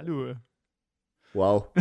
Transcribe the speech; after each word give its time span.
Hallo. 0.00 0.34
Wow. 1.34 1.68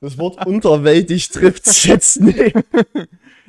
Das 0.00 0.16
Wort 0.18 0.46
unterwältig 0.46 1.30
trifft 1.30 1.66
es 1.66 1.84
jetzt 1.84 2.20
nicht. 2.20 2.54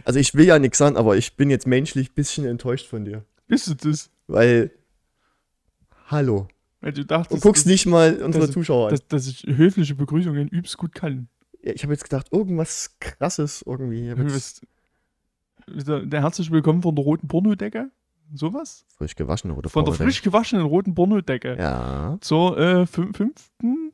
Also 0.05 0.19
ich 0.19 0.33
will 0.33 0.45
ja 0.45 0.57
nichts 0.57 0.77
sagen, 0.79 0.97
aber 0.97 1.15
ich 1.17 1.35
bin 1.35 1.49
jetzt 1.49 1.67
menschlich 1.67 2.09
ein 2.09 2.13
bisschen 2.15 2.45
enttäuscht 2.45 2.87
von 2.87 3.05
dir. 3.05 3.23
Bist 3.47 3.67
du 3.67 3.73
das? 3.75 4.09
Weil, 4.27 4.71
hallo. 6.07 6.47
Weil 6.79 6.93
du 6.93 7.01
Du 7.01 7.07
dachtest, 7.07 7.43
guckst 7.43 7.65
dass, 7.65 7.71
nicht 7.71 7.85
mal 7.85 8.21
unsere 8.23 8.45
das- 8.47 8.53
Zuschauer 8.53 8.87
an. 8.87 8.91
dass, 8.91 9.07
dass 9.07 9.27
ich 9.27 9.43
höfliche 9.45 9.93
Begrüßungen 9.95 10.47
übst 10.47 10.77
gut 10.77 10.95
kann. 10.95 11.27
Ja, 11.61 11.73
ich 11.73 11.83
habe 11.83 11.93
jetzt 11.93 12.03
gedacht, 12.03 12.27
irgendwas 12.31 12.97
krasses 12.99 13.61
irgendwie. 13.65 14.09
Du 14.15 14.23
jetzt 14.23 14.33
bist- 14.33 15.87
Der, 15.87 15.99
der 16.05 16.21
herzlich 16.21 16.49
willkommen 16.51 16.81
von 16.81 16.95
der 16.95 17.03
roten 17.05 17.27
Pornodecke. 17.27 17.91
Sowas? 18.33 18.85
frisch 18.97 19.15
gewaschen 19.15 19.51
oder 19.51 19.69
Von 19.69 19.85
der 19.85 19.93
frisch 19.93 20.21
gewaschenen 20.21 20.65
roten 20.65 20.93
Pornodecke. 20.95 21.57
Ja. 21.59 22.17
Zur 22.21 22.57
äh, 22.57 22.81
fün- 22.85 23.15
fünften 23.15 23.91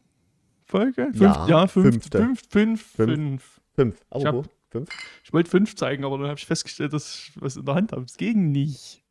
Folge? 0.66 1.06
Fünf, 1.14 1.20
Ja, 1.22 1.48
ja 1.48 1.68
fünf, 1.68 1.94
fünfte. 1.94 2.18
fünf, 2.20 2.42
fünf, 2.50 2.82
Fünf. 2.96 3.10
fünf. 3.10 3.62
Fünf. 3.76 3.96
Ich 4.16 4.24
wo? 4.26 4.44
Fünf? 4.70 4.90
Ich 5.24 5.34
wollte 5.34 5.50
fünf 5.50 5.76
zeigen, 5.76 6.04
aber 6.04 6.18
dann 6.18 6.28
habe 6.28 6.38
ich 6.40 6.46
festgestellt, 6.46 6.94
dass 6.94 7.16
ich 7.16 7.32
was 7.42 7.56
in 7.56 7.66
der 7.66 7.76
Hand 7.76 7.92
habe. 7.94 8.04
Es 8.04 8.18
ging 8.18 8.52
nicht. 8.52 9.02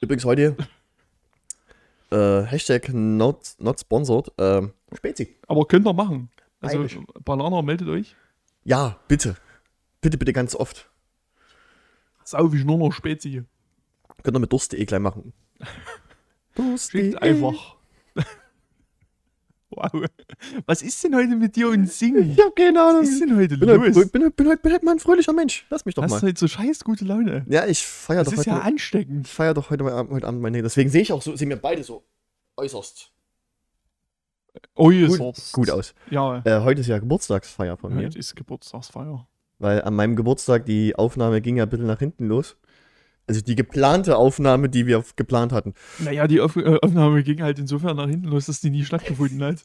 Übrigens 0.00 0.24
heute 0.24 0.56
äh, 2.10 2.42
Hashtag 2.42 2.90
not, 2.92 3.54
not 3.58 3.80
sponsored. 3.80 4.32
Ähm, 4.38 4.72
Spezi. 4.94 5.36
Aber 5.46 5.66
könnt 5.66 5.86
ihr 5.86 5.92
machen. 5.92 6.30
Also, 6.60 6.78
Eigentlich. 6.80 6.98
Balaner, 7.24 7.62
meldet 7.62 7.88
euch. 7.88 8.16
Ja, 8.64 8.98
bitte. 9.08 9.36
Bitte, 10.00 10.18
bitte 10.18 10.32
ganz 10.32 10.54
oft. 10.54 10.90
Sau 12.24 12.50
ich 12.52 12.64
nur 12.64 12.78
noch 12.78 12.92
Spezi. 12.92 13.44
Könnt 14.22 14.36
ihr 14.36 14.40
mit 14.40 14.52
Durst.de 14.52 14.84
gleich 14.84 15.00
machen. 15.00 15.32
Durst.de. 16.54 17.02
Schickt 17.10 17.22
einfach. 17.22 17.76
wow. 19.70 19.90
Was 20.66 20.82
ist 20.82 21.02
denn 21.04 21.14
heute 21.14 21.34
mit 21.36 21.56
dir 21.56 21.68
und 21.68 21.90
Singen? 21.90 22.30
Ich 22.32 22.38
hab 22.40 22.54
keine 22.56 22.80
Ahnung. 22.80 23.02
Was 23.02 23.08
ist 23.10 23.20
denn 23.20 23.36
heute 23.36 23.58
bin, 23.58 23.68
halt, 23.68 23.94
los? 23.94 24.10
bin, 24.10 24.22
bin, 24.22 24.32
bin, 24.32 24.56
bin 24.62 24.72
halt 24.72 24.82
mal 24.82 24.92
ein 24.92 24.98
fröhlicher 25.00 25.32
Mensch. 25.32 25.66
Lass 25.70 25.84
mich 25.84 25.94
doch 25.94 26.02
Hast 26.04 26.10
mal. 26.12 26.20
du 26.20 26.26
heute 26.28 26.38
so 26.40 26.48
scheiß 26.48 26.84
gute 26.84 27.04
Laune? 27.04 27.44
Ja, 27.48 27.66
ich 27.66 27.84
feier 27.86 28.18
Das 28.18 28.26
doch 28.26 28.32
ist 28.34 28.38
heute, 28.40 28.50
ja 28.50 28.56
mal- 28.56 28.62
ansteckend. 28.62 29.26
ich 29.26 29.32
feier 29.32 29.52
doch 29.54 29.70
heute, 29.70 29.84
mal, 29.84 30.08
heute 30.08 30.26
Abend 30.26 30.40
meine. 30.40 30.62
Deswegen 30.62 30.90
sehe 30.90 31.02
ich 31.02 31.12
auch 31.12 31.22
so, 31.22 31.34
sehen 31.36 31.48
wir 31.48 31.56
beide 31.56 31.82
so 31.82 32.04
äußerst 32.56 33.10
Oh, 34.76 34.90
gut, 34.90 35.34
gut 35.52 35.70
aus. 35.70 35.94
Ja, 36.10 36.40
Äh, 36.44 36.60
heute 36.60 36.80
ist 36.80 36.86
ja 36.86 36.98
Geburtstagsfeier 36.98 37.76
von 37.76 37.92
mir. 37.94 38.06
heute 38.06 38.18
ist 38.18 38.36
Geburtstagsfeier. 38.36 39.26
Weil 39.58 39.82
an 39.82 39.94
meinem 39.94 40.14
Geburtstag 40.14 40.64
die 40.66 40.94
Aufnahme 40.94 41.40
ging 41.40 41.56
ja 41.56 41.64
ein 41.64 41.68
bisschen 41.70 41.86
nach 41.88 41.98
hinten 41.98 42.26
los. 42.28 42.56
Also 43.26 43.40
die 43.40 43.54
geplante 43.56 44.16
Aufnahme, 44.16 44.68
die 44.68 44.86
wir 44.86 45.02
geplant 45.16 45.52
hatten. 45.52 45.74
Naja, 45.98 46.26
die 46.26 46.40
Auf 46.40 46.56
äh, 46.56 46.78
Aufnahme 46.82 47.22
ging 47.22 47.42
halt 47.42 47.58
insofern 47.58 47.96
nach 47.96 48.08
hinten 48.08 48.28
los, 48.28 48.46
dass 48.46 48.60
die 48.60 48.70
nie 48.70 48.84
stattgefunden 48.84 49.42
hat. 49.42 49.64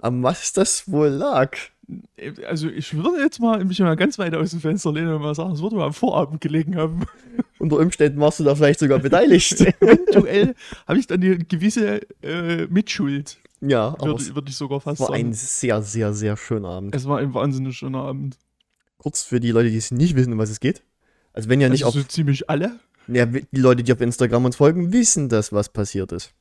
Am 0.00 0.22
was 0.22 0.52
das 0.52 0.90
wohl 0.90 1.08
lag? 1.08 1.56
Äh, 2.16 2.32
Also 2.46 2.68
ich 2.68 2.94
würde 2.94 3.20
jetzt 3.20 3.40
mal 3.40 3.62
mich 3.64 3.78
mal 3.80 3.94
ganz 3.96 4.18
weit 4.18 4.34
aus 4.34 4.50
dem 4.50 4.60
Fenster 4.60 4.90
lehnen 4.92 5.12
und 5.14 5.22
mal 5.22 5.34
sagen, 5.34 5.52
es 5.52 5.60
würde 5.62 5.76
mal 5.76 5.86
am 5.86 5.92
Vorabend 5.92 6.40
gelegen 6.40 6.76
haben. 6.76 7.02
Unter 7.58 7.78
Umständen 7.78 8.18
warst 8.20 8.40
du 8.40 8.44
da 8.44 8.54
vielleicht 8.54 8.80
sogar 8.80 8.98
beteiligt. 8.98 9.60
Eventuell 9.80 10.54
habe 10.86 10.98
ich 10.98 11.06
dann 11.06 11.22
eine 11.22 11.38
gewisse 11.38 12.00
äh, 12.22 12.66
Mitschuld, 12.66 13.38
ja, 13.60 13.88
aber 13.88 14.06
würde 14.06 14.22
es 14.22 14.34
würd 14.34 14.48
ich 14.48 14.56
sogar 14.56 14.80
fast 14.80 15.00
war 15.00 15.08
sagen. 15.08 15.28
ein 15.28 15.32
sehr, 15.32 15.82
sehr, 15.82 16.12
sehr 16.14 16.36
schöner 16.36 16.68
Abend. 16.68 16.94
es 16.94 17.06
war 17.06 17.18
ein 17.18 17.32
wahnsinnig 17.34 17.76
schöner 17.76 18.00
Abend. 18.00 18.38
Kurz 18.98 19.22
für 19.22 19.40
die 19.40 19.50
Leute, 19.50 19.70
die 19.70 19.76
es 19.76 19.90
nicht 19.90 20.16
wissen, 20.16 20.32
um 20.32 20.38
was 20.38 20.50
es 20.50 20.60
geht. 20.60 20.82
Also 21.34 21.48
wenn 21.48 21.60
ja 21.60 21.68
nicht 21.68 21.84
also 21.84 21.98
auf 21.98 22.04
so 22.04 22.08
ziemlich 22.08 22.48
alle. 22.48 22.78
Ja, 23.08 23.26
die 23.26 23.46
Leute, 23.52 23.82
die 23.82 23.92
auf 23.92 24.00
Instagram 24.00 24.44
uns 24.44 24.56
folgen, 24.56 24.92
wissen 24.92 25.28
das, 25.28 25.52
was 25.52 25.68
passiert 25.68 26.12
ist. 26.12 26.32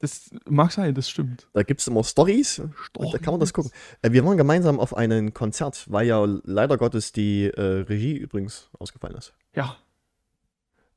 Das 0.00 0.30
mag 0.48 0.70
sein, 0.70 0.94
das 0.94 1.10
stimmt. 1.10 1.48
Da 1.54 1.64
gibt 1.64 1.80
es 1.80 1.88
immer 1.88 2.04
Stories 2.04 2.62
da 2.94 3.18
kann 3.18 3.32
man 3.32 3.40
das 3.40 3.52
gucken. 3.52 3.72
Äh, 4.00 4.12
wir 4.12 4.24
waren 4.24 4.36
gemeinsam 4.36 4.78
auf 4.78 4.96
einem 4.96 5.34
Konzert, 5.34 5.86
weil 5.90 6.06
ja 6.06 6.24
leider 6.44 6.76
Gottes 6.78 7.10
die 7.10 7.46
äh, 7.46 7.60
Regie 7.80 8.16
übrigens 8.16 8.70
ausgefallen 8.78 9.16
ist. 9.16 9.34
Ja, 9.56 9.76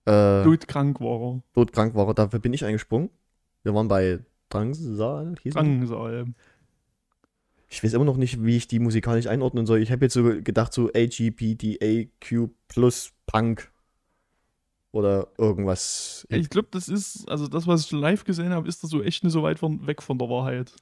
Äh, 0.06 0.44
todkrank 0.44 1.00
war 1.00 1.20
er. 1.36 1.44
todkrank 1.54 1.96
war 1.96 2.08
er, 2.08 2.14
dafür 2.14 2.40
bin 2.40 2.54
ich 2.54 2.64
eingesprungen. 2.64 3.10
Wir 3.64 3.74
waren 3.74 3.88
bei 3.88 4.20
Drangsal. 4.50 5.36
hieß? 5.42 5.54
Drangsal. 5.56 6.26
Ich 7.70 7.84
weiß 7.84 7.94
immer 7.94 8.06
noch 8.06 8.18
nicht, 8.18 8.44
wie 8.44 8.58
ich 8.58 8.68
die 8.68 8.80
musikalisch 8.80 9.28
einordnen 9.28 9.66
soll. 9.66 9.80
Ich 9.80 9.92
habe 9.92 10.06
jetzt 10.06 10.14
so 10.14 10.24
gedacht, 10.24 10.74
so 10.74 10.90
LGBTAQ 10.94 12.50
plus 12.68 13.14
Punk 13.26 13.72
oder 14.92 15.28
irgendwas. 15.38 16.26
Ich 16.30 16.50
glaube, 16.50 16.68
das 16.72 16.88
ist, 16.90 17.30
also 17.30 17.48
das, 17.48 17.68
was 17.68 17.86
ich 17.86 17.92
live 17.92 18.24
gesehen 18.24 18.50
habe, 18.52 18.68
ist 18.68 18.84
das 18.84 18.90
so 18.90 19.02
echt 19.02 19.24
nicht 19.24 19.34
so 19.34 19.44
weit 19.44 19.60
von, 19.60 19.86
weg 19.88 20.02
von 20.02 20.18
der 20.18 20.30
Wahrheit. 20.30 20.74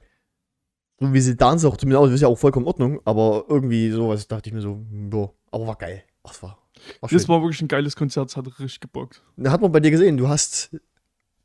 So 0.98 1.12
wie 1.12 1.20
sie 1.20 1.36
tanzen 1.36 1.68
auch 1.68 1.76
zumindest 1.76 2.02
aus, 2.02 2.10
ist 2.10 2.20
ja 2.20 2.28
auch 2.28 2.38
vollkommen 2.38 2.66
in 2.66 2.68
Ordnung, 2.68 3.00
aber 3.04 3.44
irgendwie 3.48 3.90
sowas 3.90 4.26
dachte 4.28 4.50
ich 4.50 4.54
mir 4.54 4.60
so, 4.60 4.84
boah, 4.90 5.32
aber 5.50 5.68
war 5.68 5.76
geil. 5.76 6.02
Ach, 6.24 6.30
das 6.30 6.42
war, 6.42 6.58
war 7.00 7.08
schön. 7.08 7.18
Das 7.18 7.28
war 7.28 7.40
wirklich 7.42 7.62
ein 7.62 7.68
geiles 7.68 7.96
Konzert, 7.96 8.28
das 8.30 8.36
hat 8.36 8.46
richtig 8.46 8.80
gebockt. 8.80 9.22
Da 9.36 9.50
hat 9.50 9.60
man 9.60 9.72
bei 9.72 9.80
dir 9.80 9.90
gesehen, 9.90 10.16
du 10.16 10.28
hast 10.28 10.76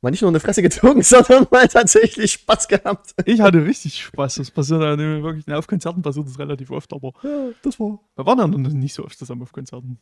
mal 0.01 0.11
nicht 0.11 0.21
nur 0.21 0.29
eine 0.29 0.39
Fresse 0.39 0.61
gezogen, 0.61 1.01
sondern 1.03 1.47
mal 1.51 1.67
tatsächlich 1.67 2.33
Spaß 2.33 2.67
gehabt. 2.67 3.13
Ich 3.25 3.39
hatte 3.39 3.63
richtig 3.63 4.03
Spaß. 4.03 4.35
Das 4.35 4.51
passiert 4.51 4.81
ja 4.81 4.97
wirklich, 4.97 5.45
na, 5.47 5.57
auf 5.57 5.67
Konzerten 5.67 6.01
passiert 6.01 6.27
das 6.27 6.37
relativ 6.37 6.71
oft, 6.71 6.91
aber 6.91 7.13
Ja, 7.23 7.49
das 7.61 7.79
war. 7.79 7.99
wir 8.15 8.25
waren 8.25 8.39
ja 8.39 8.47
noch 8.47 8.57
nicht 8.57 8.93
so 8.93 9.05
oft 9.05 9.17
zusammen 9.17 9.43
auf 9.43 9.53
Konzerten. 9.53 9.99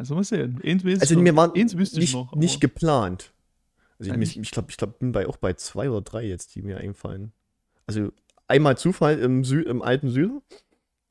Kannst 0.00 0.10
du 0.12 0.14
mal 0.14 0.24
sehen. 0.24 0.58
Eins 0.64 0.82
Also 1.02 1.22
wir 1.22 1.36
waren 1.36 1.52
Eins 1.54 1.76
wüsste 1.76 1.98
ich 2.00 2.06
nicht, 2.06 2.14
noch. 2.14 2.34
nicht 2.34 2.58
geplant. 2.62 3.34
Also 3.98 4.10
Ja, 4.10 4.18
ich, 4.18 4.38
ich 4.40 4.50
glaube, 4.50 4.70
ich 4.70 4.78
glaub, 4.78 4.98
bin 4.98 5.12
bei, 5.12 5.26
auch 5.28 5.36
bei 5.36 5.52
zwei 5.52 5.90
oder 5.90 6.00
drei 6.00 6.24
jetzt, 6.26 6.54
die 6.54 6.62
mir 6.62 6.78
einfallen. 6.78 7.32
Also 7.86 8.10
einmal 8.48 8.78
Zufall 8.78 9.18
im, 9.18 9.44
Sü 9.44 9.60
im 9.60 9.82
alten 9.82 10.08
Süden. 10.08 10.40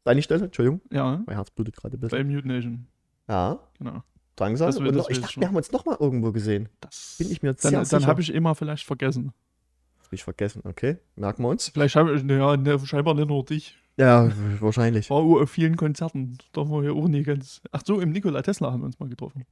Deine 0.06 0.24
Stelle, 0.24 0.46
Entschuldigung. 0.46 0.82
Ja, 0.92 1.22
Mein 1.28 1.36
Herz 1.36 1.52
blutet 1.52 1.76
gerade 1.76 1.98
ein 1.98 2.00
bisschen. 2.00 2.18
bei 2.18 2.24
Mute 2.24 2.48
Nation. 2.48 2.88
Ja, 3.28 3.60
Genau. 3.78 4.02
Drangsal. 4.38 4.68
Das 4.72 4.80
will- 4.80 4.88
das 4.88 4.96
noch, 4.96 5.10
ich 5.12 5.20
dachte, 5.20 5.34
schon. 5.34 5.42
wir 5.42 5.48
haben 5.50 5.56
uns 5.58 5.72
noch 5.72 5.86
mal 5.86 5.98
irgendwo 6.00 6.32
gesehen. 6.32 6.68
Das 6.80 7.14
Bin 7.20 7.30
ich 7.32 7.44
mir 7.44 7.50
dann, 7.54 7.58
sehr 7.60 7.72
dann 7.74 7.86
sicher. 7.86 8.08
habe 8.08 8.22
ich 8.22 8.34
immer 8.34 8.56
vielleicht 8.56 8.86
vergessen. 8.88 9.34
Hab 10.09 10.14
ich 10.14 10.24
vergessen, 10.24 10.64
okay. 10.66 10.97
Merken 11.16 11.44
wir 11.44 11.50
uns. 11.50 11.70
Vielleicht 11.70 11.96
habe 11.96 12.16
ich, 12.16 12.24
naja, 12.24 12.58
ne, 12.58 12.80
scheinbar 12.84 13.14
nicht 13.14 13.28
nur 13.28 13.46
dich. 13.46 13.78
Ja, 13.96 14.31
wahrscheinlich. 14.59 15.08
War 15.12 15.18
auf 15.18 15.52
vielen 15.52 15.75
Konzerten. 15.78 16.40
Da 16.52 16.62
waren 16.62 16.81
wir 16.84 16.90
ja 16.92 16.92
auch 17.00 17.08
nie 17.08 17.22
ganz. 17.22 17.62
Ach 17.72 17.84
so, 17.86 18.00
im 18.02 18.09
Nikola 18.09 18.42
Tesla 18.42 18.72
haben 18.72 18.81
wir 18.81 18.86
uns 18.88 19.00
mal 19.00 19.08
getroffen. 19.08 19.46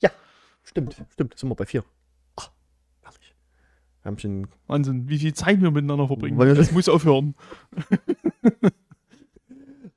Stimmt, 0.64 1.00
stimmt. 1.14 1.38
Sind 1.38 1.50
wir 1.50 1.56
bei 1.56 1.66
vier. 1.68 1.84
Ach, 2.38 2.50
herrlich. 3.04 3.36
Wir 4.02 4.10
haben 4.10 4.18
schon. 4.18 4.48
Wahnsinn, 4.66 5.08
wie 5.08 5.20
viel 5.20 5.34
Zeit 5.36 5.62
wir 5.62 5.70
miteinander 5.70 6.08
verbringen. 6.08 6.38
Wollen 6.38 6.50
wir- 6.50 6.56
Das 6.56 6.72
muss 6.72 6.90
aufhören. 6.90 7.36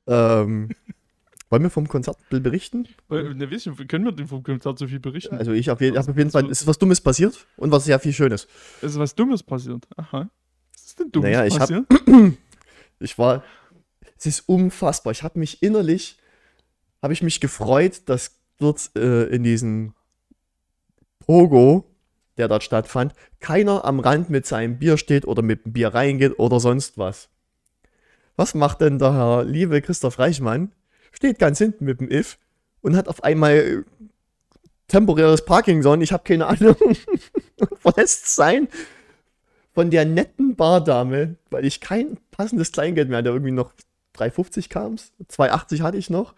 Ähm, 0.07 0.69
wollen 1.49 1.63
wir 1.63 1.69
vom 1.69 1.87
Konzert 1.87 2.17
berichten? 2.29 2.87
Ne, 3.09 3.49
wisst 3.51 3.65
ihr, 3.65 3.73
können 3.87 4.05
wir 4.05 4.11
denn 4.11 4.27
vom 4.27 4.41
Konzert 4.43 4.79
so 4.79 4.87
viel 4.87 4.99
berichten? 4.99 5.35
Also 5.37 5.51
ich 5.51 5.67
je, 5.67 5.71
auf 5.71 5.81
jeden 5.81 6.31
Fall, 6.31 6.45
es 6.49 6.61
ist 6.61 6.67
was 6.67 6.79
Dummes 6.79 7.01
passiert 7.01 7.45
und 7.57 7.71
was 7.71 7.85
sehr 7.85 7.99
viel 7.99 8.13
Schönes. 8.13 8.47
Es 8.81 8.93
ist 8.93 8.99
was 8.99 9.15
Dummes 9.15 9.43
passiert. 9.43 9.87
Aha. 9.97 10.29
Ist 10.91 10.99
denn 10.99 11.09
Dummes 11.09 11.31
Naja, 11.31 11.45
ich 11.45 11.53
hab- 11.53 11.69
passiert? 11.69 11.85
Ich 12.99 13.17
war, 13.17 13.43
es 14.17 14.25
ist 14.25 14.41
unfassbar. 14.41 15.11
Ich 15.11 15.23
habe 15.23 15.39
mich 15.39 15.63
innerlich, 15.63 16.19
habe 17.01 17.13
ich 17.13 17.23
mich 17.23 17.39
gefreut, 17.39 18.01
dass 18.07 18.37
dort 18.59 18.91
äh, 18.95 19.23
in 19.27 19.41
diesem 19.43 19.93
Pogo, 21.19 21.85
der 22.37 22.47
dort 22.49 22.61
stattfand, 22.63 23.13
keiner 23.39 23.85
am 23.85 24.01
Rand 24.01 24.29
mit 24.29 24.45
seinem 24.45 24.77
Bier 24.79 24.97
steht 24.97 25.25
oder 25.25 25.41
mit 25.41 25.65
dem 25.65 25.71
Bier 25.73 25.93
reingeht 25.95 26.37
oder 26.37 26.59
sonst 26.59 26.97
was. 26.97 27.29
Was 28.35 28.53
macht 28.53 28.81
denn 28.81 28.99
der 28.99 29.13
Herr 29.13 29.45
liebe 29.45 29.81
Christoph 29.81 30.19
Reichmann? 30.19 30.73
Steht 31.13 31.39
ganz 31.39 31.57
hinten 31.57 31.85
mit 31.85 32.01
dem 32.01 32.11
If 32.11 32.37
und 32.81 32.95
hat 32.97 33.07
auf 33.07 33.23
einmal 33.23 33.55
äh, 33.55 33.83
temporäres 34.89 35.45
Parkinson, 35.45 36.01
ich 36.01 36.11
habe 36.11 36.23
keine 36.23 36.45
Ahnung, 36.47 36.75
und 37.59 37.79
verlässt 37.79 38.35
sein 38.35 38.67
von 39.73 39.89
der 39.89 40.05
netten 40.05 40.55
Bardame, 40.55 41.35
weil 41.49 41.65
ich 41.65 41.79
kein 41.81 42.17
passendes 42.31 42.71
Kleingeld 42.71 43.09
mehr 43.09 43.19
hatte, 43.19 43.29
irgendwie 43.29 43.51
noch 43.51 43.73
3,50 44.15 44.69
kam 44.69 44.95
2,80 44.95 45.81
hatte 45.81 45.97
ich 45.97 46.09
noch, 46.09 46.35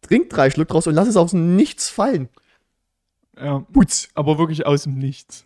trinkt 0.00 0.34
drei 0.34 0.50
Schluck 0.50 0.68
draus 0.68 0.86
und 0.86 0.94
lass 0.94 1.08
es 1.08 1.16
aus 1.16 1.32
dem 1.32 1.56
Nichts 1.56 1.88
fallen. 1.88 2.28
Ja, 3.36 3.60
Putz. 3.72 4.08
aber 4.14 4.38
wirklich 4.38 4.66
aus 4.66 4.84
dem 4.84 4.98
Nichts. 4.98 5.44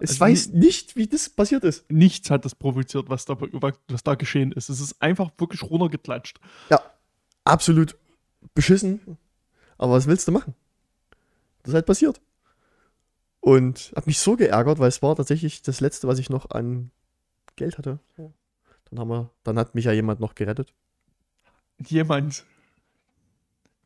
Ich 0.00 0.10
Also 0.10 0.20
weiß 0.20 0.48
nicht, 0.48 0.96
wie 0.96 1.06
das 1.06 1.28
passiert 1.30 1.62
ist. 1.62 1.88
Nichts 1.90 2.30
hat 2.30 2.44
das 2.44 2.54
provoziert, 2.56 3.08
was 3.08 3.24
da, 3.24 3.36
was 3.40 4.02
da 4.02 4.14
geschehen 4.16 4.50
ist. 4.52 4.68
Es 4.68 4.80
ist 4.80 5.00
einfach 5.00 5.30
wirklich 5.38 5.62
runtergeklatscht. 5.62 6.40
Ja, 6.70 6.80
absolut 7.44 7.96
beschissen. 8.54 9.18
Aber 9.78 9.92
was 9.92 10.06
willst 10.06 10.26
du 10.26 10.32
machen? 10.32 10.54
Das 11.62 11.70
ist 11.70 11.74
halt 11.74 11.86
passiert. 11.86 12.20
Und 13.42 13.92
hab 13.96 14.06
mich 14.06 14.20
so 14.20 14.36
geärgert, 14.36 14.78
weil 14.78 14.88
es 14.88 15.02
war 15.02 15.16
tatsächlich 15.16 15.62
das 15.62 15.80
letzte, 15.80 16.06
was 16.06 16.20
ich 16.20 16.30
noch 16.30 16.50
an 16.50 16.92
Geld 17.56 17.76
hatte. 17.76 17.98
Dann 18.16 19.00
haben 19.00 19.08
wir, 19.08 19.30
dann 19.42 19.58
hat 19.58 19.74
mich 19.74 19.84
ja 19.86 19.92
jemand 19.92 20.20
noch 20.20 20.36
gerettet. 20.36 20.72
Jemand, 21.84 22.44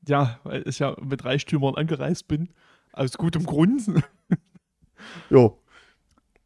ja, 0.06 0.38
weil 0.44 0.62
ich 0.68 0.78
ja 0.78 0.94
mit 1.00 1.24
Reichtümern 1.24 1.74
angereist 1.74 2.28
bin, 2.28 2.50
aus 2.92 3.16
gutem 3.16 3.46
Grund. 3.46 3.82
Jo, 5.30 5.62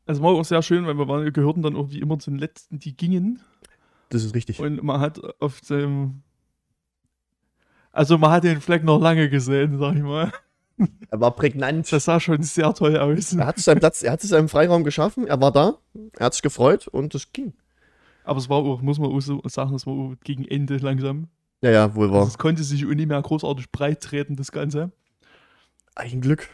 Also 0.07 0.23
war 0.23 0.31
auch 0.33 0.45
sehr 0.45 0.63
schön, 0.63 0.87
weil 0.87 0.99
wir 0.99 1.09
waren, 1.09 1.33
gehörten 1.33 1.63
dann 1.63 1.75
irgendwie 1.77 2.01
immer 2.01 2.19
zu 2.19 2.31
den 2.31 2.39
Letzten, 2.39 2.79
die 2.79 2.97
gingen. 2.97 3.41
Das 4.11 4.23
ist 4.25 4.35
richtig. 4.35 4.61
Und 4.61 4.83
man 4.83 5.01
hat 5.01 5.21
auf 5.41 5.61
dem. 5.63 6.23
Also 7.91 8.19
man 8.19 8.31
hat 8.31 8.45
den 8.45 8.61
Fleck 8.61 8.85
noch 8.85 9.01
lange 9.01 9.31
gesehen, 9.31 9.79
sag 9.79 9.97
ich 9.97 10.03
mal. 10.03 10.33
Er 11.11 11.21
war 11.21 11.35
prägnant. 11.35 11.91
Das 11.93 12.05
sah 12.05 12.21
schon 12.21 12.43
sehr 12.43 12.73
toll 12.75 12.97
aus. 12.97 13.33
Er 13.33 13.47
hat 13.47 13.59
seinen 13.59 13.81
Platz, 13.81 14.03
er 14.03 14.13
hat 14.13 14.23
seinen 14.23 14.49
Freiraum 14.49 14.85
geschaffen, 14.85 15.27
er 15.27 15.41
war 15.41 15.53
da, 15.53 15.79
er 16.19 16.27
hat 16.27 16.35
sich 16.35 16.43
gefreut 16.43 16.89
und 16.89 17.15
es 17.15 17.33
ging. 17.33 17.53
Aber 18.25 18.39
es 18.39 18.49
war 18.49 18.59
auch, 18.59 18.81
muss 18.83 18.99
man 18.99 19.11
auch 19.11 19.21
so 19.21 19.41
sagen, 19.47 19.75
es 19.75 19.87
war 19.87 19.95
auch 19.95 20.15
gegen 20.23 20.45
Ende 20.45 20.77
langsam. 20.77 21.29
Ja, 21.63 21.71
ja, 21.71 21.95
wohl 21.95 22.07
Also 22.09 22.15
war. 22.15 22.27
es 22.27 22.39
konnte 22.39 22.63
sich 22.63 22.85
nicht 22.85 23.09
mehr 23.09 23.21
großartig 23.21 23.71
breit 23.71 24.01
treten, 24.01 24.37
das 24.37 24.53
Ganze. 24.53 24.93
Ein 25.95 26.21
Glück. 26.21 26.49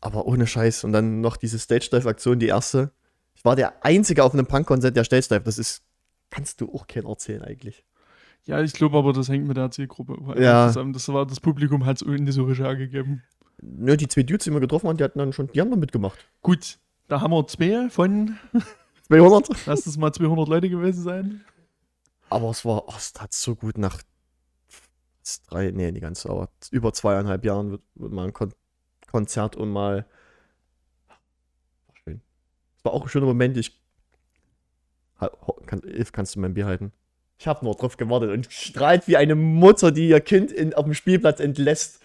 Aber 0.00 0.26
ohne 0.26 0.46
Scheiß. 0.46 0.84
Und 0.84 0.92
dann 0.92 1.20
noch 1.20 1.36
diese 1.36 1.58
Stage-Dive-Aktion, 1.58 2.38
die 2.38 2.46
erste. 2.48 2.92
Ich 3.34 3.44
war 3.44 3.56
der 3.56 3.84
Einzige 3.84 4.22
auf 4.22 4.32
einem 4.32 4.46
Punk-Konzert, 4.46 4.96
der 4.96 5.04
Stage-Dive. 5.04 5.42
Das 5.44 5.58
ist, 5.58 5.82
kannst 6.30 6.60
du 6.60 6.72
auch 6.72 6.86
keinen 6.86 7.06
erzählen 7.06 7.42
eigentlich. 7.42 7.84
Ja, 8.46 8.60
ich 8.60 8.72
glaube 8.74 8.98
aber, 8.98 9.12
das 9.12 9.28
hängt 9.28 9.46
mit 9.46 9.56
der 9.56 9.70
Zielgruppe 9.70 10.40
Ja. 10.40 10.68
zusammen. 10.68 10.92
Das, 10.92 11.08
war, 11.08 11.26
das 11.26 11.40
Publikum 11.40 11.86
hat 11.86 12.02
es 12.02 12.06
nicht 12.06 12.32
so 12.32 12.44
richtig 12.44 12.64
hergegeben. 12.64 13.22
Nö, 13.62 13.96
die 13.96 14.08
zwei 14.08 14.22
Dudes, 14.22 14.44
die 14.44 14.50
wir 14.52 14.60
getroffen 14.60 14.88
haben, 14.88 14.96
die 14.98 15.04
hatten 15.04 15.18
dann 15.18 15.32
schon, 15.32 15.46
die 15.48 15.60
haben 15.60 15.70
dann 15.70 15.80
mitgemacht. 15.80 16.18
Gut, 16.42 16.78
da 17.08 17.20
haben 17.20 17.30
wir 17.32 17.46
zwei 17.46 17.88
von, 17.88 18.36
200. 19.08 19.48
lass 19.66 19.84
das 19.84 19.96
mal 19.96 20.12
200 20.12 20.48
Leute 20.48 20.68
gewesen 20.68 21.02
sein. 21.02 21.44
Aber 22.28 22.50
es 22.50 22.64
war, 22.64 22.86
oh, 22.88 22.94
es 22.96 23.12
tat 23.12 23.32
so 23.32 23.54
gut 23.54 23.78
nach 23.78 24.02
drei, 25.48 25.70
nee, 25.70 25.90
nicht 25.90 26.02
ganz, 26.02 26.26
aber 26.26 26.50
über 26.70 26.92
zweieinhalb 26.92 27.44
Jahren 27.44 27.70
wird, 27.70 27.82
wird 27.94 28.12
mal 28.12 28.26
ein 28.26 28.32
Kon 28.32 28.52
Konzert 29.10 29.54
und 29.56 29.70
mal. 29.70 30.06
War 31.86 31.94
schön. 32.02 32.20
Es 32.76 32.84
war 32.84 32.92
auch 32.92 33.02
ein 33.04 33.08
schöner 33.08 33.26
Moment. 33.26 33.56
Ich. 33.56 33.80
Kann, 35.66 35.80
kannst 36.12 36.34
du 36.34 36.40
mein 36.40 36.52
Bier 36.52 36.66
halten? 36.66 36.92
Ich 37.44 37.48
habe 37.48 37.62
nur 37.62 37.74
drauf 37.74 37.98
gewartet 37.98 38.30
und 38.30 38.50
strahlt 38.50 39.06
wie 39.06 39.18
eine 39.18 39.34
Mutter, 39.34 39.92
die 39.92 40.08
ihr 40.08 40.20
Kind 40.20 40.50
in, 40.50 40.72
auf 40.72 40.84
dem 40.86 40.94
Spielplatz 40.94 41.40
entlässt. 41.40 42.00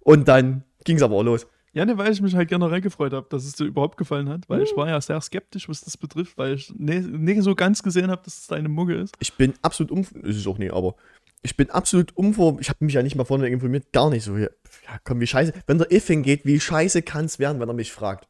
Und 0.00 0.28
dann 0.28 0.62
ging 0.84 0.98
es 0.98 1.02
aber 1.02 1.14
auch 1.16 1.22
los. 1.22 1.46
Ja, 1.72 1.86
ne, 1.86 1.96
weil 1.96 2.12
ich 2.12 2.20
mich 2.20 2.34
halt 2.34 2.50
generell 2.50 2.82
gefreut 2.82 3.14
habe, 3.14 3.26
dass 3.30 3.46
es 3.46 3.54
dir 3.54 3.64
überhaupt 3.64 3.96
gefallen 3.96 4.28
hat, 4.28 4.46
weil 4.46 4.58
Mhm. 4.58 4.64
ich 4.64 4.76
war 4.76 4.86
ja 4.86 5.00
sehr 5.00 5.18
skeptisch, 5.22 5.70
was 5.70 5.80
das 5.80 5.96
betrifft, 5.96 6.36
weil 6.36 6.56
ich 6.56 6.70
ne, 6.76 7.00
nicht 7.00 7.40
so 7.40 7.54
ganz 7.54 7.82
gesehen 7.82 8.10
habe, 8.10 8.20
dass 8.26 8.40
es 8.40 8.46
deine 8.46 8.68
Mucke 8.68 8.94
ist. 8.96 9.14
Ich 9.20 9.32
bin 9.32 9.54
absolut 9.62 9.90
um. 9.90 10.02
Ist 10.22 10.36
es 10.36 10.46
auch 10.46 10.58
nicht, 10.58 10.74
aber. 10.74 10.96
Ich 11.40 11.56
bin 11.56 11.70
absolut 11.70 12.14
umvor. 12.14 12.58
Ich 12.60 12.68
habe 12.68 12.84
mich 12.84 12.92
ja 12.92 13.02
nicht 13.02 13.16
mal 13.16 13.24
vorne 13.24 13.48
informiert. 13.48 13.90
Gar 13.90 14.10
nicht 14.10 14.24
so. 14.24 14.36
Ja, 14.36 14.48
ja, 14.84 14.98
komm, 15.04 15.18
wie 15.20 15.26
scheiße. 15.26 15.54
Wenn 15.66 15.78
der 15.78 15.90
If 15.90 16.08
hingeht, 16.08 16.44
wie 16.44 16.60
scheiße 16.60 17.00
kann 17.00 17.24
es 17.24 17.38
werden, 17.38 17.58
wenn 17.58 17.70
er 17.70 17.74
mich 17.74 17.90
fragt? 17.90 18.28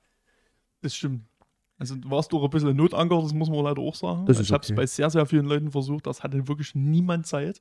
Das 0.82 0.94
stimmt. 0.94 1.22
Also 1.78 1.96
du 1.96 2.10
warst 2.10 2.32
doch 2.32 2.42
ein 2.42 2.50
bisschen 2.50 2.76
Notanker, 2.76 3.20
das 3.20 3.32
muss 3.32 3.50
man 3.50 3.64
leider 3.64 3.82
auch 3.82 3.94
sagen. 3.94 4.26
Das 4.26 4.38
ich 4.38 4.52
habe 4.52 4.62
es 4.62 4.70
okay. 4.70 4.76
bei 4.76 4.86
sehr, 4.86 5.10
sehr 5.10 5.26
vielen 5.26 5.46
Leuten 5.46 5.70
versucht, 5.70 6.06
das 6.06 6.22
hatte 6.22 6.46
wirklich 6.46 6.74
niemand 6.74 7.26
Zeit. 7.26 7.60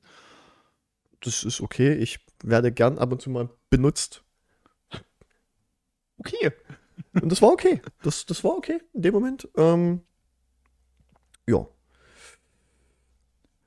Das 1.20 1.42
ist 1.42 1.60
okay. 1.60 1.94
Ich 1.94 2.20
werde 2.42 2.70
gern 2.70 2.98
ab 2.98 3.10
und 3.12 3.22
zu 3.22 3.30
mal 3.30 3.48
benutzt. 3.70 4.22
Okay. 6.18 6.52
Und 7.20 7.30
das 7.30 7.42
war 7.42 7.50
okay. 7.50 7.82
Das, 8.02 8.24
das 8.24 8.44
war 8.44 8.56
okay 8.56 8.80
in 8.92 9.02
dem 9.02 9.14
Moment. 9.14 9.48
Ähm, 9.56 10.02
ja. 11.48 11.66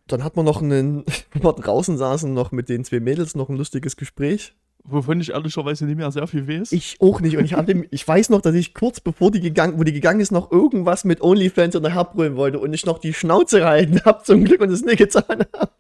Dann 0.08 0.24
hat 0.24 0.38
man 0.38 0.46
noch 0.46 0.62
einen, 0.62 1.04
wir 1.34 1.54
draußen 1.54 1.98
saßen, 1.98 2.34
noch 2.34 2.52
mit 2.52 2.70
den 2.70 2.86
zwei 2.86 3.02
Mädels 3.02 3.36
noch 3.36 3.50
ein 3.50 3.58
lustiges 3.58 3.98
Gespräch. 3.98 4.56
Wovon 4.90 5.20
ich 5.20 5.32
ehrlicherweise 5.32 5.86
nicht 5.86 5.98
mehr 5.98 6.12
sehr 6.12 6.28
viel 6.28 6.48
weiß. 6.48 6.72
Ich 6.72 6.96
auch 7.02 7.20
nicht. 7.20 7.38
Und 7.38 7.44
ich, 7.44 7.54
hab 7.54 7.66
dem, 7.66 7.86
ich 7.92 8.08
weiß 8.08 8.30
noch, 8.30 8.42
dass 8.42 8.56
ich 8.56 8.74
kurz 8.74 9.02
bevor 9.02 9.32
die 9.32 9.42
gegangen, 9.42 9.78
wo 9.78 9.84
die 9.84 9.92
gegangen 9.92 10.22
ist, 10.22 10.32
noch 10.32 10.52
irgendwas 10.52 11.04
mit 11.04 11.22
OnlyFans 11.22 11.76
oder 11.76 11.90
herbrüllen 11.90 12.38
wollte 12.38 12.60
und 12.60 12.74
ich 12.74 12.86
noch 12.86 12.98
die 12.98 13.14
Schnauze 13.14 13.60
gehalten 13.60 14.02
habe 14.06 14.24
zum 14.24 14.46
Glück 14.46 14.62
und 14.62 14.70
es 14.70 14.86
nicht 14.86 14.98
getan 14.98 15.46
habe. 15.54 15.72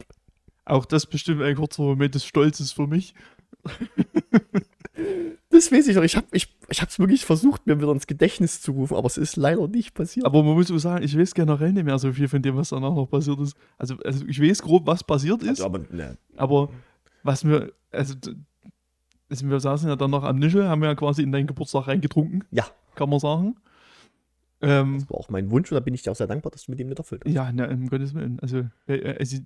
Auch 0.66 0.86
das 0.86 1.06
bestimmt 1.06 1.42
ein 1.42 1.56
kurzer 1.56 1.84
Moment 1.84 2.16
des 2.16 2.26
Stolzes 2.26 2.74
für 2.74 2.88
mich. 2.88 3.14
Das 5.50 5.72
weiß 5.72 5.88
ich 5.88 5.96
noch. 5.96 6.04
Ich 6.04 6.16
habe 6.16 6.28
ich, 6.32 6.56
ich 6.70 6.82
hab's 6.82 7.00
wirklich 7.00 7.26
versucht, 7.26 7.66
mir 7.66 7.80
wieder 7.80 7.92
ins 7.92 8.06
Gedächtnis 8.06 8.62
zu 8.62 8.74
rufen, 8.74 8.96
aber 8.96 9.08
es 9.08 9.18
ist 9.18 9.38
leider 9.38 9.68
nicht 9.68 9.94
passiert. 9.94 10.26
Aber 10.26 10.44
man 10.44 10.54
muss 10.54 10.72
auch 10.72 10.78
sagen, 10.78 11.04
ich 11.04 11.18
weiß 11.18 11.34
generell 11.34 11.72
nicht 11.72 11.86
mehr 11.86 11.98
so 11.98 12.12
viel 12.12 12.28
von 12.28 12.42
dem, 12.42 12.58
was 12.58 12.70
danach 12.70 12.94
noch 12.94 13.08
passiert 13.08 13.40
ist. 13.40 13.56
Also, 13.78 13.98
also 14.04 14.26
ich 14.28 14.42
weiß 14.42 14.62
grob, 14.62 14.86
was 14.86 15.04
passiert 15.04 15.42
ist, 15.42 15.50
Also, 15.50 15.66
aber 15.66 15.80
ne, 15.80 16.18
aber 16.36 16.70
was 17.24 17.44
mir, 17.44 17.72
also, 17.92 18.14
also 18.16 18.32
wir 19.30 19.60
saßen 19.60 19.90
ja 19.90 19.96
dann 19.96 20.12
noch 20.12 20.24
am 20.24 20.38
Nischel, 20.40 20.68
haben 20.68 20.84
ja 20.84 20.96
quasi 20.96 21.22
in 21.24 21.32
deinen 21.32 21.48
Geburtstag 21.48 21.88
reingetrunken, 21.88 22.44
ja, 22.52 22.66
kann 22.96 23.10
man 23.10 23.20
sagen. 23.20 23.56
Ähm, 24.62 25.00
das 25.00 25.10
war 25.10 25.18
auch 25.18 25.30
mein 25.30 25.52
Wunsch 25.52 25.72
und 25.72 25.76
da 25.76 25.80
bin 25.82 25.94
ich 25.94 26.02
dir 26.02 26.12
auch 26.12 26.16
sehr 26.16 26.28
dankbar, 26.28 26.52
dass 26.52 26.66
du 26.66 26.72
mit 26.72 26.80
ihm 26.80 26.88
nicht 26.88 26.98
erfüllt 26.98 27.24
hast. 27.26 27.32
ja, 27.34 27.52
na, 27.54 27.70
um 27.70 27.88
Gottes 27.90 28.14
Willen. 28.14 28.40
Also, 28.40 28.66
äh, 28.88 28.96
äh, 28.96 29.18
also, 29.20 29.38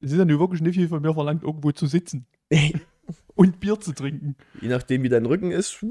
es 0.00 0.12
ist 0.12 0.18
ja 0.18 0.24
nur 0.24 0.40
wirklich 0.40 0.60
nicht 0.60 0.74
viel 0.76 0.88
von 0.88 1.00
mir 1.00 1.14
verlangt, 1.14 1.42
irgendwo 1.42 1.70
zu 1.72 1.86
sitzen 1.86 2.26
und 3.34 3.60
Bier 3.60 3.80
zu 3.80 3.92
trinken. 3.92 4.36
Je 4.60 4.68
nachdem, 4.68 5.02
wie 5.04 5.08
dein 5.08 5.24
Rücken 5.26 5.50
ist, 5.52 5.80
ja, 5.82 5.88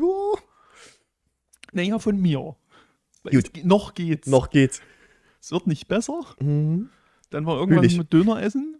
Naja, 1.74 2.00
von 2.00 2.20
mir. 2.22 2.56
Gut. 3.24 3.52
Es, 3.58 3.64
noch 3.64 3.94
geht's. 3.94 4.28
noch 4.28 4.50
geht's. 4.50 4.82
Es 5.40 5.52
wird 5.52 5.66
nicht 5.68 5.88
besser. 5.88 6.20
Mhm. 6.40 6.90
Dann 7.30 7.46
war 7.46 7.62
ich. 7.84 7.98
mit 7.98 8.12
Döner 8.12 8.42
essen. 8.44 8.78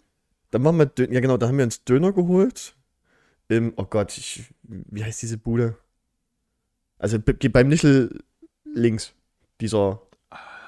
Dann 0.52 0.64
waren 0.64 0.76
wir, 0.78 0.86
Dö- 0.86 1.12
ja 1.12 1.22
genau, 1.22 1.38
da 1.38 1.48
haben 1.48 1.58
wir 1.58 1.64
uns 1.66 1.84
Döner 1.86 2.12
geholt. 2.12 2.76
Im, 3.52 3.74
oh 3.76 3.84
Gott, 3.84 4.18
ich, 4.18 4.46
wie 4.64 5.04
heißt 5.04 5.22
diese 5.22 5.38
Bude? 5.38 5.78
Also 6.98 7.18
beim 7.20 7.68
Nischel 7.68 8.24
links, 8.64 9.14
dieser, 9.60 10.02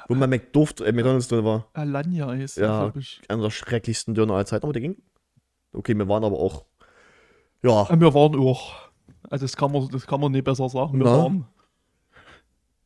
wo 0.09 0.15
man 0.15 0.29
McDurft, 0.29 0.81
äh, 0.81 0.91
McDonalds 0.91 1.29
drin 1.29 1.45
war. 1.45 1.69
Alanya 1.73 2.33
ist, 2.33 2.57
Ja. 2.57 2.81
glaube 2.81 2.99
ich. 2.99 3.21
Einer 3.29 3.43
der 3.43 3.51
schrecklichsten 3.51 4.13
Döner 4.15 4.33
aller 4.33 4.45
Zeiten, 4.45 4.65
aber 4.65 4.73
der 4.73 4.81
ging. 4.81 4.97
Okay, 5.71 5.95
wir 5.97 6.09
waren 6.09 6.25
aber 6.25 6.37
auch, 6.39 6.65
ja, 7.61 7.87
Ah, 7.89 7.95
Wir 7.97 8.13
waren 8.13 8.35
auch. 8.37 8.73
Also 9.29 9.45
das 9.45 9.55
kann 9.55 9.71
man, 9.71 9.87
das 9.87 10.05
kann 10.05 10.19
man 10.19 10.33
nicht 10.33 10.43
besser 10.43 10.67
sagen. 10.67 10.97
Wir 10.99 11.05
Na? 11.05 11.11
waren. 11.17 11.45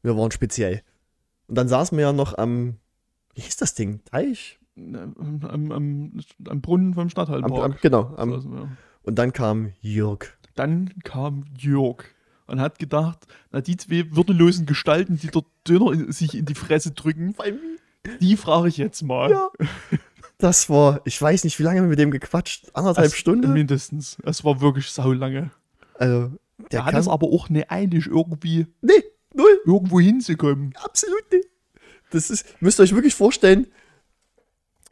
wir 0.03 0.15
waren 0.15 0.29
speziell. 0.29 0.83
Und 1.47 1.57
dann 1.57 1.67
saßen 1.67 1.97
wir 1.97 2.05
ja 2.05 2.13
noch 2.13 2.37
am, 2.37 2.77
wie 3.33 3.41
hieß 3.41 3.55
das 3.57 3.73
Ding? 3.73 4.03
Teich? 4.05 4.59
Am, 4.77 5.41
am, 5.43 5.71
am, 5.71 6.19
am 6.47 6.61
Brunnen 6.61 6.93
vom 6.93 7.03
Am, 7.03 7.09
Stadthallenpark. 7.09 7.63
am, 7.63 7.75
genau. 7.81 8.13
Am. 8.15 8.77
Und 9.07 9.15
dann 9.15 9.31
kam 9.33 9.73
Jörg. 9.81 10.25
Dann 10.55 10.93
kam 11.03 11.45
Jörg 11.57 12.03
und 12.45 12.59
hat 12.59 12.77
gedacht, 12.79 13.25
na 13.51 13.61
die 13.61 13.77
zwei 13.77 14.05
würdelosen 14.15 14.65
Gestalten, 14.65 15.17
die 15.17 15.27
dort 15.27 15.45
Döner 15.67 15.91
in, 15.93 16.11
sich 16.11 16.35
in 16.37 16.45
die 16.45 16.55
Fresse 16.55 16.91
drücken, 16.91 17.33
die 18.21 18.37
frage 18.37 18.67
ich 18.67 18.77
jetzt 18.77 19.01
mal. 19.03 19.31
Ja. 19.31 19.49
Das 20.37 20.69
war, 20.69 21.01
ich 21.05 21.19
weiß 21.21 21.43
nicht, 21.45 21.57
wie 21.57 21.63
lange 21.63 21.79
haben 21.79 21.85
wir 21.85 21.89
mit 21.91 21.99
dem 21.99 22.11
gequatscht? 22.11 22.69
Anderthalb 22.73 23.07
Es- 23.07 23.15
Stunden? 23.17 23.51
Mindestens. 23.53 24.17
Es 24.23 24.43
war 24.43 24.61
wirklich 24.61 24.87
saulange. 24.91 25.49
Also, 25.95 26.31
der 26.59 26.67
Der 26.71 26.85
hat 26.85 26.93
es 26.95 27.07
aber 27.07 27.27
auch 27.27 27.49
nicht 27.49 27.71
eilig, 27.71 28.05
irgendwie 28.07 28.67
nee, 28.81 29.03
null. 29.33 29.59
irgendwo 29.65 29.99
hinzukommen. 29.99 30.73
Absolut 30.83 31.23
nicht. 31.31 31.47
Das 32.11 32.29
ist, 32.29 32.45
müsst 32.61 32.79
ihr 32.79 32.83
euch 32.83 32.93
wirklich 32.95 33.15
vorstellen, 33.15 33.67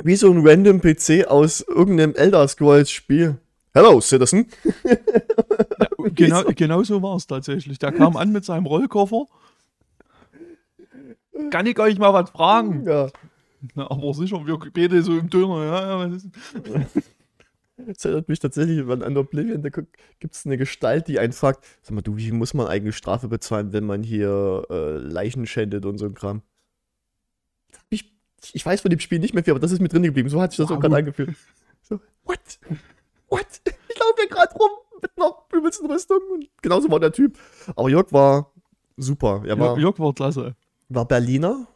wie 0.03 0.15
so 0.15 0.31
ein 0.31 0.45
random 0.45 0.81
PC 0.81 1.25
aus 1.27 1.61
irgendeinem 1.61 2.15
Elder 2.15 2.47
Scrolls 2.47 2.91
Spiel. 2.91 3.37
Hello, 3.75 3.99
Citizen. 3.99 4.47
Ja, 4.85 6.09
genau, 6.15 6.43
genau 6.55 6.83
so 6.83 7.01
war 7.01 7.17
es 7.17 7.27
tatsächlich. 7.27 7.77
Der 7.77 7.91
kam 7.91 8.15
an 8.15 8.31
mit 8.31 8.45
seinem 8.45 8.65
Rollkoffer. 8.65 9.25
Kann 11.51 11.65
ich 11.65 11.77
euch 11.77 11.99
mal 11.99 12.13
was 12.13 12.29
fragen? 12.29 12.85
Ja. 12.85 13.09
Na, 13.73 13.91
aber 13.91 14.13
sicher, 14.13 14.45
wir 14.47 14.57
beide 14.73 15.03
so 15.03 15.17
im 15.17 15.29
Döner, 15.29 15.65
ja, 15.65 16.07
ja. 16.07 16.85
Das 17.77 18.05
erinnert 18.05 18.29
mich 18.29 18.39
tatsächlich 18.39 18.87
an, 18.87 19.03
an 19.03 19.17
Oblivion. 19.17 19.61
Da 19.61 19.69
gibt 19.69 20.33
es 20.35 20.45
eine 20.45 20.57
Gestalt, 20.57 21.09
die 21.09 21.19
einen 21.19 21.33
fragt: 21.33 21.65
Sag 21.81 21.91
mal, 21.95 22.01
du, 22.01 22.15
wie 22.15 22.31
muss 22.31 22.53
man 22.53 22.67
eigentlich 22.67 22.95
Strafe 22.95 23.27
bezahlen, 23.27 23.73
wenn 23.73 23.85
man 23.85 24.01
hier 24.03 24.63
äh, 24.69 24.97
Leichen 24.97 25.45
schändet 25.45 25.85
und 25.85 25.97
so 25.97 26.05
ein 26.05 26.13
Kram? 26.13 26.41
Ich, 27.89 28.13
ich 28.53 28.65
weiß 28.65 28.79
von 28.79 28.89
dem 28.91 29.01
Spiel 29.01 29.19
nicht 29.19 29.33
mehr 29.33 29.43
viel, 29.43 29.51
aber 29.51 29.59
das 29.59 29.73
ist 29.73 29.81
mir 29.81 29.89
drin 29.89 30.03
geblieben. 30.03 30.29
So 30.29 30.41
hat 30.41 30.51
sich 30.53 30.57
das 30.57 30.67
auch 30.67 30.75
Wow. 30.75 30.81
gerade 30.83 30.95
angefühlt. 30.95 31.35
So, 31.81 31.99
what? 32.23 32.39
What? 33.29 33.45
Ich 33.89 33.99
laufe 34.01 34.13
hier 34.19 34.29
gerade 34.29 34.53
rum 34.55 34.69
mit 35.01 35.11
einer 35.15 35.31
übelsten 35.53 35.89
Rüstung. 35.89 36.19
Und 36.33 36.49
genauso 36.61 36.91
war 36.91 36.99
der 36.99 37.13
Typ. 37.13 37.37
Aber 37.77 37.89
Jörg 37.89 38.11
war 38.11 38.51
super. 38.97 39.41
Er 39.45 39.57
war, 39.57 39.77
Jörg, 39.79 39.97
war 39.99 40.13
klasse. 40.13 40.55
war 40.89 41.05
Berliner. 41.07 41.67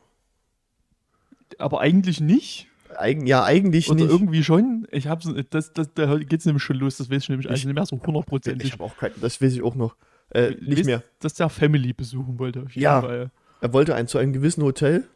Aber 1.58 1.79
eigentlich 1.82 2.20
nicht. 2.20 2.68
Eigen, 2.98 3.25
ja, 3.27 3.44
eigentlich 3.44 3.89
Oder 3.89 4.01
nicht. 4.03 4.12
irgendwie 4.12 4.44
schon. 4.44 4.88
Ich 4.91 5.08
hab's, 5.08 5.29
das, 5.51 5.74
das, 5.74 5.94
da 5.94 6.18
geht's 6.18 6.46
nämlich 6.46 6.63
schon 6.63 6.77
los, 6.77 6.98
das 6.98 7.10
weiß 7.10 7.24
ich 7.24 7.29
nämlich 7.29 7.46
Ich- 7.46 7.51
also 7.51 7.68
nicht 7.68 7.75
mehr 7.75 7.86
so 7.86 7.96
Ich 7.98 8.03
hundertprozentig. 8.06 8.74
habe 8.74 8.84
auch 8.84 8.98
kein, 8.98 9.12
das 9.22 9.41
weiß 9.41 9.53
ich 9.53 9.62
auch 9.63 9.75
noch. 9.75 9.96
Äh, 10.32 10.51
nicht 10.51 10.68
Wisst- 10.79 10.86
mehr. 10.86 11.03
Dass 11.20 11.36
der 11.36 11.50
Family 11.50 11.94
besuchen 11.94 12.39
wollte. 12.39 12.65
Ja. 12.74 13.01
Fall. 13.01 13.32
Er 13.62 13.74
wollte 13.74 13.96
ein, 13.96 14.08
zu 14.08 14.18
einem 14.18 14.34
gewissen 14.34 14.63
Hotel. 14.63 15.08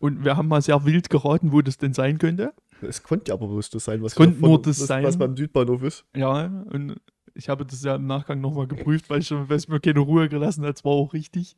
Und 0.00 0.24
wir 0.24 0.36
haben 0.36 0.48
mal 0.48 0.62
sehr 0.62 0.84
wild 0.84 1.10
geraten, 1.10 1.52
wo 1.52 1.60
das 1.62 1.78
denn 1.78 1.92
sein 1.94 2.18
könnte. 2.18 2.52
Es 2.82 3.02
konnte 3.02 3.30
ja 3.30 3.34
aber 3.34 3.46
bloß 3.48 3.70
das 3.70 3.84
sein, 3.84 4.02
was, 4.02 4.14
davon- 4.14 4.38
nur 4.40 4.60
das 4.62 4.80
was, 4.80 4.86
sein. 4.86 5.04
was 5.04 5.16
beim 5.16 5.36
Südbahnhof 5.36 5.82
ist. 5.82 6.04
Ja, 6.16 6.46
und 6.70 6.96
Ich 7.34 7.48
habe 7.48 7.64
das 7.64 7.82
ja 7.82 7.94
im 7.96 8.06
Nachgang 8.06 8.40
nochmal 8.42 8.66
geprüft, 8.66 9.08
weil, 9.08 9.20
ich 9.20 9.28
schon, 9.28 9.48
weil 9.48 9.56
es 9.56 9.66
mir 9.66 9.80
keine 9.80 10.00
Ruhe 10.00 10.28
gelassen 10.28 10.64
hat. 10.66 10.76
Es 10.76 10.84
war 10.84 10.92
auch 10.92 11.14
richtig. 11.14 11.56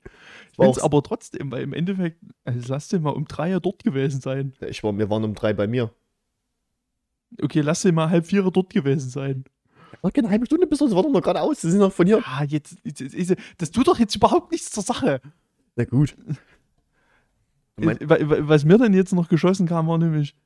Ich 0.50 0.56
finde 0.56 0.70
es 0.70 0.78
aber 0.78 1.02
trotzdem, 1.02 1.50
weil 1.50 1.62
im 1.62 1.72
Endeffekt, 1.72 2.20
also 2.44 2.60
lass 2.72 2.86
den 2.88 3.02
mal 3.02 3.10
um 3.10 3.24
drei 3.24 3.50
ja 3.50 3.58
dort 3.58 3.82
gewesen 3.82 4.20
sein. 4.20 4.52
Ja, 4.60 4.68
Ich 4.68 4.84
war, 4.84 4.96
wir 4.96 5.10
waren 5.10 5.24
um 5.24 5.34
drei 5.34 5.52
bei 5.52 5.66
mir. 5.66 5.90
Okay, 7.42 7.60
lass 7.62 7.82
den 7.82 7.96
mal 7.96 8.08
halb 8.10 8.26
vier 8.26 8.42
dort 8.48 8.70
gewesen 8.70 9.10
sein. 9.10 9.44
War 10.02 10.12
keine 10.12 10.30
halbe 10.30 10.46
Stunde 10.46 10.66
bis 10.68 10.78
das 10.78 10.94
war 10.94 11.02
doch 11.02 11.10
noch 11.10 11.22
gerade 11.22 11.40
aus. 11.40 11.60
Sie 11.60 11.70
sind 11.70 11.80
noch 11.80 11.92
von 11.92 12.06
hier. 12.06 12.22
Ah, 12.24 12.44
jetzt, 12.44 12.76
jetzt, 12.84 13.00
jetzt, 13.00 13.34
das 13.58 13.70
tut 13.72 13.88
doch 13.88 13.98
jetzt 13.98 14.14
überhaupt 14.14 14.52
nichts 14.52 14.70
zur 14.70 14.82
Sache. 14.84 15.20
Na 15.76 15.84
gut. 15.84 16.16
Äh, 17.80 17.86
wa- 18.08 18.18
wa- 18.20 18.48
Was 18.48 18.64
mir 18.64 18.78
dann 18.78 18.94
jetzt 18.94 19.12
noch 19.12 19.28
geschossen 19.28 19.66
kam, 19.66 19.88
war 19.88 19.98
nämlich, 19.98 20.36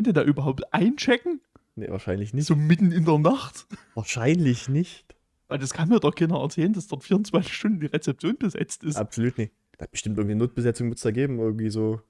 könnt 0.00 0.06
ihr 0.06 0.12
da 0.14 0.22
überhaupt 0.22 0.72
einchecken? 0.72 1.42
Nee, 1.76 1.90
wahrscheinlich 1.90 2.32
nicht. 2.32 2.46
So 2.46 2.56
mitten 2.56 2.90
in 2.90 3.04
der 3.04 3.18
Nacht? 3.18 3.66
Wahrscheinlich 3.94 4.66
nicht. 4.66 5.14
Weil 5.46 5.58
das 5.58 5.74
kann 5.74 5.90
mir 5.90 6.00
doch 6.00 6.14
keiner 6.14 6.40
erzählen, 6.40 6.72
dass 6.72 6.86
dort 6.86 7.04
24 7.04 7.52
Stunden 7.52 7.80
die 7.80 7.86
Rezeption 7.86 8.38
besetzt 8.38 8.82
ist. 8.82 8.96
Absolut 8.96 9.36
nicht. 9.36 9.52
Da 9.76 9.82
hat 9.82 9.90
bestimmt 9.90 10.16
irgendeine 10.16 10.38
Notbesetzung 10.38 10.88
mit 10.88 11.04
da 11.04 11.10
geben. 11.10 11.38
Irgendwie 11.38 11.68
so. 11.68 12.00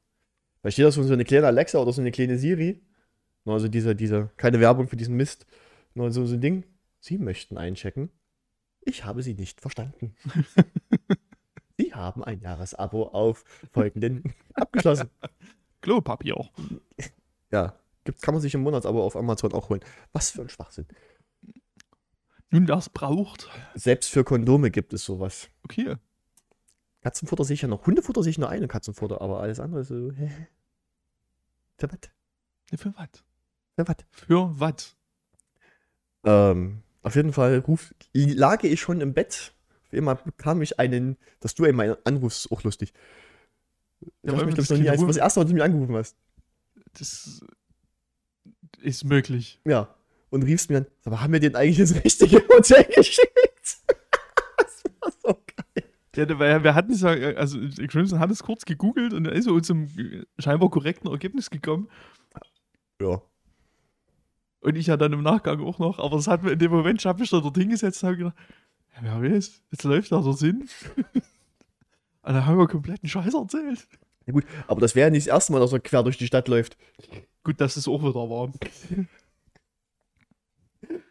Da 0.63 0.71
steht 0.71 0.85
da 0.85 0.93
so 0.93 1.03
so 1.03 1.13
eine 1.13 1.25
kleine 1.25 1.49
Alexa 1.49 1.79
oder 1.81 1.93
so 1.93 2.01
eine 2.01 2.13
kleine 2.13 2.39
Siri. 2.39 2.81
Nur 3.45 3.57
Also 3.57 3.67
dieser, 3.67 3.95
dieser, 3.95 4.29
keine 4.37 4.61
Werbung 4.61 4.87
für 4.87 4.97
diesen 4.97 5.17
Mist. 5.17 5.47
Nur 5.95 6.13
so, 6.13 6.25
so 6.27 6.35
ein 6.35 6.41
Ding. 6.41 6.63
Sie 7.01 7.19
möchten 7.19 7.59
einchecken. 7.59 8.11
Ich 8.83 9.05
habe 9.05 9.21
Sie 9.25 9.35
nicht 9.35 9.61
verstanden. 9.61 10.15
Sie 11.77 11.93
haben 11.93 12.23
ein 12.23 12.41
Jahresabo 12.41 13.09
auf 13.09 13.45
folgenden 13.73 14.33
abgeschlossen. 14.55 15.11
Klopapier. 15.81 16.51
Ja, 17.51 17.75
gibt, 18.05 18.23
kann 18.23 18.35
man 18.35 18.41
sich 18.41 18.55
im 18.55 18.63
Monatsabo 18.63 19.05
auf 19.05 19.17
Amazon 19.17 19.53
auch 19.53 19.69
holen. 19.69 19.81
Was 20.13 20.31
für 20.31 20.43
ein 20.43 20.49
Schwachsinn. 20.49 20.87
Nun, 22.51 22.69
es 22.69 22.89
braucht. 22.89 23.49
Selbst 23.75 24.11
für 24.11 24.25
Kondome 24.25 24.71
gibt 24.71 24.93
es 24.93 25.05
sowas. 25.05 25.49
Okay. 25.63 25.97
Katzenfutter 27.03 27.45
sehe 27.45 27.55
ich 27.55 27.63
ja 27.63 27.69
noch. 27.69 27.87
Hundefutter 27.87 28.23
sehe 28.23 28.31
ich 28.31 28.39
nur 28.39 28.49
eine 28.49 28.69
Katzenfutter, 28.69 29.21
aber 29.21 29.41
alles 29.41 29.61
andere 29.61 29.85
so. 29.85 30.11
Hä? 30.13 30.49
Für 31.79 31.89
was? 31.89 31.99
Ne, 32.71 32.79
Für 32.79 32.95
was? 32.97 33.09
Für 33.77 33.89
was? 33.89 33.97
Für 34.11 34.61
was? 34.61 34.97
Ähm, 36.25 36.83
auf 37.03 37.15
jeden 37.17 37.33
Fall 37.33 37.59
ruf, 37.61 37.95
lage 38.13 38.69
ich 38.69 38.81
schon 38.81 39.01
im 39.01 39.15
Bett. 39.15 39.55
Auf 39.87 39.95
einmal 39.95 40.17
bekam 40.17 40.61
ich 40.61 40.79
einen, 40.79 41.17
dass 41.41 41.55
du 41.55 41.65
einmal 41.65 41.99
anrufst, 42.05 42.47
ist 42.47 42.53
auch 42.53 42.63
lustig. 42.63 42.93
Ja, 44.23 44.33
Ja, 44.33 44.39
weil 44.39 44.47
mich, 44.47 44.47
wir 44.47 44.47
glaub 44.47 44.57
das 44.57 44.65
ich, 44.65 44.71
noch 44.71 44.83
nie, 44.83 44.91
als 44.91 45.07
das 45.07 45.17
erste 45.17 45.41
Mal, 45.41 45.43
als 45.45 45.51
du 45.51 45.55
mich 45.55 45.63
angerufen 45.63 45.97
hast. 45.97 46.17
Das 46.99 47.41
ist 48.81 49.05
möglich. 49.05 49.61
Ja. 49.65 49.95
Und 50.31 50.43
riefst 50.43 50.71
mir 50.71 50.79
an, 50.79 50.87
mal, 51.05 51.21
haben 51.21 51.33
wir 51.33 51.41
den 51.41 51.57
eigentlich 51.57 51.81
ins 51.81 51.95
richtige 52.05 52.37
Hotel 52.49 52.85
geschickt? 52.95 53.31
das 54.57 54.85
war 55.01 55.13
so 55.23 55.43
geil. 55.75 55.85
Ja, 56.17 56.39
weil 56.39 56.65
wir 56.65 56.75
hatten 56.75 56.93
es 56.93 57.01
ja, 57.03 57.11
also 57.11 57.59
Crimson 57.89 58.19
hat 58.19 58.31
es 58.31 58.43
kurz 58.43 58.65
gegoogelt 58.65 59.13
und 59.13 59.27
er 59.27 59.33
ist 59.33 59.45
so 59.45 59.59
zum 59.61 59.89
scheinbar 60.39 60.71
korrekten 60.71 61.11
Ergebnis 61.11 61.51
gekommen. 61.51 61.89
Ja. 63.01 63.23
Und 64.61 64.77
ich 64.77 64.89
ja 64.89 64.97
dann 64.97 65.13
im 65.13 65.23
Nachgang 65.23 65.61
auch 65.61 65.79
noch, 65.79 65.99
aber 65.99 66.17
das 66.17 66.27
hat 66.27 66.43
mir 66.43 66.53
in 66.53 66.59
dem 66.59 66.71
Moment, 66.71 67.01
ich 67.01 67.07
habe 67.07 67.21
mich 67.21 67.31
da 67.31 67.41
dort 67.41 67.57
hingesetzt 67.57 68.03
und 68.03 68.09
habe 68.09 68.17
gedacht, 68.19 68.37
ja, 68.95 69.21
wer 69.21 69.33
weiß, 69.33 69.63
jetzt 69.71 69.85
läuft 69.85 70.13
da 70.13 70.21
dorthin. 70.21 70.69
und 71.15 71.23
dann 72.23 72.45
haben 72.45 72.59
wir 72.59 72.69
kompletten 72.69 73.09
Scheiß 73.09 73.33
erzählt. 73.35 73.89
Ja. 74.31 74.33
Gut, 74.33 74.45
aber 74.67 74.81
das 74.81 74.95
wäre 74.95 75.09
ja 75.09 75.11
nicht 75.11 75.27
das 75.27 75.35
erste 75.35 75.53
Mal, 75.53 75.61
dass 75.61 75.73
er 75.73 75.81
quer 75.81 76.03
durch 76.03 76.19
die 76.19 76.27
Stadt 76.27 76.49
läuft. 76.49 76.77
Gut, 77.45 77.61
dass 77.61 77.77
es 77.77 77.89
auch 77.89 78.03
wieder 78.03 78.15
war. 78.15 78.53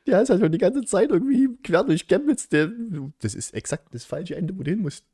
Der 0.05 0.21
ist 0.21 0.29
halt 0.29 0.41
schon 0.41 0.51
die 0.51 0.57
ganze 0.57 0.83
Zeit 0.83 1.09
irgendwie 1.09 1.55
quer 1.63 1.83
durch 1.83 2.07
Chemnitz. 2.07 2.49
Der, 2.49 2.71
das 3.19 3.35
ist 3.35 3.53
exakt 3.53 3.93
das 3.93 4.05
falsche 4.05 4.35
Ende, 4.35 4.57
wo 4.57 4.63
du 4.63 4.71
hin 4.71 4.81
musst. 4.81 5.05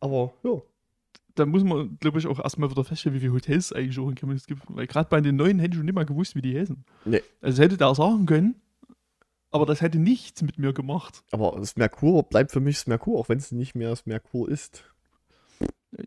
Aber, 0.00 0.32
ja. 0.42 0.62
Da 1.36 1.46
muss 1.46 1.62
man, 1.62 1.96
glaube 2.00 2.18
ich, 2.18 2.26
auch 2.26 2.40
erstmal 2.40 2.70
wieder 2.70 2.84
feststellen, 2.84 3.14
wie 3.16 3.20
viele 3.20 3.32
Hotels 3.32 3.66
es 3.66 3.72
eigentlich 3.72 3.98
auch 3.98 4.08
in 4.08 4.16
Chemnitz 4.16 4.46
gibt. 4.46 4.62
Weil 4.68 4.86
gerade 4.86 5.08
bei 5.08 5.20
den 5.20 5.36
neuen 5.36 5.58
hätte 5.58 5.72
ich 5.72 5.76
schon 5.76 5.86
nicht 5.86 5.94
mal 5.94 6.04
gewusst, 6.04 6.34
wie 6.34 6.42
die 6.42 6.58
heißen. 6.58 6.84
Nee. 7.04 7.22
Also 7.40 7.62
hätte 7.62 7.76
der 7.76 7.94
sagen 7.94 8.26
können, 8.26 8.56
aber 9.50 9.66
das 9.66 9.80
hätte 9.80 9.98
nichts 9.98 10.42
mit 10.42 10.58
mir 10.58 10.72
gemacht. 10.72 11.24
Aber 11.30 11.56
das 11.58 11.76
Merkur 11.76 12.22
bleibt 12.22 12.52
für 12.52 12.60
mich 12.60 12.76
das 12.76 12.86
Merkur, 12.86 13.18
auch 13.18 13.28
wenn 13.28 13.38
es 13.38 13.52
nicht 13.52 13.74
mehr 13.74 13.90
das 13.90 14.06
Merkur 14.06 14.48
ist. 14.48 14.84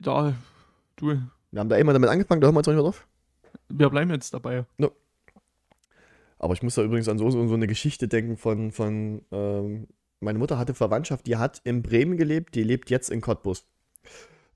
Ja, 0.03 0.33
du, 0.95 1.19
Wir 1.51 1.59
haben 1.59 1.69
da 1.69 1.77
immer 1.77 1.93
damit 1.93 2.09
angefangen, 2.09 2.41
da 2.41 2.47
hören 2.47 2.55
wir 2.55 2.59
jetzt 2.59 2.67
noch 2.67 2.73
nicht 2.73 2.83
mehr 2.83 2.91
drauf. 2.91 3.07
wir 3.69 3.89
bleiben 3.89 4.11
jetzt 4.11 4.33
dabei. 4.33 4.65
Aber 6.39 6.53
ich 6.53 6.61
muss 6.61 6.75
da 6.75 6.83
übrigens 6.83 7.07
an 7.07 7.17
so, 7.17 7.29
so, 7.29 7.47
so 7.47 7.53
eine 7.53 7.67
Geschichte 7.67 8.07
denken 8.07 8.35
von, 8.35 8.71
von 8.71 9.21
ähm, 9.31 9.87
meine 10.19 10.39
Mutter 10.39 10.57
hatte 10.57 10.73
Verwandtschaft, 10.73 11.27
die 11.27 11.37
hat 11.37 11.61
in 11.63 11.81
Bremen 11.81 12.17
gelebt, 12.17 12.55
die 12.55 12.63
lebt 12.63 12.89
jetzt 12.89 13.09
in 13.09 13.21
Cottbus. 13.21 13.65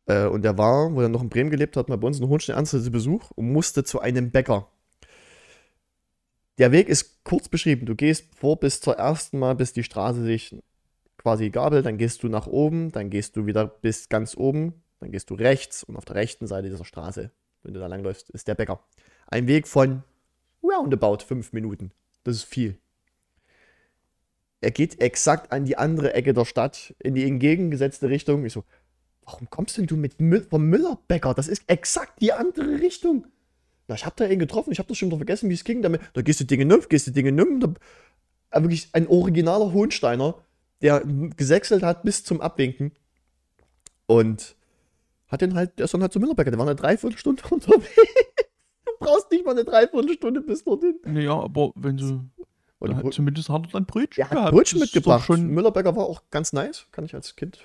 Äh, 0.06 0.26
und 0.26 0.44
der 0.44 0.58
war, 0.58 0.94
wo 0.94 1.02
er 1.02 1.10
noch 1.10 1.22
in 1.22 1.30
Bremen 1.30 1.50
gelebt 1.50 1.78
hat, 1.78 1.90
mal 1.90 1.98
bei 1.98 2.08
uns 2.08 2.20
in 2.20 2.28
Hohenstein-Ernste 2.28 2.82
zu 2.82 2.92
Besuch 2.92 3.32
und 3.32 3.52
musste 3.52 3.84
zu 3.84 4.00
einem 4.00 4.32
Bäcker. 4.32 4.68
Der 6.58 6.72
Weg 6.72 6.90
ist 6.90 7.24
kurz 7.24 7.50
beschrieben. 7.50 7.86
Du 7.86 7.96
gehst 7.96 8.34
vor 8.36 8.60
bis 8.60 8.82
zur 8.82 8.96
ersten 8.96 9.38
Mal, 9.38 9.56
bis 9.56 9.74
die 9.74 9.84
Straße 9.84 10.24
sich 10.24 10.56
quasi 11.18 11.50
gabelt, 11.50 11.86
dann 11.86 11.98
gehst 11.98 12.24
du 12.24 12.30
nach 12.30 12.48
oben, 12.48 12.92
dann 12.92 13.10
gehst 13.10 13.36
du 13.36 13.46
wieder 13.46 13.68
bis 13.68 14.10
ganz 14.10 14.36
oben, 14.36 14.82
dann 15.00 15.12
gehst 15.12 15.30
du 15.30 15.36
rechts 15.36 15.84
und 15.84 15.96
auf 15.96 16.06
der 16.06 16.16
rechten 16.16 16.48
Seite 16.48 16.70
dieser 16.70 16.86
Straße, 16.86 17.32
wenn 17.64 17.74
du 17.74 17.80
da 17.80 17.88
langläufst, 17.88 18.30
ist 18.30 18.48
der 18.48 18.56
Bäcker. 18.56 18.80
Ein 19.28 19.48
Weg 19.48 19.68
von 19.68 20.04
roundabout 20.64 21.24
fünf 21.26 21.54
Minuten. 21.54 21.92
Das 22.24 22.36
ist 22.36 22.46
viel. 22.46 22.78
Er 24.62 24.72
geht 24.72 25.00
exakt 25.02 25.52
an 25.52 25.66
die 25.66 25.78
andere 25.78 26.14
Ecke 26.14 26.34
der 26.34 26.46
Stadt, 26.46 26.96
in 27.00 27.14
die 27.14 27.26
entgegengesetzte 27.26 28.10
Richtung. 28.10 28.44
Ich 28.46 28.54
so, 28.54 28.64
warum 29.24 29.50
kommst 29.50 29.78
denn 29.78 29.86
du 29.86 29.96
mit 29.96 30.20
Mü 30.20 30.42
vom 30.42 30.66
Müllerbäcker? 30.66 31.34
Das 31.34 31.48
ist 31.48 31.64
exakt 31.68 32.22
die 32.22 32.34
andere 32.34 32.80
Richtung. 32.80 33.28
Na, 33.88 33.96
ich 33.96 34.06
habe 34.06 34.16
da 34.18 34.26
einen 34.26 34.40
getroffen, 34.40 34.72
ich 34.72 34.80
habe 34.80 34.90
das 34.90 34.98
schon 34.98 35.10
wieder 35.10 35.18
vergessen, 35.18 35.50
wie 35.50 35.54
es 35.54 35.64
ging. 35.64 35.82
Damit, 35.82 36.02
da 36.14 36.22
gehst 36.22 36.40
du 36.40 36.44
Dinge 36.44 36.66
nümpf, 36.66 36.90
gehst 36.90 37.08
du 37.08 37.12
Dinge. 37.12 37.34
Da, 37.60 37.74
aber 38.50 38.64
wirklich 38.64 38.90
ein 38.94 39.08
originaler 39.08 39.72
Hohensteiner, 39.74 40.36
der 40.82 41.04
gesächselt 41.36 41.84
hat 41.84 42.04
bis 42.04 42.24
zum 42.24 42.42
Abwinken. 42.42 42.92
Und 44.08 44.56
hat 45.28 45.42
den 45.42 45.56
halt, 45.56 45.78
der 45.80 45.86
ist 45.86 45.94
dann 45.94 46.02
halt 46.02 46.14
zum 46.14 46.22
Müllerbäcker. 46.22 46.52
Der 46.52 46.60
war 46.60 46.66
eine 46.68 46.76
Dreiviertelstunde 46.76 47.44
unterwegs. 47.52 47.90
Du 48.86 48.92
brauchst 49.00 49.32
nicht 49.32 49.46
mal 49.46 49.52
eine 49.52 49.64
Dreiviertelstunde 49.66 50.42
bis 50.42 50.64
dorthin. 50.64 51.00
Naja, 51.06 51.34
aber 51.40 51.72
wenn 51.76 51.98
sie, 51.98 52.20
Und 52.80 52.96
hat, 52.96 53.14
zumindest 53.14 53.50
hat 53.50 53.66
er 53.68 53.72
dann 53.72 53.86
Brötchen 53.86 54.24
hat 54.26 54.32
gehabt. 54.32 54.52
Brötchen 54.52 54.80
mitgebracht. 54.80 55.26
Schon, 55.26 55.48
Müllerbäcker 55.48 55.96
war 55.96 56.06
auch 56.06 56.24
ganz 56.32 56.54
nice. 56.54 56.88
Kann 56.92 57.06
ich 57.06 57.14
als 57.14 57.36
Kind. 57.36 57.60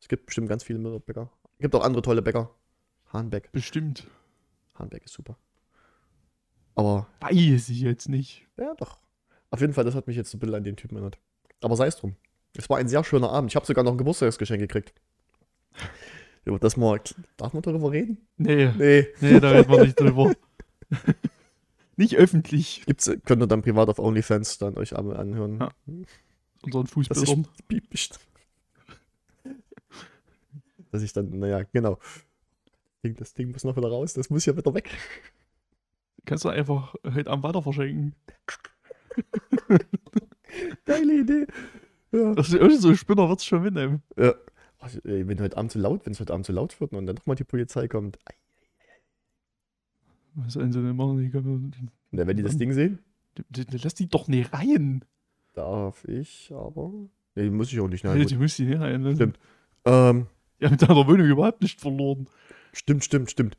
Es 0.00 0.08
gibt 0.08 0.26
bestimmt 0.26 0.48
ganz 0.48 0.64
viele 0.64 0.78
Müllerbäcker. 0.78 1.30
Es 1.58 1.62
gibt 1.62 1.74
auch 1.74 1.84
andere 1.84 2.02
tolle 2.02 2.22
Bäcker. 2.22 2.50
Hahnbeck. 3.12 3.50
bestimmt. 3.52 4.06
Hahnbeck 4.78 5.04
ist 5.04 5.12
super. 5.12 5.36
Aber, 6.76 7.08
Weiß 7.20 7.68
ich 7.68 7.80
jetzt 7.80 8.08
nicht. 8.08 8.46
ja, 8.56 8.74
doch. 8.76 8.98
Auf 9.50 9.60
jeden 9.60 9.72
Fall, 9.74 9.84
das 9.84 9.94
hat 9.96 10.06
mich 10.06 10.16
jetzt 10.16 10.30
so 10.30 10.36
ein 10.36 10.40
bisschen 10.40 10.54
an 10.54 10.64
den 10.64 10.76
Typen 10.76 10.94
erinnert. 10.96 11.18
Aber 11.60 11.76
sei 11.76 11.88
es 11.88 11.96
drum. 11.96 12.14
Es 12.56 12.70
war 12.70 12.78
ein 12.78 12.88
sehr 12.88 13.02
schöner 13.04 13.30
Abend. 13.30 13.50
Ich 13.50 13.56
habe 13.56 13.66
sogar 13.66 13.84
noch 13.84 13.92
ein 13.92 13.98
Geburtstagsgeschenk 13.98 14.60
gekriegt. 14.60 14.94
Über 16.44 16.58
das 16.58 16.76
mal. 16.76 17.00
Darf 17.36 17.52
man 17.52 17.62
darüber 17.62 17.92
reden? 17.92 18.18
Nee, 18.36 18.72
Nee. 18.76 19.06
nee, 19.20 19.40
da 19.40 19.50
reden 19.50 19.70
wir 19.70 19.84
nicht 19.84 20.00
drüber. 20.00 20.32
nicht 21.96 22.16
öffentlich. 22.16 22.82
Gibt's, 22.86 23.10
könnt 23.24 23.42
ihr 23.42 23.46
dann 23.46 23.62
privat 23.62 23.88
auf 23.88 23.98
OnlyFans 23.98 24.58
dann 24.58 24.76
euch 24.78 24.96
einmal 24.96 25.16
anhören. 25.18 25.58
Ja. 25.60 25.70
Unseren 26.62 26.84
Dass 27.08 27.22
ich, 27.22 27.28
Fußbildern. 27.28 27.46
Piep- 27.68 28.18
Dass 30.90 31.02
ich 31.02 31.12
dann, 31.12 31.30
naja, 31.38 31.62
genau. 31.72 31.98
Das 33.02 33.32
Ding 33.34 33.52
muss 33.52 33.64
noch 33.64 33.76
wieder 33.76 33.88
raus, 33.88 34.12
das 34.14 34.28
muss 34.30 34.44
ja 34.46 34.56
wieder 34.56 34.74
weg. 34.74 34.90
Kannst 36.26 36.44
du 36.44 36.48
einfach 36.50 36.94
heute 37.14 37.30
Abend 37.30 37.44
weiter 37.44 37.62
verschenken. 37.62 38.14
Geile 40.84 41.20
Idee. 41.20 41.46
Ja. 42.12 42.34
Das 42.34 42.52
ist 42.52 42.82
so 42.82 42.88
ein 42.88 42.96
Spinner 42.96 43.28
wird 43.28 43.38
es 43.38 43.44
schon 43.46 43.62
mitnehmen. 43.62 44.02
ja. 44.18 44.34
Also, 44.80 44.98
wenn 45.04 45.40
heute 45.40 45.56
Abend 45.56 45.70
zu 45.70 45.78
laut, 45.78 46.04
wenn 46.06 46.12
es 46.14 46.20
heute 46.20 46.32
Abend 46.32 46.46
zu 46.46 46.52
laut 46.52 46.80
wird 46.80 46.92
und 46.94 47.06
dann 47.06 47.14
nochmal 47.16 47.36
die 47.36 47.44
Polizei 47.44 47.86
kommt. 47.86 48.18
ei, 48.26 48.34
Was 50.34 50.54
sollen 50.54 50.72
sie 50.72 50.82
denn 50.82 50.96
machen? 50.96 51.18
Die 51.18 51.30
können, 51.30 51.90
Na, 52.10 52.26
wenn 52.26 52.36
die 52.36 52.42
das 52.42 52.56
Ding 52.56 52.72
sehen, 52.72 52.98
die, 53.50 53.64
die, 53.66 53.76
lass 53.76 53.94
die 53.94 54.08
doch 54.08 54.26
nicht 54.26 54.52
rein. 54.52 55.04
darf 55.54 56.04
ich 56.06 56.50
aber. 56.54 56.92
Nee, 57.34 57.50
muss 57.50 57.72
ich 57.72 57.78
auch 57.80 57.88
nicht. 57.88 58.04
Ja, 58.04 58.14
Nein, 58.14 58.26
die 58.26 58.36
muss 58.36 58.56
die 58.56 58.64
nicht 58.64 58.80
rein. 58.80 59.14
Stimmt. 59.14 59.38
ähm, 59.84 60.26
Ja, 60.58 60.70
mit 60.70 60.82
deiner 60.82 61.06
Wohnung 61.06 61.26
überhaupt 61.26 61.62
nicht 61.62 61.78
verloren. 61.80 62.26
stimmt, 62.72 63.04
stimmt, 63.04 63.30
stimmt. 63.30 63.56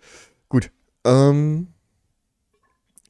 Gut. 0.49 0.71
Ähm, 1.05 1.67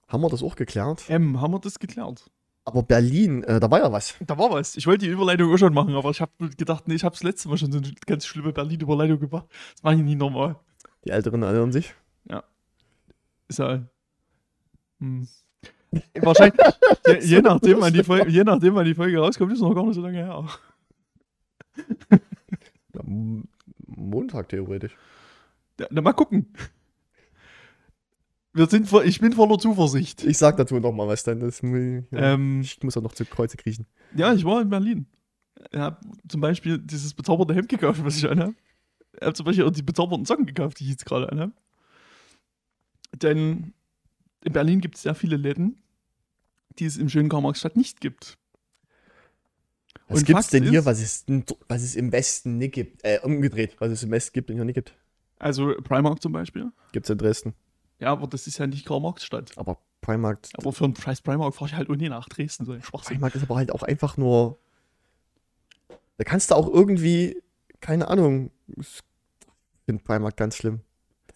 haben 0.07 0.21
wir 0.21 0.29
das 0.29 0.43
auch 0.43 0.55
geklärt? 0.55 1.05
Ähm, 1.09 1.39
haben 1.41 1.51
wir 1.53 1.59
das 1.59 1.79
geklärt? 1.79 2.29
Aber 2.63 2.83
Berlin, 2.83 3.43
äh, 3.43 3.59
da 3.59 3.71
war 3.71 3.79
ja 3.79 3.91
was. 3.91 4.15
Da 4.25 4.37
war 4.37 4.51
was. 4.51 4.75
Ich 4.75 4.85
wollte 4.85 5.05
die 5.05 5.11
Überleitung 5.11 5.51
auch 5.51 5.57
schon 5.57 5.73
machen, 5.73 5.95
aber 5.95 6.11
ich 6.11 6.21
habe 6.21 6.31
gedacht, 6.57 6.87
nee, 6.87 6.95
ich 6.95 7.03
habe 7.03 7.13
das 7.13 7.23
letzte 7.23 7.49
Mal 7.49 7.57
schon 7.57 7.71
so 7.71 7.79
eine 7.79 7.91
ganz 8.05 8.25
schlimme 8.25 8.53
Berlin-Überleitung 8.53 9.19
gemacht. 9.19 9.47
Das 9.73 9.83
mache 9.83 9.95
ich 9.95 10.01
nie 10.01 10.15
normal. 10.15 10.57
Die 11.05 11.09
Älteren 11.09 11.41
erinnern 11.41 11.71
sich. 11.71 11.95
Ist 13.51 13.59
ja. 13.59 13.83
Hm. 15.01 15.27
wahrscheinlich, 16.21 16.57
je, 17.05 17.19
je, 17.19 17.41
nachdem, 17.41 17.81
wann 17.81 17.91
die 17.91 18.01
Folge, 18.01 18.29
je 18.31 18.45
nachdem, 18.45 18.75
wann 18.75 18.85
die 18.85 18.95
Folge 18.95 19.17
rauskommt, 19.19 19.51
ist 19.51 19.59
noch 19.59 19.75
gar 19.75 19.83
nicht 19.83 19.95
so 19.95 20.01
lange 20.01 20.19
her. 20.19 20.45
Ja, 22.93 23.01
Montag 23.87 24.47
theoretisch. 24.47 24.95
Ja, 25.81 25.87
na, 25.89 25.99
mal 25.99 26.13
gucken. 26.13 26.53
Wir 28.53 28.67
sind, 28.67 28.91
ich 29.05 29.20
bin 29.22 29.34
voller 29.34 29.58
Zuversicht. 29.58 30.24
Ich 30.25 30.38
sag 30.38 30.58
dazu 30.58 30.79
noch 30.79 30.91
mal 30.91 31.08
was 31.08 31.24
dann. 31.24 31.39
Das, 31.39 31.62
ja. 31.62 32.01
Ähm, 32.12 32.62
ich 32.62 32.81
muss 32.84 32.98
auch 32.98 33.01
noch 33.01 33.13
zu 33.13 33.25
Kreuze 33.25 33.58
kriechen. 33.58 33.86
ja, 34.15 34.34
ich 34.34 34.43
war 34.43 34.62
in 34.62 34.70
Berlin. 34.70 35.05
Ich 35.72 35.79
habe 35.79 35.98
zum 36.27 36.41
Beispiel 36.41 36.77
dieses 36.77 37.13
bezaubernde 37.13 37.53
Hemd 37.53 37.70
gekauft, 37.70 38.03
was 38.03 38.17
ich 38.17 38.29
anhabe. 38.29 38.55
Ich 39.13 39.22
habe 39.22 39.34
zum 39.34 39.46
Beispiel 39.46 39.65
auch 39.65 39.72
die 39.72 39.84
bezaubernden 39.84 40.25
Socken 40.25 40.46
gekauft, 40.46 40.79
die 40.79 40.86
ich 40.86 40.89
jetzt 40.89 41.05
gerade 41.05 41.31
anhabe. 41.31 41.53
Denn 43.13 43.74
in 44.43 44.53
Berlin 44.53 44.81
gibt 44.81 44.96
es 44.96 45.03
sehr 45.03 45.15
viele 45.15 45.38
Läden, 45.38 45.81
die 46.79 46.86
es 46.86 46.98
im 46.98 47.10
schönen 47.10 47.29
Karl-Marx-Stadt 47.29 47.77
nicht 47.77 48.01
gibt. 48.01 48.38
Was 50.08 50.20
Und 50.20 50.25
gibt's 50.25 50.46
Fakt 50.46 50.53
denn 50.53 50.70
hier, 50.70 50.86
was 50.86 51.01
es, 51.01 51.25
was 51.67 51.84
es 51.84 51.96
im 51.96 52.12
Westen 52.12 52.58
nicht 52.58 52.74
gibt? 52.74 53.03
Äh, 53.03 53.20
umgedreht, 53.24 53.75
was 53.79 53.91
es 53.91 54.03
im 54.03 54.12
Westen 54.12 54.34
gibt 54.34 54.50
und 54.50 54.55
hier 54.55 54.65
nicht 54.65 54.75
gibt. 54.75 54.96
Also 55.39 55.74
Primark 55.84 56.22
zum 56.22 56.34
Beispiel. 56.34 56.72
Gibt's 56.91 57.10
in 57.10 57.17
Dresden. 57.17 57.53
Ja, 58.01 58.12
aber 58.12 58.27
das 58.27 58.48
ist 58.48 58.58
ja 58.58 58.65
nicht 58.65 58.86
Karl-Marx-Stadt. 58.86 59.58
Aber 59.58 59.77
Primark, 60.01 60.39
Aber 60.58 60.74
für 60.74 60.86
einen 60.86 60.96
Scheiß 60.96 61.22
Primark 61.22 61.53
fahre 61.53 61.70
ich 61.70 61.75
halt 61.75 61.89
ohne 61.89 62.10
nach 62.10 62.27
Dresden. 62.27 62.65
So 62.65 62.72
ein 62.72 62.81
Schwachsinn. 62.81 63.17
Primark 63.17 63.36
ist 63.36 63.43
aber 63.43 63.55
halt 63.55 63.72
auch 63.72 63.84
einfach 63.84 64.17
nur. 64.17 64.58
Da 66.17 66.24
kannst 66.24 66.50
du 66.50 66.55
auch 66.55 66.67
irgendwie, 66.67 67.41
keine 67.79 68.08
Ahnung. 68.08 68.50
Ich 68.75 69.01
finde 69.86 70.03
Primark 70.03 70.36
ganz 70.36 70.58
schlimm. 70.58 70.81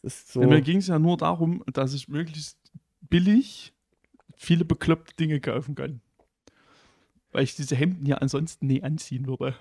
So. 0.02 0.42
Ja, 0.42 0.48
Mir 0.48 0.62
ging 0.62 0.80
es 0.80 0.88
ja 0.88 0.98
nur 0.98 1.18
darum, 1.18 1.64
dass 1.72 1.94
ich 1.94 2.08
möglichst 2.08 2.58
billig 3.02 3.74
viele 4.36 4.66
bekloppte 4.66 5.16
Dinge 5.16 5.40
kaufen 5.40 5.76
kann. 5.76 6.02
Weil 7.32 7.44
ich 7.44 7.56
diese 7.56 7.76
Hemden 7.76 8.08
ja 8.08 8.18
ansonsten 8.18 8.66
nie 8.66 8.82
anziehen 8.82 9.28
würde. 9.28 9.56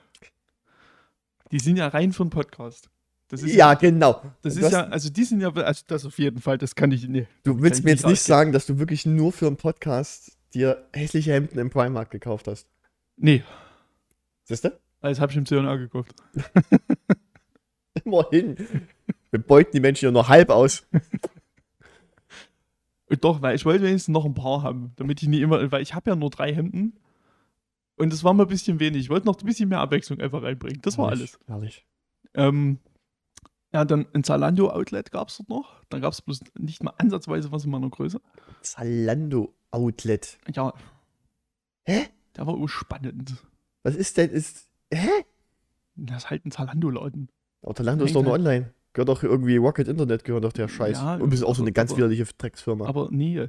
Die 1.53 1.61
sind 1.61 1.77
ja 1.77 1.89
rein 1.89 2.13
für 2.13 2.23
einen 2.23 2.31
Podcast. 2.31 2.89
Das 3.35 3.43
ist 3.43 3.55
ja, 3.55 3.75
genau. 3.75 4.23
das 4.43 4.57
ist 4.57 4.65
hast- 4.65 4.73
ja, 4.73 4.85
also 4.89 5.11
die 5.11 5.25
sind 5.25 5.41
ja, 5.41 5.53
also 5.53 5.83
das 5.87 6.05
auf 6.05 6.19
jeden 6.19 6.41
Fall, 6.41 6.59
das 6.59 6.75
kann 6.75 6.93
ich 6.93 7.09
nicht. 7.09 7.29
Du 7.43 7.61
willst 7.61 7.85
mir 7.85 7.91
jetzt 7.91 8.05
nicht 8.07 8.13
ausgeben. 8.21 8.27
sagen, 8.39 8.53
dass 8.53 8.67
du 8.67 8.79
wirklich 8.79 9.07
nur 9.07 9.33
für 9.33 9.47
einen 9.47 9.57
Podcast 9.57 10.37
dir 10.55 10.87
hässliche 10.93 11.33
Hemden 11.33 11.59
im 11.59 11.71
Primark 11.71 12.11
gekauft 12.11 12.47
hast. 12.49 12.69
Nee, 13.17 13.43
Siehst 14.45 14.65
du? 14.65 14.79
das 15.01 15.21
habe 15.21 15.33
ich 15.33 15.39
im 15.39 15.47
C&A 15.47 15.77
gekauft. 15.77 16.15
Immerhin. 18.05 18.57
Wir 19.31 19.41
beuten 19.41 19.71
die 19.73 19.81
Menschen 19.81 20.05
ja 20.07 20.11
nur 20.11 20.29
halb 20.29 20.51
aus. 20.51 20.87
Und 23.07 23.23
doch, 23.25 23.43
weil 23.43 23.55
ich 23.57 23.65
wollte 23.65 23.85
wenigstens 23.85 24.13
noch 24.13 24.25
ein 24.25 24.35
paar 24.35 24.63
haben, 24.63 24.93
damit 24.97 25.23
ich 25.23 25.29
nie 25.29 25.41
immer, 25.41 25.71
weil 25.73 25.83
ich 25.83 25.95
habe 25.95 26.11
ja 26.11 26.17
nur 26.17 26.31
drei 26.31 26.55
Hemden. 26.55 26.95
Und 27.97 28.13
das 28.13 28.25
war 28.25 28.35
mir 28.35 28.43
ein 28.43 28.49
bisschen 28.49 28.81
wenig. 28.81 29.03
Ich 29.03 29.11
wollte 29.11 29.27
noch 29.27 29.39
ein 29.39 29.47
bisschen 29.47 29.69
mehr 29.69 29.81
Abwechslung 29.81 30.21
einfach 30.21 30.43
reinbringen. 30.43 30.81
Das 30.83 30.99
war 30.99 31.11
alles. 31.11 31.39
Herrlich. 31.47 31.87
Ähm, 32.35 32.79
ja, 33.75 33.85
dann 33.85 34.07
ein 34.15 34.25
Zalando-Outlet 34.25 35.11
gab 35.11 35.29
es 35.29 35.37
dort 35.39 35.49
noch. 35.51 35.83
Dann 35.91 36.01
gab 36.01 36.13
es 36.13 36.23
bloß 36.23 36.41
nicht 36.59 36.83
mal 36.83 36.95
ansatzweise 36.99 37.51
was 37.53 37.65
in 37.65 37.71
meiner 37.73 37.91
Größe. 37.91 38.21
Zalando 38.63 39.53
Outlet. 39.73 40.39
Ja. 40.55 40.73
Hä? 41.85 42.07
Der 42.37 42.47
war 42.47 42.55
auch 42.55 42.69
spannend. 42.69 43.35
Was 43.83 43.95
ist 43.97 44.17
denn? 44.17 44.31
Ist. 44.31 44.69
Hä? 44.93 45.09
Das 45.97 46.25
ist 46.25 46.31
halt 46.31 46.47
ein 46.47 46.51
Zalando-Laden. 46.51 47.29
Aber 47.63 47.75
Zalando 47.75 48.05
ist 48.05 48.15
doch 48.15 48.23
nur 48.23 48.33
online. 48.33 48.73
Gehört 48.93 49.09
doch 49.09 49.23
irgendwie 49.25 49.57
Rocket 49.57 49.89
Internet, 49.89 50.25
gehört 50.25 50.45
doch 50.45 50.53
der 50.53 50.69
Scheiß. 50.69 50.99
Ja, 50.99 51.17
Und 51.17 51.35
ist 51.35 51.43
auch 51.43 51.57
so 51.57 51.63
eine 51.63 51.73
ganz 51.73 51.91
aber- 51.91 51.99
widerliche 51.99 52.25
Drecksfirma. 52.39 52.87
Aber 52.87 53.09
nee, 53.11 53.49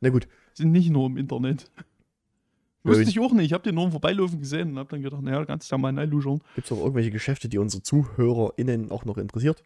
Na 0.00 0.10
gut. 0.10 0.28
sind 0.52 0.72
nicht 0.72 0.90
nur 0.90 1.06
im 1.06 1.16
Internet. 1.16 1.70
Wusste 2.84 3.02
ich- 3.04 3.18
auch 3.20 3.32
nicht. 3.32 3.46
Ich 3.46 3.52
habe 3.52 3.62
den 3.64 3.74
nur 3.74 3.90
Vorbeilaufen 3.90 4.38
gesehen 4.40 4.72
und 4.72 4.78
habe 4.78 4.90
dann 4.90 5.02
gedacht, 5.02 5.22
naja, 5.22 5.44
kannst 5.44 5.70
du 5.70 5.74
ja 5.74 5.78
mal 5.78 5.94
reinluschern. 5.98 6.40
Gibt 6.54 6.66
es 6.66 6.72
auch 6.72 6.78
irgendwelche 6.80 7.10
Geschäfte, 7.10 7.48
die 7.48 7.58
unsere 7.58 7.82
ZuhörerInnen 7.82 8.90
auch 8.90 9.04
noch 9.04 9.16
interessiert? 9.18 9.64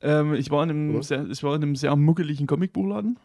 Ähm, 0.00 0.34
ich, 0.34 0.50
war 0.50 0.62
in 0.64 0.70
einem 0.70 1.02
sehr, 1.02 1.28
ich 1.28 1.42
war 1.42 1.54
in 1.56 1.62
einem 1.62 1.76
sehr 1.76 1.94
muckeligen 1.96 2.46
Comicbuchladen, 2.46 3.18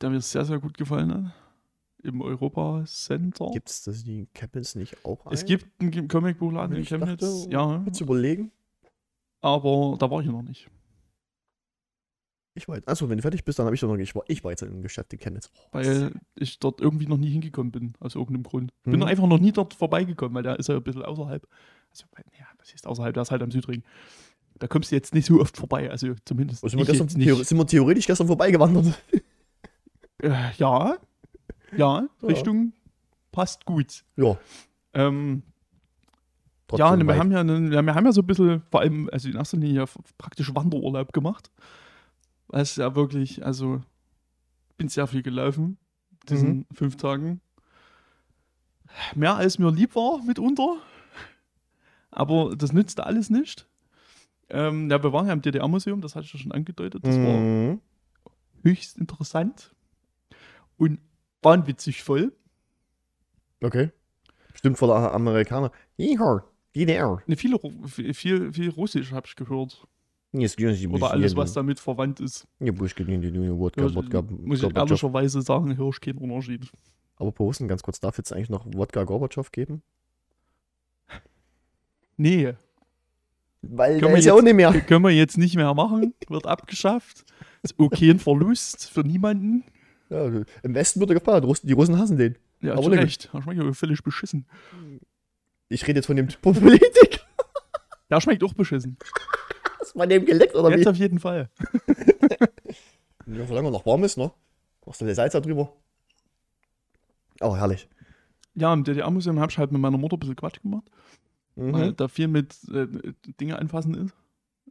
der 0.00 0.10
mir 0.10 0.20
sehr, 0.20 0.44
sehr 0.44 0.58
gut 0.58 0.76
gefallen 0.78 1.12
hat. 1.12 1.34
Im 2.02 2.22
Europa 2.22 2.84
Center. 2.86 3.50
Gibt 3.52 3.68
es 3.68 3.82
das 3.82 4.04
die 4.04 4.20
in 4.20 4.28
Chemnitz 4.32 4.74
nicht 4.74 5.04
auch 5.04 5.30
Es 5.30 5.42
ein? 5.42 5.46
gibt 5.48 5.66
einen 5.82 6.08
Comicbuchladen 6.08 6.76
in 6.76 6.84
Chemnitz, 6.84 7.20
dachte, 7.20 7.50
ja, 7.50 7.80
Kurz 7.84 8.00
überlegen. 8.00 8.50
aber 9.42 9.96
da 9.98 10.10
war 10.10 10.20
ich 10.22 10.26
noch 10.28 10.40
nicht. 10.42 10.70
Ich 12.54 12.66
war 12.68 12.76
jetzt, 12.76 12.88
achso, 12.88 13.08
wenn 13.08 13.16
du 13.16 13.22
fertig 13.22 13.44
bist, 13.44 13.58
dann 13.58 13.66
habe 13.66 13.74
ich 13.74 13.80
doch 13.80 13.88
noch 13.88 13.96
nicht. 13.96 14.10
Ich 14.10 14.14
war, 14.14 14.24
ich 14.26 14.42
war 14.42 14.50
jetzt 14.50 14.62
in 14.62 14.68
einem 14.68 14.82
Geschäft 14.82 15.12
in 15.12 15.20
Chemnitz. 15.20 15.50
Oh, 15.54 15.68
weil 15.72 16.12
ich 16.34 16.58
dort 16.58 16.80
irgendwie 16.80 17.06
noch 17.06 17.16
nie 17.16 17.30
hingekommen 17.30 17.70
bin, 17.70 17.92
aus 18.00 18.16
irgendeinem 18.16 18.42
Grund. 18.42 18.72
Bin 18.84 19.02
einfach 19.02 19.26
noch 19.26 19.38
nie 19.38 19.52
dort 19.52 19.74
vorbeigekommen, 19.74 20.34
weil 20.34 20.42
der 20.42 20.58
ist 20.58 20.68
ja 20.68 20.76
ein 20.76 20.82
bisschen 20.82 21.02
außerhalb. 21.04 21.46
Also, 21.90 22.04
ja, 22.38 22.46
was 22.58 22.72
ist 22.72 22.86
außerhalb? 22.86 23.14
Der 23.14 23.22
ist 23.22 23.30
halt 23.30 23.42
am 23.42 23.50
Südring. 23.50 23.84
Da 24.58 24.66
kommst 24.66 24.90
du 24.90 24.96
jetzt 24.96 25.14
nicht 25.14 25.26
so 25.26 25.40
oft 25.40 25.56
vorbei, 25.56 25.90
also 25.90 26.14
zumindest 26.24 26.62
Wo 26.62 26.68
sind, 26.68 26.78
wir 26.78 26.86
gestern, 26.86 27.06
nicht. 27.16 27.46
sind 27.46 27.56
wir 27.56 27.66
theoretisch 27.66 28.06
gestern 28.06 28.26
vorbeigewandert? 28.26 28.86
Äh, 30.22 30.52
ja, 30.58 30.98
ja, 31.74 32.06
Richtung 32.22 32.74
passt 33.32 33.64
gut. 33.64 34.04
ja. 34.16 34.36
Ähm, 34.92 35.44
ja, 36.76 36.94
ne, 36.94 37.06
wir 37.06 37.16
haben 37.16 37.32
ja, 37.32 37.42
ja, 37.42 37.82
wir 37.82 37.94
haben 37.94 38.04
ja 38.04 38.12
so 38.12 38.20
ein 38.20 38.26
bisschen, 38.26 38.62
vor 38.70 38.80
allem, 38.80 39.08
also 39.10 39.28
in 39.28 39.36
erster 39.36 39.56
Linie 39.56 39.82
ja 39.82 39.84
praktisch 40.18 40.54
Wanderurlaub 40.54 41.12
gemacht. 41.12 41.50
Es 42.52 42.76
ja 42.76 42.94
wirklich, 42.94 43.44
also, 43.44 43.80
bin 44.76 44.88
sehr 44.88 45.06
viel 45.06 45.22
gelaufen, 45.22 45.78
diesen 46.28 46.50
Mhm. 46.58 46.66
fünf 46.72 46.96
Tagen. 46.96 47.40
Mehr 49.14 49.36
als 49.36 49.58
mir 49.58 49.70
lieb 49.70 49.94
war 49.94 50.22
mitunter. 50.24 50.76
Aber 52.10 52.56
das 52.56 52.72
nützte 52.72 53.06
alles 53.06 53.30
nicht. 53.30 53.68
Ähm, 54.48 54.90
ja, 54.90 55.00
wir 55.00 55.12
waren 55.12 55.28
ja 55.28 55.32
im 55.32 55.42
DDR-Museum, 55.42 56.00
das 56.00 56.16
hatte 56.16 56.26
ich 56.26 56.32
ja 56.32 56.40
schon 56.40 56.50
angedeutet. 56.50 57.06
Das 57.06 57.16
war 57.16 57.38
Mhm. 57.38 57.80
höchst 58.64 58.98
interessant 58.98 59.72
und 60.76 60.98
wahnwitzig 61.42 62.02
voll. 62.02 62.32
Okay. 63.62 63.92
Bestimmt 64.50 64.76
voller 64.78 65.12
Amerikaner. 65.14 65.70
Yeehaw, 65.98 66.40
DDR. 66.74 67.22
Ne, 67.26 67.36
viel, 67.36 67.56
viel, 68.14 68.52
viel 68.52 68.70
Russisch 68.70 69.12
habe 69.12 69.26
ich 69.28 69.36
gehört. 69.36 69.86
Oder 70.32 71.10
alles, 71.10 71.34
was 71.36 71.52
damit 71.54 71.80
verwandt 71.80 72.20
ist. 72.20 72.46
Ja, 72.60 72.70
die- 72.72 72.78
Wodka, 72.78 73.82
Ja, 73.82 73.94
Wodka, 73.94 74.22
muss 74.22 74.62
ich 74.62 74.74
ehrlicherweise 74.76 75.42
sagen, 75.42 75.76
höre 75.76 75.88
ich 75.88 76.00
keinen 76.00 76.18
Unterschied. 76.18 76.70
Aber 77.16 77.32
Posten, 77.32 77.66
ganz 77.68 77.82
kurz, 77.82 78.00
darf 78.00 78.16
jetzt 78.18 78.32
eigentlich 78.32 78.48
noch 78.48 78.64
Wodka 78.66 79.04
Gorbatschow 79.04 79.50
geben? 79.50 79.82
Nee, 82.16 82.54
Weil 83.62 83.98
Können 84.00 84.12
wir 84.14 84.20
jetzt- 84.20 84.30
auch 84.30 84.40
nicht 84.42 84.54
mehr. 84.54 84.72
können 84.86 85.04
wir 85.04 85.10
jetzt 85.10 85.36
nicht 85.36 85.54
mehr 85.56 85.74
machen. 85.74 86.14
Wird 86.28 86.46
abgeschafft. 86.46 87.24
Ist 87.62 87.74
okay 87.78 88.10
ein 88.10 88.18
Verlust 88.18 88.88
für 88.90 89.00
niemanden. 89.02 89.64
Ja, 90.08 90.26
Im 90.62 90.74
Westen 90.74 90.98
wird 91.00 91.10
er 91.10 91.14
gefeiert. 91.14 91.44
Die 91.62 91.72
Russen 91.72 91.98
hassen 91.98 92.16
den. 92.16 92.36
Ja, 92.62 92.72
Aber. 92.74 92.90
Recht. 92.90 93.30
Der 93.34 93.42
schmeckt 93.42 93.62
ja 93.62 93.72
völlig 93.72 94.02
beschissen. 94.02 94.46
Ich 95.68 95.86
rede 95.86 95.98
jetzt 95.98 96.06
von 96.06 96.16
dem 96.16 96.28
Politik. 96.40 97.20
Der 98.10 98.20
schmeckt 98.20 98.42
auch 98.44 98.54
beschissen. 98.54 98.96
Hast 99.90 99.94
du 99.96 99.98
mal 99.98 100.06
dem 100.06 100.24
geleckt 100.24 100.54
oder 100.54 100.70
Jetzt 100.70 100.84
wie? 100.84 100.88
auf 100.88 100.96
jeden 100.96 101.18
Fall. 101.18 101.50
Ja, 103.26 103.46
solange 103.46 103.68
er 103.68 103.72
noch 103.72 103.86
warm 103.86 104.02
ist, 104.04 104.16
ne? 104.16 104.32
Machst 104.86 105.00
du 105.00 105.04
den 105.04 105.14
Salz 105.14 105.32
da 105.32 105.40
drüber? 105.40 105.72
Oh, 107.40 107.56
herrlich. 107.56 107.88
Ja, 108.54 108.72
im 108.72 108.82
DDR-Museum 108.84 109.38
habe 109.40 109.50
ich 109.52 109.58
halt 109.58 109.70
mit 109.72 109.80
meiner 109.80 109.98
Mutter 109.98 110.16
ein 110.16 110.20
bisschen 110.20 110.36
Quatsch 110.36 110.60
gemacht. 110.62 110.84
Weil 111.54 111.90
Mhm. 111.90 111.96
da 111.96 112.08
viel 112.08 112.26
mit 112.28 112.56
äh, 112.72 112.86
Dinge 113.40 113.58
anfassen 113.58 113.94
ist. 113.94 114.14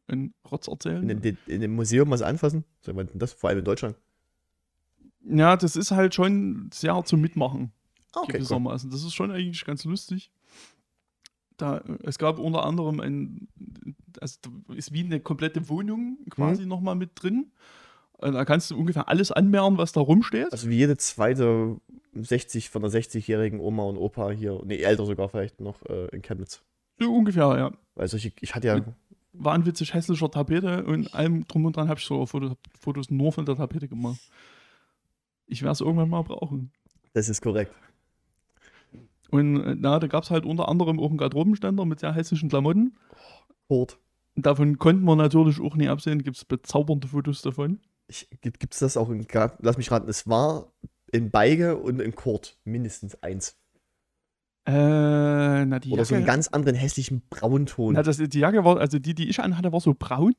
Und 0.07 0.33
Rotz 0.49 0.67
erzählen. 0.67 1.07
In, 1.09 1.21
dem, 1.21 1.37
in 1.47 1.61
dem 1.61 1.75
Museum 1.75 2.09
was 2.09 2.21
anfassen? 2.21 2.63
So, 2.81 2.95
was 2.95 3.07
denn 3.07 3.19
das? 3.19 3.33
Vor 3.33 3.49
allem 3.49 3.59
in 3.59 3.65
Deutschland. 3.65 3.95
Ja, 5.23 5.55
das 5.55 5.75
ist 5.75 5.91
halt 5.91 6.15
schon 6.15 6.69
sehr 6.73 7.01
zum 7.05 7.21
Mitmachen. 7.21 7.71
Ah, 8.13 8.19
okay. 8.21 8.27
Cool. 8.27 8.33
gewissermaßen. 8.39 8.89
Das 8.89 9.03
ist 9.03 9.13
schon 9.13 9.31
eigentlich 9.31 9.63
ganz 9.65 9.83
lustig. 9.85 10.31
Da, 11.57 11.81
es 12.03 12.17
gab 12.17 12.39
unter 12.39 12.65
anderem 12.65 12.99
ein, 12.99 13.47
also 14.21 14.39
ist 14.75 14.91
wie 14.93 15.03
eine 15.03 15.19
komplette 15.19 15.69
Wohnung 15.69 16.17
quasi 16.29 16.63
Mhm. 16.63 16.67
nochmal 16.69 16.95
mit 16.95 17.11
drin. 17.15 17.51
Und 18.13 18.33
da 18.33 18.43
kannst 18.45 18.71
du 18.71 18.77
ungefähr 18.77 19.07
alles 19.07 19.31
anmehren, 19.31 19.77
was 19.77 19.91
da 19.93 20.01
rumsteht. 20.01 20.51
Also 20.51 20.69
wie 20.69 20.75
jede 20.77 20.97
zweite 20.97 21.77
60 22.13 22.69
von 22.69 22.81
der 22.81 22.91
60-jährigen 22.91 23.59
Oma 23.61 23.83
und 23.83 23.97
Opa 23.97 24.31
hier, 24.31 24.61
nee, 24.65 24.77
älter 24.81 25.05
sogar 25.05 25.29
vielleicht 25.29 25.61
noch 25.61 25.81
äh, 25.85 26.07
in 26.07 26.21
Chemnitz. 26.21 26.61
so 26.99 27.13
ungefähr, 27.13 27.57
ja. 27.57 27.71
Weil 27.95 28.07
solche, 28.09 28.33
ich 28.41 28.55
hatte 28.55 28.67
ja, 28.67 28.75
Mit- 28.75 28.85
Wahnwitzig 29.31 29.93
hässlicher 29.93 30.29
Tapete 30.31 30.83
und 30.83 31.13
allem 31.13 31.47
drum 31.47 31.63
und 31.65 31.75
dran 31.77 31.87
habe 31.87 31.99
ich 31.99 32.05
so 32.05 32.25
Fotos, 32.25 32.53
Fotos 32.81 33.09
nur 33.09 33.31
von 33.31 33.45
der 33.45 33.55
Tapete 33.55 33.87
gemacht. 33.87 34.19
Ich 35.45 35.61
werde 35.61 35.73
es 35.73 35.81
irgendwann 35.81 36.09
mal 36.09 36.23
brauchen. 36.23 36.71
das 37.13 37.29
ist 37.29 37.41
korrekt. 37.41 37.71
Und 39.29 39.61
äh, 39.63 39.75
na, 39.77 39.99
da 39.99 40.07
gab 40.07 40.23
es 40.23 40.31
halt 40.31 40.45
unter 40.45 40.67
anderem 40.67 40.99
auch 40.99 41.09
einen 41.09 41.17
Garderobenständer 41.17 41.85
mit 41.85 41.99
sehr 41.99 42.13
hässlichen 42.13 42.49
Klamotten. 42.49 42.97
Hort. 43.69 43.99
Davon 44.35 44.77
konnten 44.77 45.03
wir 45.03 45.15
natürlich 45.15 45.59
auch 45.59 45.75
nie 45.75 45.89
absehen, 45.89 46.23
gibt 46.23 46.37
es 46.37 46.45
bezaubernde 46.45 47.07
Fotos 47.07 47.41
davon. 47.41 47.79
Gibt 48.41 48.73
es 48.73 48.79
das 48.79 48.97
auch 48.97 49.09
in, 49.09 49.27
lass 49.59 49.77
mich 49.77 49.91
raten, 49.91 50.09
es 50.09 50.27
war 50.27 50.71
in 51.11 51.29
Beige 51.29 51.77
und 51.77 52.01
in 52.01 52.15
Kurt 52.15 52.57
mindestens 52.63 53.21
eins. 53.21 53.57
Äh, 54.65 55.65
na, 55.65 55.79
die 55.79 55.91
Oder 55.91 56.05
so 56.05 56.15
einen 56.15 56.23
Jacke, 56.23 56.31
ganz 56.31 56.47
anderen 56.49 56.75
hässlichen 56.75 57.21
Braunton. 57.29 57.93
na, 57.93 58.03
das, 58.03 58.17
die 58.17 58.39
Jacke 58.39 58.63
war, 58.63 58.77
also 58.77 58.99
die, 58.99 59.13
die 59.13 59.29
ich 59.29 59.39
anhatte, 59.39 59.71
war 59.71 59.79
so 59.79 59.95
braun. 59.97 60.35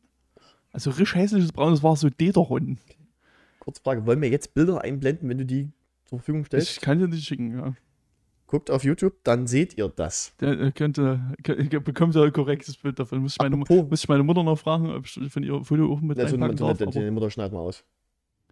Also 0.73 0.91
richtig 0.91 1.17
hässliches 1.17 1.53
Braun, 1.53 1.73
das 1.73 1.83
war 1.83 1.97
so 1.97 2.09
Dederon. 2.11 2.79
Kurze 3.59 3.83
Frage, 3.83 4.07
wollen 4.07 4.23
wir 4.23 4.29
jetzt 4.29 4.55
Bilder 4.55 4.83
einblenden, 4.83 5.29
wenn 5.29 5.39
du 5.39 5.47
die 5.47 5.71
zur 6.05 6.19
Verfügung 6.19 6.45
stellst? 6.45 6.71
Ich 6.71 6.81
kann 6.81 6.99
dir 6.99 7.09
die 7.09 7.21
schicken, 7.21 7.57
ja. 7.59 7.75
Guckt 8.51 8.69
auf 8.69 8.83
YouTube, 8.83 9.15
dann 9.23 9.47
seht 9.47 9.79
ihr 9.79 9.87
das. 9.89 10.35
Der 10.41 10.59
äh, 10.61 10.73
könnte, 10.73 11.21
bekommt 11.85 12.17
ja 12.17 12.25
ein 12.25 12.33
korrektes 12.33 12.77
Bild 12.79 12.99
davon. 12.99 13.21
Muss 13.21 13.35
ich, 13.35 13.39
meine, 13.39 13.55
Apropos- 13.55 13.89
muss 13.89 14.03
ich 14.03 14.09
meine 14.09 14.25
Mutter 14.25 14.43
noch 14.43 14.59
fragen, 14.59 14.91
ob 14.91 15.07
ich 15.07 15.21
von 15.33 15.45
ihr 15.45 15.63
Foto 15.63 15.93
auch 15.93 16.01
mit 16.01 16.19
Ja, 16.19 16.27
so, 16.27 16.37
so, 16.37 16.47
darf. 16.49 16.83
aber- 16.83 16.91
die 16.91 17.11
Mutter 17.13 17.31
schneiden 17.31 17.57
wir 17.57 17.61
aus. 17.61 17.85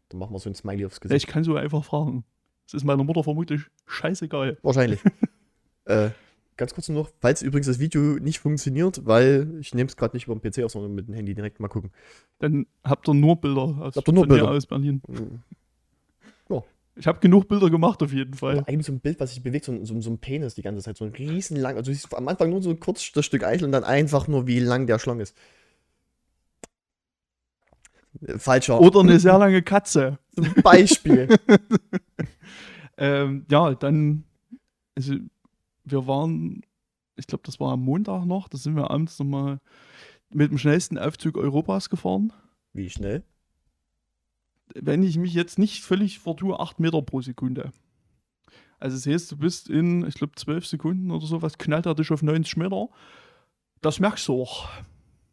Dann 0.09 0.21
machen 0.21 0.33
wir 0.33 0.39
so 0.39 0.49
ein 0.51 0.55
Smiley 0.55 0.87
aufs 0.87 0.99
Ja, 0.99 1.01
Gesicht. 1.09 1.27
ich 1.27 1.27
kann 1.27 1.43
so 1.43 1.57
einfach 1.57 1.85
fragen. 1.85 2.23
Das 2.67 2.75
ist 2.75 2.85
meiner 2.85 3.03
Mutter 3.03 3.25
vermutlich 3.25 3.63
scheißegal. 3.87 4.57
Wahrscheinlich. 4.63 5.01
äh, 5.87 6.11
ganz 6.57 6.75
kurz 6.75 6.89
nur 6.89 7.03
noch, 7.03 7.11
falls 7.19 7.43
übrigens 7.43 7.67
das 7.67 7.81
Video 7.81 8.01
nicht 8.21 8.39
funktioniert, 8.39 9.05
weil 9.05 9.57
ich 9.59 9.75
nehme 9.75 9.89
es 9.89 9.97
gerade 9.97 10.15
nicht 10.17 10.29
über 10.29 10.37
den 10.37 10.49
PC 10.49 10.63
auf, 10.65 10.71
sondern 10.71 10.95
mit 10.95 11.09
dem 11.09 11.15
Handy 11.15 11.35
direkt 11.35 11.59
mal 11.59 11.67
gucken. 11.67 11.91
Dann 12.39 12.67
habt 12.85 13.09
ihr 13.09 13.15
nur 13.15 13.35
Bilder 13.41 13.63
aus, 13.63 13.97
Habt 13.97 14.07
ihr 14.07 14.15
nur 14.15 14.29
Bilder? 14.29 14.49
aus 14.53 14.65
Berlin. 14.65 15.03
Mhm. 15.09 15.41
Ich 16.99 17.07
habe 17.07 17.21
genug 17.21 17.49
Bilder 17.49 17.71
gemacht 17.71 18.03
auf 18.03 18.13
jeden 18.13 18.35
Fall. 18.35 18.57
Oder 18.57 18.69
eigentlich 18.69 18.87
so 18.87 18.93
ein 18.93 19.01
Bild, 19.01 19.21
was 19.21 19.31
sich 19.31 19.43
bewegt, 19.43 19.65
so 19.65 19.73
ein, 19.73 19.85
so, 19.85 20.01
so 20.01 20.11
ein 20.11 20.19
Penis 20.19 20.55
die 20.55 20.63
ganze 20.63 20.83
Zeit, 20.83 20.97
so 20.97 21.05
ein 21.05 21.13
riesen 21.13 21.57
lang. 21.57 21.77
Also 21.77 21.91
du 21.91 21.95
siehst 21.95 22.13
am 22.15 22.27
Anfang 22.27 22.51
nur 22.51 22.61
so 22.61 22.71
ein 22.71 22.81
kurz 22.81 23.13
das 23.13 23.25
Stück 23.25 23.45
Eichel 23.45 23.67
und 23.67 23.73
dann 23.73 23.85
einfach 23.85 24.27
nur, 24.27 24.47
wie 24.47 24.59
lang 24.59 24.87
der 24.87 24.99
Schlong 24.99 25.21
ist. 25.21 25.37
Äh, 28.21 28.39
Falscher. 28.39 28.81
Oder 28.81 29.01
eine 29.01 29.21
sehr 29.21 29.39
lange 29.39 29.63
Katze. 29.63 30.19
Zum 30.35 30.53
Beispiel. 30.63 31.29
Ähm, 32.99 33.47
ja, 33.49 33.75
dann, 33.75 34.25
also 34.97 35.15
wir 35.85 36.07
waren, 36.09 36.63
ich 37.17 37.29
glaube, 37.29 37.45
das 37.47 37.61
war 37.61 37.73
am 37.73 37.85
Montag 37.85 38.27
noch, 38.27 38.49
da 38.49 38.59
sind 38.59 38.75
wir 38.75 38.91
abends 38.91 39.19
nochmal 39.21 39.61
mit 40.31 40.51
dem 40.51 40.59
schnellsten 40.59 40.99
Aufzug 40.99 41.39
Europas 41.39 41.89
gefahren. 41.91 42.33
wie 42.73 42.91
schnell? 42.91 43.23
Wenn 44.75 45.03
ich 45.03 45.17
mich 45.19 45.35
jetzt 45.35 45.59
nicht 45.59 45.85
völlig 45.85 46.19
vertue, 46.19 46.59
8 46.59 46.81
Meter 46.81 47.03
pro 47.03 47.21
Sekunde. 47.21 47.73
Also 48.79 48.97
das 48.97 49.07
heißt, 49.07 49.33
du 49.33 49.37
bist 49.37 49.69
in, 49.69 50.07
ich 50.07 50.15
glaube, 50.15 50.35
12 50.37 50.67
Sekunden 50.67 51.11
oder 51.11 51.27
sowas, 51.27 51.59
knallt 51.59 51.87
er 51.87 51.95
dich 51.95 52.11
auf 52.11 52.23
90 52.23 52.57
Meter. 52.57 52.89
Das 53.81 54.01
merkst 54.01 54.29
du 54.29 54.43
auch. 54.43 54.69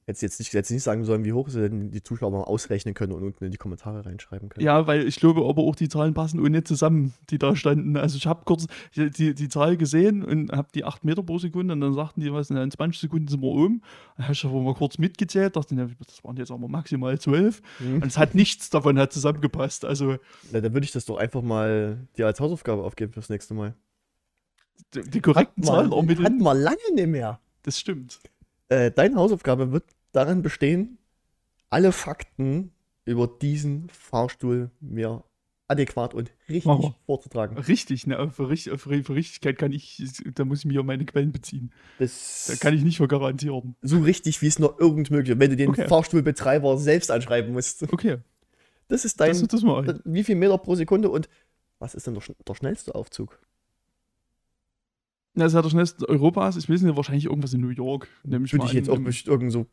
Hättest 0.08 0.22
jetzt 0.22 0.40
nicht, 0.40 0.54
hättest 0.54 0.72
nicht 0.72 0.84
sagen 0.84 1.04
sollen, 1.04 1.26
wie 1.26 1.34
hoch 1.34 1.50
sie 1.50 1.62
denn 1.62 1.90
die 1.90 2.04
Zuschauer 2.04 2.30
mal 2.30 2.44
ausrechnen 2.44 2.94
können 2.94 3.12
und 3.12 3.24
unten 3.24 3.44
in 3.44 3.50
die 3.50 3.58
Kommentare 3.58 4.06
reinschreiben 4.06 4.50
können. 4.50 4.64
Ja, 4.64 4.86
weil 4.86 5.08
ich 5.08 5.16
glaube, 5.16 5.44
aber 5.44 5.64
auch 5.64 5.76
die 5.76 5.90
Zahlen 5.90 6.14
passen 6.14 6.40
ohne 6.40 6.64
zusammen, 6.64 7.16
die 7.32 7.40
da 7.40 7.56
standen. 7.56 7.98
Also 7.98 8.18
ich 8.18 8.28
habe 8.28 8.44
kurz 8.46 8.68
die, 8.96 9.34
die, 9.34 9.50
Zahl 9.50 9.78
gesehen 9.78 10.24
und 10.24 10.52
habe 10.52 10.68
die 10.76 10.84
8 10.84 11.06
Meter 11.06 11.24
pro 11.24 11.40
Sekunde 11.40 11.74
und 11.74 11.82
dann 11.82 11.96
sagten 11.96 12.22
die, 12.22 12.32
was, 12.32 12.52
in 12.52 12.70
20 12.70 13.02
Sekunden 13.02 13.28
sind 13.28 13.42
wir 13.42 13.48
oben. 13.48 13.82
Dann 14.16 14.26
habe 14.26 14.34
ich 14.34 14.46
aber 14.46 14.62
mal 14.62 14.76
kurz 14.76 15.00
mitgezählt, 15.00 15.56
dachte, 15.56 15.76
das 15.76 16.24
waren 16.24 16.38
jetzt 16.38 16.52
aber 16.52 16.68
maximal 16.68 17.18
12. 17.18 17.64
Mhm. 17.80 17.96
Und 17.96 18.06
es 18.06 18.20
hat 18.20 18.36
nichts 18.36 18.70
davon 18.70 19.00
hat 19.00 19.12
zusammengepasst. 19.12 19.86
Also 19.86 20.18
Na, 20.52 20.62
dann 20.62 20.72
würde 20.72 20.86
ich 20.86 20.92
das 20.92 21.06
doch 21.06 21.18
einfach 21.18 21.42
mal 21.42 22.08
dir 22.16 22.28
als 22.28 22.40
Hausaufgabe 22.40 22.84
aufgeben 22.84 23.12
fürs 23.12 23.30
nächste 23.30 23.56
Mal. 23.56 23.74
die, 24.94 25.02
die 25.02 25.20
korrekten 25.20 25.64
Zahlen 25.64 25.90
Hat 25.90 25.98
ermitteln, 25.98 26.38
man 26.38 26.60
lange 26.60 26.78
nicht 26.94 27.08
mehr. 27.08 27.40
das 27.64 27.80
stimmt. 27.80 28.20
Äh, 28.68 28.92
deine 28.92 29.16
Hausaufgabe 29.16 29.72
wird 29.72 29.84
darin 30.16 30.42
bestehen, 30.42 30.98
alle 31.70 31.92
Fakten 31.92 32.72
über 33.06 33.28
diesen 33.28 33.90
Fahrstuhl 33.90 34.72
mir 34.80 35.24
adäquat 35.68 36.14
und 36.14 36.32
richtig 36.48 36.66
wir. 36.72 36.96
vorzutragen. 37.08 37.58
Richtig, 37.58 38.06
ne, 38.06 38.30
für, 38.32 38.56
für, 38.56 38.78
für 38.78 39.16
Richtigkeit 39.16 39.58
kann 39.58 39.72
ich, 39.72 40.04
da 40.36 40.46
muss 40.46 40.60
ich 40.60 40.66
mich 40.66 40.78
auf 40.78 40.86
meine 40.86 41.06
Quellen 41.06 41.32
beziehen. 41.32 41.72
Das 41.98 42.46
Da 42.48 42.56
kann 42.56 42.76
ich 42.76 42.84
nicht 42.84 42.98
für 42.98 43.08
garantieren. 43.08 43.76
so 43.82 44.00
richtig, 44.00 44.42
wie 44.44 44.48
es 44.48 44.60
nur 44.60 44.80
irgend 44.80 45.10
möglich 45.10 45.34
ist, 45.34 45.40
wenn 45.40 45.50
du 45.50 45.56
den 45.56 45.70
Okay. 45.70 45.88
Fahrstuhlbetreiber 45.88 46.78
selbst 46.78 47.10
anschreiben 47.10 47.52
musst. 47.54 47.82
Okay, 47.92 48.18
Das 48.88 49.06
ist 49.06 49.20
dein, 49.20 49.32
das, 49.32 49.42
das 49.48 49.64
mal. 49.64 50.00
wie 50.06 50.24
viel 50.24 50.36
Meter 50.36 50.58
pro 50.60 50.76
Sekunde 50.76 51.10
und 51.10 51.28
was 51.80 51.96
ist 51.96 52.06
denn 52.08 52.14
der, 52.14 52.24
der 52.48 52.54
schnellste 52.56 52.94
Aufzug? 52.94 53.40
Das 55.34 55.48
ist 55.48 55.54
ja 55.56 55.62
der 55.62 55.70
schnellste 55.70 56.08
Europas. 56.08 56.56
Ich 56.56 56.70
weiß 56.70 56.82
nicht, 56.82 56.96
wahrscheinlich 56.96 57.26
irgendwas 57.26 57.54
in 57.54 57.62
New 57.62 57.70
York. 57.70 58.08
Würde 58.24 58.46
ich 58.46 58.74
jetzt 58.74 58.90
auch 58.90 59.00
irgend 59.00 59.52
so. 59.52 59.66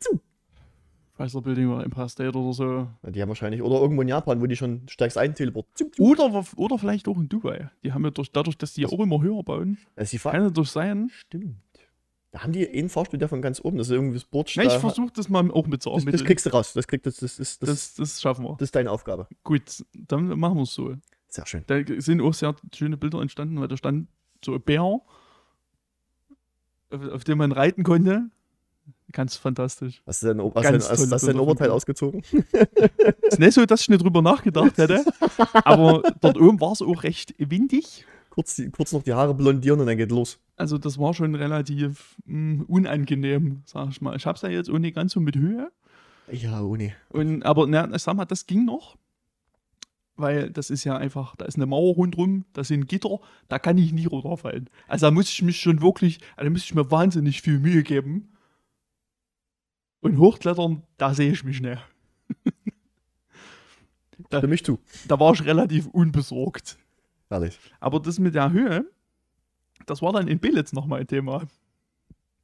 Chrysler 1.15 1.41
Building 1.41 1.69
oder 1.69 1.83
Empire 1.83 2.09
State 2.09 2.37
oder 2.37 2.53
so. 2.53 2.87
Ja, 3.03 3.11
Die 3.11 3.21
haben 3.21 3.29
wahrscheinlich, 3.29 3.61
oder 3.61 3.79
irgendwo 3.79 4.01
in 4.01 4.07
Japan, 4.07 4.41
wo 4.41 4.47
die 4.47 4.55
schon 4.55 4.81
steigst 4.89 5.17
ein, 5.17 5.35
Teleport. 5.35 5.67
Oder, 5.99 6.43
oder 6.55 6.79
vielleicht 6.79 7.07
auch 7.07 7.17
in 7.17 7.29
Dubai. 7.29 7.69
Die 7.83 7.93
haben 7.93 8.03
ja 8.03 8.11
durch, 8.11 8.31
dadurch, 8.31 8.57
dass 8.57 8.73
die 8.73 8.81
ja 8.81 8.87
auch 8.87 8.99
immer 8.99 9.21
höher 9.21 9.43
bauen, 9.43 9.77
ist 9.95 10.13
die 10.13 10.17
kann 10.17 10.41
ja 10.43 10.49
durch 10.49 10.69
sein. 10.69 11.09
Stimmt. 11.13 11.57
Da 12.31 12.41
haben 12.41 12.51
die 12.51 12.67
einen 12.67 12.89
Fahrstuhl, 12.89 13.19
der 13.19 13.29
von 13.29 13.43
ganz 13.43 13.63
oben, 13.63 13.77
das 13.77 13.87
ist 13.87 13.91
irgendwie 13.91 14.15
das 14.15 14.25
Burj. 14.25 14.53
Na, 14.55 14.63
ich 14.63 14.73
versuche 14.73 15.11
das 15.13 15.29
mal 15.29 15.51
auch 15.51 15.67
mit 15.67 15.83
zu 15.83 15.91
das, 15.93 16.03
das 16.03 16.23
kriegst 16.23 16.47
du 16.47 16.49
raus. 16.49 16.73
Das, 16.73 16.87
kriegt, 16.87 17.05
das, 17.05 17.17
das, 17.17 17.35
das, 17.37 17.59
das, 17.59 17.69
Das, 17.69 17.93
das 17.93 18.21
schaffen 18.21 18.43
wir. 18.45 18.53
das 18.53 18.69
ist 18.69 18.75
deine 18.75 18.89
Aufgabe. 18.89 19.27
Gut, 19.43 19.85
dann 19.93 20.27
machen 20.39 20.55
wir 20.57 20.63
es 20.63 20.73
so. 20.73 20.95
Sehr 21.27 21.45
schön. 21.45 21.63
Da 21.67 21.79
sind 21.99 22.21
auch 22.21 22.33
sehr 22.33 22.55
schöne 22.73 22.97
Bilder 22.97 23.21
entstanden, 23.21 23.59
weil 23.59 23.67
da 23.67 23.77
stand 23.77 24.07
so 24.43 24.55
ein 24.55 24.61
Bär, 24.61 24.81
auf, 24.81 25.03
auf 27.11 27.23
dem 27.23 27.37
man 27.37 27.51
reiten 27.51 27.83
konnte. 27.83 28.31
Ganz 29.11 29.35
fantastisch. 29.35 30.01
Hast 30.07 30.23
du 30.23 30.27
dein, 30.33 30.41
hast 30.41 30.53
Ganz 30.55 30.87
dein, 30.87 30.97
hast, 30.97 31.11
hast 31.11 31.27
dein 31.27 31.39
Oberteil 31.39 31.69
ausgezogen? 31.69 32.23
ist 33.21 33.39
nicht 33.39 33.53
so, 33.53 33.65
dass 33.65 33.81
ich 33.81 33.89
nicht 33.89 34.01
drüber 34.03 34.21
nachgedacht 34.23 34.77
hätte, 34.77 35.05
aber 35.65 36.01
dort 36.19 36.37
oben 36.39 36.59
war 36.59 36.71
es 36.71 36.81
auch 36.81 37.03
recht 37.03 37.35
windig. 37.37 38.05
kurz, 38.31 38.55
die, 38.55 38.69
kurz 38.71 38.91
noch 38.91 39.03
die 39.03 39.13
Haare 39.13 39.35
blondieren 39.35 39.79
und 39.79 39.85
dann 39.85 39.97
geht 39.97 40.11
los. 40.11 40.39
Also 40.55 40.79
das 40.79 40.97
war 40.97 41.13
schon 41.13 41.35
relativ 41.35 42.15
mh, 42.25 42.63
unangenehm, 42.67 43.61
sag 43.65 43.89
ich 43.91 44.01
mal. 44.01 44.15
Ich 44.15 44.25
hab's 44.25 44.41
ja 44.41 44.49
jetzt 44.49 44.69
ohne 44.69 44.91
ganz 44.91 45.13
so 45.13 45.19
mit 45.19 45.35
Höhe. 45.35 45.71
Ja, 46.31 46.61
Uni. 46.61 46.93
Und, 47.09 47.43
aber 47.43 47.67
na, 47.67 47.93
ich 47.93 48.01
sag 48.01 48.15
mal, 48.15 48.25
das 48.25 48.47
ging 48.47 48.65
noch. 48.65 48.97
Weil 50.15 50.51
das 50.51 50.69
ist 50.69 50.83
ja 50.83 50.95
einfach, 50.95 51.35
da 51.35 51.45
ist 51.45 51.55
eine 51.55 51.65
Mauer 51.65 51.95
rundrum, 51.95 52.45
da 52.53 52.63
sind 52.63 52.87
Gitter, 52.87 53.19
da 53.47 53.57
kann 53.57 53.79
ich 53.79 53.93
nie 53.93 54.05
runterfallen. 54.05 54.69
Also 54.87 55.07
da 55.07 55.11
muss 55.11 55.27
ich 55.29 55.41
mich 55.41 55.59
schon 55.59 55.81
wirklich, 55.81 56.19
also 56.35 56.45
da 56.45 56.49
muss 56.51 56.63
ich 56.63 56.75
mir 56.75 56.89
wahnsinnig 56.91 57.41
viel 57.41 57.57
Mühe 57.59 57.81
geben. 57.81 58.29
Und 60.03 60.17
hochklettern, 60.17 60.83
da 60.97 61.13
sehe 61.13 61.31
ich 61.31 61.43
mich 61.43 61.61
nicht. 61.61 61.81
Für 64.29 64.47
mich 64.47 64.63
zu. 64.65 64.79
Da 65.07 65.19
war 65.19 65.33
ich 65.33 65.43
relativ 65.45 65.87
unbesorgt. 65.87 66.77
Herrlich. 67.29 67.59
Aber 67.79 67.99
das 67.99 68.19
mit 68.19 68.35
der 68.35 68.51
Höhe, 68.51 68.85
das 69.85 70.01
war 70.01 70.11
dann 70.13 70.27
in 70.27 70.39
Belitz 70.39 70.73
nochmal 70.73 71.01
ein 71.01 71.07
Thema. 71.07 71.43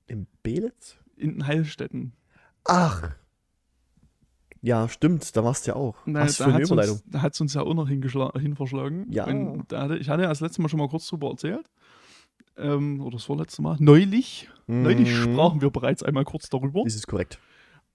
Im 0.08 0.28
Belitz? 0.44 0.98
In 1.16 1.46
Heilstätten. 1.46 2.14
Ach. 2.66 3.12
Ja, 4.62 4.90
stimmt, 4.90 5.36
da 5.38 5.44
warst 5.44 5.66
du 5.68 5.72
ja 5.72 5.76
auch. 5.78 5.96
Na, 6.06 6.22
Was 6.22 6.38
da 6.38 6.46
für 6.46 6.54
eine 6.54 6.64
Überleitung. 6.64 6.96
Uns, 6.98 7.04
da 7.08 7.22
hat 7.22 7.34
es 7.34 7.42
uns 7.42 7.54
ja 7.54 7.62
auch 7.62 7.74
noch 7.74 7.88
hingeschla- 7.90 8.38
hinverschlagen. 8.40 9.12
Ja. 9.12 9.26
Und 9.26 9.72
da 9.72 9.84
hatte, 9.84 9.98
ich 9.98 10.10
hatte 10.10 10.24
ja 10.24 10.30
das 10.30 10.42
letzte 10.42 10.62
Mal 10.62 10.70
schon 10.70 10.80
mal 10.80 10.90
kurz 10.90 11.08
drüber 11.08 11.30
erzählt. 11.30 11.70
Ähm, 12.60 13.02
oder 13.02 13.12
das 13.18 13.24
vorletzte 13.24 13.62
Mal. 13.62 13.78
Neulich. 13.80 14.50
Neulich 14.68 15.10
Mhm. 15.10 15.34
sprachen 15.34 15.62
wir 15.62 15.70
bereits 15.72 16.04
einmal 16.04 16.26
kurz 16.26 16.50
darüber. 16.50 16.84
Dies 16.84 16.96
ist 16.96 17.08
korrekt. 17.08 17.40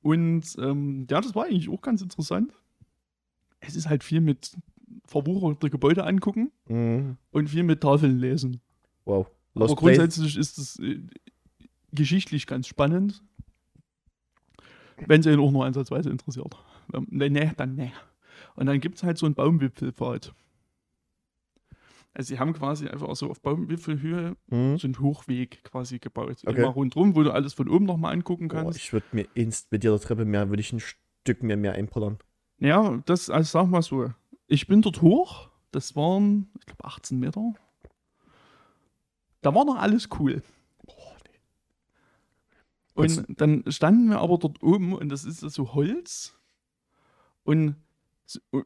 Und 0.03 0.42
ähm, 0.59 1.07
ja, 1.11 1.20
das 1.20 1.35
war 1.35 1.44
eigentlich 1.44 1.68
auch 1.68 1.81
ganz 1.83 2.03
interessant. 2.03 2.53
Es 3.61 3.77
ist 3.77 3.88
halt 3.88 4.05
viel 4.05 4.20
mit 4.20 4.57
verwucherte 5.07 5.70
Gebäude 5.70 6.05
angucken 6.05 6.50
Mhm. 6.68 7.16
und 7.31 7.48
viel 7.50 7.62
mit 7.62 7.81
Tafeln 7.81 8.18
lesen. 8.18 8.61
Wow. 9.05 9.27
Aber 9.55 9.66
Lost 9.66 9.77
Place. 9.77 9.96
grundsätzlich 9.98 10.37
ist 10.37 10.59
es 10.59 10.79
äh, 10.81 11.00
geschichtlich 11.92 12.46
ganz 12.46 12.66
spannend. 12.66 13.22
Wenn 15.07 15.20
es 15.20 15.27
ihn 15.27 15.40
auch 15.40 15.50
nur 15.50 15.64
ansatzweise 15.64 16.11
interessiert. 16.11 16.55
Ähm, 16.92 17.07
ne, 17.11 17.31
ne, 17.31 17.53
dann 17.57 17.74
ne. 17.74 17.92
Und 18.57 18.66
dann 18.66 18.81
gibt 18.81 18.96
es 18.96 19.03
halt 19.03 19.18
so 19.18 19.27
einen 19.27 19.35
Baumwipfelpfad. 19.35 20.33
Also 22.16 22.29
sie 22.29 22.38
haben 22.38 22.53
quasi 22.53 22.87
einfach 22.88 23.14
so 23.16 23.29
auf 23.29 23.40
Baumwipfelhöhe 23.42 24.37
Mhm. 24.46 24.79
so 24.79 24.87
einen 24.87 25.00
Hochweg 25.00 25.64
quasi 25.64 25.98
gebaut. 25.98 26.42
Okay. 26.46 26.57
Immer 26.59 26.68
rundrum, 26.68 27.16
wo 27.16 27.22
du 27.24 27.33
alles 27.33 27.55
von 27.55 27.68
oben 27.68 27.87
nochmal 27.87 28.12
angucken 28.12 28.48
kannst. 28.48 28.79
ich 28.79 28.92
würde 28.92 29.07
mir 29.12 29.27
inst 29.35 29.72
mit 29.72 29.83
jeder 29.83 29.98
Treppe 30.00 30.24
mehr, 30.24 30.48
würde 30.48 30.61
ich 30.61 30.72
ein 30.72 30.81
Stück 30.81 31.42
mehr 31.42 31.57
mehr 31.57 31.72
einpollern. 31.72 32.18
Ja, 32.59 33.03
das, 33.07 33.31
also 33.31 33.50
sag 33.59 33.66
mal 33.68 33.83
so. 33.83 34.12
Ich 34.46 34.66
bin 34.68 34.81
dort 34.81 35.03
hoch. 35.03 35.50
Das 35.72 35.96
waren, 35.96 36.50
ich 36.61 36.66
glaube, 36.66 36.85
18 36.85 37.18
Meter. 37.18 37.53
Da 39.40 39.53
war 39.55 39.64
noch 39.64 39.77
alles 39.77 40.09
cool. 40.20 40.40
Und 42.94 43.24
dann 43.40 43.64
standen 43.72 44.09
wir 44.11 44.20
aber 44.20 44.38
dort 44.38 44.62
oben 44.62 44.92
und 44.94 45.09
das 45.09 45.24
ist 45.24 45.40
so 45.40 45.74
Holz. 45.74 46.38
Und 47.42 47.74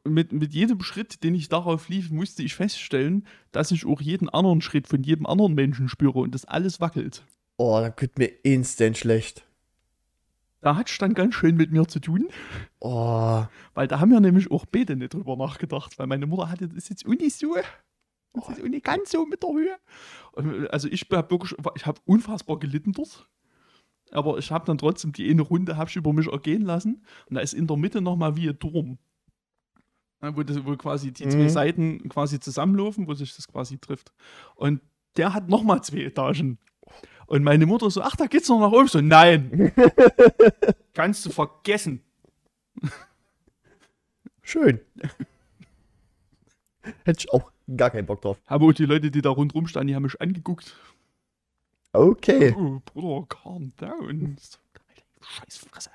mit, 0.04 0.32
mit 0.32 0.54
jedem 0.54 0.80
Schritt, 0.82 1.22
den 1.24 1.34
ich 1.34 1.48
darauf 1.48 1.88
lief, 1.88 2.10
musste 2.10 2.42
ich 2.42 2.54
feststellen, 2.54 3.26
dass 3.52 3.70
ich 3.72 3.86
auch 3.86 4.00
jeden 4.00 4.28
anderen 4.28 4.60
Schritt 4.60 4.88
von 4.88 5.02
jedem 5.02 5.26
anderen 5.26 5.54
Menschen 5.54 5.88
spüre 5.88 6.20
und 6.20 6.34
das 6.34 6.44
alles 6.44 6.80
wackelt. 6.80 7.24
Oh, 7.56 7.78
da 7.80 7.90
könnte 7.90 8.20
mir 8.20 8.26
instant 8.44 8.96
schlecht. 8.98 9.44
da 10.60 10.76
hat 10.76 10.88
es 10.90 10.98
dann 10.98 11.14
ganz 11.14 11.34
schön 11.34 11.56
mit 11.56 11.70
mir 11.72 11.86
zu 11.86 12.00
tun, 12.00 12.28
Oh, 12.80 13.44
weil 13.74 13.88
da 13.88 14.00
haben 14.00 14.10
wir 14.10 14.20
nämlich 14.20 14.50
auch 14.50 14.66
beide 14.66 14.96
nicht 14.96 15.14
drüber 15.14 15.36
nachgedacht, 15.36 15.98
weil 15.98 16.06
meine 16.06 16.26
Mutter 16.26 16.48
hatte, 16.50 16.68
das 16.68 16.76
ist 16.76 16.90
jetzt 16.90 17.06
nicht 17.06 17.36
so, 17.36 17.54
das 18.34 18.48
ist 18.48 18.62
auch 18.62 18.68
nicht 18.68 18.84
ganz 18.84 19.10
so 19.10 19.26
mit 19.26 19.42
der 19.42 19.50
Höhe. 19.50 19.76
Und, 20.32 20.68
also 20.72 20.88
ich 20.88 21.06
habe 21.12 21.30
wirklich, 21.30 21.54
ich 21.76 21.86
habe 21.86 22.00
unfassbar 22.06 22.58
gelitten 22.58 22.92
dort. 22.92 23.28
Aber 24.10 24.38
ich 24.38 24.50
habe 24.50 24.64
dann 24.66 24.78
trotzdem 24.78 25.12
die 25.12 25.30
eine 25.30 25.42
Runde 25.42 25.76
hab 25.76 25.88
ich 25.88 25.96
über 25.96 26.12
mich 26.12 26.28
ergehen 26.28 26.62
lassen. 26.62 27.04
Und 27.28 27.34
da 27.36 27.40
ist 27.40 27.52
in 27.54 27.66
der 27.66 27.76
Mitte 27.76 28.00
nochmal 28.00 28.36
wie 28.36 28.48
ein 28.48 28.58
Turm. 28.58 28.98
Ja, 30.22 30.36
Wo, 30.36 30.42
das, 30.42 30.64
wo 30.64 30.76
quasi 30.76 31.12
die 31.12 31.28
zwei 31.28 31.38
Mhm. 31.44 31.48
Seiten 31.48 32.08
quasi 32.08 32.40
zusammenlaufen, 32.40 33.06
wo 33.06 33.14
sich 33.14 33.34
das 33.36 33.46
quasi 33.46 33.78
trifft. 33.78 34.12
Und 34.56 34.80
der 35.16 35.32
hat 35.34 35.48
nochmal 35.48 35.82
zwei 35.82 35.98
Etagen. 36.04 36.58
Und 37.26 37.44
meine 37.44 37.66
Mutter 37.66 37.90
so, 37.90 38.02
ach, 38.02 38.16
da 38.16 38.26
geht's 38.26 38.48
noch 38.48 38.58
nach 38.60 38.72
oben. 38.72 38.88
So, 38.88 39.00
nein. 39.00 39.72
Kannst 40.94 41.24
du 41.26 41.30
vergessen. 41.30 42.02
schön. 44.42 44.80
Hätte 47.04 47.18
ich 47.20 47.32
auch 47.32 47.50
gar 47.76 47.90
keinen 47.90 48.06
Bock 48.06 48.22
drauf. 48.22 48.40
Aber 48.46 48.72
die 48.72 48.86
Leute, 48.86 49.10
die 49.10 49.20
da 49.22 49.30
rundrum 49.30 49.66
standen, 49.66 49.88
die 49.88 49.94
haben 49.94 50.04
mich 50.04 50.20
angeguckt. 50.20 50.74
Okay. 51.92 52.54
Oh, 52.56 52.80
Bruder, 52.84 53.26
calm 53.28 53.72
down. 53.76 54.36
So, 54.40 54.58
Scheißfresse. 55.20 55.90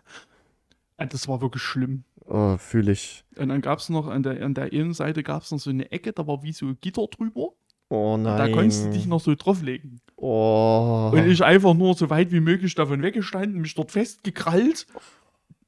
Ja, 1.00 1.06
Das 1.08 1.28
war 1.28 1.42
wirklich 1.42 1.64
schlimm. 1.64 2.04
Oh, 2.26 2.58
fühle 2.58 2.92
ich. 2.92 3.24
Und 3.38 3.50
dann 3.50 3.62
gab 3.62 3.80
es 3.80 3.90
noch 3.90 4.08
an 4.08 4.24
der, 4.24 4.44
an 4.46 4.54
der 4.54 4.72
Innenseite 4.72 5.24
gab 5.24 5.44
es 5.44 5.52
noch 5.52 5.60
so 5.60 5.70
eine 5.70 5.92
Ecke, 5.92 6.14
da 6.14 6.26
war 6.28 6.44
wie 6.44 6.54
so 6.54 6.74
Gitter 6.80 7.08
drüber. 7.08 7.50
Oh 7.90 8.18
nein. 8.18 8.38
Da 8.38 8.50
konntest 8.50 8.86
du 8.86 8.90
dich 8.92 9.06
noch 9.06 9.20
so 9.20 9.36
drauflegen. 9.36 10.00
Oh. 10.16 11.12
Und 11.14 11.28
ich 11.28 11.44
einfach 11.44 11.74
nur 11.74 11.94
so 11.96 12.10
weit 12.10 12.32
wie 12.32 12.40
möglich 12.40 12.74
davon 12.76 13.02
weggestanden, 13.02 13.62
mich 13.62 13.76
dort 13.76 13.92
festgekrallt. 13.92 14.88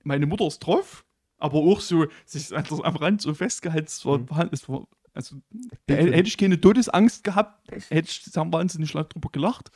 Meine 0.04 0.26
Mutter 0.26 0.48
ist 0.48 0.60
drauf, 0.60 1.06
aber 1.38 1.58
auch 1.58 1.82
so 1.82 2.06
sich 2.26 2.50
der- 2.50 2.63
am 2.84 2.96
Rand 2.96 3.22
so 3.22 3.34
festgehalten. 3.34 3.88
Es 3.88 4.06
war, 4.06 4.22
es 4.52 4.70
war, 4.70 4.88
also, 5.13 5.36
da 5.88 5.96
hätte 5.96 6.28
ich 6.28 6.38
keine 6.38 6.60
Todesangst 6.60 7.24
gehabt, 7.24 7.70
hätte 7.89 8.10
ich 8.10 8.36
haben 8.36 8.52
wahnsinnig 8.54 8.94
laut 8.94 9.13
drüber 9.13 9.30
gelacht. 9.32 9.72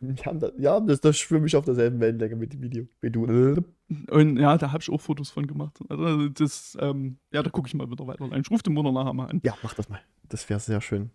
Wir 0.00 0.24
haben 0.24 0.40
da, 0.40 0.50
ja, 0.58 0.80
das, 0.80 1.00
das 1.00 1.18
schwimme 1.18 1.46
ich 1.46 1.56
auf 1.56 1.64
derselben 1.64 2.00
Wellenlänge 2.00 2.36
mit 2.36 2.52
dem 2.52 2.62
Video. 2.62 2.86
Wie 3.00 3.10
du. 3.10 3.64
Und 4.10 4.36
ja, 4.38 4.58
da 4.58 4.72
habe 4.72 4.82
ich 4.82 4.90
auch 4.90 5.00
Fotos 5.00 5.30
von 5.30 5.46
gemacht. 5.46 5.78
Also 5.88 6.28
das, 6.28 6.76
ähm, 6.80 7.18
ja, 7.32 7.42
da 7.42 7.50
gucke 7.50 7.68
ich 7.68 7.74
mal 7.74 7.90
wieder 7.90 8.06
weiter 8.06 8.30
rein. 8.30 8.40
Ich 8.40 8.50
rufe 8.50 8.62
den 8.62 8.74
Mutter 8.74 8.92
nachher 8.92 9.14
mal 9.14 9.26
an. 9.26 9.40
Ja, 9.44 9.54
mach 9.62 9.74
das 9.74 9.88
mal. 9.88 10.00
Das 10.28 10.48
wäre 10.48 10.60
sehr 10.60 10.80
schön. 10.80 11.10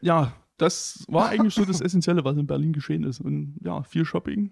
Ja, 0.00 0.32
das 0.56 1.04
war 1.08 1.28
eigentlich 1.28 1.54
so 1.54 1.64
das 1.64 1.80
Essentielle, 1.80 2.24
was 2.24 2.36
in 2.36 2.46
Berlin 2.46 2.72
geschehen 2.72 3.04
ist. 3.04 3.20
Und 3.20 3.56
ja, 3.62 3.82
viel 3.82 4.04
Shopping. 4.04 4.50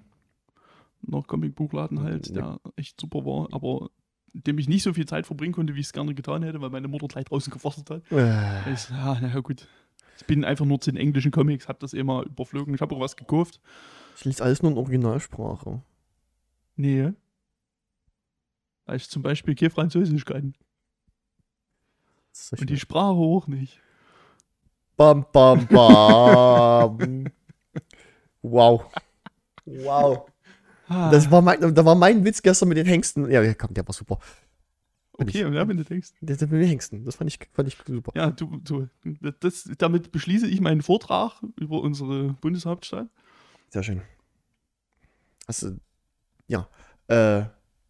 Noch 1.02 1.26
Comicbuchladen 1.26 2.00
halt, 2.00 2.34
der 2.34 2.60
echt 2.76 2.98
super 3.00 3.24
war, 3.26 3.48
aber 3.52 3.90
dem 4.32 4.58
ich 4.58 4.68
nicht 4.68 4.82
so 4.82 4.92
viel 4.92 5.06
Zeit 5.06 5.26
verbringen 5.26 5.52
konnte, 5.52 5.74
wie 5.74 5.80
ich 5.80 5.86
es 5.86 5.92
gerne 5.92 6.14
getan 6.14 6.42
hätte, 6.42 6.60
weil 6.60 6.70
meine 6.70 6.88
Mutter 6.88 7.06
gleich 7.06 7.26
draußen 7.26 7.52
gefasst 7.52 7.88
hat. 7.88 8.02
Äh, 8.10 8.72
Ich, 8.72 8.88
ja, 8.90 9.16
na 9.20 9.28
ja, 9.32 9.40
gut. 9.40 9.68
Ich 10.16 10.26
bin 10.26 10.44
einfach 10.44 10.64
nur 10.64 10.80
zu 10.80 10.90
den 10.90 10.98
englischen 11.00 11.30
Comics, 11.32 11.68
hab 11.68 11.80
das 11.80 11.92
immer 11.92 12.24
überflogen. 12.24 12.74
Ich 12.74 12.80
habe 12.80 12.94
auch 12.94 13.00
was 13.00 13.16
gekauft. 13.16 13.60
Ich 14.16 14.24
lese 14.24 14.44
alles 14.44 14.62
nur 14.62 14.72
in 14.72 14.78
Originalsprache. 14.78 15.82
Nee. 16.76 17.12
Weil 18.86 18.96
ich 18.96 19.08
zum 19.08 19.22
Beispiel 19.22 19.54
kein 19.54 19.70
Französisch 19.70 20.24
kann. 20.24 20.54
Und 22.58 22.68
die 22.70 22.78
Sprache 22.78 23.14
auch 23.14 23.46
nicht. 23.46 23.80
Bam, 24.96 25.26
bam, 25.32 25.66
bam. 25.66 27.30
wow. 28.42 28.86
Wow. 29.64 30.26
Ah, 30.88 31.10
Das 31.10 31.30
war 31.30 31.40
mein, 31.42 31.74
da 31.74 31.84
war 31.84 31.94
mein 31.94 32.24
Witz 32.24 32.42
gestern 32.42 32.68
mit 32.68 32.78
den 32.78 32.86
Hengsten. 32.86 33.30
Ja, 33.30 33.42
ja, 33.42 33.54
komm, 33.54 33.72
der 33.74 33.86
war 33.86 33.94
super. 33.94 34.18
Okay, 35.18 35.40
ja, 35.42 35.68
wenn 35.68 35.76
du 35.76 35.84
denkst. 35.84 36.10
Der 36.20 36.36
mit 36.48 36.60
den 36.60 36.68
Hengsten. 36.68 37.04
Das 37.04 37.16
fand 37.16 37.30
ich, 37.30 37.38
fand 37.52 37.68
ich 37.68 37.76
super. 37.86 38.12
Ja, 38.14 38.30
du, 38.30 38.58
du, 38.58 38.88
das, 39.40 39.68
damit 39.78 40.12
beschließe 40.12 40.46
ich 40.46 40.60
meinen 40.60 40.82
Vortrag 40.82 41.42
über 41.58 41.80
unsere 41.80 42.34
Bundeshauptstadt. 42.40 43.08
Sehr 43.70 43.82
schön. 43.82 44.02
Du, 45.46 45.62
ja. 46.46 46.68
Äh, 47.08 47.44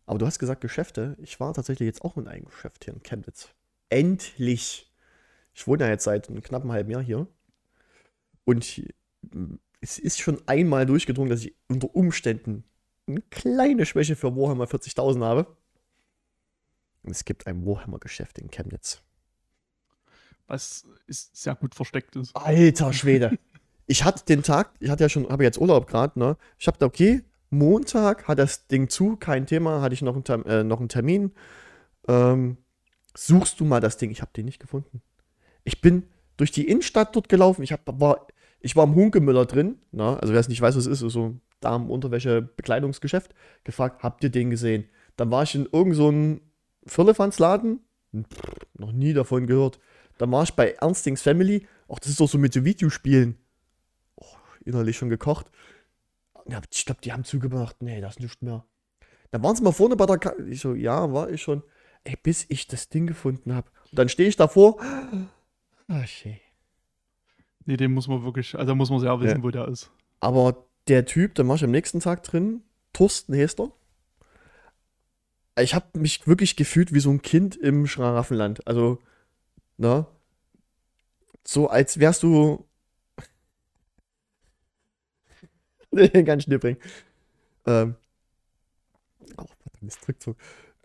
aber 0.07 0.19
du 0.19 0.27
hast 0.27 0.39
gesagt 0.39 0.61
Geschäfte. 0.61 1.17
Ich 1.21 1.41
war 1.41 1.55
tatsächlich 1.55 1.87
jetzt 1.87 2.03
auch 2.03 2.17
in 2.17 2.29
einem 2.29 2.45
Geschäft 2.45 2.85
hier 2.85 2.95
in 2.95 3.03
Chemnitz. 3.03 3.49
Endlich. 3.89 4.91
Ich 5.55 5.67
wohne 5.67 5.85
ja 5.85 5.91
jetzt 5.91 6.05
seit 6.05 6.29
einem 6.29 6.43
knappen 6.43 6.73
halben 6.73 6.91
Jahr 6.91 7.03
hier. 7.03 7.27
Und 8.45 8.65
hier- 8.65 8.93
es 9.81 9.99
ist 9.99 10.21
schon 10.21 10.43
einmal 10.47 10.87
durchgedrungen, 10.87 11.31
dass 11.31 11.45
ich 11.45 11.55
unter 11.69 11.95
Umständen 11.95 12.65
eine 13.07 13.21
kleine 13.23 13.87
Schwäche 13.87 14.17
für 14.17 14.35
Warhammer 14.35 14.67
40.000 14.67 15.23
habe. 15.25 15.57
Es 17.11 17.25
gibt 17.25 17.47
ein 17.47 17.65
Warhammer-Geschäft 17.67 18.39
in 18.39 18.51
Chemnitz. 18.51 19.03
Was 20.47 20.85
ist 21.07 21.37
sehr 21.37 21.55
gut 21.55 21.75
versteckt 21.75 22.17
ist. 22.17 22.35
Alter 22.37 22.93
Schwede. 22.93 23.39
Ich 23.87 24.05
hatte 24.05 24.25
den 24.25 24.43
Tag, 24.43 24.73
ich 24.81 24.91
hatte 24.91 25.05
ja 25.05 25.09
schon, 25.09 25.29
habe 25.29 25.45
jetzt 25.45 25.59
Urlaub 25.59 25.87
gerade, 25.87 26.19
ne? 26.19 26.37
Ich 26.59 26.67
habe 26.67 26.79
da, 26.79 26.87
okay, 26.87 27.23
Montag 27.51 28.27
hat 28.29 28.39
das 28.39 28.67
Ding 28.67 28.89
zu, 28.89 29.17
kein 29.17 29.47
Thema, 29.47 29.81
hatte 29.81 29.95
ich 29.95 30.03
noch 30.03 30.15
einen, 30.15 30.25
Term- 30.25 30.45
äh, 30.47 30.65
noch 30.65 30.81
einen 30.81 30.89
Termin. 30.89 31.33
Ähm, 32.09 32.57
suchst 33.15 33.61
du 33.61 33.65
mal 33.65 33.81
das 33.81 33.97
Ding? 33.97 34.11
Ich 34.11 34.23
habe 34.23 34.33
den 34.35 34.47
nicht 34.47 34.59
gefunden. 34.59 35.03
Ich 35.65 35.81
bin 35.81 36.09
durch 36.37 36.51
die 36.51 36.67
Innenstadt 36.69 37.15
dort 37.15 37.29
gelaufen. 37.29 37.63
Ich, 37.63 37.73
hab, 37.73 37.83
war, 38.01 38.27
ich 38.61 38.75
war 38.75 38.85
im 38.85 38.95
Hunkemüller 38.95 39.47
drin, 39.47 39.79
ne? 39.93 40.19
also 40.21 40.33
wer 40.33 40.41
es 40.41 40.49
nicht 40.49 40.61
weiß, 40.61 40.77
was 40.77 40.87
es 40.87 41.03
ist, 41.03 41.13
so 41.13 41.37
Damen-Unterwäsche-Bekleidungsgeschäft. 41.61 43.35
Gefragt, 43.65 44.03
habt 44.03 44.25
ihr 44.25 44.31
den 44.31 44.51
gesehen? 44.51 44.89
Dann 45.17 45.31
war 45.31 45.43
ich 45.45 45.55
in 45.55 45.65
irgendeinem 45.67 45.95
so 45.95 46.41
Firlefanzladen, 46.87 47.81
Pff, 48.15 48.41
noch 48.79 48.93
nie 48.93 49.13
davon 49.13 49.47
gehört. 49.47 49.81
Dann 50.19 50.31
war 50.31 50.43
ich 50.45 50.53
bei 50.55 50.73
Ernstings 50.73 51.23
Family. 51.23 51.67
Auch 51.89 51.99
das 51.99 52.11
ist 52.11 52.21
doch 52.21 52.29
so 52.29 52.39
mit 52.39 52.53
so 52.53 52.65
Videospielen. 52.65 53.37
Oh, 54.17 54.27
innerlich 54.65 54.97
schon 54.97 55.09
gekocht. 55.09 55.51
Ja, 56.49 56.61
ich 56.71 56.85
glaube, 56.87 57.01
die 57.03 57.13
haben 57.13 57.25
zugemacht. 57.25 57.83
Nee, 57.83 58.01
das 58.01 58.17
ist 58.17 58.21
nicht 58.21 58.43
mehr. 58.43 58.65
Dann 59.31 59.43
waren 59.43 59.57
sie 59.57 59.63
mal 59.63 59.73
vorne 59.73 59.97
bei 59.97 60.07
der 60.07 60.19
Ka 60.19 60.35
Ich 60.49 60.61
so, 60.61 60.75
ja, 60.75 61.13
war 61.13 61.31
ich 61.31 61.43
schon. 61.43 61.63
Ey, 62.05 62.17
bis 62.23 62.47
ich 62.49 62.67
das 62.69 62.89
Ding 62.91 63.07
gefunden 63.07 63.55
habe. 63.55 63.69
Und 63.91 63.99
dann 63.99 64.09
stehe 64.09 64.29
ich 64.29 64.37
davor. 64.37 64.77
Ah, 65.89 66.07
shit. 66.07 66.41
Nee, 67.65 67.77
den 67.79 67.93
muss 67.95 68.07
man 68.09 68.23
wirklich, 68.25 68.55
also 68.55 68.67
da 68.69 68.75
muss 68.75 68.91
man 68.91 69.01
sehr 69.01 69.19
wissen, 69.21 69.39
Ja. 69.39 69.43
wo 69.43 69.51
der 69.51 69.69
ist. 69.69 69.91
Aber 70.21 70.67
der 70.87 71.07
Typ, 71.07 71.35
da 71.35 71.49
war 71.49 71.57
ich 71.57 71.65
am 71.65 71.71
nächsten 71.71 72.01
Tag 72.01 72.23
drin, 72.23 72.63
Thorsten 72.93 73.33
Hester. 73.35 73.73
Ich 75.59 75.75
habe 75.75 75.99
mich 75.99 76.27
wirklich 76.27 76.57
gefühlt 76.57 76.93
wie 76.93 77.01
so 77.01 77.11
ein 77.11 77.23
Kind 77.23 77.57
im 77.57 77.87
Schlaraffenland. 77.87 78.67
Also, 78.67 79.01
ne? 79.77 80.07
So 81.45 81.69
als 81.69 81.99
wärst 81.99 82.23
du. 82.23 82.67
ganz 86.25 86.45
schnell 86.45 86.59
bringen. 86.59 86.79
Ähm. 87.67 87.95
Oh, 89.37 89.45
verdammt, 89.63 90.09
Rückzug. 90.09 90.37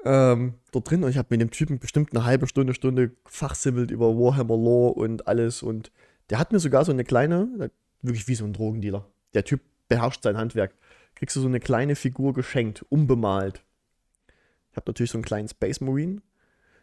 Ähm, 0.05 0.53
dort 0.71 0.89
drin 0.89 1.03
und 1.03 1.09
ich 1.09 1.17
habe 1.17 1.27
mit 1.31 1.41
dem 1.41 1.51
Typen 1.51 1.79
bestimmt 1.79 2.15
eine 2.15 2.23
halbe 2.23 2.47
Stunde, 2.47 2.73
Stunde 2.73 3.11
fachsimmelt 3.25 3.91
über 3.91 4.15
Warhammer 4.15 4.55
Lore 4.55 4.93
und 4.93 5.27
alles 5.27 5.61
und 5.61 5.91
der 6.29 6.39
hat 6.39 6.53
mir 6.53 6.59
sogar 6.59 6.85
so 6.85 6.91
eine 6.93 7.03
kleine, 7.03 7.69
wirklich 8.01 8.27
wie 8.27 8.35
so 8.35 8.45
ein 8.45 8.53
Drogendealer. 8.53 9.05
Der 9.33 9.43
Typ 9.43 9.61
beherrscht 9.89 10.23
sein 10.23 10.37
Handwerk. 10.37 10.73
Kriegst 11.15 11.35
du 11.35 11.41
so 11.41 11.47
eine 11.47 11.59
kleine 11.59 11.95
Figur 11.95 12.33
geschenkt, 12.33 12.85
unbemalt. 12.87 13.61
Ich 14.79 14.81
habe 14.81 14.91
natürlich 14.91 15.11
so 15.11 15.17
einen 15.17 15.25
kleinen 15.25 15.49
Space 15.49 15.81
Marine. 15.81 16.21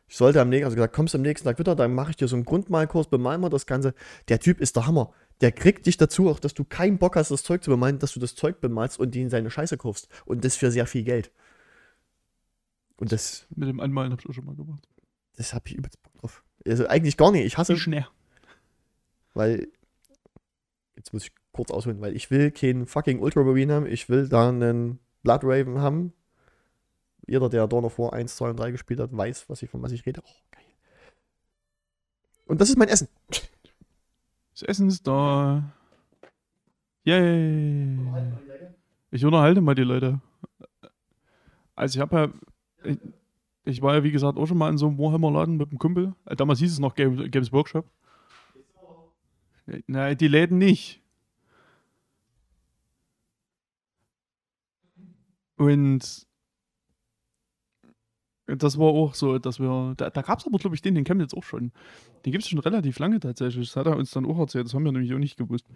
Ich 0.06 0.18
sollte 0.18 0.38
am 0.42 0.50
nächsten, 0.50 0.66
also 0.66 0.76
gesagt, 0.76 0.94
kommst 0.94 1.14
am 1.14 1.22
nächsten 1.22 1.46
Tag 1.48 1.58
wieder, 1.58 1.74
dann 1.74 1.94
mache 1.94 2.10
ich 2.10 2.16
dir 2.16 2.28
so 2.28 2.36
einen 2.36 2.44
Grundmalkurs, 2.44 3.08
bemal 3.08 3.38
mal 3.38 3.48
das 3.48 3.64
Ganze. 3.64 3.94
Der 4.28 4.38
Typ 4.38 4.60
ist 4.60 4.76
der 4.76 4.86
Hammer. 4.86 5.14
Der 5.40 5.50
kriegt 5.50 5.86
dich 5.86 5.96
dazu, 5.96 6.28
auch 6.28 6.38
dass 6.38 6.52
du 6.52 6.62
keinen 6.64 6.98
Bock 6.98 7.16
hast, 7.16 7.30
das 7.30 7.42
Zeug 7.42 7.64
zu 7.64 7.70
bemalen, 7.70 7.98
dass 7.98 8.12
du 8.12 8.20
das 8.20 8.34
Zeug 8.34 8.60
bemalst 8.60 9.00
und 9.00 9.16
ihn 9.16 9.30
seine 9.30 9.50
Scheiße 9.50 9.78
kaufst. 9.78 10.08
Und 10.26 10.44
das 10.44 10.56
für 10.56 10.70
sehr 10.70 10.86
viel 10.86 11.04
Geld. 11.04 11.32
Und 12.98 13.12
das, 13.12 13.46
Mit 13.56 13.68
dem 13.70 13.80
Anmalen 13.80 14.12
habe 14.12 14.20
ich 14.22 14.28
auch 14.28 14.34
schon 14.34 14.44
mal 14.44 14.54
gemacht. 14.54 14.86
das 15.36 15.54
habe 15.54 15.66
ich 15.68 15.74
übelst 15.74 16.02
Bock 16.02 16.12
drauf. 16.20 16.44
Also 16.66 16.86
eigentlich 16.88 17.16
gar 17.16 17.32
nicht. 17.32 17.46
Ich 17.46 17.56
hasse, 17.56 17.74
Wie 17.74 17.78
schnell. 17.78 18.06
weil 19.32 19.68
jetzt 20.96 21.14
muss 21.14 21.24
ich 21.24 21.32
kurz 21.52 21.70
ausholen, 21.70 22.02
weil 22.02 22.14
ich 22.14 22.30
will 22.30 22.50
keinen 22.50 22.86
fucking 22.86 23.20
Ultramarine 23.20 23.72
haben, 23.72 23.86
ich 23.86 24.10
will 24.10 24.28
da 24.28 24.50
einen 24.50 24.98
Blood 25.22 25.40
Raven 25.44 25.80
haben. 25.80 26.12
Jeder, 27.26 27.48
der 27.48 27.66
Dawn 27.66 27.84
of 27.84 27.98
War 27.98 28.12
1, 28.12 28.36
2 28.36 28.50
und 28.50 28.60
3 28.60 28.70
gespielt 28.70 29.00
hat, 29.00 29.16
weiß, 29.16 29.48
was 29.48 29.62
ich, 29.62 29.70
von 29.70 29.82
was 29.82 29.92
ich 29.92 30.06
rede. 30.06 30.22
Oh, 30.24 30.30
geil. 30.52 30.62
Und 32.46 32.60
das 32.60 32.68
ist 32.70 32.78
mein 32.78 32.88
Essen. 32.88 33.08
Das 34.52 34.62
Essen 34.62 34.88
ist 34.88 35.06
da. 35.06 35.72
Yay. 37.04 37.98
Ich 39.10 39.24
unterhalte 39.24 39.60
mal 39.60 39.74
die 39.74 39.82
Leute. 39.82 40.20
Also 41.74 41.98
ich 41.98 42.00
habe 42.00 42.16
ja, 42.16 42.90
ich, 42.90 42.98
ich 43.64 43.82
war 43.82 43.94
ja 43.94 44.02
wie 44.02 44.12
gesagt 44.12 44.38
auch 44.38 44.46
schon 44.46 44.58
mal 44.58 44.70
in 44.70 44.78
so 44.78 44.86
einem 44.86 44.98
Warhammer-Laden 44.98 45.56
mit 45.56 45.68
einem 45.70 45.78
Kumpel. 45.78 46.14
Äh, 46.24 46.36
Damals 46.36 46.60
hieß 46.60 46.72
es 46.72 46.78
noch 46.78 46.94
Games, 46.94 47.30
Games 47.30 47.52
Workshop. 47.52 47.86
Nein, 49.86 50.16
die 50.16 50.28
Läden 50.28 50.58
nicht. 50.58 51.02
Und 55.56 56.26
das 58.46 58.78
war 58.78 58.86
auch 58.86 59.14
so, 59.14 59.38
dass 59.38 59.58
wir, 59.58 59.94
da, 59.96 60.10
da 60.10 60.22
gab 60.22 60.38
es 60.38 60.46
aber, 60.46 60.58
glaube 60.58 60.76
ich, 60.76 60.82
den, 60.82 60.94
den 60.94 61.04
kennen 61.04 61.18
wir 61.18 61.24
jetzt 61.24 61.36
auch 61.36 61.42
schon. 61.42 61.72
Den 62.24 62.32
gibt 62.32 62.44
es 62.44 62.50
schon 62.50 62.60
relativ 62.60 62.98
lange 62.98 63.18
tatsächlich. 63.18 63.68
Das 63.68 63.76
hat 63.76 63.86
er 63.86 63.96
uns 63.96 64.12
dann 64.12 64.26
auch 64.26 64.38
erzählt, 64.38 64.66
das 64.66 64.74
haben 64.74 64.84
wir 64.84 64.92
nämlich 64.92 65.12
auch 65.12 65.18
nicht 65.18 65.36
gewusst. 65.36 65.66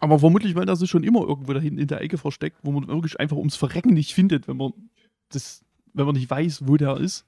Aber 0.00 0.18
vermutlich, 0.18 0.54
weil 0.54 0.66
das 0.66 0.80
sich 0.80 0.90
schon 0.90 1.04
immer 1.04 1.20
irgendwo 1.20 1.52
da 1.52 1.60
hinten 1.60 1.78
in 1.78 1.88
der 1.88 2.00
Ecke 2.00 2.18
versteckt, 2.18 2.58
wo 2.62 2.72
man 2.72 2.88
wirklich 2.88 3.18
einfach 3.20 3.36
ums 3.36 3.56
Verrecken 3.56 3.94
nicht 3.94 4.14
findet, 4.14 4.48
wenn 4.48 4.56
man 4.56 4.72
das, 5.28 5.64
wenn 5.92 6.06
man 6.06 6.14
nicht 6.14 6.30
weiß, 6.30 6.66
wo 6.66 6.76
der 6.76 6.96
ist. 6.96 7.24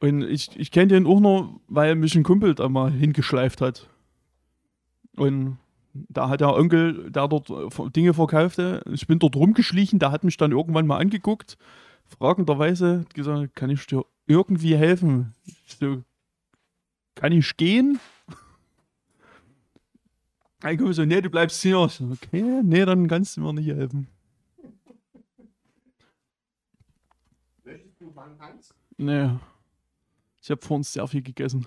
Und 0.00 0.22
ich, 0.22 0.50
ich 0.58 0.70
kenne 0.70 0.88
den 0.88 1.06
auch 1.06 1.20
noch, 1.20 1.60
weil 1.68 1.94
mich 1.94 2.14
ein 2.14 2.22
Kumpel 2.22 2.54
da 2.54 2.68
mal 2.68 2.90
hingeschleift 2.92 3.60
hat. 3.60 3.88
Und 5.16 5.58
da 6.08 6.28
hat 6.28 6.40
der 6.40 6.54
Onkel, 6.54 7.10
der 7.10 7.28
dort 7.28 7.50
äh, 7.50 7.90
Dinge 7.90 8.14
verkaufte, 8.14 8.82
ich 8.90 9.06
bin 9.06 9.18
dort 9.18 9.36
rumgeschlichen, 9.36 9.98
der 9.98 10.12
hat 10.12 10.24
mich 10.24 10.36
dann 10.36 10.52
irgendwann 10.52 10.86
mal 10.86 10.98
angeguckt, 10.98 11.56
fragenderweise 12.04 13.04
gesagt, 13.14 13.54
kann 13.54 13.70
ich 13.70 13.86
dir 13.86 14.04
irgendwie 14.26 14.76
helfen? 14.76 15.34
Ich 15.44 15.76
so, 15.78 16.02
kann 17.14 17.32
ich 17.32 17.56
gehen? 17.56 17.98
Ich 20.68 20.80
so, 20.96 21.04
nee, 21.04 21.20
du 21.20 21.30
bleibst 21.30 21.62
hier. 21.62 21.84
Ich 21.84 21.92
so, 21.92 22.10
okay, 22.10 22.62
nee, 22.64 22.84
dann 22.84 23.06
kannst 23.06 23.36
du 23.36 23.40
mir 23.40 23.52
nicht 23.52 23.68
helfen. 23.68 24.08
Möchtest 27.62 28.00
du 28.00 28.16
Wang 28.16 28.40
Angst? 28.40 28.74
Nee. 28.96 29.30
Ich 30.42 30.50
habe 30.50 30.64
vorhin 30.64 30.82
sehr 30.82 31.06
viel 31.06 31.22
gegessen. 31.22 31.66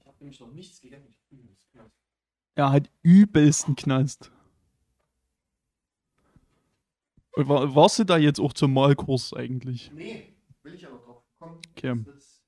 Ich 0.00 0.06
habe 0.06 0.16
nämlich 0.20 0.40
noch 0.40 0.52
nichts 0.52 0.80
gegessen. 0.80 1.08
Ich 1.10 1.16
fühle 1.28 1.42
mich 1.42 1.58
knapp. 1.72 1.90
Er 2.60 2.72
hat 2.72 2.90
übelsten 3.02 3.74
Knast. 3.74 4.30
War, 7.34 7.74
warst 7.74 7.98
du 7.98 8.04
da 8.04 8.18
jetzt 8.18 8.38
auch 8.38 8.52
zum 8.52 8.74
Malkurs 8.74 9.32
eigentlich? 9.32 9.90
Nee, 9.94 10.34
will 10.62 10.74
ich 10.74 10.86
aber 10.86 10.98
drauf. 10.98 11.22
Komm. 11.38 11.58
Okay. 11.74 11.94
das 12.04 12.16
ist- 12.16 12.42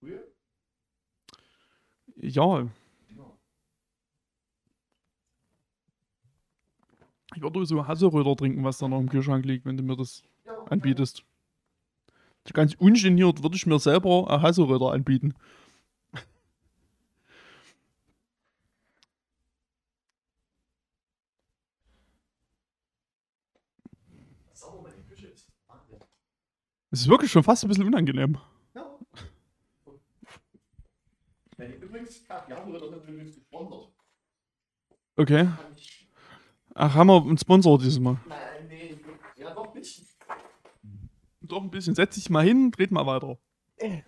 Früher? 0.00 0.22
Ja, 2.16 2.60
Ja. 2.60 2.68
ich 7.34 7.40
würde 7.40 7.64
so 7.64 7.86
Hasseröder 7.86 8.36
trinken, 8.36 8.64
was 8.64 8.76
da 8.76 8.86
noch 8.86 9.00
im 9.00 9.08
Kühlschrank 9.08 9.46
liegt, 9.46 9.64
wenn 9.64 9.78
du 9.78 9.82
mir 9.82 9.96
das 9.96 10.22
Ja, 10.44 10.62
anbietest. 10.64 11.24
Ganz 12.52 12.74
ungeniert 12.74 13.42
würde 13.42 13.56
ich 13.56 13.64
mir 13.64 13.78
selber 13.78 14.26
Hasseröder 14.42 14.92
anbieten. 14.92 15.32
Sauber 24.52 24.82
meine 24.90 25.02
Küche 25.04 25.28
ist. 25.28 25.48
Wahnsinn. 25.66 25.98
Es 26.90 27.02
ist 27.02 27.08
wirklich 27.08 27.30
schon 27.30 27.44
fast 27.44 27.64
ein 27.64 27.68
bisschen 27.68 27.86
unangenehm. 27.86 28.38
Ja. 28.74 28.98
Übrigens, 31.80 32.24
die 32.24 32.54
haben 32.54 32.72
wir 32.72 32.80
das 32.80 32.90
übrigens 33.08 33.34
gesponsert. 33.36 33.92
Okay. 35.16 35.48
Ach, 36.74 36.94
haben 36.94 37.08
wir 37.08 37.22
einen 37.22 37.38
Sponsor 37.38 37.78
dieses 37.78 38.00
Mal. 38.00 38.18
Nein, 38.26 38.68
nee, 38.68 38.98
ja 39.36 39.54
doch 39.54 39.74
nicht. 39.74 40.04
Doch 41.42 41.62
ein 41.62 41.70
bisschen. 41.70 41.94
Setz 41.94 42.14
dich 42.14 42.30
mal 42.30 42.44
hin, 42.44 42.70
dreht 42.70 42.90
mal 42.90 43.06
weiter. 43.06 43.38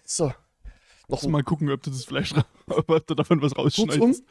So. 0.05 0.27
Noch 0.27 1.23
Lass 1.23 1.27
mal 1.29 1.43
gucken, 1.43 1.71
ob 1.71 1.83
du 1.83 1.91
das 1.91 2.05
Fleisch, 2.05 2.33
ob 2.67 3.07
du 3.07 3.15
davon 3.15 3.43
was 3.43 3.57
rausschneidest. 3.57 4.25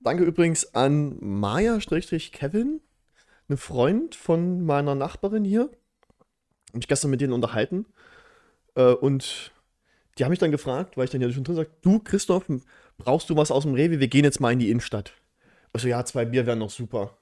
Danke 0.00 0.24
übrigens 0.24 0.74
an 0.74 1.16
Maya-Kevin, 1.20 2.80
eine 3.48 3.56
Freund 3.56 4.14
von 4.14 4.64
meiner 4.64 4.94
Nachbarin 4.94 5.44
hier. 5.44 5.70
Mich 6.72 6.88
gestern 6.88 7.10
mit 7.10 7.20
denen 7.20 7.32
unterhalten. 7.32 7.86
Äh, 8.74 8.92
und 8.92 9.52
die 10.18 10.24
haben 10.24 10.30
mich 10.30 10.38
dann 10.38 10.50
gefragt, 10.50 10.96
weil 10.96 11.04
ich 11.04 11.10
dann 11.10 11.20
ja 11.20 11.30
schon 11.30 11.44
drin 11.44 11.56
sage, 11.56 11.70
du 11.82 12.00
Christoph, 12.00 12.46
brauchst 12.96 13.30
du 13.30 13.36
was 13.36 13.50
aus 13.50 13.62
dem 13.62 13.74
Rewe? 13.74 14.00
Wir 14.00 14.08
gehen 14.08 14.24
jetzt 14.24 14.40
mal 14.40 14.52
in 14.52 14.58
die 14.58 14.70
Innenstadt. 14.70 15.12
Also 15.72 15.88
ja, 15.88 16.04
zwei 16.04 16.24
Bier 16.24 16.46
wären 16.46 16.58
noch 16.58 16.70
super. 16.70 17.16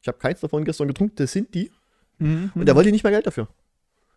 Ich 0.00 0.08
habe 0.08 0.18
keins 0.18 0.40
davon 0.40 0.64
gestern 0.64 0.88
getrunken, 0.88 1.16
das 1.16 1.32
sind 1.32 1.54
die. 1.54 1.70
Mhm. 2.18 2.52
Und 2.54 2.66
der 2.66 2.74
wollte 2.74 2.90
nicht 2.90 3.04
mehr 3.04 3.12
Geld 3.12 3.26
dafür. 3.26 3.48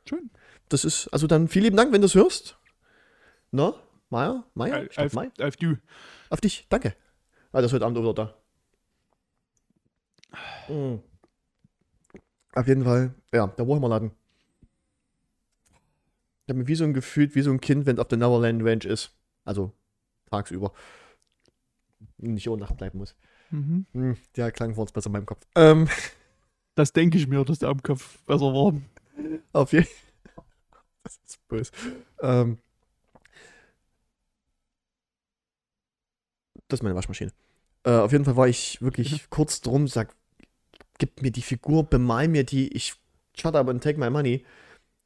Schön. 0.08 0.30
Das 0.70 0.86
ist, 0.86 1.08
also 1.10 1.28
dann 1.28 1.48
vielen 1.48 1.66
lieben 1.66 1.78
Dank, 1.78 1.92
wenn 1.92 2.02
du 2.02 2.08
es 2.08 2.16
hörst. 2.16 2.58
Na, 3.52 3.74
Maya? 4.10 4.44
Maya? 4.54 4.84
Ich 4.84 4.90
glaub, 4.90 5.06
Auf, 5.08 5.14
Maya? 5.14 5.32
auf 5.42 5.58
du. 5.58 5.78
Auf 6.30 6.42
dich, 6.42 6.66
danke. 6.70 6.96
Ah, 7.52 7.62
das 7.62 7.66
ist 7.68 7.74
heute 7.74 7.86
Abend 7.86 7.98
auch 7.98 8.02
wieder 8.02 8.14
da. 10.68 10.74
Mm. 10.74 11.00
Auf 12.54 12.68
jeden 12.68 12.84
Fall, 12.84 13.14
ja, 13.34 13.48
der 13.48 13.68
Warhammer-Laden. 13.68 14.12
Ich 16.46 16.50
habe 16.50 16.60
mich 16.60 16.68
wie 16.68 16.76
so 16.76 16.84
ein 16.84 16.94
Gefühl, 16.94 17.34
wie 17.34 17.42
so 17.42 17.52
ein 17.52 17.60
Kind, 17.60 17.86
wenn 17.88 17.96
es 17.96 18.02
auf 18.02 18.08
der 18.08 18.20
Neverland 18.20 18.64
Ranch 18.64 18.86
ist. 18.86 19.12
Also 19.46 19.72
tagsüber. 20.30 20.72
Nicht 22.18 22.46
über 22.46 22.58
Nacht 22.58 22.78
bleiben 22.78 23.00
muss. 23.00 23.16
Mhm. 23.50 23.86
Hm, 23.94 24.18
der 24.36 24.52
klang 24.52 24.76
vor 24.76 24.84
uns 24.84 24.92
besser 24.92 25.08
in 25.08 25.14
meinem 25.14 25.26
Kopf. 25.26 25.46
Ähm, 25.56 25.88
Das 26.76 26.94
denke 26.94 27.18
ich 27.18 27.28
mir, 27.28 27.44
dass 27.46 27.60
der 27.60 27.70
am 27.70 27.82
Kopf 27.82 28.20
besser 28.26 28.46
war. 28.54 28.74
auf 29.54 29.72
jeden 29.74 29.88
Das 31.04 31.20
ist 31.26 31.48
böse. 31.48 31.72
Ähm, 32.22 32.58
das 36.68 36.80
ist 36.80 36.84
meine 36.84 36.96
Waschmaschine. 36.96 37.32
Äh, 37.84 37.92
auf 37.92 38.12
jeden 38.12 38.26
Fall 38.26 38.36
war 38.36 38.48
ich 38.48 38.82
wirklich 38.82 39.30
kurz 39.30 39.62
drum, 39.62 39.88
sag, 39.88 40.16
gib 40.98 41.22
mir 41.22 41.32
die 41.32 41.42
Figur, 41.44 41.84
bemal 41.84 42.28
mir 42.28 42.44
die, 42.44 42.68
ich 42.70 42.96
shut 43.38 43.56
up 43.56 43.70
and 43.70 43.84
take 43.84 44.00
my 44.00 44.10
money. 44.10 44.44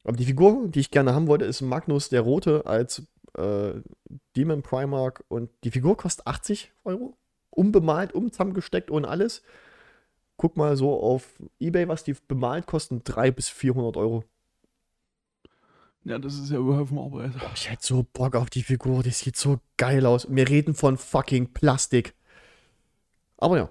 Aber 0.04 0.18
die 0.18 0.26
Figur, 0.26 0.68
die 0.68 0.80
ich 0.80 0.92
gerne 0.92 1.14
haben 1.14 1.28
wollte, 1.28 1.46
ist 1.46 1.62
Magnus 1.62 2.10
der 2.10 2.22
Rote 2.22 2.66
als 2.66 3.04
äh, 3.38 3.74
Demon 4.36 4.62
Primark 4.62 5.24
und 5.28 5.50
die 5.64 5.72
Figur 5.72 5.98
kostet 5.98 6.28
80 6.28 6.72
Euro. 6.84 7.18
Unbemalt, 7.50 8.14
umzusammengesteckt 8.14 8.90
und 8.90 9.06
alles. 9.06 9.42
Guck 10.38 10.56
mal 10.56 10.78
so 10.78 10.98
auf 11.00 11.42
Ebay, 11.60 11.88
was 11.88 12.04
die 12.04 12.16
bemalt 12.28 12.66
kosten, 12.66 13.04
300 13.04 13.36
bis 13.36 13.50
400 13.50 13.98
Euro. 13.98 14.24
Ja, 16.06 16.18
das 16.18 16.36
ist 16.40 16.50
ja 16.50 16.58
überhaupt 16.58 16.92
Arbeit. 16.94 17.38
Boah, 17.38 17.52
ich 17.54 17.70
hätte 17.70 17.86
so 17.86 18.06
Bock 18.14 18.36
auf 18.36 18.50
die 18.50 18.64
Figur, 18.64 19.04
die 19.04 19.12
sieht 19.12 19.36
so 19.36 19.60
geil 19.78 20.06
aus. 20.06 20.28
Wir 20.30 20.48
reden 20.48 20.74
von 20.74 20.98
fucking 20.98 21.54
Plastik. 21.54 22.16
Aber 23.38 23.58
ja, 23.58 23.70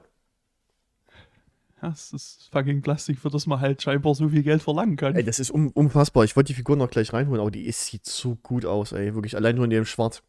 Ja, 1.80 1.90
es 1.90 2.12
ist 2.12 2.48
fucking 2.52 2.82
Plastik, 2.82 3.18
für 3.20 3.30
das 3.30 3.46
man 3.46 3.60
halt 3.60 3.80
scheinbar 3.82 4.14
so 4.14 4.28
viel 4.28 4.42
Geld 4.42 4.62
verlangen 4.62 4.96
kann. 4.96 5.14
ey, 5.14 5.22
das 5.22 5.38
ist 5.38 5.50
um, 5.50 5.70
unfassbar. 5.70 6.24
Ich 6.24 6.34
wollte 6.34 6.48
die 6.48 6.54
Figur 6.54 6.76
noch 6.76 6.90
gleich 6.90 7.12
reinholen, 7.12 7.40
aber 7.40 7.50
die 7.52 7.66
ist, 7.66 7.86
sieht 7.86 8.04
so 8.04 8.34
gut 8.36 8.64
aus, 8.64 8.92
ey. 8.92 9.14
Wirklich, 9.14 9.36
allein 9.36 9.54
nur 9.54 9.64
in 9.64 9.70
dem 9.70 9.84
Schwarz. 9.84 10.22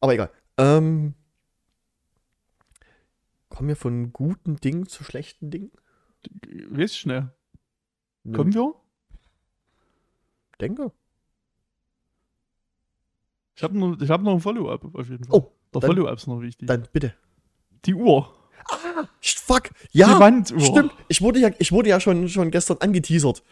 Aber 0.00 0.12
egal. 0.12 0.30
Ähm, 0.58 1.14
kommen 3.48 3.68
wir 3.68 3.76
von 3.76 4.12
guten 4.12 4.56
Dingen 4.56 4.86
zu 4.88 5.04
schlechten 5.04 5.50
Dingen? 5.50 5.70
Weiß 6.70 6.96
schnell. 6.96 7.30
Nö, 8.24 8.36
Kommen 8.36 8.54
wir? 8.54 8.74
Denke. 10.60 10.92
Ich 13.56 13.62
habe 13.62 13.78
noch, 13.78 14.00
ich 14.00 14.10
hab 14.10 14.20
noch 14.22 14.32
ein 14.34 14.40
Follow-up 14.40 14.94
auf 14.94 15.08
jeden 15.08 15.24
Fall. 15.24 15.38
Oh, 15.38 15.52
Der 15.72 15.82
Follow-up 15.82 16.16
ist 16.18 16.26
noch 16.26 16.40
wichtig. 16.40 16.66
Dann 16.66 16.88
bitte. 16.92 17.14
Die 17.84 17.94
Uhr. 17.94 18.34
Sch- 19.22 19.38
Fuck. 19.40 19.70
Die 19.92 19.98
Ja, 19.98 20.18
Wanduhr. 20.20 20.60
stimmt. 20.60 20.92
Ich 21.08 21.20
wurde 21.22 21.40
ja, 21.40 21.50
ich 21.58 21.72
wurde 21.72 21.88
ja 21.90 22.00
schon, 22.00 22.28
schon 22.28 22.50
gestern 22.50 22.78
angeteasert. 22.78 23.42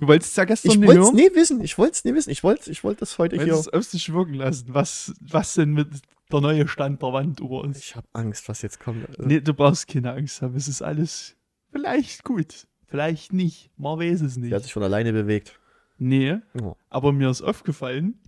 Du 0.00 0.08
wolltest 0.08 0.32
es 0.32 0.36
ja 0.36 0.44
gestern 0.44 0.72
Ich 0.72 0.78
nicht 0.78 0.86
wollte 0.88 1.00
es 1.00 1.06
hören. 1.06 1.16
nie 1.16 1.34
wissen. 1.34 1.62
Ich 1.62 1.78
wollte 1.78 1.92
es 1.92 2.04
nie 2.04 2.14
wissen. 2.14 2.30
Ich 2.30 2.42
wollte 2.42 2.70
ich 2.70 2.82
wollte 2.84 3.00
das 3.00 3.18
heute 3.18 3.36
Du 3.38 3.44
hier. 3.44 3.54
es 3.54 3.68
auf 3.68 3.84
sich 3.84 4.12
wirken 4.12 4.34
lassen, 4.34 4.66
was, 4.68 5.14
was 5.20 5.54
denn 5.54 5.72
mit 5.72 5.88
der 6.32 6.40
neue 6.40 6.66
Stand 6.68 7.00
der 7.02 7.12
Wanduhr 7.12 7.68
ist. 7.68 7.78
Ich 7.78 7.96
habe 7.96 8.06
Angst, 8.12 8.48
was 8.48 8.62
jetzt 8.62 8.80
kommt. 8.80 9.08
Also, 9.08 9.22
Nee, 9.22 9.40
du 9.40 9.54
brauchst 9.54 9.86
keine 9.88 10.12
Angst 10.12 10.42
haben. 10.42 10.56
Es 10.56 10.66
ist 10.68 10.82
alles 10.82 11.36
vielleicht 11.70 12.24
gut. 12.24 12.66
Vielleicht 12.86 13.32
nicht. 13.32 13.70
Man 13.76 13.98
weiß 13.98 14.20
es 14.22 14.36
nicht. 14.36 14.50
Der 14.50 14.56
hat 14.56 14.64
sich 14.64 14.72
von 14.72 14.82
alleine 14.82 15.12
bewegt. 15.12 15.58
Nee, 15.98 16.38
Oh. 16.60 16.74
aber 16.90 17.12
mir 17.12 17.30
ist 17.30 17.42
aufgefallen, 17.42 18.18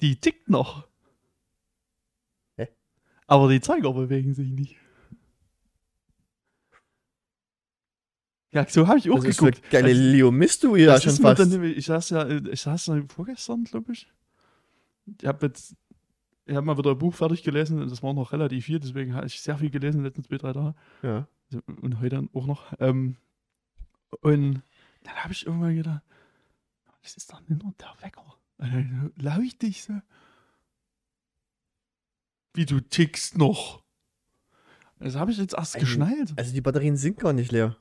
die 0.00 0.16
tickt 0.16 0.48
noch. 0.48 0.86
Hä? 2.56 2.68
Aber 3.26 3.48
die 3.50 3.60
Zeiger 3.60 3.92
bewegen 3.92 4.32
sich 4.34 4.48
nicht. 4.50 4.76
Ja, 8.52 8.66
so 8.66 8.86
habe 8.88 8.98
ich 8.98 9.10
auch 9.10 9.16
Das 9.16 9.24
ist 9.26 9.38
geguckt. 9.38 9.62
geile 9.70 9.88
Also, 9.88 10.00
Leo 10.00 10.30
Mist 10.30 10.64
du 10.64 10.74
ja 10.76 10.98
schon 11.00 11.12
ist 11.12 11.20
fast. 11.20 11.40
dann, 11.40 11.62
ich 11.64 11.84
saß 11.86 12.10
ja, 12.10 12.26
ich 12.28 12.60
saß 12.60 12.86
ja 12.86 13.02
vorgestern, 13.08 13.64
glaube 13.64 13.92
ich. 13.92 14.10
Ich 15.20 15.26
habe 15.26 15.46
jetzt, 15.46 15.74
ich 16.46 16.54
habe 16.56 16.64
mal 16.64 16.78
wieder 16.78 16.92
ein 16.92 16.98
Buch 16.98 17.14
fertig 17.14 17.42
gelesen 17.42 17.80
und 17.82 17.90
das 17.90 18.02
war 18.02 18.14
noch 18.14 18.32
relativ 18.32 18.64
viel, 18.64 18.80
deswegen 18.80 19.14
habe 19.14 19.26
ich 19.26 19.40
sehr 19.40 19.58
viel 19.58 19.70
gelesen 19.70 19.98
in 19.98 20.04
den 20.04 20.08
letzten 20.08 20.24
zwei, 20.24 20.38
drei 20.38 20.52
Tagen. 20.54 20.74
Ja. 21.02 21.28
Also, 21.50 21.62
Und 21.82 22.00
heute 22.00 22.26
auch 22.32 22.46
noch. 22.46 22.72
Ähm, 22.80 23.16
und 24.22 24.62
dann 25.02 25.14
habe 25.16 25.32
ich 25.34 25.46
irgendwann 25.46 25.76
gedacht, 25.76 26.02
das 27.02 27.16
ist 27.16 27.30
doch 27.32 27.40
nur 27.48 27.58
der 27.78 27.94
Wecker. 28.00 28.24
Und 28.58 28.72
dann 28.72 29.12
leuchte 29.16 29.66
ich 29.66 29.84
so. 29.84 29.92
Wie 32.54 32.66
du 32.66 32.80
tickst 32.80 33.36
noch. 33.38 33.82
Das 34.98 35.14
habe 35.14 35.30
ich 35.30 35.38
jetzt 35.38 35.54
erst 35.54 35.76
Ein- 35.76 35.80
geschnallt. 35.80 36.32
Also 36.36 36.52
die 36.52 36.60
Batterien 36.60 36.96
sind 36.96 37.18
gar 37.18 37.32
nicht 37.32 37.52
leer. 37.52 37.76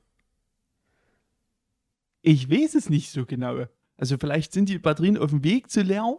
Ich 2.27 2.51
weiß 2.51 2.75
es 2.75 2.89
nicht 2.89 3.09
so 3.11 3.25
genau. 3.25 3.67
Also 3.95 4.17
vielleicht 4.19 4.51
sind 4.51 4.67
die 4.67 4.79
Batterien 4.79 5.17
auf 5.17 5.29
dem 5.29 5.45
Weg 5.45 5.69
zu 5.71 5.81
leer. 5.81 6.17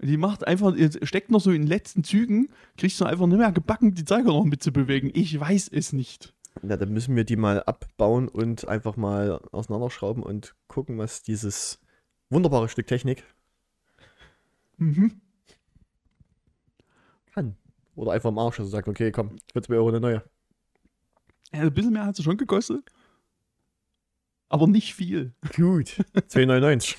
Die 0.00 0.16
macht 0.16 0.44
einfach, 0.44 0.74
steckt 1.02 1.30
noch 1.30 1.40
so 1.40 1.52
in 1.52 1.62
den 1.62 1.68
letzten 1.68 2.02
Zügen, 2.02 2.48
kriegst 2.76 3.00
du 3.00 3.04
einfach 3.04 3.28
nicht 3.28 3.38
mehr 3.38 3.52
gebacken, 3.52 3.94
die 3.94 4.04
Zeiger 4.04 4.32
noch 4.32 4.42
mitzubewegen. 4.44 5.12
Ich 5.14 5.38
weiß 5.38 5.68
es 5.68 5.92
nicht. 5.92 6.34
Na, 6.62 6.76
dann 6.76 6.92
müssen 6.92 7.14
wir 7.14 7.22
die 7.22 7.36
mal 7.36 7.62
abbauen 7.62 8.26
und 8.26 8.66
einfach 8.66 8.96
mal 8.96 9.40
auseinanderschrauben 9.52 10.24
und 10.24 10.56
gucken, 10.66 10.98
was 10.98 11.22
dieses 11.22 11.80
wunderbare 12.30 12.68
Stück 12.68 12.88
Technik 12.88 13.22
Mhm. 14.76 15.20
kann. 17.32 17.54
Oder 17.94 18.10
einfach 18.10 18.30
im 18.30 18.38
Arsch, 18.38 18.58
also 18.58 18.68
sagt, 18.72 18.88
okay, 18.88 19.12
komm, 19.12 19.36
für 19.52 19.62
2 19.62 19.74
Euro 19.76 19.90
eine 19.90 20.00
neue. 20.00 20.24
Ja, 21.52 21.60
ein 21.60 21.72
bisschen 21.72 21.92
mehr 21.92 22.06
hat 22.06 22.16
sie 22.16 22.24
schon 22.24 22.36
gekostet. 22.38 22.90
Aber 24.48 24.66
nicht 24.66 24.94
viel. 24.94 25.32
Gut. 25.56 25.96
2,99. 26.14 26.96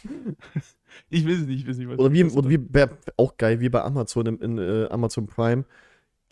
Ich 1.10 1.26
weiß 1.26 1.40
es 1.42 1.46
nicht, 1.46 1.62
ich 1.62 1.68
weiß 1.68 1.78
nicht, 1.78 1.90
was 1.90 2.00
Oder 2.00 2.14
wie, 2.14 2.24
oder 2.24 2.50
wie 2.50 2.58
bei, 2.58 2.90
auch 3.18 3.38
geil, 3.38 3.60
wie 3.60 3.70
bei 3.70 3.82
Amazon 3.84 4.26
im, 4.28 4.42
in 4.42 4.58
äh, 4.58 4.88
Amazon 4.90 5.28
Prime. 5.28 5.66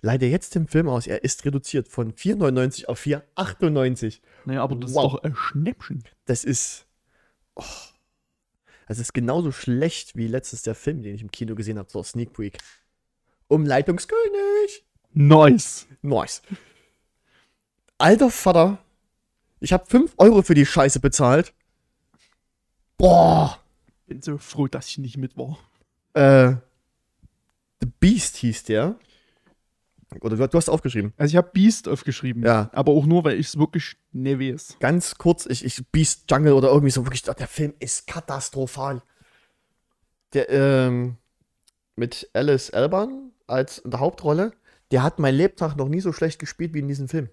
Leider 0.01 0.28
jetzt 0.28 0.55
im 0.55 0.68
Film 0.68 0.88
aus, 0.89 1.07
er 1.07 1.24
ist 1.24 1.45
reduziert 1.45 1.88
von 1.88 2.14
4,99 2.14 2.86
auf 2.88 3.01
4,98. 3.01 4.16
hat. 4.16 4.22
Naja, 4.45 4.64
aber 4.64 4.76
das 4.76 4.93
Wow. 4.93 5.05
ist 5.05 5.14
doch 5.14 5.24
ein 5.24 5.36
Schnäppchen. 5.36 6.03
Das 6.26 6.43
ist. 6.43 6.88
Oh, 7.55 7.64
das 8.88 8.99
ist 8.99 9.14
genauso 9.14 9.51
schlecht 9.51 10.16
wie 10.16 10.28
letztes 10.28 10.61
der 10.61 10.76
Film, 10.76 11.03
den 11.03 11.16
ich 11.16 11.22
im 11.22 11.32
Kino 11.32 11.55
gesehen 11.55 11.78
habe, 11.78 11.88
zur 11.88 12.03
Sneak 12.03 12.34
Peek. 12.34 12.57
Umleitungskönig. 13.47 14.86
Nice. 15.14 15.88
Nice. 16.01 16.41
Alter 17.97 18.30
Vater, 18.30 18.84
ich 19.64 19.72
habe 19.72 19.86
5 19.86 20.16
Euro 20.18 20.41
für 20.41 20.55
die 20.55 20.66
Scheiße 20.66 20.99
bezahlt. 20.99 21.53
Boah. 22.97 23.57
Bin 24.07 24.22
so 24.22 24.38
froh, 24.38 24.68
dass 24.68 24.89
ich 24.89 24.97
nicht 24.97 25.18
mit 25.18 25.38
war. 25.38 25.57
Äh, 26.14 26.57
The 27.82 27.89
Beast 27.99 28.38
hieß 28.38 28.66
der. 28.66 28.99
Oder 30.20 30.36
du, 30.36 30.47
du 30.47 30.57
hast 30.57 30.70
aufgeschrieben. 30.70 31.14
Also 31.18 31.32
ich 31.32 31.38
habe 31.38 31.49
Beast 31.53 31.88
aufgeschrieben. 31.88 32.43
Ja. 32.43 32.70
Aber 32.74 32.91
auch 32.91 33.05
nur, 33.05 33.24
weil 33.24 33.39
ich 33.39 33.47
es 33.47 33.57
wirklich 33.57 33.95
nicht 34.11 34.39
weiß. 34.39 34.78
Ganz 34.80 35.16
kurz, 35.18 35.45
ich, 35.45 35.64
ich 35.64 35.82
Beast 35.91 36.30
Jungle 36.30 36.53
oder 36.53 36.68
irgendwie 36.68 36.91
so, 36.91 37.05
wirklich, 37.05 37.24
der 37.24 37.47
Film 37.47 37.74
ist 37.80 38.05
katastrophal. 38.05 39.01
Der, 40.34 40.49
ähm, 40.49 41.16
mit 41.95 42.30
Alice 42.34 42.70
Elban 42.70 43.32
als 43.47 43.78
in 43.80 43.91
der 43.91 44.01
Hauptrolle, 44.01 44.51
der 44.91 45.03
hat 45.03 45.20
mein 45.20 45.36
Lebtag 45.36 45.78
noch 45.78 45.88
nie 45.88 46.01
so 46.01 46.11
schlecht 46.11 46.38
gespielt 46.38 46.74
wie 46.74 46.80
in 46.80 46.88
diesem 46.88 47.07
Film. 47.07 47.30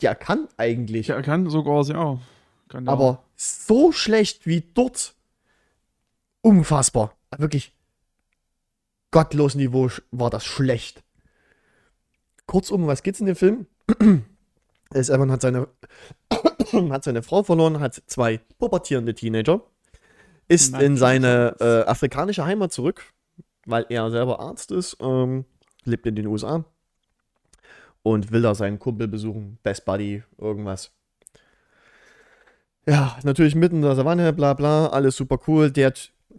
Der 0.00 0.14
kann 0.14 0.48
eigentlich, 0.56 1.08
Ja, 1.08 1.20
kann 1.22 1.48
sogar, 1.50 1.84
ja. 1.84 2.18
Kann 2.68 2.86
ja. 2.86 2.92
aber 2.92 3.24
so 3.36 3.92
schlecht 3.92 4.46
wie 4.46 4.60
dort. 4.60 5.14
Unfassbar. 6.40 7.14
Wirklich 7.36 7.72
gottlos 9.10 9.54
Niveau 9.54 9.90
war 10.10 10.30
das 10.30 10.44
schlecht. 10.44 11.02
Kurzum, 12.46 12.86
was 12.86 13.02
geht's 13.02 13.20
in 13.20 13.26
dem 13.26 13.36
Film? 13.36 13.66
Alice 14.90 15.08
Elban 15.08 15.30
hat 15.30 15.42
seine, 15.42 15.68
hat 16.90 17.04
seine 17.04 17.22
Frau 17.22 17.42
verloren, 17.42 17.80
hat 17.80 18.02
zwei 18.06 18.38
pubertierende 18.58 19.14
Teenager, 19.14 19.62
ist 20.46 20.68
in 20.68 20.72
Natürlich. 20.72 20.98
seine 21.00 21.56
äh, 21.60 21.88
afrikanische 21.88 22.44
Heimat 22.46 22.72
zurück, 22.72 23.12
weil 23.66 23.84
er 23.90 24.10
selber 24.10 24.40
Arzt 24.40 24.70
ist, 24.70 24.96
ähm, 25.00 25.44
lebt 25.84 26.06
in 26.06 26.16
den 26.16 26.26
USA 26.26 26.64
und 28.08 28.32
will 28.32 28.42
da 28.42 28.54
seinen 28.54 28.78
Kumpel 28.78 29.06
besuchen, 29.06 29.58
Best 29.62 29.84
Buddy, 29.84 30.22
irgendwas. 30.38 30.90
Ja, 32.86 33.18
natürlich 33.22 33.54
mitten 33.54 33.76
in 33.76 33.82
der 33.82 33.96
Savanne, 33.96 34.32
bla 34.32 34.54
bla, 34.54 34.86
alles 34.86 35.16
super 35.16 35.38
cool. 35.46 35.70
Der, 35.70 35.92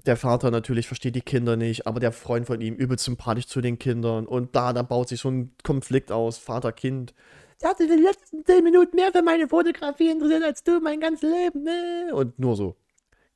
der 0.05 0.17
Vater 0.17 0.49
natürlich 0.49 0.88
versteht 0.88 1.15
die 1.15 1.22
Kinder 1.22 1.55
nicht, 1.55 1.86
aber 1.86 1.99
der 1.99 2.11
Freund 2.11 2.47
von 2.47 2.59
ihm 2.59 2.74
übelst 2.74 3.05
sympathisch 3.05 3.45
zu 3.45 3.61
den 3.61 3.78
Kindern. 3.78 4.26
Und 4.26 4.55
da, 4.55 4.74
da 4.74 4.82
baut 4.82 5.09
sich 5.09 5.22
so 5.22 5.30
ein 5.30 5.51
Konflikt 5.63 6.11
aus, 6.11 6.39
Vater-Kind. 6.39 7.13
Der 7.61 7.70
hatte 7.70 7.84
in 7.84 7.89
den 7.89 8.03
letzten 8.03 8.43
10 8.43 8.63
Minuten 8.63 8.95
mehr 8.95 9.11
für 9.11 9.22
meine 9.22 9.47
Fotografie 9.47 10.09
interessiert 10.09 10.43
als 10.43 10.63
du 10.63 10.80
mein 10.80 10.99
ganzes 10.99 11.30
Leben. 11.30 11.63
Ne? 11.63 12.09
Und 12.13 12.39
nur 12.39 12.55
so. 12.55 12.78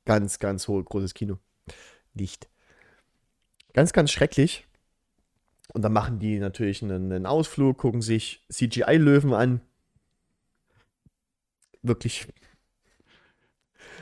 Ganz, 0.06 0.40
ganz 0.40 0.66
hoch, 0.66 0.84
großes 0.84 1.14
Kino. 1.14 1.38
Nicht. 2.14 2.48
Ganz, 3.74 3.92
ganz 3.92 4.10
schrecklich. 4.10 4.66
Und 5.74 5.82
dann 5.82 5.92
machen 5.92 6.18
die 6.18 6.38
natürlich 6.38 6.82
einen, 6.82 7.12
einen 7.12 7.26
Ausflug, 7.26 7.76
gucken 7.78 8.00
sich 8.00 8.46
CGI-Löwen 8.48 9.34
an. 9.34 9.60
Wirklich 11.82 12.26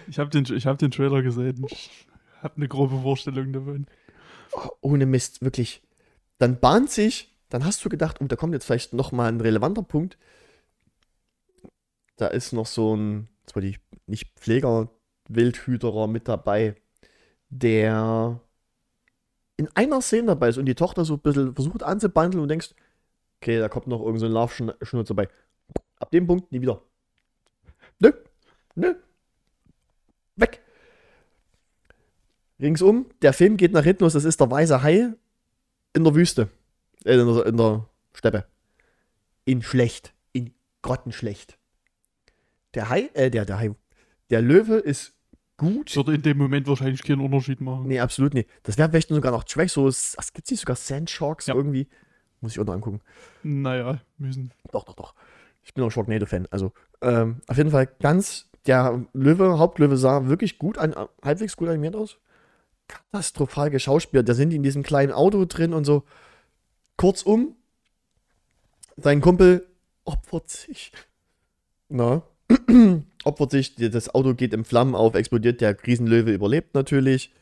ich 0.09 0.18
habe 0.18 0.31
den, 0.31 0.45
ich 0.55 0.66
hab 0.66 0.79
den 0.79 0.91
Trailer 0.91 1.23
gesehen. 1.23 1.64
Ich 1.68 2.07
habe 2.43 2.57
eine 2.57 2.68
grobe 2.68 3.01
Vorstellung 3.01 3.53
davon. 3.53 3.87
ohne 4.81 5.07
Mist, 5.07 5.43
wirklich. 5.43 5.83
Dann 6.39 6.61
bahnt 6.61 6.91
sich, 6.91 7.35
dann 7.49 7.64
hast 7.64 7.85
du 7.85 7.89
gedacht, 7.89 8.20
und 8.20 8.33
da 8.33 8.37
kommt 8.37 8.53
jetzt 8.53 8.64
vielleicht 8.64 8.93
noch 8.93 9.12
mal 9.12 9.29
ein 9.29 9.41
relevanter 9.41 9.83
Punkt. 9.83 10.18
Da 12.16 12.27
ist 12.27 12.53
noch 12.53 12.66
so 12.66 12.95
ein, 12.97 13.29
zwar 13.47 13.62
die 13.62 13.79
nicht 14.07 14.39
Pfleger, 14.39 14.91
Wildhüterer 15.29 16.09
mit 16.09 16.29
dabei, 16.29 16.75
der 17.49 18.41
in 19.63 19.69
einer 19.75 20.01
Szene 20.01 20.29
dabei 20.29 20.49
ist 20.49 20.59
und 20.59 20.67
die 20.67 20.75
Tochter 20.75 21.05
so 21.05 21.15
ein 21.15 21.21
bisschen 21.21 21.55
versucht 21.55 21.83
anzubandeln 21.83 22.43
und 22.43 22.49
denkst, 22.49 22.75
okay, 23.41 23.61
da 23.61 23.69
kommt 23.69 23.87
noch 23.87 24.01
irgendein 24.01 24.21
so 24.21 24.27
ein 24.27 24.33
Laufschnurz 24.33 25.09
dabei. 25.09 25.29
Ab 26.01 26.11
dem 26.11 26.27
Punkt 26.27 26.51
nie 26.51 26.61
wieder. 26.61 26.83
Nö, 28.01 28.13
nö. 28.75 28.95
Weg. 30.35 30.61
Ringsum, 32.61 33.07
der 33.23 33.33
Film 33.33 33.57
geht 33.57 33.73
nach 33.73 33.85
hinten 33.85 34.03
los, 34.03 34.15
das 34.15 34.25
ist 34.25 34.41
der 34.41 34.51
weiße 34.51 34.83
Hai 34.83 35.15
in 35.95 36.05
der 36.05 36.15
Wüste. 36.15 36.49
Äh, 37.05 37.15
in, 37.15 37.35
der, 37.35 37.47
in 37.47 37.57
der 37.57 37.89
Steppe. 38.15 38.47
In 39.45 39.63
schlecht. 39.63 40.13
In 40.33 40.53
grottenschlecht. 40.83 41.57
Der 42.75 42.89
Hai, 42.89 43.11
äh, 43.15 43.31
der, 43.31 43.45
der 43.45 43.59
Hai. 43.59 43.75
Der 44.31 44.43
Löwe 44.43 44.77
ist 44.77 45.15
gut. 45.63 45.97
Würde 45.97 46.15
in 46.15 46.23
dem 46.23 46.39
Moment 46.39 46.67
wahrscheinlich 46.69 47.03
keinen 47.03 47.21
Unterschied 47.21 47.61
machen. 47.61 47.87
Nee, 47.87 48.01
absolut 48.01 48.35
nicht. 48.35 48.49
Das 48.65 48.77
wäre 48.79 48.91
vielleicht 48.91 49.09
sogar 49.09 49.33
noch 49.33 49.45
Trash, 49.45 49.73
so, 49.73 49.89
es 49.89 50.17
gibt 50.35 50.51
nicht 50.51 50.61
sogar 50.61 50.77
Sandsharks 50.77 51.47
Ja. 51.47 51.55
irgendwie. 51.55 51.89
Muss 52.41 52.53
ich 52.53 52.61
auch 52.61 52.65
noch 52.65 52.75
angucken. 52.75 53.01
Naja, 53.43 54.01
müssen. 54.19 54.53
Doch, 54.73 54.85
doch, 54.85 54.95
doch. 54.95 55.15
Ich 55.63 55.75
bin 55.75 55.85
auch 55.85 55.91
Sharknado-Fan. 55.91 56.49
Also, 56.51 56.73
ähm, 57.01 57.41
auf 57.47 57.57
jeden 57.57 57.71
Fall 57.71 57.87
ganz, 58.01 58.51
der 58.67 59.05
Löwe, 59.13 59.59
Hauptlöwe 59.59 59.97
sah 59.97 60.27
wirklich 60.27 60.59
gut, 60.59 60.77
an, 60.77 60.95
halbwegs 61.25 61.57
gut 61.57 61.69
animiert 61.69 61.95
aus. 61.95 62.19
Katastrophal 62.89 63.71
geschauspielt. 63.71 64.29
Da 64.29 64.35
sind 64.35 64.51
die 64.51 64.57
in 64.57 64.63
diesem 64.65 64.83
kleinen 64.83 65.13
Auto 65.13 65.45
drin 65.45 65.73
und 65.73 65.85
so. 65.85 66.03
Kurzum, 66.97 67.55
sein 68.97 69.21
Kumpel 69.21 69.67
opfert 70.05 70.51
sich. 70.51 70.93
Na, 71.89 72.23
opfert 73.25 73.51
sich, 73.51 73.75
das 73.75 74.14
Auto 74.14 74.35
geht 74.35 74.53
in 74.55 74.64
Flammen 74.64 74.95
auf, 74.95 75.14
explodiert, 75.14 75.61
der 75.61 75.77
Riesenlöwe 75.87 76.33
überlebt 76.33 76.75
natürlich. 76.75 77.33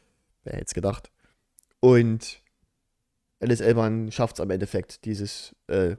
Wer 0.45 0.55
hätte 0.55 0.67
es 0.67 0.75
gedacht. 0.75 1.11
Und 1.81 2.41
Alice 3.41 3.61
Elban 3.61 4.13
schafft 4.13 4.37
es 4.37 4.41
am 4.41 4.51
Endeffekt, 4.51 5.05
dieses, 5.05 5.55
äh, 5.67 5.97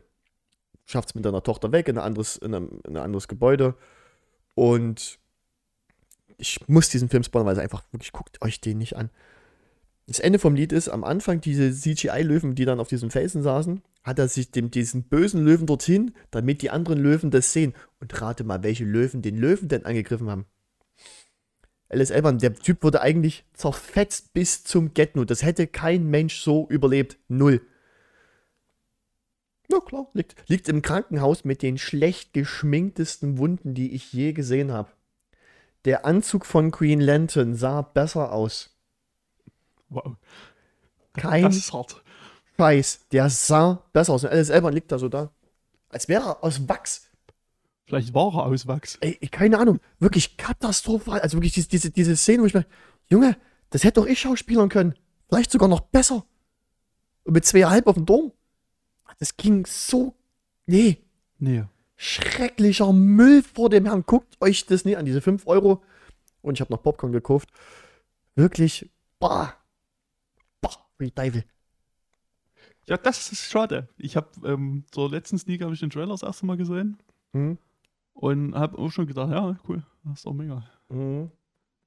schafft 0.86 1.10
es 1.10 1.16
mit 1.16 1.24
seiner 1.24 1.44
Tochter 1.44 1.72
weg 1.72 1.88
in 1.88 1.98
ein 1.98 2.04
anderes, 2.04 2.38
in 2.38 2.54
ein, 2.54 2.70
in 2.88 2.98
ein 2.98 3.04
anderes 3.04 3.28
Gebäude. 3.28 3.76
Und 4.54 5.20
ich 6.38 6.68
muss 6.68 6.90
diesen 6.90 7.10
Film 7.10 7.24
spoilern, 7.24 7.48
weil 7.48 7.54
es 7.54 7.60
einfach 7.60 7.84
wirklich, 7.92 8.12
guckt 8.12 8.42
euch 8.42 8.62
den 8.62 8.78
nicht 8.78 8.96
an. 8.96 9.10
Das 10.08 10.20
Ende 10.20 10.40
vom 10.40 10.56
Lied 10.56 10.74
ist, 10.74 10.90
am 10.90 11.04
Anfang 11.04 11.42
diese 11.42 11.72
CGI-Löwen, 11.72 12.56
die 12.56 12.66
dann 12.66 12.80
auf 12.80 12.90
diesem 12.90 13.12
Felsen 13.12 13.44
saßen, 13.44 13.82
hat 14.04 14.20
er 14.20 14.28
sich 14.28 14.52
dem, 14.52 14.72
diesen 14.72 15.04
bösen 15.04 15.44
Löwen 15.46 15.68
dorthin, 15.68 16.14
damit 16.32 16.62
die 16.62 16.72
anderen 16.72 17.00
Löwen 17.00 17.32
das 17.32 17.54
sehen. 17.54 17.74
Und 18.00 18.20
rate 18.22 18.44
mal, 18.44 18.64
welche 18.64 18.84
Löwen 18.84 19.22
den 19.22 19.38
Löwen 19.38 19.68
denn 19.68 19.86
angegriffen 19.86 20.30
haben. 20.30 20.46
Alice 21.88 22.10
Elban, 22.10 22.40
der 22.40 22.56
Typ 22.56 22.84
wurde 22.84 23.02
eigentlich 23.02 23.46
zerfetzt 23.54 24.34
bis 24.34 24.64
zum 24.64 24.94
Get-No. 24.94 25.26
Das 25.26 25.44
hätte 25.44 25.68
kein 25.68 26.08
Mensch 26.08 26.40
so 26.40 26.68
überlebt. 26.70 27.18
Null. 27.28 27.62
Ja, 29.70 29.80
klar. 29.80 30.08
Liegt, 30.14 30.36
liegt 30.48 30.68
im 30.70 30.82
Krankenhaus 30.82 31.46
mit 31.46 31.62
den 31.62 31.78
schlecht 31.78 32.34
geschminktesten 32.34 33.38
Wunden, 33.38 33.74
die 33.74 33.94
ich 33.94 34.12
je 34.14 34.34
gesehen 34.34 34.72
habe. 34.72 34.92
Der 35.86 36.06
Anzug 36.06 36.46
von 36.46 36.72
Queen 36.72 37.02
Lantern 37.02 37.56
sah 37.56 37.82
besser 37.82 38.32
aus. 38.32 38.71
Wow. 39.92 40.16
Kein 41.14 41.44
Das 41.44 41.56
ist 41.58 41.72
hart. 41.74 42.02
Scheiß. 42.58 43.08
Der 43.12 43.30
sah 43.30 43.84
besser 43.94 44.14
aus. 44.14 44.24
Und 44.24 44.30
Alice 44.32 44.50
Elban 44.50 44.74
liegt 44.74 44.92
da 44.92 44.98
so 44.98 45.10
da. 45.10 45.32
Als 45.90 46.08
wäre 46.08 46.24
er 46.24 46.44
aus 46.44 46.68
Wachs. 46.68 47.10
Vielleicht 47.86 48.14
war 48.14 48.34
er 48.34 48.46
aus 48.46 48.66
Wachs. 48.68 48.98
Ey, 49.02 49.16
keine 49.30 49.58
Ahnung. 49.60 49.80
Wirklich 50.00 50.38
katastrophal. 50.38 51.20
Also 51.20 51.38
wirklich 51.38 51.54
diese, 51.54 51.68
diese, 51.68 51.92
diese 51.92 52.16
Szene, 52.16 52.42
wo 52.44 52.46
ich 52.48 52.54
mir, 52.54 52.66
Junge, 53.10 53.36
das 53.70 53.84
hätte 53.84 54.00
doch 54.00 54.08
ich 54.08 54.20
schauspielern 54.20 54.70
können. 54.70 54.96
Vielleicht 55.28 55.52
sogar 55.52 55.68
noch 55.68 55.82
besser. 55.82 56.26
Und 57.24 57.34
mit 57.34 57.46
zweieinhalb 57.46 57.88
auf 57.88 57.96
dem 57.96 58.06
Dom. 58.06 58.32
Das 59.20 59.36
ging 59.38 59.66
so 59.66 60.16
Nee, 60.66 60.98
Nee. 61.38 61.64
schrecklicher 61.98 62.94
Müll 62.94 63.44
vor 63.44 63.70
dem 63.70 63.86
Herrn. 63.86 64.04
Guckt 64.06 64.38
euch 64.42 64.66
das 64.66 64.86
nicht 64.86 64.98
an, 64.98 65.06
diese 65.06 65.22
5 65.22 65.46
Euro. 65.48 65.84
Und 66.42 66.54
ich 66.56 66.62
habe 66.62 66.72
noch 66.72 66.82
Popcorn 66.82 67.12
gekauft. 67.12 67.50
Wirklich, 68.36 68.90
bah, 69.20 69.54
Teufel. 71.10 71.44
Ja, 72.88 72.98
das 72.98 73.32
ist 73.32 73.50
schade. 73.50 73.88
Ich 73.98 74.16
habe 74.16 74.30
ähm, 74.48 74.84
zur 74.92 75.10
letzten 75.10 75.40
Sneak 75.40 75.64
habe 75.64 75.74
ich 75.74 75.80
den 75.80 75.90
Trailer 75.90 76.10
das 76.12 76.22
erste 76.24 76.46
Mal 76.46 76.58
gesehen 76.58 76.98
Hm? 77.34 77.58
und 78.14 78.54
habe 78.56 78.78
auch 78.78 78.90
schon 78.92 79.08
gedacht, 79.08 79.32
ja, 79.32 79.58
cool, 79.68 79.84
das 80.04 80.20
ist 80.20 80.26
doch 80.26 80.34
mega. 80.34 80.64
Mhm. 80.90 81.32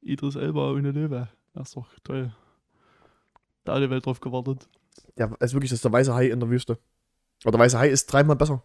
Idris 0.01 0.37
Elba 0.37 0.71
ohne 0.73 0.91
Löwe, 0.91 1.29
das 1.53 1.69
ist 1.69 1.77
doch 1.77 1.87
toll. 2.03 2.35
Da 3.65 3.75
hat 3.75 3.83
die 3.83 3.91
Welt 3.91 4.07
drauf 4.07 4.21
gewartet. 4.21 4.69
Ja, 5.17 5.31
es 5.39 5.51
ist 5.51 5.55
wirklich, 5.55 5.71
das 5.71 5.79
ist 5.79 5.85
der 5.85 5.93
weiße 5.93 6.15
Hai 6.15 6.29
in 6.29 6.41
der 6.41 6.49
Wüste. 6.49 6.79
Aber 7.43 7.53
der 7.53 7.61
weiße 7.61 7.79
Hai 7.79 7.89
ist 7.91 8.07
dreimal 8.07 8.37
besser. 8.37 8.63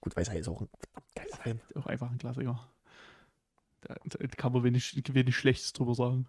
Gut, 0.00 0.16
weißer 0.16 0.32
Hai 0.32 0.38
ist 0.38 0.48
auch 0.48 0.60
ein 0.60 0.68
geiler 1.14 1.36
Film. 1.36 1.60
Auch 1.74 1.86
einfach 1.86 2.10
ein 2.10 2.18
Klassiker. 2.18 2.68
Da, 3.82 3.94
da 4.04 4.26
kann 4.28 4.52
man 4.52 4.62
wenig, 4.64 5.02
wenig 5.14 5.36
Schlechtes 5.36 5.72
drüber 5.72 5.94
sagen. 5.94 6.28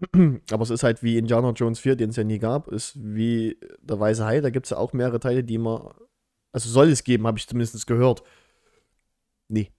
Aber 0.50 0.62
es 0.62 0.70
ist 0.70 0.82
halt 0.82 1.02
wie 1.02 1.18
Indiana 1.18 1.50
Jones 1.50 1.78
4, 1.78 1.96
den 1.96 2.10
es 2.10 2.16
ja 2.16 2.24
nie 2.24 2.38
gab, 2.38 2.68
ist 2.68 2.94
wie 2.96 3.58
der 3.80 3.98
Weiße 3.98 4.24
Hai, 4.24 4.40
da 4.40 4.50
gibt 4.50 4.66
es 4.66 4.70
ja 4.70 4.76
auch 4.76 4.92
mehrere 4.92 5.20
Teile, 5.20 5.44
die 5.44 5.58
man. 5.58 5.88
Also 6.52 6.68
soll 6.68 6.88
es 6.88 7.04
geben, 7.04 7.26
habe 7.26 7.38
ich 7.38 7.48
zumindest 7.48 7.86
gehört. 7.86 8.22
Nee, 9.48 9.70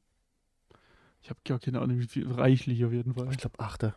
Ich 1.21 1.29
habe 1.29 1.39
gar 1.45 1.59
keine 1.59 1.81
Ahnung, 1.81 1.99
wie 1.99 2.07
viel. 2.07 2.29
Reichlich 2.31 2.85
auf 2.85 2.91
jeden 2.91 3.13
Fall. 3.13 3.29
ich 3.31 3.37
glaube 3.37 3.59
achte. 3.59 3.95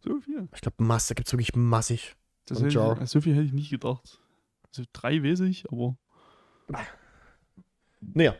So 0.00 0.20
viel. 0.20 0.48
Ich 0.54 0.60
glaube 0.60 0.82
Mass, 0.82 1.06
da 1.06 1.14
gibt 1.14 1.28
es 1.28 1.32
wirklich 1.32 1.54
massig. 1.54 2.14
Das 2.46 2.60
ich, 2.60 2.74
so 2.74 3.20
viel 3.20 3.34
hätte 3.34 3.46
ich 3.46 3.52
nicht 3.52 3.70
gedacht. 3.70 4.20
Also 4.68 4.82
drei 4.92 5.22
weiß 5.22 5.40
ich, 5.40 5.70
aber 5.70 5.96
Naja. 8.00 8.34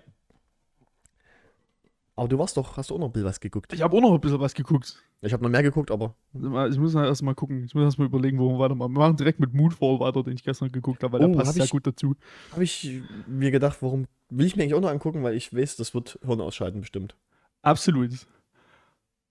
Aber 2.16 2.28
du 2.28 2.38
warst 2.38 2.56
doch, 2.56 2.76
hast 2.76 2.90
du 2.90 2.94
auch 2.94 2.98
noch 2.98 3.06
ein 3.06 3.12
bisschen 3.12 3.26
was 3.26 3.40
geguckt? 3.40 3.72
ich 3.72 3.82
habe 3.82 3.96
auch 3.96 4.00
noch 4.00 4.14
ein 4.14 4.20
bisschen 4.20 4.40
was 4.40 4.54
geguckt. 4.54 5.02
Ich 5.24 5.32
habe 5.32 5.42
noch 5.42 5.50
mehr 5.50 5.62
geguckt, 5.62 5.90
aber. 5.90 6.14
Ich 6.34 6.78
muss 6.78 6.94
erst 6.94 7.22
mal 7.22 7.34
gucken. 7.34 7.64
Ich 7.64 7.74
muss 7.74 7.82
erst 7.84 7.98
mal 7.98 8.04
überlegen, 8.04 8.38
wo 8.38 8.50
wir 8.52 8.58
weitermachen. 8.58 8.92
Wir 8.92 8.98
machen 8.98 9.16
direkt 9.16 9.40
mit 9.40 9.54
Moonfall 9.54 9.98
weiter, 10.00 10.22
den 10.22 10.34
ich 10.34 10.44
gestern 10.44 10.70
geguckt 10.70 11.02
habe, 11.02 11.14
weil 11.18 11.24
Oh, 11.24 11.28
der 11.32 11.38
passt 11.38 11.54
sehr 11.54 11.64
ich- 11.64 11.70
gut 11.70 11.86
dazu. 11.86 12.14
Habe 12.52 12.64
ich 12.64 13.00
mir 13.26 13.50
gedacht, 13.50 13.78
warum 13.80 14.06
will 14.28 14.46
ich 14.46 14.54
mir 14.56 14.62
eigentlich 14.62 14.74
auch 14.74 14.80
noch 14.80 14.90
angucken, 14.90 15.22
weil 15.22 15.34
ich 15.34 15.54
weiß, 15.54 15.76
das 15.76 15.94
wird 15.94 16.18
Hirn 16.24 16.40
ausschalten 16.40 16.80
bestimmt. 16.80 17.16
Absolut. 17.62 18.10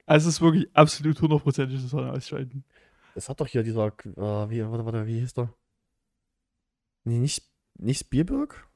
Also 0.05 0.27
es 0.29 0.35
ist 0.35 0.41
wirklich 0.41 0.67
absolut 0.75 1.21
hundertprozentig 1.21 1.81
das 1.81 1.91
Sonne 1.91 2.11
ausschalten. 2.11 2.63
Das 3.15 3.29
hat 3.29 3.39
doch 3.39 3.47
hier 3.47 3.61
dieser, 3.63 3.87
äh, 3.87 4.49
wie, 4.49 4.65
warte, 4.65 4.85
warte, 4.85 5.05
wie 5.07 5.19
hieß 5.19 5.33
der? 5.35 5.53
Nee, 7.03 7.19
nicht, 7.19 7.43
nicht 7.77 7.99
Spielberg? 7.99 8.67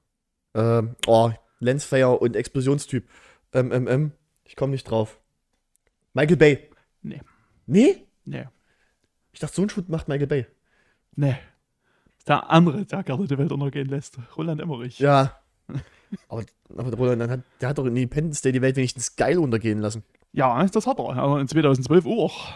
Ähm, 0.53 0.95
oh, 1.07 1.31
Lensflare 1.59 2.17
und 2.19 2.35
Explosionstyp. 2.35 3.09
Ähm, 3.53 3.71
ähm, 3.71 3.87
ähm, 3.87 4.11
ich 4.43 4.55
komme 4.55 4.71
nicht 4.73 4.83
drauf. 4.83 5.19
Michael 6.13 6.37
Bay. 6.37 6.69
Nee. 7.07 7.21
Nee? 7.65 8.05
Nee. 8.25 8.45
Ich 9.33 9.39
dachte, 9.39 9.55
so 9.55 9.61
ein 9.61 9.69
Shoot 9.69 9.89
macht 9.89 10.07
Michael 10.07 10.27
Bay. 10.27 10.47
Nee. 11.15 11.37
Der 12.27 12.49
andere, 12.49 12.85
der 12.85 13.03
gerne 13.03 13.27
die 13.27 13.37
Welt 13.37 13.51
untergehen 13.51 13.87
lässt. 13.87 14.17
Roland 14.35 14.61
Emmerich. 14.61 14.99
Ja. 14.99 15.39
aber, 16.29 16.43
aber 16.75 16.89
der 16.89 16.99
Roland, 16.99 17.21
dann 17.21 17.29
hat, 17.29 17.41
der 17.61 17.69
hat 17.69 17.77
doch 17.77 17.85
in 17.85 17.95
Independence 17.95 18.41
Day 18.41 18.51
die 18.51 18.61
Welt 18.61 18.75
wenigstens 18.75 19.15
geil 19.15 19.37
untergehen 19.37 19.79
lassen. 19.79 20.03
Ja, 20.33 20.63
das 20.65 20.87
hat 20.87 20.99
er. 20.99 21.15
Aber 21.15 21.39
in 21.39 21.47
2012 21.47 22.05
auch. 22.05 22.53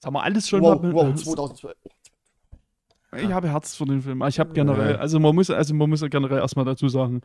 Das 0.00 0.06
haben 0.06 0.14
wir 0.14 0.22
alles 0.22 0.48
schon 0.48 0.62
wow, 0.62 0.80
mal- 0.80 0.92
wow, 0.92 1.14
2012. 1.14 1.76
Ich 3.16 3.32
habe 3.32 3.48
Herz 3.48 3.74
für 3.74 3.84
den 3.86 4.02
Film. 4.02 4.22
Ich 4.28 4.38
habe 4.38 4.52
generell, 4.52 4.96
also 4.96 5.18
man 5.18 5.34
muss, 5.34 5.50
also 5.50 5.74
man 5.74 5.90
muss 5.90 6.00
ja 6.00 6.08
generell 6.08 6.38
erstmal 6.38 6.64
dazu 6.64 6.88
sagen, 6.88 7.22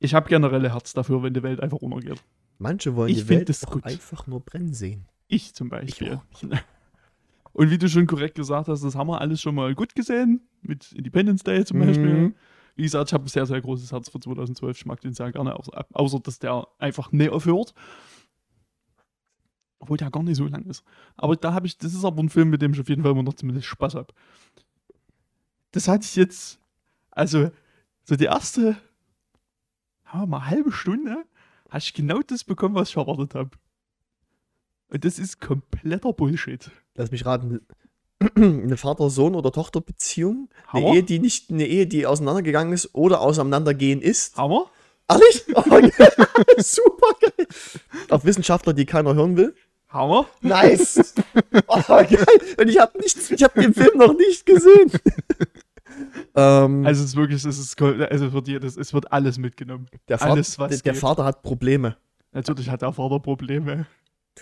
ich 0.00 0.14
habe 0.14 0.28
generell 0.28 0.68
Herz 0.68 0.92
dafür, 0.94 1.22
wenn 1.22 1.32
die 1.32 1.42
Welt 1.42 1.60
einfach 1.60 1.78
untergeht. 1.78 2.20
Manche 2.58 2.96
wollen 2.96 3.10
Ich 3.10 3.18
die 3.18 3.28
Welt 3.28 3.48
das 3.48 3.64
einfach 3.82 4.26
nur 4.26 4.40
brennen 4.40 4.74
sehen. 4.74 5.06
Ich 5.30 5.54
zum 5.54 5.68
Beispiel. 5.68 6.20
Ich 6.32 6.48
Und 7.52 7.70
wie 7.70 7.78
du 7.78 7.88
schon 7.88 8.06
korrekt 8.06 8.34
gesagt 8.34 8.68
hast, 8.68 8.82
das 8.82 8.94
haben 8.94 9.08
wir 9.08 9.20
alles 9.20 9.40
schon 9.40 9.54
mal 9.54 9.74
gut 9.74 9.94
gesehen. 9.94 10.46
Mit 10.62 10.92
Independence 10.92 11.42
Day 11.42 11.64
zum 11.64 11.78
Beispiel. 11.80 12.14
Mhm. 12.14 12.34
Wie 12.74 12.82
gesagt, 12.82 13.10
ich 13.10 13.14
habe 13.14 13.24
ein 13.24 13.28
sehr, 13.28 13.46
sehr 13.46 13.60
großes 13.60 13.92
Herz 13.92 14.08
für 14.08 14.20
2012. 14.20 14.78
Ich 14.78 14.86
mag 14.86 15.00
den 15.00 15.14
sehr 15.14 15.30
gerne, 15.32 15.54
außer, 15.56 15.86
außer 15.92 16.20
dass 16.20 16.38
der 16.38 16.66
einfach 16.78 17.12
nicht 17.12 17.30
aufhört. 17.30 17.74
Obwohl 19.78 19.96
der 19.96 20.10
gar 20.10 20.22
nicht 20.22 20.36
so 20.36 20.46
lang 20.46 20.64
ist. 20.66 20.84
Aber 21.16 21.36
da 21.36 21.52
habe 21.52 21.66
ich, 21.66 21.78
das 21.78 21.94
ist 21.94 22.04
aber 22.04 22.22
ein 22.22 22.28
Film, 22.28 22.50
mit 22.50 22.60
dem 22.60 22.72
ich 22.72 22.80
auf 22.80 22.88
jeden 22.88 23.02
Fall 23.02 23.12
immer 23.12 23.22
noch 23.22 23.34
zumindest 23.34 23.66
Spaß 23.66 23.94
habe. 23.94 24.12
Das 25.72 25.88
hatte 25.88 26.04
ich 26.04 26.16
jetzt, 26.16 26.60
also, 27.10 27.50
so 28.02 28.16
die 28.16 28.24
erste, 28.24 28.76
haben 30.04 30.22
wir 30.22 30.26
mal 30.26 30.46
halbe 30.46 30.72
Stunde, 30.72 31.24
hatte 31.68 31.84
ich 31.84 31.94
genau 31.94 32.20
das 32.20 32.44
bekommen, 32.44 32.74
was 32.74 32.90
ich 32.90 32.96
erwartet 32.96 33.34
habe. 33.34 33.50
Und 34.92 35.04
das 35.04 35.18
ist 35.18 35.40
kompletter 35.40 36.12
Bullshit. 36.12 36.70
Lass 36.96 37.10
mich 37.10 37.24
raten. 37.24 37.60
Eine 38.36 38.76
Vater-Sohn- 38.76 39.34
oder 39.34 39.50
Tochter-Beziehung? 39.52 40.48
Eine? 40.70 40.94
Ehe, 40.96 41.02
die 41.02 41.18
nicht 41.20 41.50
eine 41.50 41.66
Ehe, 41.66 41.86
die 41.86 42.06
auseinandergegangen 42.06 42.72
ist 42.72 42.94
oder 42.94 43.20
auseinandergehen 43.20 44.02
ist. 44.02 44.36
Hammer? 44.36 44.66
Ehrlich? 45.08 45.44
Oh, 45.54 45.62
geil. 45.62 45.90
Super 46.58 47.14
geil. 47.20 47.46
Auf 48.10 48.24
Wissenschaftler, 48.24 48.74
die 48.74 48.84
keiner 48.84 49.14
hören 49.14 49.36
will. 49.36 49.54
Hammer? 49.88 50.26
Nice. 50.42 51.14
Oh, 51.66 51.80
geil. 51.86 52.26
Und 52.58 52.68
ich 52.68 52.78
habe 52.78 52.98
nichts, 52.98 53.30
ich 53.30 53.42
habe 53.42 53.60
den 53.60 53.72
Film 53.74 53.96
noch 53.96 54.12
nicht 54.16 54.44
gesehen. 54.44 54.90
ähm, 56.34 56.84
Also 56.86 57.02
es 57.02 57.10
ist 57.10 57.16
wirklich, 57.16 57.44
es 57.44 57.58
ist, 57.58 57.80
also 57.80 58.26
es 58.26 58.32
wird 58.32 58.48
jedes, 58.48 58.76
es 58.76 58.92
wird 58.92 59.10
alles 59.12 59.38
mitgenommen. 59.38 59.86
der, 60.08 60.18
Vater, 60.18 60.32
alles, 60.32 60.58
was 60.58 60.70
der, 60.82 60.92
der. 60.92 61.00
Vater 61.00 61.24
hat 61.24 61.42
Probleme. 61.42 61.96
Natürlich 62.32 62.68
hat 62.68 62.82
der 62.82 62.92
Vater 62.92 63.18
Probleme. 63.20 63.86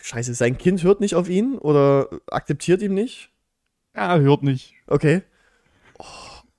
Scheiße, 0.02 0.34
sein 0.34 0.58
Kind 0.58 0.82
hört 0.82 1.00
nicht 1.00 1.14
auf 1.14 1.28
ihn 1.28 1.56
oder 1.58 2.08
akzeptiert 2.30 2.82
ihn 2.82 2.94
nicht. 2.94 3.30
Er 3.92 4.20
hört 4.20 4.42
nicht. 4.42 4.74
Okay. 4.86 5.22
Oh, 5.98 6.04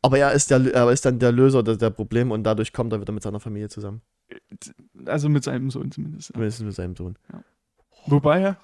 aber 0.01 0.17
er 0.17 0.31
ist, 0.33 0.51
der, 0.51 0.73
er 0.73 0.89
ist 0.91 1.05
dann 1.05 1.19
der 1.19 1.31
Löser 1.31 1.63
der, 1.63 1.75
der 1.77 1.89
Probleme 1.89 2.33
und 2.33 2.43
dadurch 2.43 2.73
kommt 2.73 2.93
er 2.93 3.01
wieder 3.01 3.13
mit 3.13 3.23
seiner 3.23 3.39
Familie 3.39 3.69
zusammen. 3.69 4.01
Also 5.05 5.29
mit 5.29 5.43
seinem 5.43 5.69
Sohn 5.69 5.91
zumindest. 5.91 6.29
Ja. 6.29 6.33
Zumindest 6.33 6.61
mit 6.61 6.75
seinem 6.75 6.95
Sohn. 6.95 7.17
Wobei, 8.05 8.55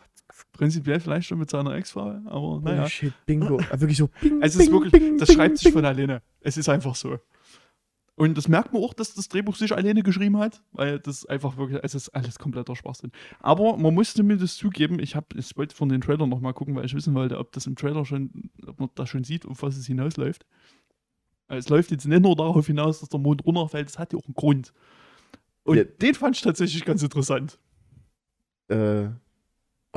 prinzipiell 0.53 0.99
vielleicht 0.99 1.27
schon 1.27 1.39
mit 1.39 1.49
seiner 1.49 1.75
Ex-Frau, 1.75 2.19
aber 2.25 2.61
naja. 2.63 2.83
Oh, 2.85 2.87
shit, 2.87 3.13
Bingo. 3.25 3.59
Wirklich 3.71 3.97
so. 3.97 4.09
Bing, 4.21 4.41
Also 4.41 4.59
es 4.59 4.65
ist 4.65 4.71
wirklich, 4.71 4.91
bing, 4.91 5.17
das 5.17 5.27
bing, 5.27 5.37
schreibt 5.37 5.57
sich 5.57 5.73
von 5.73 5.85
alleine. 5.85 6.21
Es 6.41 6.57
ist 6.57 6.69
einfach 6.69 6.95
so. 6.95 7.19
Und 8.17 8.37
das 8.37 8.47
merkt 8.47 8.71
man 8.71 8.81
auch, 8.81 8.93
dass 8.93 9.13
das 9.13 9.27
Drehbuch 9.27 9.57
sich 9.57 9.73
alleine 9.73 10.01
geschrieben 10.01 10.37
hat, 10.37 10.61
weil 10.71 10.99
das 10.99 11.25
einfach 11.25 11.57
wirklich, 11.57 11.81
es 11.83 11.95
ist 11.95 12.09
alles 12.09 12.39
kompletter 12.39 12.73
Schwachsinn. 12.75 13.11
Aber 13.41 13.75
man 13.75 13.93
musste 13.93 14.23
mir 14.23 14.37
das 14.37 14.55
zugeben, 14.55 14.99
ich, 14.99 15.17
hab, 15.17 15.35
ich 15.35 15.55
wollte 15.57 15.75
von 15.75 15.89
den 15.89 15.99
Trailer 15.99 16.25
nochmal 16.25 16.53
gucken, 16.53 16.75
weil 16.75 16.85
ich 16.85 16.93
wissen 16.93 17.13
wollte, 17.13 17.37
ob 17.37 17.51
das 17.51 17.67
im 17.67 17.75
Trailer 17.75 18.05
schon, 18.05 18.49
ob 18.65 18.79
man 18.79 18.89
da 18.95 19.05
schon 19.05 19.25
sieht, 19.25 19.45
auf 19.45 19.61
was 19.63 19.75
es 19.75 19.85
hinausläuft. 19.87 20.45
Weil 21.49 21.57
Es 21.57 21.67
läuft 21.67 21.91
jetzt 21.91 22.07
nicht 22.07 22.21
nur 22.21 22.37
darauf 22.37 22.65
hinaus, 22.65 23.01
dass 23.01 23.09
der 23.09 23.19
Mond 23.19 23.45
runterfällt, 23.45 23.89
es 23.89 23.99
hat 23.99 24.13
ja 24.13 24.19
auch 24.19 24.25
einen 24.25 24.33
Grund. 24.33 24.71
Und 25.63 25.77
Ja. 25.77 25.83
den 25.83 26.15
fand 26.15 26.37
ich 26.37 26.41
tatsächlich 26.41 26.85
ganz 26.85 27.03
interessant. 27.03 27.59
Äh, 28.69 29.07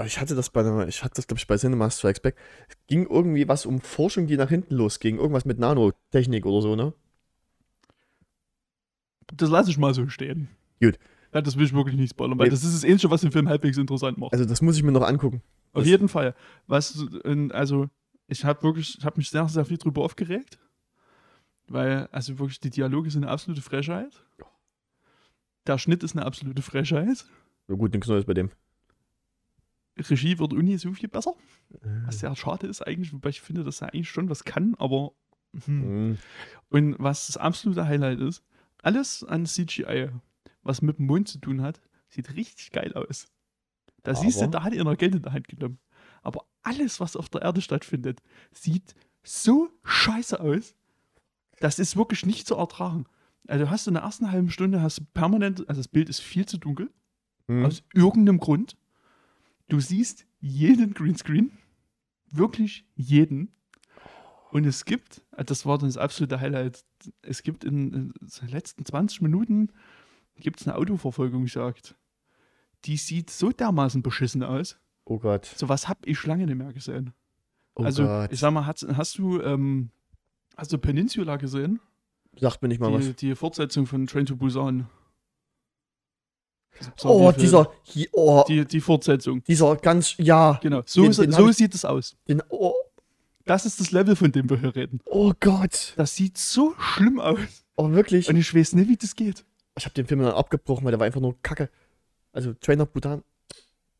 ich 0.04 0.18
hatte 0.20 0.34
das 0.34 0.50
bei 0.50 0.60
einer, 0.60 0.88
ich 0.88 1.04
hatte 1.04 1.14
das, 1.14 1.28
glaube 1.28 1.38
ich, 1.38 1.46
bei 1.46 1.56
Cinema 1.56 1.88
Strikes 1.90 2.20
Back. 2.20 2.36
Es 2.68 2.76
ging 2.88 3.06
irgendwie 3.06 3.46
was 3.46 3.64
um 3.64 3.80
Forschung, 3.80 4.26
die 4.26 4.36
nach 4.36 4.48
hinten 4.48 4.74
losging. 4.74 5.18
Irgendwas 5.18 5.44
mit 5.44 5.58
Nanotechnik 5.60 6.46
oder 6.46 6.62
so, 6.62 6.76
ne? 6.76 6.92
Das 9.34 9.50
lasse 9.50 9.70
ich 9.70 9.78
mal 9.78 9.94
so 9.94 10.08
stehen. 10.08 10.48
Gut. 10.80 10.98
Ja, 11.34 11.42
das 11.42 11.56
will 11.56 11.66
ich 11.66 11.74
wirklich 11.74 11.96
nicht 11.96 12.10
spoilern, 12.10 12.38
weil 12.38 12.46
Nee. 12.46 12.50
das 12.52 12.64
ist 12.64 12.74
das 12.74 12.84
Ähnliche, 12.84 13.10
was 13.10 13.20
den 13.20 13.32
Film 13.32 13.48
halbwegs 13.48 13.76
interessant 13.76 14.16
macht. 14.18 14.32
Also, 14.32 14.44
das 14.46 14.62
muss 14.62 14.76
ich 14.76 14.82
mir 14.82 14.92
noch 14.92 15.06
angucken. 15.06 15.42
Auf 15.72 15.82
das- 15.82 15.86
jeden 15.88 16.08
Fall. 16.08 16.34
Was, 16.66 17.04
also, 17.50 17.88
ich 18.26 18.44
habe 18.44 18.62
wirklich, 18.62 18.96
ich 18.98 19.04
habe 19.04 19.18
mich 19.18 19.28
sehr, 19.28 19.46
sehr 19.48 19.64
viel 19.66 19.76
drüber 19.78 20.02
aufgeregt. 20.02 20.58
Weil, 21.66 22.08
also 22.12 22.38
wirklich, 22.38 22.60
die 22.60 22.70
Dialoge 22.70 23.10
sind 23.10 23.24
eine 23.24 23.32
absolute 23.32 23.60
Frechheit. 23.60 24.24
Der 25.66 25.76
Schnitt 25.76 26.02
ist 26.02 26.16
eine 26.16 26.24
absolute 26.24 26.62
Frechheit. 26.62 27.26
Na 27.66 27.74
gut, 27.74 27.92
nichts 27.92 28.08
Neues 28.08 28.24
bei 28.24 28.32
dem. 28.32 28.50
Regie 29.98 30.38
wird 30.38 30.52
uni 30.54 30.78
so 30.78 30.92
viel 30.94 31.08
besser. 31.08 31.34
Äh. 31.82 32.06
Was 32.06 32.20
sehr 32.20 32.34
schade 32.36 32.66
ist 32.66 32.86
eigentlich, 32.86 33.12
wobei 33.12 33.30
ich 33.30 33.40
finde, 33.42 33.64
dass 33.64 33.82
er 33.82 33.92
eigentlich 33.92 34.08
schon 34.10 34.30
was 34.30 34.44
kann, 34.44 34.74
aber. 34.78 35.12
Hm. 35.64 36.08
Mhm. 36.10 36.18
Und 36.70 36.96
was 36.98 37.26
das 37.26 37.36
absolute 37.36 37.86
Highlight 37.86 38.20
ist, 38.20 38.42
alles 38.82 39.24
an 39.24 39.46
CGI, 39.46 40.10
was 40.62 40.82
mit 40.82 40.98
dem 40.98 41.06
Mond 41.06 41.28
zu 41.28 41.38
tun 41.38 41.62
hat, 41.62 41.80
sieht 42.08 42.34
richtig 42.36 42.70
geil 42.72 42.92
aus. 42.94 43.26
Da 44.02 44.14
siehst 44.14 44.38
du, 44.40 44.44
Aber- 44.44 44.52
da 44.52 44.62
hat 44.62 44.72
er 44.74 44.96
Geld 44.96 45.14
in 45.14 45.22
der 45.22 45.32
Hand 45.32 45.48
genommen. 45.48 45.78
Aber 46.22 46.44
alles, 46.62 47.00
was 47.00 47.16
auf 47.16 47.28
der 47.28 47.42
Erde 47.42 47.60
stattfindet, 47.60 48.20
sieht 48.52 48.94
so 49.22 49.70
scheiße 49.84 50.40
aus. 50.40 50.74
Das 51.60 51.78
ist 51.78 51.96
wirklich 51.96 52.24
nicht 52.24 52.46
zu 52.46 52.54
ertragen. 52.56 53.04
Also 53.46 53.64
du 53.64 53.70
hast 53.70 53.86
in 53.88 53.94
der 53.94 54.02
ersten 54.04 54.30
halben 54.30 54.50
Stunde 54.50 54.80
hast 54.82 54.98
du 55.00 55.04
permanent, 55.14 55.68
also 55.68 55.80
das 55.80 55.88
Bild 55.88 56.08
ist 56.08 56.20
viel 56.20 56.46
zu 56.46 56.58
dunkel, 56.58 56.90
Mhm. 57.48 57.64
aus 57.64 57.82
irgendeinem 57.94 58.38
Grund. 58.38 58.76
Du 59.68 59.80
siehst 59.80 60.26
jeden 60.40 60.94
Greenscreen, 60.94 61.50
wirklich 62.30 62.84
jeden. 62.94 63.52
Und 64.50 64.64
es 64.64 64.84
gibt, 64.84 65.22
das 65.36 65.66
war 65.66 65.76
dann 65.78 65.88
das 65.88 65.96
absolute 65.98 66.40
Highlight, 66.40 66.84
es 67.22 67.42
gibt 67.42 67.64
in, 67.64 67.92
in 67.92 68.12
den 68.40 68.48
letzten 68.48 68.84
20 68.84 69.20
Minuten 69.20 69.68
gibt 70.36 70.60
es 70.60 70.66
eine 70.66 70.76
Autoverfolgungsjagd. 70.76 71.94
Die 72.84 72.96
sieht 72.96 73.28
so 73.30 73.50
dermaßen 73.50 74.02
beschissen 74.02 74.42
aus. 74.42 74.78
Oh 75.04 75.18
Gott. 75.18 75.46
So 75.46 75.68
was 75.68 75.88
hab 75.88 76.06
ich 76.06 76.24
lange 76.24 76.46
nicht 76.46 76.56
mehr 76.56 76.72
gesehen. 76.72 77.12
Oh 77.74 77.82
also, 77.82 78.04
Gott. 78.04 78.32
ich 78.32 78.40
sag 78.40 78.52
mal, 78.52 78.64
hast, 78.66 78.86
hast 78.96 79.18
du, 79.18 79.40
ähm, 79.42 79.90
hast 80.56 80.72
du 80.72 80.78
Peninsula 80.78 81.36
gesehen? 81.36 81.80
Sagt 82.38 82.62
mir 82.62 82.68
nicht 82.68 82.80
mal 82.80 82.92
was. 82.92 83.04
Die, 83.04 83.14
die 83.14 83.34
Fortsetzung 83.34 83.86
von 83.86 84.06
Train 84.06 84.26
to 84.26 84.36
Busan. 84.36 84.88
Oh, 87.02 87.32
die- 87.32 87.40
dieser, 87.40 87.72
hi- 87.94 88.08
oh, 88.12 88.44
Die, 88.46 88.64
die 88.64 88.80
Fortsetzung. 88.80 89.42
dieser 89.44 89.74
ganz, 89.76 90.16
ja, 90.18 90.58
Genau. 90.62 90.82
So, 90.86 91.02
Den- 91.02 91.12
so, 91.12 91.22
den 91.22 91.32
so 91.32 91.48
ich- 91.48 91.56
sieht 91.56 91.74
es 91.74 91.84
aus. 91.84 92.16
den, 92.28 92.40
oh, 92.50 92.72
Das 93.48 93.66
ist 93.66 93.80
das 93.80 93.90
Level, 93.92 94.14
von 94.14 94.30
dem 94.30 94.48
wir 94.50 94.58
hier 94.60 94.74
reden. 94.76 95.00
oh 95.06 95.32
Gott. 95.40 95.94
Das 95.96 96.14
sieht 96.16 96.36
so 96.38 96.74
schlimm 96.78 97.18
aus. 97.18 97.38
Oh, 97.76 97.90
wirklich. 97.92 98.28
Und 98.28 98.36
ich 98.36 98.54
weiß 98.54 98.74
nicht, 98.74 98.88
wie 98.88 98.96
das 98.96 99.14
geht. 99.14 99.44
Ich 99.78 99.84
habe 99.84 99.94
den 99.94 100.06
Film 100.06 100.20
dann 100.20 100.32
abgebrochen, 100.32 100.84
weil 100.84 100.90
der 100.92 100.98
war 101.00 101.06
einfach 101.06 101.20
nur 101.20 101.36
Kacke. 101.42 101.70
Also, 102.32 102.52
Trainer 102.54 102.86
Butan, 102.86 103.22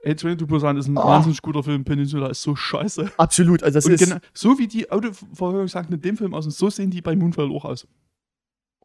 Ey, 0.00 0.14
Train 0.14 0.38
to 0.38 0.46
Busan 0.46 0.76
ist 0.76 0.86
ein 0.86 0.96
Oh. 0.96 1.04
wahnsinnig 1.04 1.42
guter 1.42 1.62
Film. 1.64 1.84
Peninsula 1.84 2.28
ist 2.28 2.42
so 2.42 2.54
scheiße. 2.54 3.10
absolut. 3.16 3.62
Also, 3.64 3.78
das 3.78 3.86
Und 3.86 3.92
ist. 3.94 4.04
genau, 4.04 4.18
so 4.32 4.58
wie 4.58 4.68
die 4.68 4.90
Autoverfolgungsjagden 4.90 5.94
in 5.96 6.00
dem 6.02 6.16
Film 6.16 6.34
aussehen, 6.34 6.52
so 6.52 6.70
sehen 6.70 6.90
die 6.90 7.00
bei 7.02 7.16
Moonfall 7.16 7.50
auch 7.50 7.64
aus. 7.64 7.86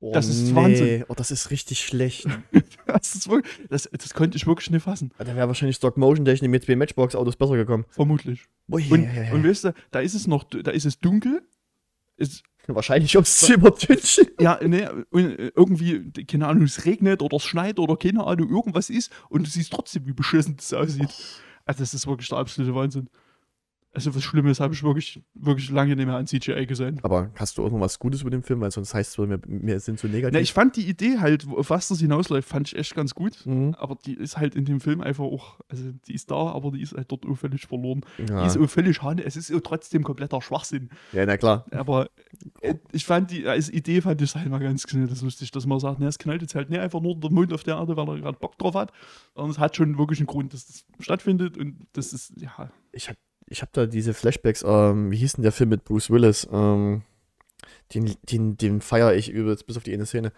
Oh, 0.04 0.12
das 0.14 0.28
ist 0.28 0.54
Wahnsinn. 0.54 1.06
Oh, 1.08 1.14
das 1.16 1.32
ist 1.32 1.50
richtig 1.52 1.80
schlecht. 1.86 2.28
Das, 2.86 3.16
ist 3.16 3.28
wirklich, 3.28 3.52
das, 3.70 3.90
das 3.92 4.14
konnte 4.14 4.38
ich 4.38 4.46
wirklich 4.46 4.70
nicht 4.70 4.84
fassen. 4.84 5.12
da 5.18 5.36
wäre 5.36 5.48
wahrscheinlich 5.48 5.78
Stop-Motion-Technik 5.78 6.52
mit 6.52 6.64
zwei 6.64 6.76
Matchbox-Autos 6.76 7.38
besser 7.38 7.56
gekommen. 7.56 7.86
Vermutlich. 7.90 8.46
Ui, 8.70 8.84
Und, 8.92 9.04
ja, 9.04 9.14
ja, 9.14 9.24
ja. 9.24 9.34
und 9.34 9.48
weißt 9.48 9.64
du, 9.66 9.74
da 9.90 10.00
ist 10.00 10.14
es 10.14 10.28
noch, 10.28 10.44
da 10.44 10.70
ist 10.70 10.86
es 10.86 11.00
dunkel. 11.00 11.42
Ist, 12.18 12.44
wahrscheinlich, 12.68 13.18
um 13.18 13.24
es 13.24 13.40
zu 13.40 13.56
übertünchen. 13.56 14.28
ja, 14.40 14.60
ne, 14.62 15.04
und 15.10 15.40
äh, 15.40 15.52
irgendwie, 15.56 16.12
keine 16.26 16.48
Ahnung, 16.48 16.66
es 16.66 16.86
regnet 16.86 17.24
oder 17.24 17.38
es 17.38 17.44
schneit 17.44 17.80
oder 17.80 17.98
keine 17.98 18.24
Ahnung, 18.24 18.50
irgendwas 18.50 18.92
ist 18.92 19.12
und 19.30 19.48
du 19.48 19.50
siehst 19.50 19.74
trotzdem, 19.74 20.06
wie 20.06 20.14
beschissen 20.14 20.56
das 20.56 20.72
aussieht. 20.74 21.10
Also, 21.66 21.80
das 21.80 21.94
ist 21.96 22.06
wirklich 22.06 22.30
der 22.30 22.38
absolute 22.38 22.76
Wahnsinn. 22.76 23.10
Also, 23.96 24.16
was 24.16 24.24
Schlimmes 24.24 24.60
habe 24.60 24.74
ich 24.74 24.82
wirklich, 24.82 25.22
wirklich 25.36 25.70
lange 25.70 25.96
nicht 25.96 26.06
mehr 26.08 26.16
an 26.16 26.26
CGI 26.26 26.66
gesehen. 26.66 27.00
Aber 27.04 27.30
hast 27.36 27.58
du 27.58 27.64
auch 27.66 27.70
noch 27.72 27.80
was 27.80 28.00
Gutes 28.00 28.22
über 28.22 28.32
den 28.32 28.42
Film? 28.42 28.60
Weil 28.62 28.72
sonst 28.72 28.94
heißt 28.94 29.12
es, 29.12 29.18
wir, 29.30 29.40
wir 29.46 29.80
sind 29.80 30.00
so 30.00 30.08
negativ. 30.08 30.34
Na, 30.34 30.40
ich 30.40 30.52
fand 30.52 30.76
die 30.76 30.88
Idee 30.90 31.20
halt, 31.20 31.46
auf 31.48 31.70
was 31.70 31.90
das 31.90 32.00
hinausläuft, 32.00 32.50
fand 32.50 32.68
ich 32.70 32.76
echt 32.76 32.96
ganz 32.96 33.14
gut. 33.14 33.46
Mhm. 33.46 33.76
Aber 33.78 33.96
die 34.04 34.16
ist 34.16 34.38
halt 34.38 34.56
in 34.56 34.66
dem 34.66 34.80
Film 34.80 35.02
einfach 35.02 35.24
auch, 35.24 35.60
also 35.70 35.92
die 36.08 36.16
ist 36.16 36.32
da, 36.32 36.36
aber 36.36 36.72
die 36.72 36.82
ist 36.82 36.94
halt 36.96 37.12
dort 37.12 37.26
auch 37.28 37.36
völlig 37.36 37.68
verloren. 37.68 38.02
Die 38.18 38.24
Ja. 38.32 38.46
ist 38.48 38.58
auch 38.58 38.68
völlig 38.68 39.04
hane. 39.04 39.24
Es 39.24 39.36
ist 39.36 39.54
trotzdem 39.64 40.04
kompletter 40.04 40.42
Schwachsinn. 40.42 40.90
ja, 41.12 41.26
na 41.28 41.38
klar. 41.38 41.66
Aber 41.70 42.10
äh, 42.62 42.74
ich 42.92 43.06
fand 43.06 43.30
die, 43.30 43.48
als 43.48 43.70
Idee 43.70 44.02
fand 44.02 44.20
ich 44.22 44.30
es 44.32 44.36
halt 44.36 44.50
mal 44.50 44.60
ganz 44.60 44.84
das 44.88 45.22
lustig, 45.22 45.52
dass 45.52 45.68
man 45.68 45.80
sagt, 45.80 46.00
ne, 46.00 46.08
es 46.08 46.18
knallt 46.18 46.42
jetzt 46.42 46.56
halt 46.56 46.72
nicht 46.72 46.80
einfach 46.80 47.00
nur 47.00 47.16
der 47.20 47.30
Mond 47.32 47.54
auf 47.54 47.64
der 47.64 47.76
Erde, 47.76 47.96
weil 47.96 48.08
er 48.10 48.18
gerade 48.22 48.40
Bock 48.40 48.58
drauf 48.58 48.74
hat, 48.74 48.92
sondern 49.36 49.52
es 49.52 49.60
hat 49.60 49.76
schon 49.76 50.00
wirklich 50.00 50.20
einen 50.20 50.28
Grund, 50.28 50.54
dass 50.54 50.66
das 50.66 50.84
stattfindet 51.00 51.58
und 51.60 51.86
das 51.94 52.12
ist, 52.12 52.34
ja, 52.38 52.72
Ich 52.92 53.08
habe 53.08 53.18
ich 53.54 53.62
hab 53.62 53.72
da 53.72 53.86
diese 53.86 54.16
Flashbacks, 54.16 54.66
ähm, 54.68 55.12
wie 55.12 55.18
hieß 55.18 55.34
denn 55.34 55.44
der 55.44 55.52
Film 55.52 55.70
mit 55.70 55.84
Bruce 55.86 56.10
Willis? 56.10 56.48
Ähm, 56.52 57.04
den 57.94 58.16
den, 58.24 58.58
den 58.58 58.82
feiere 58.82 59.14
ich 59.14 59.30
übelst, 59.30 59.68
bis 59.68 59.78
auf 59.78 59.84
die 59.84 59.94
eine 59.94 60.08
Szene. 60.08 60.34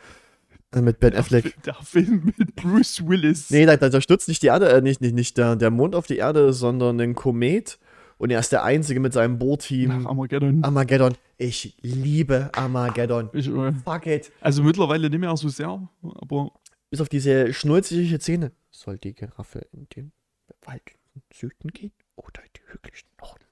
Äh, 0.73 0.81
mit 0.81 0.99
Ben 0.99 1.15
Affleck. 1.15 1.55
der 1.63 1.75
Film 1.75 2.33
mit 2.37 2.55
Bruce 2.55 3.07
Willis. 3.07 3.49
Nee, 3.49 3.65
da, 3.65 3.77
da 3.77 4.01
stürzt 4.01 4.27
nicht 4.27 4.43
die 4.43 4.47
Erde, 4.47 4.69
äh, 4.69 4.81
nicht, 4.81 4.99
nicht, 4.99 5.15
nicht 5.15 5.37
der, 5.37 5.55
der 5.55 5.71
Mond 5.71 5.95
auf 5.95 6.07
die 6.07 6.17
Erde, 6.17 6.51
sondern 6.51 6.99
ein 6.99 7.15
Komet. 7.15 7.79
Und 8.17 8.31
er 8.31 8.39
ist 8.39 8.51
der 8.51 8.63
Einzige 8.63 8.99
mit 8.99 9.13
seinem 9.13 9.33
Nach 9.33 9.39
Bohrteam. 9.39 10.05
Armageddon. 10.05 10.63
Armageddon. 10.63 11.15
Ich 11.37 11.77
liebe 11.81 12.49
Armageddon. 12.53 13.29
Ich, 13.31 13.47
äh, 13.47 13.71
Fuck 13.83 14.07
it. 14.07 14.31
also 14.41 14.61
mittlerweile 14.61 15.09
nicht 15.09 15.19
mehr 15.19 15.35
so 15.37 15.47
sehr, 15.47 15.87
aber 16.01 16.51
Bis 16.89 16.99
auf 16.99 17.09
diese 17.09 17.53
schnulzige 17.53 18.19
Szene. 18.19 18.51
Soll 18.71 18.97
die 18.97 19.13
Giraffe 19.13 19.67
in 19.71 19.87
den 19.95 20.11
bewaldeten 20.47 21.23
Süden 21.33 21.71
gehen 21.71 21.91
oder 22.15 22.43
in 22.43 22.49
die 22.55 22.61
hügeligen 22.71 23.09
Norden? 23.19 23.45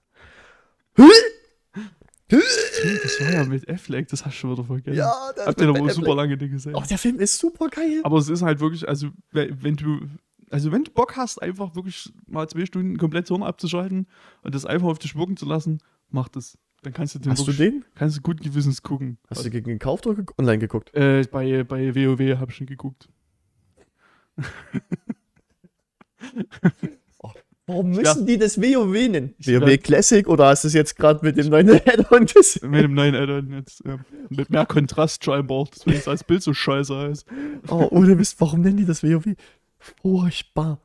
das 2.30 3.20
war 3.22 3.32
ja 3.32 3.44
mit 3.46 3.70
Affleck, 3.70 4.08
das 4.08 4.26
hast 4.26 4.34
du 4.36 4.40
schon 4.40 4.52
wieder 4.54 4.64
vergessen. 4.64 4.98
Ja, 4.98 5.14
das 5.36 5.48
Habt 5.48 5.62
ihr 5.62 5.68
Ben 5.72 5.90
super 5.90 6.12
Affleck. 6.12 6.16
lange 6.16 6.38
nicht 6.38 6.52
gesehen. 6.52 6.76
Oh, 6.76 6.84
der 6.90 6.98
Film 6.98 7.20
ist 7.20 7.38
super 7.38 7.70
geil. 7.70 8.02
Aber 8.04 8.18
es 8.18 8.30
ist 8.30 8.42
halt 8.42 8.60
wirklich, 8.60 8.88
also 8.88 9.10
we- 9.32 9.50
wenn 9.62 9.76
du, 9.76 10.00
also 10.50 10.72
wenn 10.72 10.84
du 10.84 10.92
Bock 10.92 11.16
hast, 11.18 11.42
einfach 11.42 11.76
wirklich 11.76 12.12
mal 12.28 12.48
zwei 12.50 12.66
Stunden 12.66 12.98
komplett 12.98 13.28
Hirn 13.28 13.44
abzuschalten 13.44 14.08
und 14.42 14.56
das 14.56 14.66
einfach 14.66 14.88
auf 14.88 15.00
dich 15.00 15.16
wirken 15.16 15.38
zu 15.38 15.46
lassen, 15.46 15.80
mach 16.10 16.30
das. 16.30 16.58
Dann 16.82 16.94
kannst 16.94 17.16
du 17.16 17.20
den 17.20 17.32
Hast 17.32 17.48
du 17.48 17.54
den? 17.54 17.86
kannst 17.96 18.18
du 18.18 18.22
gut 18.22 18.42
gewissens 18.42 18.82
gucken. 18.82 19.18
Hast 19.30 19.46
du 19.46 19.50
gegen 19.50 19.72
gekauft 19.72 20.06
oder 20.08 20.24
online 20.38 20.60
geguckt? 20.60 20.94
äh, 20.94 21.24
bei, 21.32 21.64
bei 21.64 21.96
WoW 21.96 22.38
habe 22.40 22.52
ich 22.52 22.58
schon 22.58 22.68
geguckt. 22.68 23.10
Warum 27.66 27.92
müssen 27.92 28.26
die 28.26 28.38
das 28.38 28.60
WoW 28.60 28.92
nennen? 28.92 29.36
WoW 29.40 29.78
Classic 29.78 30.28
oder 30.28 30.48
hast 30.48 30.66
du 30.66 30.68
es 30.68 30.74
jetzt 30.74 30.98
gerade 30.98 31.24
mit 31.24 31.38
dem 31.38 31.48
neuen 31.48 31.70
Add-on 31.70 32.26
gesehen? 32.26 32.70
Mit 32.72 32.84
dem 32.84 32.94
neuen 32.94 33.16
Addon 33.16 33.54
jetzt. 33.54 33.82
Ja. 33.86 34.00
Mit 34.30 34.50
mehr 34.50 34.66
Kontrast 34.66 35.24
scheinbar, 35.24 35.66
deswegen 35.74 35.98
ist 35.98 36.08
das 36.08 36.24
Bild 36.26 36.44
so 36.44 36.54
scheiße 36.54 36.94
aus. 36.94 37.26
Oh, 37.70 37.88
ohne 37.92 38.16
Mist, 38.16 38.40
warum 38.42 38.62
nennen 38.62 38.78
die 38.78 38.86
das 38.86 39.02
WoW? 39.02 39.36
Furchtbar. 39.80 40.82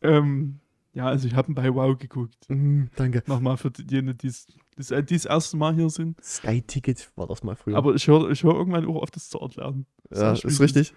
Ähm, 0.00 0.60
ja, 0.94 1.06
also 1.06 1.28
ich 1.28 1.34
habe 1.34 1.52
bei 1.52 1.74
WoW 1.74 1.98
geguckt. 1.98 2.34
Mm, 2.48 2.84
danke. 2.96 3.22
Nochmal 3.26 3.58
für 3.58 3.70
diejenigen, 3.70 4.16
die 4.16 4.28
das, 4.28 4.46
die 4.88 5.14
das 5.14 5.24
erste 5.26 5.58
Mal 5.58 5.74
hier 5.74 5.90
sind. 5.90 6.22
Sky 6.24 6.62
Ticket 6.62 7.10
war 7.16 7.26
das 7.26 7.42
mal 7.42 7.56
früher. 7.56 7.76
Aber 7.76 7.94
ich 7.94 8.08
höre 8.08 8.30
ich 8.30 8.42
hör 8.42 8.54
irgendwann 8.54 8.86
auch 8.86 9.02
auf, 9.02 9.10
das 9.10 9.28
zu 9.28 9.38
erklären. 9.38 9.84
ja, 10.10 10.16
Sag 10.16 10.38
ich 10.38 10.44
ist 10.44 10.60
richtig. 10.60 10.94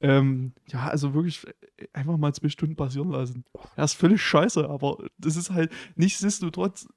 Ähm, 0.00 0.52
ja, 0.68 0.88
also 0.88 1.12
wirklich 1.14 1.46
äh, 1.76 1.86
einfach 1.92 2.16
mal 2.16 2.32
zwei 2.32 2.48
Stunden 2.48 2.76
passieren 2.76 3.10
lassen. 3.10 3.44
Ja, 3.76 3.84
ist 3.84 3.94
völlig 3.94 4.22
scheiße, 4.22 4.68
aber 4.68 4.98
das 5.18 5.36
ist 5.36 5.50
halt 5.50 5.72
nichtsdestotrotz 5.96 6.88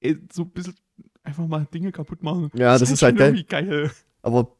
äh, 0.00 0.16
so 0.32 0.42
ein 0.42 0.50
bisschen 0.50 0.74
einfach 1.22 1.46
mal 1.46 1.66
Dinge 1.66 1.92
kaputt 1.92 2.22
machen. 2.22 2.50
Ja, 2.54 2.78
das 2.78 2.90
ist 2.90 3.02
halt 3.02 3.18
schon 3.18 3.34
geil. 3.34 3.44
geil. 3.44 3.90
Aber 4.22 4.56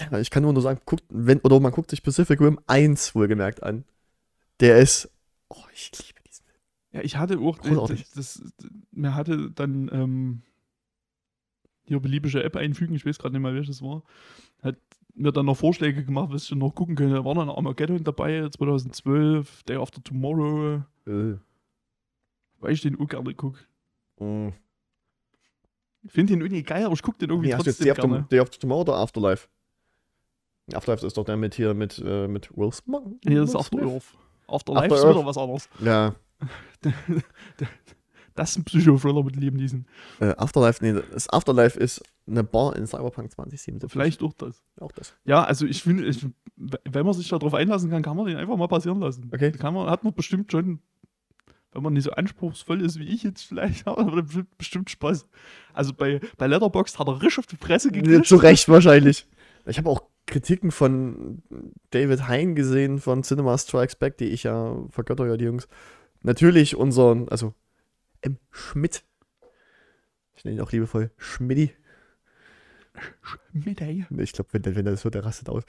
ja, 0.00 0.18
ich 0.18 0.30
kann 0.30 0.42
nur 0.42 0.52
nur 0.52 0.62
sagen, 0.62 0.80
guckt, 0.84 1.04
wenn, 1.08 1.40
oder 1.40 1.60
man 1.60 1.72
guckt 1.72 1.90
sich 1.90 2.02
Pacific 2.02 2.40
Rim 2.40 2.58
1 2.66 3.14
wohlgemerkt 3.14 3.62
an. 3.62 3.84
Der 4.60 4.78
ist. 4.78 5.10
Oh, 5.48 5.64
ich 5.72 5.90
liebe 5.92 6.20
diesen 6.26 6.44
Film. 6.44 6.60
Ja, 6.92 7.00
ich 7.02 7.16
hatte 7.16 7.38
auch, 7.38 7.58
äh, 7.64 7.68
Großartig. 7.68 8.04
das, 8.14 8.40
das, 8.40 8.70
mir 8.92 9.14
hatte 9.14 9.50
dann 9.50 9.90
ähm, 9.92 10.42
hier 11.84 12.00
beliebige 12.00 12.42
App 12.42 12.56
einfügen, 12.56 12.94
ich 12.94 13.06
weiß 13.06 13.18
gerade 13.18 13.34
nicht 13.34 13.42
mal, 13.42 13.54
welches 13.54 13.82
war, 13.82 14.02
hat 14.62 14.76
mir 15.18 15.32
dann 15.32 15.46
noch 15.46 15.56
Vorschläge 15.56 16.04
gemacht, 16.04 16.28
was 16.32 16.44
ich 16.44 16.50
noch 16.54 16.74
gucken 16.74 16.94
könnte. 16.96 17.14
Da 17.16 17.24
war 17.24 17.34
dann 17.34 17.48
Armageddon 17.50 18.02
dabei, 18.04 18.48
2012, 18.48 19.62
Day 19.64 19.76
After 19.76 20.02
Tomorrow, 20.02 20.82
Äh, 21.06 21.34
weil 22.60 22.72
ich 22.72 22.80
den 22.82 22.98
auch 23.00 23.06
gerne 23.08 23.34
gucke. 23.34 23.60
mm. 24.18 24.48
Ich 26.02 26.12
finde 26.12 26.32
den 26.34 26.40
irgendwie 26.40 26.62
geil, 26.62 26.84
aber 26.84 26.94
ich 26.94 27.02
gucke 27.02 27.18
den 27.18 27.30
irgendwie 27.30 27.48
Nee, 27.48 27.54
hast 27.54 27.66
du 27.66 27.70
jetzt 27.70 27.78
trotzdem 27.78 27.84
Day 27.86 27.90
After, 28.00 28.08
gerne. 28.08 28.26
Day 28.30 28.40
After 28.40 28.58
Tomorrow 28.58 28.80
oder 28.82 28.94
Afterlife? 28.96 29.48
Afterlife 30.72 31.06
ist 31.06 31.16
doch 31.16 31.24
der 31.24 31.36
mit 31.36 31.54
hier 31.54 31.74
mit, 31.74 31.98
äh, 32.04 32.28
mit 32.28 32.56
Will 32.56 32.72
Smith. 32.72 33.00
Nee, 33.24 33.34
das 33.34 33.50
ist 33.50 33.54
Will 33.54 33.60
After 33.60 33.78
Smith. 33.78 33.92
Earth. 33.94 34.18
Afterlife 34.46 34.94
After 34.94 35.08
ist 35.10 35.16
wieder 35.16 35.26
was 35.26 35.36
anderes. 35.38 35.68
Ja, 35.80 36.14
Das 38.38 38.50
ist 38.50 38.58
ein 38.58 38.64
Psychothriller 38.64 39.24
mit 39.24 39.36
Neeson. 39.36 39.84
äh, 40.20 40.32
Afterlife, 40.36 40.84
nee, 40.84 41.00
das 41.12 41.28
Afterlife 41.28 41.76
ist 41.78 42.00
eine 42.24 42.44
Bar 42.44 42.76
in 42.76 42.86
Cyberpunk 42.86 43.32
2077. 43.32 43.90
Vielleicht 43.90 44.22
auch 44.22 44.32
das. 44.34 44.62
auch 44.78 44.92
das. 44.92 45.14
Ja, 45.24 45.42
also 45.42 45.66
ich 45.66 45.82
finde, 45.82 46.06
ich, 46.06 46.24
wenn 46.56 47.04
man 47.04 47.14
sich 47.14 47.28
darauf 47.28 47.52
einlassen 47.52 47.90
kann, 47.90 48.02
kann 48.02 48.16
man 48.16 48.26
den 48.26 48.36
einfach 48.36 48.56
mal 48.56 48.68
passieren 48.68 49.00
lassen. 49.00 49.28
Okay. 49.34 49.50
Kann 49.50 49.74
man, 49.74 49.90
hat 49.90 50.04
man 50.04 50.14
bestimmt 50.14 50.52
schon, 50.52 50.78
wenn 51.72 51.82
man 51.82 51.94
nicht 51.94 52.04
so 52.04 52.12
anspruchsvoll 52.12 52.80
ist 52.80 53.00
wie 53.00 53.08
ich 53.08 53.24
jetzt 53.24 53.42
vielleicht, 53.42 53.86
hat 53.86 53.96
man 53.96 54.24
bestimmt, 54.24 54.56
bestimmt 54.56 54.90
Spaß. 54.90 55.26
Also 55.72 55.92
bei, 55.92 56.20
bei 56.36 56.46
Letterboxd 56.46 56.96
hat 57.00 57.08
er 57.08 57.20
richtig 57.20 57.40
auf 57.40 57.46
die 57.48 57.56
Presse 57.56 57.90
gekriegt. 57.90 58.26
Zu 58.26 58.36
Recht 58.36 58.68
wahrscheinlich. 58.68 59.26
Ich 59.66 59.78
habe 59.78 59.90
auch 59.90 60.02
Kritiken 60.26 60.70
von 60.70 61.42
David 61.90 62.28
Hein 62.28 62.54
gesehen 62.54 63.00
von 63.00 63.24
Cinema 63.24 63.58
Strikes 63.58 63.96
Back, 63.96 64.16
die 64.18 64.26
ich 64.26 64.44
ja 64.44 64.76
vergötter 64.90 65.26
ja 65.26 65.36
die 65.36 65.46
Jungs. 65.46 65.66
Natürlich 66.22 66.76
unseren, 66.76 67.28
also 67.30 67.54
M. 68.22 68.38
Schmidt. 68.50 69.04
Ich 70.34 70.44
nenne 70.44 70.56
ihn 70.56 70.62
auch 70.62 70.72
liebevoll 70.72 71.10
Schmidti. 71.16 71.74
Ey. 73.78 74.06
Ich 74.18 74.32
glaube, 74.32 74.52
wenn, 74.52 74.62
der- 74.62 74.74
wenn 74.76 74.84
der 74.84 74.92
das 74.94 75.04
hört, 75.04 75.14
der 75.14 75.24
rastet 75.24 75.48
aus. 75.48 75.64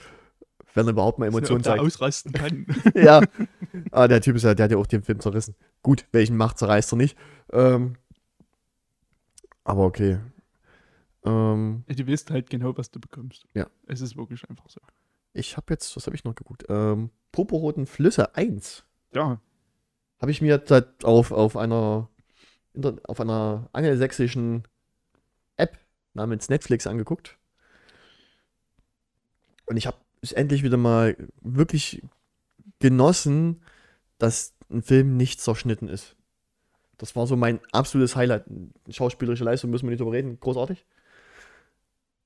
Wenn 0.74 0.86
er 0.88 0.92
überhaupt 0.92 1.18
mal 1.20 1.26
Emotionen 1.28 1.64
zeigt. 1.64 1.80
ausrasten 1.82 2.32
kann. 2.32 2.66
ja. 2.96 3.22
Ah, 3.92 4.08
der 4.08 4.22
Typ 4.22 4.36
ist 4.36 4.44
ja, 4.44 4.54
der 4.54 4.66
hat 4.66 4.72
ja 4.72 4.78
auch 4.78 4.86
den 4.88 5.02
Film 5.04 5.20
zerrissen. 5.20 5.56
Gut, 5.82 6.06
welchen 6.12 6.38
macht 6.38 6.60
zerreißt 6.60 6.94
er 6.94 6.98
nicht. 6.98 7.18
Ähm, 7.52 7.96
aber 9.64 9.86
okay. 9.86 10.20
Ähm, 11.24 11.84
du 11.88 12.08
weißt 12.08 12.30
halt 12.32 12.50
genau, 12.50 12.78
was 12.78 12.92
du 12.92 13.00
bekommst. 13.00 13.48
Ja. 13.54 13.68
Es 13.88 14.02
ist 14.02 14.16
wirklich 14.16 14.48
einfach 14.50 14.70
so. 14.70 14.80
ich 15.34 15.58
habe 15.58 15.74
jetzt, 15.74 15.96
was 15.96 16.06
habe 16.06 16.16
ich 16.16 16.24
noch 16.24 16.36
geguckt? 16.36 16.66
Ähm, 16.70 17.10
Poporoten 17.32 17.86
Flüsse 17.88 18.36
1. 18.36 18.86
Ja, 19.14 19.40
Habe 20.22 20.32
ich 20.32 20.42
mir 20.42 20.64
auf, 21.04 21.32
auf 21.32 21.58
einer 21.58 22.10
auf 23.04 23.20
einer 23.20 23.70
angelsächsischen 23.74 24.64
App 25.58 25.78
namens 26.14 26.50
Netflix 26.50 26.88
angeguckt. 26.88 27.38
Und 29.66 29.78
ich 29.78 29.88
habe 29.88 29.98
es 30.22 30.32
endlich 30.32 30.64
wieder 30.64 30.78
mal 30.78 31.16
wirklich 31.42 32.02
genossen, 32.80 33.62
dass 34.18 34.54
ein 34.70 34.82
Film 34.82 35.18
nicht 35.18 35.42
zerschnitten 35.42 35.88
ist. 35.88 36.16
Das 36.98 37.16
war 37.16 37.28
so 37.28 37.36
mein 37.36 37.60
absolutes 37.72 38.16
Highlight. 38.16 38.46
Schauspielerische 38.90 39.44
Leistung 39.44 39.70
müssen 39.70 39.86
wir 39.86 39.92
nicht 39.92 40.02
drüber 40.02 40.12
reden, 40.12 40.40
großartig. 40.40 40.86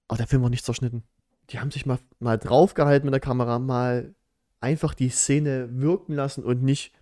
Aber 0.08 0.18
der 0.18 0.28
Film 0.28 0.42
war 0.42 0.50
nicht 0.50 0.66
zerschnitten. 0.66 1.04
Die 1.50 1.60
haben 1.60 1.72
sich 1.72 1.86
mal, 1.86 2.00
mal 2.20 2.38
draufgehalten 2.38 3.06
mit 3.06 3.14
der 3.14 3.20
Kamera, 3.20 3.60
mal 3.60 4.16
einfach 4.60 4.94
die 4.94 5.10
Szene 5.10 5.70
wirken 5.72 6.14
lassen 6.14 6.44
und 6.44 6.64
nicht. 6.64 6.94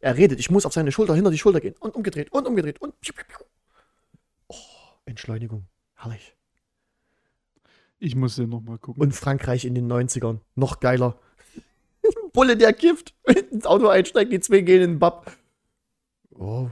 Er 0.00 0.16
redet, 0.16 0.40
ich 0.40 0.50
muss 0.50 0.64
auf 0.66 0.72
seine 0.72 0.92
Schulter, 0.92 1.14
hinter 1.14 1.30
die 1.30 1.38
Schulter 1.38 1.60
gehen 1.60 1.74
und 1.80 1.94
umgedreht 1.94 2.32
und 2.32 2.46
umgedreht 2.46 2.80
und. 2.80 2.94
Oh, 4.48 4.54
Entschleunigung. 5.04 5.66
Herrlich. 5.94 6.34
Ich 7.98 8.16
muss 8.16 8.36
den 8.36 8.48
nochmal 8.48 8.78
gucken. 8.78 9.02
Und 9.02 9.12
Frankreich 9.12 9.66
in 9.66 9.74
den 9.74 9.90
90ern. 9.92 10.38
Noch 10.54 10.80
geiler. 10.80 11.18
Bulle, 12.32 12.56
der 12.56 12.72
kifft, 12.72 13.14
ins 13.50 13.66
Auto 13.66 13.88
einsteigt, 13.88 14.32
die 14.32 14.40
zwei 14.40 14.62
gehen 14.62 14.82
in 14.82 14.90
den 14.92 14.98
Bab. 14.98 15.36
Oh. 16.30 16.70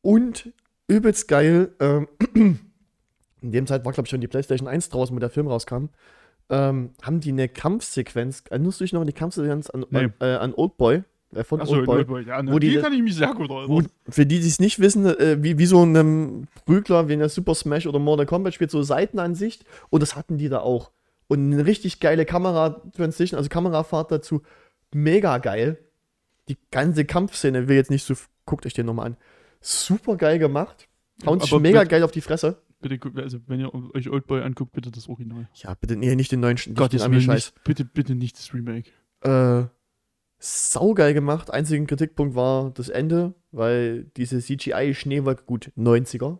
Und 0.00 0.52
übelst 0.88 1.28
geil, 1.28 1.74
ähm, 1.80 2.08
in 2.34 3.52
dem 3.52 3.66
Zeit 3.66 3.84
war, 3.84 3.92
glaube 3.92 4.06
ich, 4.06 4.10
schon 4.10 4.20
die 4.22 4.28
PlayStation 4.28 4.68
1 4.68 4.88
draußen, 4.88 5.14
wo 5.14 5.20
der 5.20 5.28
Film 5.30 5.48
rauskam, 5.48 5.88
ähm, 6.48 6.92
haben 7.02 7.20
die 7.20 7.32
eine 7.32 7.48
Kampfsequenz, 7.48 8.44
erinnerst 8.48 8.80
du 8.80 8.84
dich 8.84 8.92
noch 8.94 9.00
an 9.00 9.06
die 9.08 9.12
Kampfsequenz 9.12 9.68
an, 9.68 9.84
Nee. 9.90 10.08
äh, 10.20 10.36
an 10.36 10.54
Oldboy? 10.54 11.02
Äh, 11.34 11.42
von 11.44 11.60
Achso, 11.60 11.74
Oldboy. 11.74 11.96
Oldboy. 11.98 12.24
Ja, 12.24 12.42
ne, 12.42 12.52
wo 12.52 12.58
die- 12.58 12.70
die 12.70 12.78
kann 12.78 12.92
ich 12.92 13.02
mich 13.02 13.14
sehr 13.16 13.34
gut 13.34 13.50
erinnern. 13.50 13.88
Für 14.08 14.26
die, 14.26 14.40
die 14.40 14.46
es 14.46 14.60
nicht 14.60 14.78
wissen, 14.78 15.06
äh, 15.06 15.42
wie, 15.42 15.58
wie 15.58 15.66
so 15.66 15.82
ein 15.84 16.46
Prügler, 16.64 17.08
wie 17.08 17.14
in 17.14 17.18
der 17.18 17.28
Super 17.28 17.54
Smash 17.54 17.86
oder 17.86 17.98
Mortal 17.98 18.26
Kombat 18.26 18.54
spielt, 18.54 18.70
so 18.70 18.82
Seitenansicht. 18.82 19.64
Und 19.90 20.02
das 20.02 20.14
hatten 20.16 20.38
die 20.38 20.48
da 20.48 20.60
auch. 20.60 20.92
Und 21.28 21.52
eine 21.52 21.66
richtig 21.66 21.98
geile 22.00 22.24
Kamera-Transition, 22.24 23.36
also 23.36 23.48
Kamerafahrt 23.48 24.12
dazu. 24.12 24.42
Mega 24.94 25.38
geil. 25.38 25.78
Die 26.48 26.56
ganze 26.70 27.04
Kampfszene 27.04 27.66
will 27.68 27.76
jetzt 27.76 27.90
nicht 27.90 28.04
so. 28.04 28.14
Guckt 28.44 28.64
euch 28.66 28.74
den 28.74 28.86
nochmal 28.86 29.06
an. 29.06 29.16
Super 29.60 30.16
geil 30.16 30.38
gemacht. 30.38 30.88
Hauen 31.26 31.40
sich 31.40 31.50
mega 31.58 31.80
bitte- 31.80 31.90
geil 31.90 32.02
auf 32.04 32.12
die 32.12 32.20
Fresse. 32.20 32.62
Bitte, 32.80 32.98
guckt- 32.98 33.18
also 33.18 33.38
wenn 33.48 33.58
ihr 33.58 33.72
euch 33.94 34.08
Oldboy 34.08 34.42
anguckt, 34.42 34.72
bitte 34.72 34.92
das 34.92 35.08
Original. 35.08 35.48
Ja, 35.54 35.74
bitte, 35.74 35.96
nee, 35.96 36.14
nicht 36.14 36.30
den 36.30 36.40
neuen, 36.40 36.54
nicht 36.54 36.68
den 36.92 37.02
Ami-Scheiß. 37.02 37.52
nicht, 37.54 37.64
bitte, 37.64 37.84
bitte 37.84 38.14
nicht 38.14 38.38
das 38.38 38.54
Remake. 38.54 38.90
Äh, 39.22 39.64
saugeil 40.38 41.14
gemacht. 41.14 41.50
Einzigen 41.50 41.86
Kritikpunkt 41.86 42.34
war 42.34 42.70
das 42.70 42.88
Ende, 42.88 43.34
weil 43.52 44.04
diese 44.16 44.38
CGI-Schneewolke, 44.38 45.44
gut, 45.44 45.72
90er. 45.76 46.38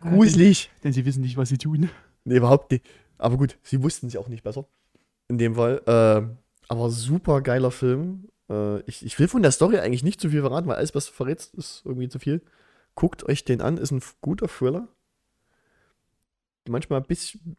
Gruselig. 0.00 0.70
Denn 0.84 0.92
sie 0.92 1.04
wissen 1.04 1.22
nicht, 1.22 1.36
was 1.36 1.48
sie 1.48 1.58
tun. 1.58 1.90
Nee, 2.24 2.36
überhaupt 2.36 2.70
nicht. 2.70 2.86
Aber 3.18 3.36
gut, 3.36 3.58
sie 3.62 3.82
wussten 3.82 4.06
es 4.06 4.16
auch 4.16 4.28
nicht 4.28 4.42
besser. 4.42 4.66
In 5.28 5.38
dem 5.38 5.54
Fall. 5.54 5.82
Ähm, 5.86 6.38
aber 6.68 6.90
super 6.90 7.40
geiler 7.40 7.70
Film. 7.70 8.28
Äh, 8.48 8.80
ich, 8.82 9.04
ich 9.04 9.18
will 9.18 9.28
von 9.28 9.42
der 9.42 9.52
Story 9.52 9.78
eigentlich 9.78 10.04
nicht 10.04 10.20
zu 10.20 10.30
viel 10.30 10.40
verraten, 10.40 10.68
weil 10.68 10.76
alles, 10.76 10.94
was 10.94 11.06
du 11.06 11.12
verrätst, 11.12 11.54
ist 11.54 11.82
irgendwie 11.84 12.08
zu 12.08 12.18
viel. 12.18 12.42
Guckt 12.94 13.24
euch 13.28 13.44
den 13.44 13.60
an, 13.60 13.76
ist 13.76 13.90
ein 13.90 14.02
guter 14.20 14.48
Thriller. 14.48 14.88
Manchmal 16.68 17.00
ein 17.00 17.06
bisschen 17.06 17.56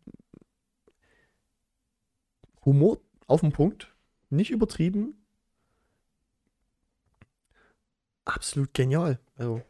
Humor 2.63 2.99
auf 3.31 3.41
den 3.41 3.51
Punkt. 3.51 3.93
Nicht 4.29 4.51
übertrieben. 4.51 5.15
Absolut 8.25 8.73
genial. 8.73 9.19
Also, 9.35 9.61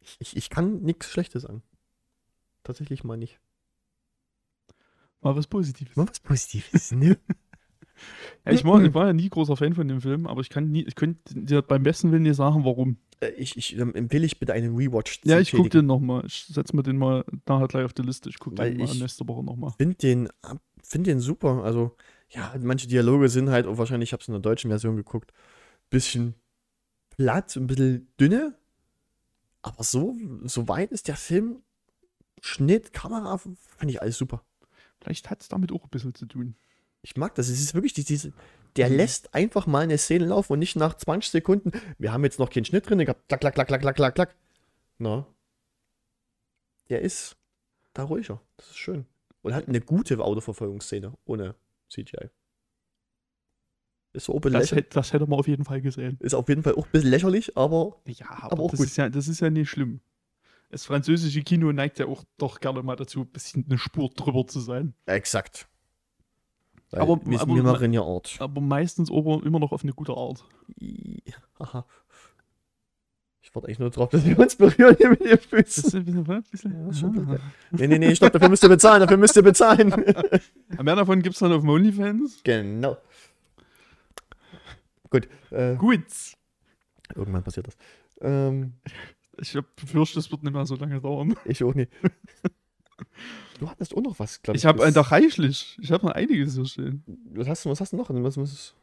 ich, 0.00 0.16
ich, 0.20 0.36
ich 0.36 0.50
kann 0.50 0.82
nichts 0.82 1.10
Schlechtes 1.10 1.42
sagen. 1.42 1.62
Tatsächlich 2.64 3.04
mal 3.04 3.16
nicht. 3.16 3.38
Mal 5.20 5.36
was 5.36 5.46
Positives. 5.46 5.96
Mal 5.96 6.08
was 6.08 6.20
Positives, 6.20 6.92
ne? 6.92 7.18
Ja, 8.44 8.52
ich, 8.52 8.62
war, 8.62 8.84
ich 8.84 8.92
war 8.92 9.06
ja 9.06 9.12
nie 9.14 9.30
großer 9.30 9.56
Fan 9.56 9.72
von 9.72 9.88
dem 9.88 10.02
Film, 10.02 10.26
aber 10.26 10.42
ich 10.42 10.50
kann 10.50 10.70
nie, 10.70 10.82
ich 10.84 10.96
könnte 10.96 11.18
dir 11.34 11.62
beim 11.62 11.82
besten 11.82 12.12
Willen 12.12 12.24
nicht 12.24 12.36
sagen, 12.36 12.62
warum. 12.66 12.98
Äh, 13.20 13.30
ich, 13.30 13.56
ich 13.56 13.78
empfehle 13.78 14.26
ich 14.26 14.38
bitte 14.38 14.52
einen 14.52 14.76
Rewatch. 14.76 15.22
Ja, 15.24 15.40
ich 15.40 15.50
gucke 15.50 15.70
den 15.70 15.86
nochmal. 15.86 16.22
Ich 16.26 16.44
setze 16.44 16.76
mir 16.76 16.82
den 16.82 16.98
mal 16.98 17.24
nachher 17.46 17.68
gleich 17.68 17.84
auf 17.86 17.94
die 17.94 18.02
Liste. 18.02 18.28
Ich 18.28 18.38
gucke 18.38 18.56
den 18.56 18.76
mal 18.76 18.84
ich- 18.84 19.00
nächste 19.00 19.26
Woche 19.26 19.42
nochmal. 19.42 19.72
Find 19.78 20.02
den, 20.02 20.28
ab- 20.42 20.60
find 20.82 21.06
den 21.06 21.20
super. 21.20 21.64
Also, 21.64 21.96
ja, 22.30 22.54
manche 22.60 22.86
Dialoge 22.88 23.28
sind 23.28 23.50
halt, 23.50 23.66
oh, 23.66 23.78
wahrscheinlich, 23.78 24.08
ich 24.08 24.12
habe 24.12 24.20
es 24.22 24.28
in 24.28 24.32
der 24.34 24.40
deutschen 24.40 24.70
Version 24.70 24.96
geguckt, 24.96 25.32
bisschen 25.90 26.34
platt, 27.10 27.56
ein 27.56 27.66
bisschen 27.66 28.08
dünne. 28.20 28.56
Aber 29.62 29.82
so, 29.84 30.14
so 30.44 30.68
weit 30.68 30.92
ist 30.92 31.08
der 31.08 31.16
Film. 31.16 31.62
Schnitt, 32.40 32.92
Kamera, 32.92 33.38
finde 33.38 33.56
ich 33.92 34.02
alles 34.02 34.18
super. 34.18 34.44
Vielleicht 35.00 35.30
hat 35.30 35.40
es 35.42 35.48
damit 35.48 35.72
auch 35.72 35.84
ein 35.84 35.90
bisschen 35.90 36.14
zu 36.14 36.26
tun. 36.26 36.54
Ich 37.02 37.16
mag 37.16 37.34
das. 37.34 37.48
Es 37.48 37.60
ist 37.60 37.74
wirklich 37.74 37.94
die- 37.94 38.04
diese. 38.04 38.32
Der 38.76 38.88
lässt 38.90 39.34
einfach 39.34 39.66
mal 39.66 39.84
eine 39.84 39.96
Szene 39.96 40.26
laufen 40.26 40.52
und 40.52 40.58
nicht 40.58 40.76
nach 40.76 40.94
20 40.94 41.30
Sekunden. 41.30 41.72
Wir 41.98 42.12
haben 42.12 42.24
jetzt 42.24 42.38
noch 42.38 42.50
keinen 42.50 42.64
Schnitt 42.66 42.88
drin 42.88 42.98
gehabt. 42.98 43.26
Klack, 43.28 43.40
klack, 43.40 43.54
klack, 43.54 43.68
klack, 43.68 43.80
klack, 43.80 43.96
klack, 43.96 44.14
klack. 44.14 44.36
Na. 44.98 45.26
Der 46.88 47.00
ist 47.00 47.36
da 47.94 48.04
ruhiger. 48.04 48.40
Das 48.58 48.66
ist 48.68 48.76
schön. 48.78 49.06
Und 49.42 49.54
hat 49.54 49.66
eine 49.68 49.80
gute 49.80 50.18
Autoverfolgungsszene 50.18 51.14
ohne 51.24 51.54
CGI. 51.90 52.30
Ist 54.12 54.24
so 54.26 54.38
Das, 54.38 54.72
hätte, 54.72 54.88
das 54.90 55.12
hätte 55.12 55.26
man 55.26 55.38
auf 55.38 55.46
jeden 55.46 55.64
Fall 55.64 55.80
gesehen. 55.82 56.16
Ist 56.20 56.34
auf 56.34 56.48
jeden 56.48 56.62
Fall 56.62 56.74
auch 56.74 56.86
ein 56.86 56.90
bisschen 56.92 57.10
lächerlich, 57.10 57.56
aber 57.56 58.00
Ja, 58.06 58.26
aber, 58.30 58.52
Aber 58.52 58.62
auch 58.64 58.70
das, 58.70 58.78
gut. 58.80 58.86
Ist 58.86 58.96
ja, 58.96 59.08
das 59.10 59.28
ist 59.28 59.40
ja 59.40 59.50
nicht 59.50 59.68
schlimm. 59.68 60.00
Das 60.70 60.84
französische 60.84 61.42
Kino 61.42 61.70
neigt 61.72 61.98
ja 61.98 62.06
auch 62.06 62.24
doch 62.38 62.58
gerne 62.60 62.82
mal 62.82 62.96
dazu, 62.96 63.20
ein 63.20 63.28
bisschen 63.28 63.64
eine 63.68 63.78
Spur 63.78 64.08
drüber 64.10 64.46
zu 64.46 64.60
sein. 64.60 64.94
exakt. 65.06 65.68
Weil 66.90 67.00
Aber- 67.02 67.20
wir, 67.26 67.40
aber- 67.40 67.54
wir 67.54 67.62
machen 67.62 67.92
ja 67.92 68.02
Art. 68.02 68.36
Aber 68.38 68.60
meistens 68.60 69.10
aber 69.10 69.42
immer 69.44 69.58
noch 69.58 69.72
auf 69.72 69.82
eine 69.82 69.92
gute 69.92 70.14
Art. 70.14 70.44
Ich 70.76 71.34
warte 73.56 73.66
eigentlich 73.68 73.78
nur 73.80 73.90
drauf, 73.90 74.10
dass 74.10 74.24
wir 74.24 74.38
uns 74.38 74.54
berühren 74.56 74.94
hier 74.98 75.10
mit 75.10 75.24
den 75.24 75.38
Füßen. 75.38 76.04
bisschen, 76.04 76.24
bisschen 76.50 76.92
Ja, 76.92 77.32
okay. 77.32 77.40
Nee, 77.72 77.86
nee, 77.88 77.98
nee, 77.98 78.14
stopp, 78.14 78.32
dafür 78.32 78.48
müsst 78.48 78.62
ihr 78.62 78.68
bezahlen, 78.68 79.00
dafür 79.00 79.16
müsst 79.16 79.36
ihr 79.36 79.42
bezahlen. 79.42 79.88
Mehr 80.82 80.94
davon 80.96 81.22
gibt 81.22 81.34
es 81.34 81.40
dann 81.40 81.52
auf 81.52 81.62
dem 81.62 81.70
OnlyFans. 81.70 82.40
genau. 82.44 82.96
Gut, 85.10 85.28
äh, 85.50 85.76
Gut. 85.76 86.04
irgendwann 87.14 87.42
passiert 87.42 87.66
das. 87.68 87.76
Ähm, 88.20 88.74
Ich 89.38 89.54
hab 89.56 89.64
befürchte, 89.76 90.18
es 90.18 90.30
wird 90.30 90.42
nicht 90.42 90.52
mehr 90.52 90.66
so 90.66 90.74
lange 90.76 91.00
dauern. 91.00 91.34
ich 91.44 91.62
auch 91.64 91.74
nicht. 91.74 91.90
Du 93.58 93.70
hattest 93.70 93.94
auch 93.94 94.02
noch 94.02 94.18
was, 94.18 94.42
glaube 94.42 94.56
ich. 94.56 94.62
Ich 94.64 94.66
habe 94.66 94.84
einfach 94.84 95.12
reichlich. 95.12 95.78
Ich 95.80 95.90
habe 95.90 96.04
noch 96.06 96.12
einiges 96.12 96.54
hier 96.54 96.66
stehen. 96.66 97.02
Was 97.32 97.48
hast 97.48 97.64
du, 97.64 97.70
was 97.70 97.80
hast 97.80 97.92
du 97.92 97.96
noch? 97.96 98.10
Was, 98.10 98.36
was, 98.36 98.74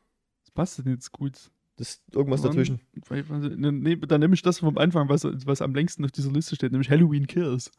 Das 0.42 0.52
passt 0.52 0.80
denn 0.80 0.90
jetzt 0.94 1.12
gut. 1.12 1.52
Das 1.78 1.90
ist 1.90 2.04
irgendwas 2.16 2.42
Wann? 2.44 2.52
dazwischen. 2.52 2.80
Weil- 3.08 3.24
ne, 3.58 3.72
Nee, 3.72 3.96
dann 3.96 4.20
nehme 4.22 4.34
ich 4.36 4.42
das 4.42 4.60
vom 4.60 4.78
Anfang, 4.78 5.10
was, 5.10 5.24
was 5.46 5.62
am 5.62 5.74
längsten 5.74 6.06
auf 6.06 6.12
dieser 6.12 6.32
Liste 6.32 6.56
steht, 6.56 6.72
nämlich 6.72 6.90
Halloween 6.90 7.28
Kills. 7.28 7.72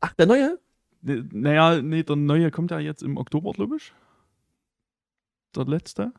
Ach, 0.00 0.12
der 0.14 0.26
neue? 0.26 0.58
Ne, 1.02 1.26
Naja, 1.32 1.82
nee, 1.82 2.02
der 2.02 2.16
neue 2.16 2.50
kommt 2.50 2.70
ja 2.70 2.78
jetzt 2.78 3.02
im 3.02 3.16
Oktober, 3.16 3.52
glaube 3.52 3.76
ich. 3.76 3.92
Der 5.54 5.64
letzte. 5.66 6.12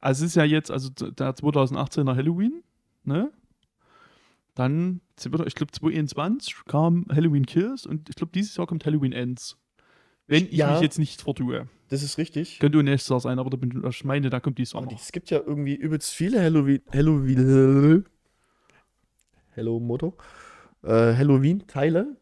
Also 0.00 0.24
es 0.24 0.30
ist 0.32 0.34
ja 0.36 0.44
jetzt, 0.44 0.70
also 0.70 0.88
der 0.90 1.34
2018er 1.34 2.16
Halloween, 2.16 2.62
ne? 3.04 3.30
Dann, 4.54 5.00
ich 5.16 5.54
glaube 5.54 5.72
2021 5.72 6.64
kam 6.66 7.06
Halloween 7.10 7.46
Kills 7.46 7.86
und 7.86 8.08
ich 8.08 8.16
glaube 8.16 8.32
dieses 8.34 8.56
Jahr 8.56 8.66
kommt 8.66 8.84
Halloween 8.84 9.12
Ends. 9.12 9.56
Wenn 10.26 10.44
ich 10.46 10.52
Ja. 10.52 10.72
mich 10.72 10.80
jetzt 10.82 10.98
nicht 10.98 11.22
vertue. 11.22 11.68
Das 11.90 12.04
ist 12.04 12.18
richtig. 12.18 12.60
Könnte 12.60 12.78
Jahr 13.08 13.18
sein, 13.20 13.40
aber 13.40 13.50
da 13.50 13.56
bin, 13.56 13.84
ich 13.88 14.04
meine, 14.04 14.30
da 14.30 14.38
kommt 14.38 14.58
Aber 14.84 14.92
noch. 14.92 15.00
es 15.00 15.10
gibt 15.10 15.28
ja 15.28 15.40
irgendwie 15.44 15.74
übelst 15.74 16.12
viele 16.12 16.40
Halloween. 16.40 16.80
Halloween. 16.92 18.04
Hello 19.50 19.80
Motto. 19.80 20.16
Äh, 20.84 21.16
Halloween-Teile. 21.16 22.16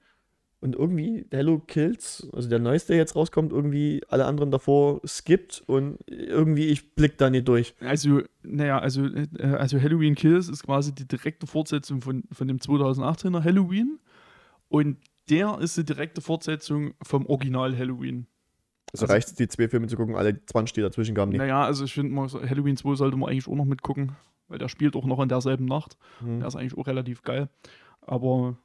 Und 0.60 0.74
irgendwie 0.74 1.26
Hello 1.30 1.60
Kills, 1.60 2.28
also 2.32 2.48
der 2.48 2.58
neueste, 2.58 2.88
der 2.88 2.96
jetzt 2.96 3.14
rauskommt, 3.14 3.52
irgendwie 3.52 4.02
alle 4.08 4.24
anderen 4.24 4.50
davor 4.50 5.00
skippt 5.06 5.62
und 5.66 5.98
irgendwie 6.08 6.66
ich 6.66 6.96
blick 6.96 7.16
da 7.16 7.30
nicht 7.30 7.46
durch. 7.46 7.74
Also, 7.78 8.22
naja, 8.42 8.80
also, 8.80 9.04
äh, 9.04 9.28
also 9.56 9.80
Halloween 9.80 10.16
Kills 10.16 10.48
ist 10.48 10.64
quasi 10.64 10.92
die 10.92 11.06
direkte 11.06 11.46
Fortsetzung 11.46 12.00
von, 12.00 12.24
von 12.32 12.48
dem 12.48 12.56
2018er 12.56 13.44
Halloween. 13.44 14.00
Und 14.68 14.96
der 15.28 15.58
ist 15.60 15.76
die 15.76 15.84
direkte 15.84 16.22
Fortsetzung 16.22 16.94
vom 17.02 17.26
Original 17.26 17.76
Halloween. 17.76 18.26
Also, 18.92 19.04
Also- 19.04 19.12
reicht 19.14 19.28
es, 19.28 19.34
die 19.34 19.48
zwei 19.48 19.68
Filme 19.68 19.86
zu 19.86 19.96
gucken, 19.96 20.14
alle 20.16 20.44
20, 20.46 20.74
die 20.74 20.80
dazwischen 20.80 21.14
kamen, 21.14 21.30
nicht. 21.32 21.38
Naja, 21.38 21.62
also 21.64 21.84
ich 21.84 21.92
finde 21.94 22.16
Halloween 22.48 22.76
2 22.76 22.94
sollte 22.94 23.16
man 23.16 23.28
eigentlich 23.30 23.48
auch 23.48 23.54
noch 23.54 23.64
mitgucken, 23.66 24.12
weil 24.48 24.58
der 24.58 24.68
spielt 24.68 24.96
auch 24.96 25.04
noch 25.04 25.20
in 25.20 25.28
derselben 25.28 25.66
Nacht. 25.66 25.96
Hm. 26.20 26.38
Der 26.40 26.48
ist 26.48 26.56
eigentlich 26.56 26.76
auch 26.78 26.86
relativ 26.86 27.22
geil. 27.22 27.48
Aber 28.00 28.56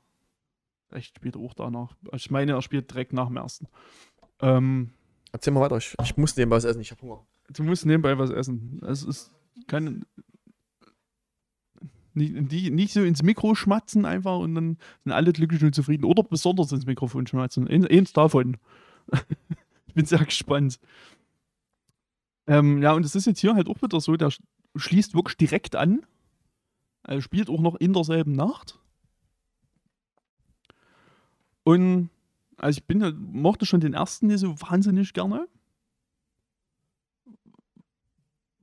vielleicht 0.88 1.18
spielt 1.18 1.36
er 1.36 1.42
auch 1.42 1.54
danach. 1.54 1.96
Ich 2.14 2.32
meine, 2.32 2.54
er 2.54 2.62
spielt 2.62 2.90
direkt 2.92 3.12
nach 3.14 3.28
dem 3.28 3.38
ersten. 3.38 3.68
Ähm, 4.40 4.92
Erzähl 5.34 5.52
mal 5.52 5.62
weiter, 5.62 5.78
ich, 5.78 5.96
ich 6.02 6.16
muss 6.18 6.38
nebenbei 6.38 6.56
was 6.58 6.64
essen, 6.64 6.80
ich 6.82 6.92
hab 6.92 7.02
Hunger. 7.02 7.26
du 7.50 7.64
musst 7.64 7.86
nebenbei 7.86 8.18
was 8.18 8.30
essen. 8.30 8.80
Es 8.88 9.04
ist 9.04 9.32
keine. 9.68 10.02
Nicht, 12.16 12.52
die, 12.52 12.70
nicht 12.70 12.94
so 12.94 13.02
ins 13.04 13.24
Mikro 13.24 13.56
schmatzen 13.56 14.06
einfach 14.06 14.38
und 14.38 14.54
dann 14.54 14.78
sind 15.04 15.12
alle 15.14 15.34
glücklich 15.34 15.64
und 15.64 15.74
zufrieden. 15.74 16.06
Oder 16.06 16.22
besonders 16.24 16.72
ins 16.72 16.86
Mikrofon 16.86 17.26
schmatzen. 17.26 17.68
Ein- 17.68 17.88
Eins 17.88 18.14
davon. 18.14 18.58
ich 19.94 19.96
bin 19.96 20.06
sehr 20.06 20.24
gespannt. 20.26 20.80
Ähm, 22.48 22.82
ja, 22.82 22.94
und 22.94 23.06
es 23.06 23.16
ist 23.16 23.26
jetzt 23.26 23.40
hier 23.40 23.56
halt 23.56 23.68
auch 23.68 23.82
wieder 23.82 24.00
so, 24.02 24.16
der 24.16 24.30
sch- 24.30 24.42
schließt 24.76 25.14
wirklich 25.16 25.38
direkt 25.38 25.76
an. 25.76 26.06
Er 27.04 27.22
spielt 27.22 27.50
auch 27.50 27.62
noch 27.62 27.76
in 27.76 27.94
derselben 27.94 28.34
Nacht. 28.34 28.80
Und 31.64 32.10
also 32.58 32.78
ich 32.78 32.86
bin, 32.86 33.02
ja- 33.02 33.12
mochte 33.12 33.66
schon 33.66 33.82
den 33.82 33.94
ersten 33.94 34.28
nicht 34.28 34.40
so 34.40 34.60
wahnsinnig 34.62 35.14
gerne. 35.14 35.48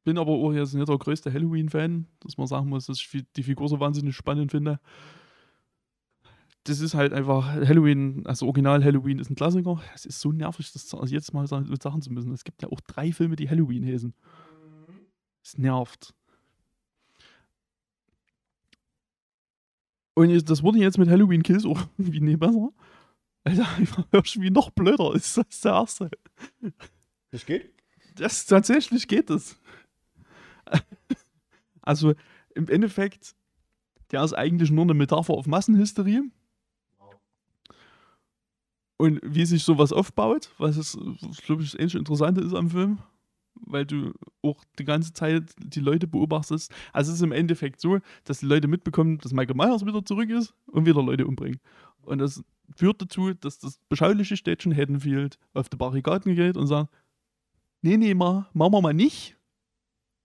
Bin 0.05 0.16
aber 0.18 0.33
auch 0.33 0.53
jetzt 0.53 0.72
nicht 0.74 0.89
der 0.89 0.97
größte 0.99 1.33
Halloween-Fan, 1.33 2.07
dass 2.20 2.39
man 2.39 2.47
sagen 2.47 2.68
muss, 2.68 2.87
dass 2.87 2.99
ich 3.01 3.24
die 3.37 3.43
Figur 3.43 3.68
so 3.68 3.81
wahnsinnig 3.81 4.16
spannend 4.16 4.51
finde. 4.51 4.81
Das 6.65 6.81
ist 6.81 6.95
halt 6.95 7.13
einfach 7.15 7.47
Halloween, 7.55 8.27
also 8.27 8.47
Original 8.47 8.85
Halloween 8.85 9.19
ist 9.19 9.31
ein 9.31 9.35
Klassiker. 9.35 9.81
Es 9.95 10.05
ist 10.05 10.21
so 10.21 10.31
nervig, 10.31 10.71
das 10.73 10.87
zu- 10.87 11.03
jetzt 11.07 11.33
mal 11.33 11.47
sa- 11.47 11.65
sagen 11.81 12.03
zu 12.03 12.13
müssen. 12.13 12.33
Es 12.33 12.45
gibt 12.45 12.61
ja 12.63 12.69
auch 12.69 12.81
drei 12.83 13.13
Filme, 13.13 13.35
die 13.37 13.49
Halloween 13.49 13.85
heißen. 13.87 14.13
Es 15.43 15.57
nervt. 15.57 16.15
Und 20.15 20.51
das 20.51 20.63
wurde 20.63 20.79
jetzt 20.79 20.99
mit 20.99 21.09
Halloween 21.09 21.43
Kills 21.43 21.65
auch 21.65 21.81
irgendwie 21.99 22.21
nie 22.21 22.37
besser. 22.37 22.71
Alter, 23.45 23.67
irgendwie 24.13 24.51
noch 24.51 24.71
blöder 24.71 25.15
ist 25.15 25.37
das 25.39 25.61
der 25.63 25.73
erste. 25.73 26.11
Das 27.31 27.47
geht? 27.47 27.73
Das 28.17 28.45
tatsächlich 28.47 29.09
geht 29.09 29.31
es. 29.31 29.57
Also 31.83 32.13
im 32.55 32.69
Endeffekt, 32.69 33.35
der 34.13 34.23
ist 34.23 34.35
eigentlich 34.35 34.71
nur 34.71 34.85
eine 34.85 34.93
Metapher 34.93 35.33
auf 35.33 35.47
Massenhysterie. 35.47 36.23
Und 39.01 39.18
wie 39.22 39.46
sich 39.46 39.64
sowas 39.64 39.94
aufbaut, 39.94 40.51
was 40.59 40.76
es, 40.76 40.92
glaube 41.46 41.62
ich, 41.62 41.70
das 41.70 41.80
einzige 41.80 42.01
Interessante 42.01 42.42
ist 42.42 42.53
am 42.53 42.68
Film, 42.68 42.98
weil 43.55 43.86
du 43.86 44.12
auch 44.42 44.62
die 44.78 44.84
ganze 44.84 45.14
Zeit 45.14 45.55
die 45.57 45.80
Leute 45.80 46.07
beobachtest. 46.07 46.70
Also 46.92 47.11
es 47.11 47.16
ist 47.16 47.22
im 47.22 47.32
Endeffekt 47.32 47.80
so, 47.80 48.01
dass 48.24 48.40
die 48.40 48.46
Leute 48.46 48.68
mitbekommen, 48.68 49.16
dass 49.16 49.32
Michael 49.32 49.57
Myers 49.57 49.86
wieder 49.86 50.05
zurück 50.05 50.28
ist 50.28 50.53
und 50.66 50.84
wieder 50.84 51.03
Leute 51.03 51.26
umbringt. 51.26 51.62
Und 52.03 52.18
das 52.18 52.44
führt 52.76 53.01
dazu, 53.01 53.32
dass 53.32 53.59
das 53.59 53.80
beschauliche 53.88 54.36
Städtchen 54.36 54.76
Haddonfield 54.76 55.38
auf 55.55 55.70
die 55.70 55.78
Barrikaden 55.78 56.34
geht 56.34 56.59
und 56.59 56.66
sagt, 56.66 56.90
nee, 57.80 57.96
nee, 57.96 58.12
ma, 58.12 58.51
machen 58.53 58.74
wir 58.74 58.82
mal 58.82 58.92
nicht. 58.92 59.34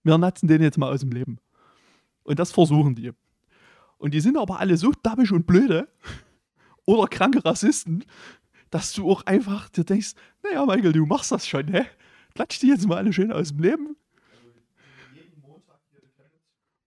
Wir 0.02 0.18
natzen 0.18 0.48
den 0.48 0.60
jetzt 0.60 0.76
mal 0.76 0.92
aus 0.92 1.00
dem 1.00 1.12
Leben. 1.12 1.38
Und 2.24 2.38
das 2.38 2.52
versuchen 2.52 2.94
die. 2.94 3.12
Und 3.96 4.12
die 4.12 4.20
sind 4.20 4.36
aber 4.36 4.60
alle 4.60 4.76
so 4.76 4.92
dabbisch 5.02 5.32
und 5.32 5.46
blöde 5.46 5.88
oder 6.84 7.06
kranke 7.06 7.42
Rassisten, 7.42 8.04
dass 8.76 8.92
du 8.92 9.10
auch 9.10 9.24
einfach 9.24 9.70
dir 9.70 9.84
denkst, 9.84 10.12
naja, 10.42 10.66
Michael, 10.66 10.92
du 10.92 11.06
machst 11.06 11.32
das 11.32 11.48
schon, 11.48 11.66
hä? 11.68 11.86
Klatsch 12.34 12.60
die 12.60 12.68
jetzt 12.68 12.86
mal 12.86 12.98
alle 12.98 13.10
schön 13.10 13.32
aus 13.32 13.48
dem 13.48 13.60
Leben. 13.60 13.96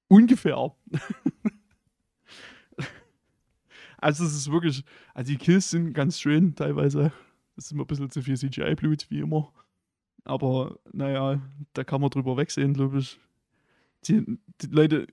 Ungefähr. 0.07 0.55
also 3.97 4.23
es 4.23 4.35
ist 4.35 4.51
wirklich, 4.51 4.83
also 5.15 5.31
die 5.31 5.39
Kills 5.39 5.71
sind 5.71 5.93
ganz 5.93 6.19
schön 6.19 6.53
teilweise. 6.53 7.11
Es 7.55 7.65
ist 7.65 7.71
immer 7.71 7.85
ein 7.85 7.87
bisschen 7.87 8.11
zu 8.11 8.21
viel 8.21 8.37
CGI-Blut, 8.37 9.09
wie 9.09 9.21
immer. 9.21 9.51
Aber 10.25 10.77
naja, 10.93 11.41
da 11.73 11.83
kann 11.83 12.01
man 12.01 12.11
drüber 12.11 12.37
wegsehen, 12.37 12.75
glaube 12.75 12.99
ich. 12.99 13.19
Die, 14.05 14.37
die 14.61 14.67
Leute 14.67 15.07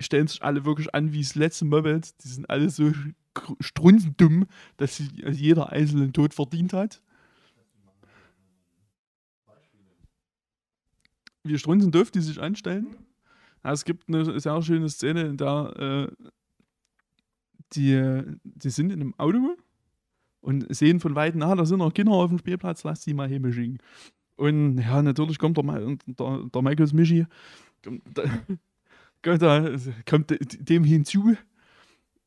stellen 0.00 0.28
sich 0.28 0.40
alle 0.40 0.64
wirklich 0.64 0.94
an 0.94 1.12
wie 1.12 1.22
das 1.22 1.34
letzte 1.34 1.64
Moment. 1.64 2.22
Die 2.22 2.28
sind 2.28 2.48
alle 2.48 2.70
so 2.70 2.92
strunzendumm, 3.60 4.46
dass 4.76 4.98
jeder 4.98 5.70
einzelnen 5.70 6.12
Tod 6.12 6.34
verdient 6.34 6.72
hat. 6.72 7.02
Wie 11.44 11.58
strunzendoof 11.58 12.10
die 12.10 12.20
sich 12.20 12.40
anstellen. 12.40 12.96
Ja, 13.64 13.72
es 13.72 13.84
gibt 13.84 14.08
eine 14.08 14.38
sehr 14.38 14.62
schöne 14.62 14.88
Szene, 14.88 15.22
in 15.22 15.36
der 15.36 16.08
äh, 16.10 16.26
die, 17.74 18.22
die 18.44 18.70
sind 18.70 18.90
in 18.90 19.00
einem 19.00 19.14
Auto 19.18 19.56
und 20.40 20.72
sehen 20.74 21.00
von 21.00 21.14
Weitem, 21.14 21.42
ah, 21.42 21.54
da 21.54 21.64
sind 21.64 21.78
noch 21.78 21.94
Kinder 21.94 22.12
auf 22.12 22.28
dem 22.28 22.38
Spielplatz, 22.38 22.84
lass 22.84 23.00
die 23.00 23.14
mal 23.14 23.28
hinschicken. 23.28 23.78
Und 24.36 24.78
ja, 24.78 25.02
natürlich 25.02 25.38
kommt 25.38 25.56
der, 25.56 25.96
der, 26.06 26.38
der 26.52 26.62
Michaels 26.62 26.92
Michi, 26.92 27.26
kommt, 27.84 28.02
da, 28.14 28.22
kommt, 29.22 29.42
da, 29.42 29.76
kommt 30.08 30.68
dem 30.68 30.84
hinzu. 30.84 31.36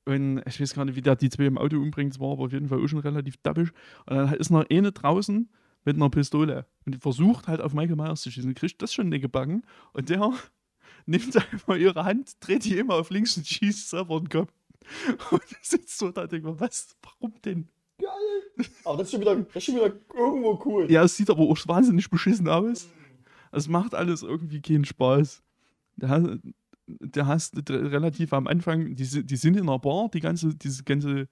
Und 0.06 0.44
ich 0.46 0.62
weiß 0.62 0.76
gar 0.76 0.86
nicht, 0.86 0.96
wie 0.96 1.02
der 1.02 1.16
die 1.16 1.30
zwei 1.30 1.46
im 1.46 1.58
Auto 1.58 1.78
umbringt, 1.78 2.14
es 2.14 2.20
war 2.20 2.34
aber 2.34 2.44
auf 2.44 2.52
jeden 2.54 2.68
Fall 2.70 2.80
auch 2.84 2.88
schon 2.88 3.00
relativ 3.00 3.38
dabbisch. 3.42 3.72
Und 4.06 4.16
dann 4.16 4.34
ist 4.36 4.52
noch 4.52 4.66
eine 4.70 4.92
draußen 4.92 5.50
mit 5.84 5.96
einer 5.96 6.10
Pistole. 6.10 6.66
Und 6.86 6.96
die 6.96 7.00
versucht 7.00 7.48
halt 7.48 7.62
auf 7.62 7.74
Michael 7.74 7.96
Myers 7.96 8.22
zu 8.22 8.30
schießen, 8.32 8.54
kriegt 8.54 8.82
das 8.82 8.94
schon 8.94 9.10
nicht 9.10 9.22
gebacken. 9.22 9.64
Und 9.94 10.10
der 10.10 10.32
nimmt 11.08 11.36
einfach 11.36 11.76
ihre 11.78 12.04
Hand, 12.06 12.36
dreht 12.40 12.66
die 12.66 12.78
immer 12.78 12.96
auf 12.96 13.10
links 13.10 13.36
und 13.38 13.48
schießt 13.48 13.90
selber 13.90 14.20
den 14.20 14.30
Kopf. 14.30 14.52
Und 15.32 15.42
ich 15.50 15.68
sitze 15.68 15.98
so 15.98 16.12
da 16.12 16.22
und 16.24 16.32
denke 16.32 16.48
mir, 16.48 16.60
was, 16.60 16.96
warum 17.02 17.34
denn? 17.44 17.68
Aber 18.84 18.98
das 18.98 19.08
ist 19.08 19.12
schon 19.14 19.22
wieder, 19.22 19.36
das 19.36 19.56
ist 19.56 19.66
schon 19.66 19.76
wieder 19.78 19.92
irgendwo 20.16 20.62
cool. 20.66 20.92
Ja, 20.92 21.04
es 21.04 21.18
sieht 21.18 21.30
aber 21.32 21.40
auch 21.42 21.58
wahnsinnig 21.68 22.08
beschissen 22.08 22.48
aus. 22.48 22.88
Es 23.52 23.68
macht 23.68 23.96
alles 23.96 24.22
irgendwie 24.22 24.62
keinen 24.62 24.86
Spaß. 24.86 25.42
Hat- 26.04 26.40
der 26.88 27.26
hast 27.28 27.58
relativ 27.70 28.34
am 28.34 28.48
Anfang, 28.48 28.96
die, 28.96 29.26
die 29.26 29.36
sind 29.36 29.58
in 29.58 29.64
einer 29.64 29.80
Bar, 29.80 30.10
die 30.10 30.20
ganze, 30.20 30.56
diese 30.56 30.84
ganze, 30.84 31.28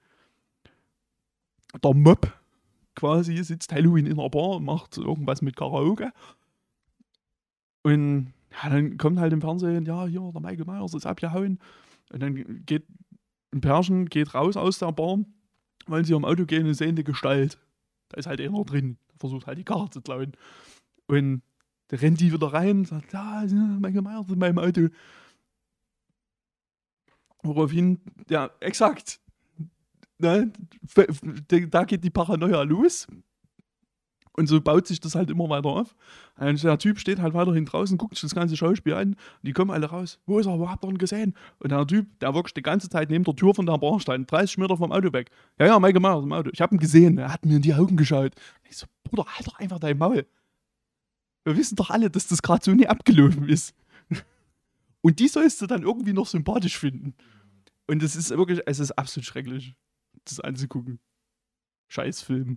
der 1.82 1.94
Mob 1.94 2.32
quasi 2.94 3.42
sitzt 3.42 3.72
Halloween 3.72 4.06
in 4.06 4.18
einer 4.18 4.30
Bar 4.30 4.56
und 4.56 4.64
macht 4.64 4.96
irgendwas 4.96 5.42
mit 5.42 5.56
Karaoke. 5.56 6.12
Und 7.82 8.32
ja, 8.62 8.70
dann 8.70 8.96
kommt 8.98 9.18
halt 9.18 9.32
im 9.32 9.40
Fernsehen, 9.40 9.84
ja, 9.84 10.06
hier, 10.06 10.30
der 10.32 10.40
Michael 10.40 10.64
Myers 10.64 10.94
ist 10.94 11.06
abgehauen. 11.06 11.58
Und 12.10 12.22
dann 12.22 12.64
geht 12.64 12.86
ein 13.52 13.60
Pärchen, 13.60 14.06
geht 14.06 14.34
raus 14.34 14.56
aus 14.56 14.78
der 14.78 14.92
Bar, 14.92 15.18
wollen 15.86 16.04
sie 16.04 16.14
am 16.14 16.24
Auto 16.24 16.46
gehen 16.46 16.66
und 16.66 16.74
sehen 16.74 16.96
die 16.96 17.04
Gestalt. 17.04 17.58
Da 18.08 18.18
ist 18.18 18.26
halt 18.26 18.40
einer 18.40 18.64
drin, 18.64 18.96
versucht 19.18 19.46
halt 19.46 19.58
die 19.58 19.64
Karte 19.64 19.90
zu 19.90 20.02
klauen. 20.02 20.32
Und 21.06 21.42
da 21.88 21.96
rennt 21.96 22.20
die 22.20 22.32
wieder 22.32 22.52
rein 22.52 22.78
und 22.78 22.88
sagt, 22.88 23.12
ja 23.12 23.44
Michael 23.80 24.02
Myers 24.02 24.28
in 24.28 24.38
meinem 24.38 24.58
Auto. 24.58 24.88
Woraufhin, 27.44 28.00
ja, 28.28 28.50
exakt. 28.60 29.20
Ne, 30.18 30.52
da 31.70 31.84
geht 31.84 32.02
die 32.02 32.10
Paranoia 32.10 32.62
los. 32.62 33.06
Und 34.36 34.48
so 34.48 34.60
baut 34.60 34.86
sich 34.88 34.98
das 34.98 35.14
halt 35.14 35.30
immer 35.30 35.48
weiter 35.48 35.68
auf. 35.68 35.94
Und 36.38 36.62
der 36.64 36.78
Typ 36.78 36.98
steht 36.98 37.20
halt 37.20 37.34
weiterhin 37.34 37.66
draußen, 37.66 37.96
guckt 37.96 38.14
sich 38.14 38.22
das 38.22 38.34
ganze 38.34 38.56
Schauspiel 38.56 38.94
an. 38.94 39.10
Und 39.10 39.18
die 39.42 39.52
kommen 39.52 39.70
alle 39.70 39.86
raus. 39.86 40.18
Wo 40.26 40.40
ist 40.40 40.46
er? 40.46 40.58
Wo 40.58 40.68
habt 40.68 40.84
ihr 40.84 40.88
ihn 40.88 40.98
gesehen? 40.98 41.34
Und 41.60 41.70
der 41.70 41.86
Typ, 41.86 42.18
der 42.18 42.34
wirklich 42.34 42.54
die 42.54 42.62
ganze 42.62 42.88
Zeit 42.88 43.10
neben 43.10 43.22
der 43.22 43.36
Tür 43.36 43.54
von 43.54 43.66
der 43.66 43.78
Bar 43.78 44.00
stand, 44.00 44.30
30 44.30 44.58
Meter 44.58 44.76
vom 44.76 44.90
Auto 44.90 45.12
weg. 45.12 45.30
Ja, 45.60 45.66
ja, 45.66 45.78
Michael 45.78 46.00
Myers 46.00 46.24
im 46.24 46.32
Auto. 46.32 46.50
Ich 46.52 46.60
hab 46.60 46.72
ihn 46.72 46.78
gesehen. 46.78 47.18
Er 47.18 47.32
hat 47.32 47.44
mir 47.44 47.56
in 47.56 47.62
die 47.62 47.74
Augen 47.74 47.96
geschaut. 47.96 48.32
Ich 48.68 48.76
so, 48.76 48.86
Bruder, 49.04 49.24
halt 49.26 49.46
doch 49.46 49.58
einfach 49.60 49.78
dein 49.78 49.98
Maul. 49.98 50.26
Wir 51.44 51.56
wissen 51.56 51.76
doch 51.76 51.90
alle, 51.90 52.10
dass 52.10 52.26
das 52.26 52.42
gerade 52.42 52.64
so 52.64 52.72
nie 52.72 52.88
abgelaufen 52.88 53.48
ist. 53.48 53.74
Und 55.04 55.20
die 55.20 55.28
sollst 55.28 55.60
du 55.60 55.66
dann 55.66 55.82
irgendwie 55.82 56.14
noch 56.14 56.26
sympathisch 56.26 56.78
finden. 56.78 57.14
Und 57.86 58.02
es 58.02 58.16
ist 58.16 58.30
wirklich, 58.30 58.62
es 58.64 58.78
ist 58.78 58.92
absolut 58.92 59.26
schrecklich, 59.26 59.76
das 60.24 60.40
anzugucken. 60.40 60.98
Scheißfilm. 61.88 62.56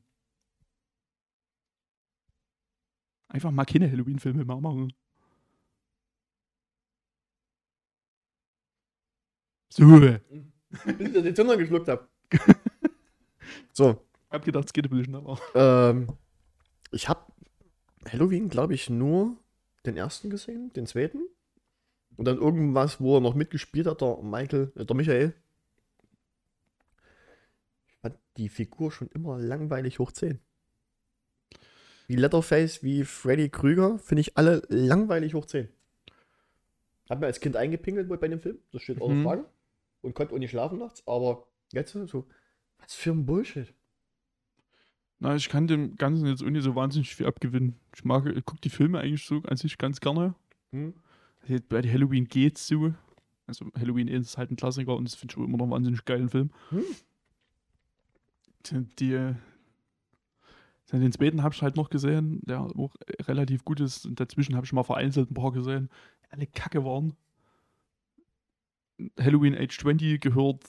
Einfach 3.28 3.52
mal 3.52 3.66
keine 3.66 3.92
Halloween-Filme 3.92 4.46
mehr 4.46 4.62
machen. 4.62 4.94
So. 9.70 9.84
Bis 10.00 11.00
ich 11.00 11.14
das 11.14 11.24
die 11.24 11.34
Zünder 11.34 11.58
geschluckt 11.58 11.90
habe. 11.90 12.08
so, 13.74 14.08
Hab 14.30 14.46
gedacht, 14.46 14.68
es 14.68 14.72
geht 14.72 14.86
ein 14.86 14.90
bisschen 14.90 15.14
schneller. 15.14 15.38
ähm, 15.54 16.08
ich 16.92 17.10
habe 17.10 17.30
Halloween, 18.10 18.48
glaube 18.48 18.74
ich, 18.74 18.90
nur 18.90 19.36
den 19.86 19.98
ersten 19.98 20.30
gesehen, 20.30 20.72
den 20.72 20.88
zweiten. 20.88 21.28
Und 22.18 22.26
dann 22.26 22.38
irgendwas, 22.38 23.00
wo 23.00 23.18
er 23.18 23.22
noch 23.22 23.36
mitgespielt 23.36 23.88
hat, 23.88 24.02
der 24.02 24.18
Michael, 24.24 24.72
äh, 24.76 24.86
der 24.86 24.96
Michael. 24.96 25.34
Ich 27.88 27.96
fand 28.02 28.18
die 28.38 28.50
Figur 28.50 28.92
schon 28.92 29.08
immer 29.14 29.38
langweilig 29.38 30.00
hoch 30.00 30.12
10. 30.12 30.40
Wie 32.08 32.16
Letterface, 32.16 32.84
wie 32.84 33.04
Freddy 33.04 33.50
Krüger, 33.50 34.00
finde 34.00 34.22
ich 34.22 34.38
alle 34.38 34.64
langweilig 34.70 35.34
hoch 35.34 35.46
10. 35.46 35.70
Hab 37.10 37.20
mir 37.20 37.28
als 37.28 37.40
Kind 37.40 37.56
eingepinkelt 37.56 38.10
bei 38.10 38.28
dem 38.28 38.40
Film, 38.42 38.58
das 38.72 38.82
steht 38.82 39.02
außer 39.02 39.14
Mhm. 39.14 39.24
Frage. 39.24 39.46
Und 40.02 40.14
konnte 40.14 40.34
auch 40.34 40.40
nicht 40.40 40.52
schlafen 40.52 40.80
nachts, 40.80 41.04
aber 41.08 41.48
jetzt 41.74 41.92
so, 41.94 42.28
was 42.80 42.94
für 42.94 43.12
ein 43.12 43.26
Bullshit. 43.26 43.74
Na, 45.20 45.36
ich 45.36 45.50
kann 45.50 45.68
dem 45.68 45.96
Ganzen 45.96 46.28
jetzt 46.28 46.44
nicht 46.44 46.64
so 46.64 46.76
wahnsinnig 46.76 47.16
viel 47.16 47.26
abgewinnen. 47.26 47.76
Ich 47.96 48.06
mag, 48.06 48.26
ich 48.28 48.46
gucke 48.46 48.62
die 48.62 48.70
Filme 48.70 49.00
eigentlich 49.00 49.26
so 49.26 49.42
an 49.44 49.58
sich 49.58 49.78
ganz 49.78 50.00
gerne. 50.00 50.36
Hm? 50.72 50.94
Bei 51.70 51.82
Halloween 51.82 52.26
geht's 52.26 52.68
so. 52.68 52.94
Also 53.46 53.66
Halloween 53.78 54.08
ist 54.08 54.38
halt 54.38 54.52
ein 54.52 54.58
Klassiker 54.58 54.96
und 54.96 55.06
das 55.06 55.16
finde 55.16 55.34
ich 55.34 55.38
immer 55.38 55.58
noch 55.58 55.66
einen 55.66 55.72
wahnsinnig 55.72 56.04
geilen 56.06 56.30
Film. 56.30 56.52
Hm. 56.70 56.84
Die, 58.66 58.96
die 59.00 59.36
den 60.94 61.12
zweiten 61.12 61.44
habe 61.44 61.54
ich 61.54 61.62
halt 61.62 61.76
noch 61.76 61.90
gesehen, 61.90 62.42
der 62.46 62.62
auch 62.62 62.96
relativ 63.22 63.66
gut 63.66 63.80
ist. 63.80 64.06
Und 64.06 64.20
dazwischen 64.20 64.56
habe 64.56 64.66
ich 64.66 64.74
mal 64.74 64.84
vereinzelt 64.84 65.30
ein 65.32 65.34
paar 65.34 65.52
gesehen, 65.52 65.90
die 66.24 66.32
alle 66.32 66.48
kacke 66.48 66.84
waren. 66.86 67.16
Halloween 69.20 69.56
Age 69.56 69.78
20 69.78 70.20
gehört 70.22 70.64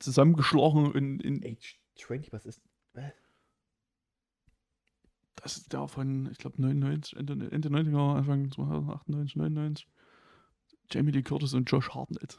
zusammengeschlagen 0.00 0.92
in, 0.92 1.20
in 1.20 1.44
Age 1.44 1.78
20, 1.96 2.32
was 2.32 2.46
ist. 2.46 2.62
das 5.36 5.58
ist 5.58 5.72
der 5.72 5.86
von, 5.86 6.30
ich 6.32 6.38
glaube, 6.38 6.60
99, 6.60 7.16
Ende, 7.16 7.50
Ende 7.50 7.68
90er, 7.68 8.16
Anfang 8.16 8.50
2098, 8.50 9.36
99. 9.36 9.86
Jamie 10.90 11.12
Lee 11.12 11.22
Curtis 11.22 11.54
und 11.54 11.70
Josh 11.70 11.90
Hartnett. 11.90 12.36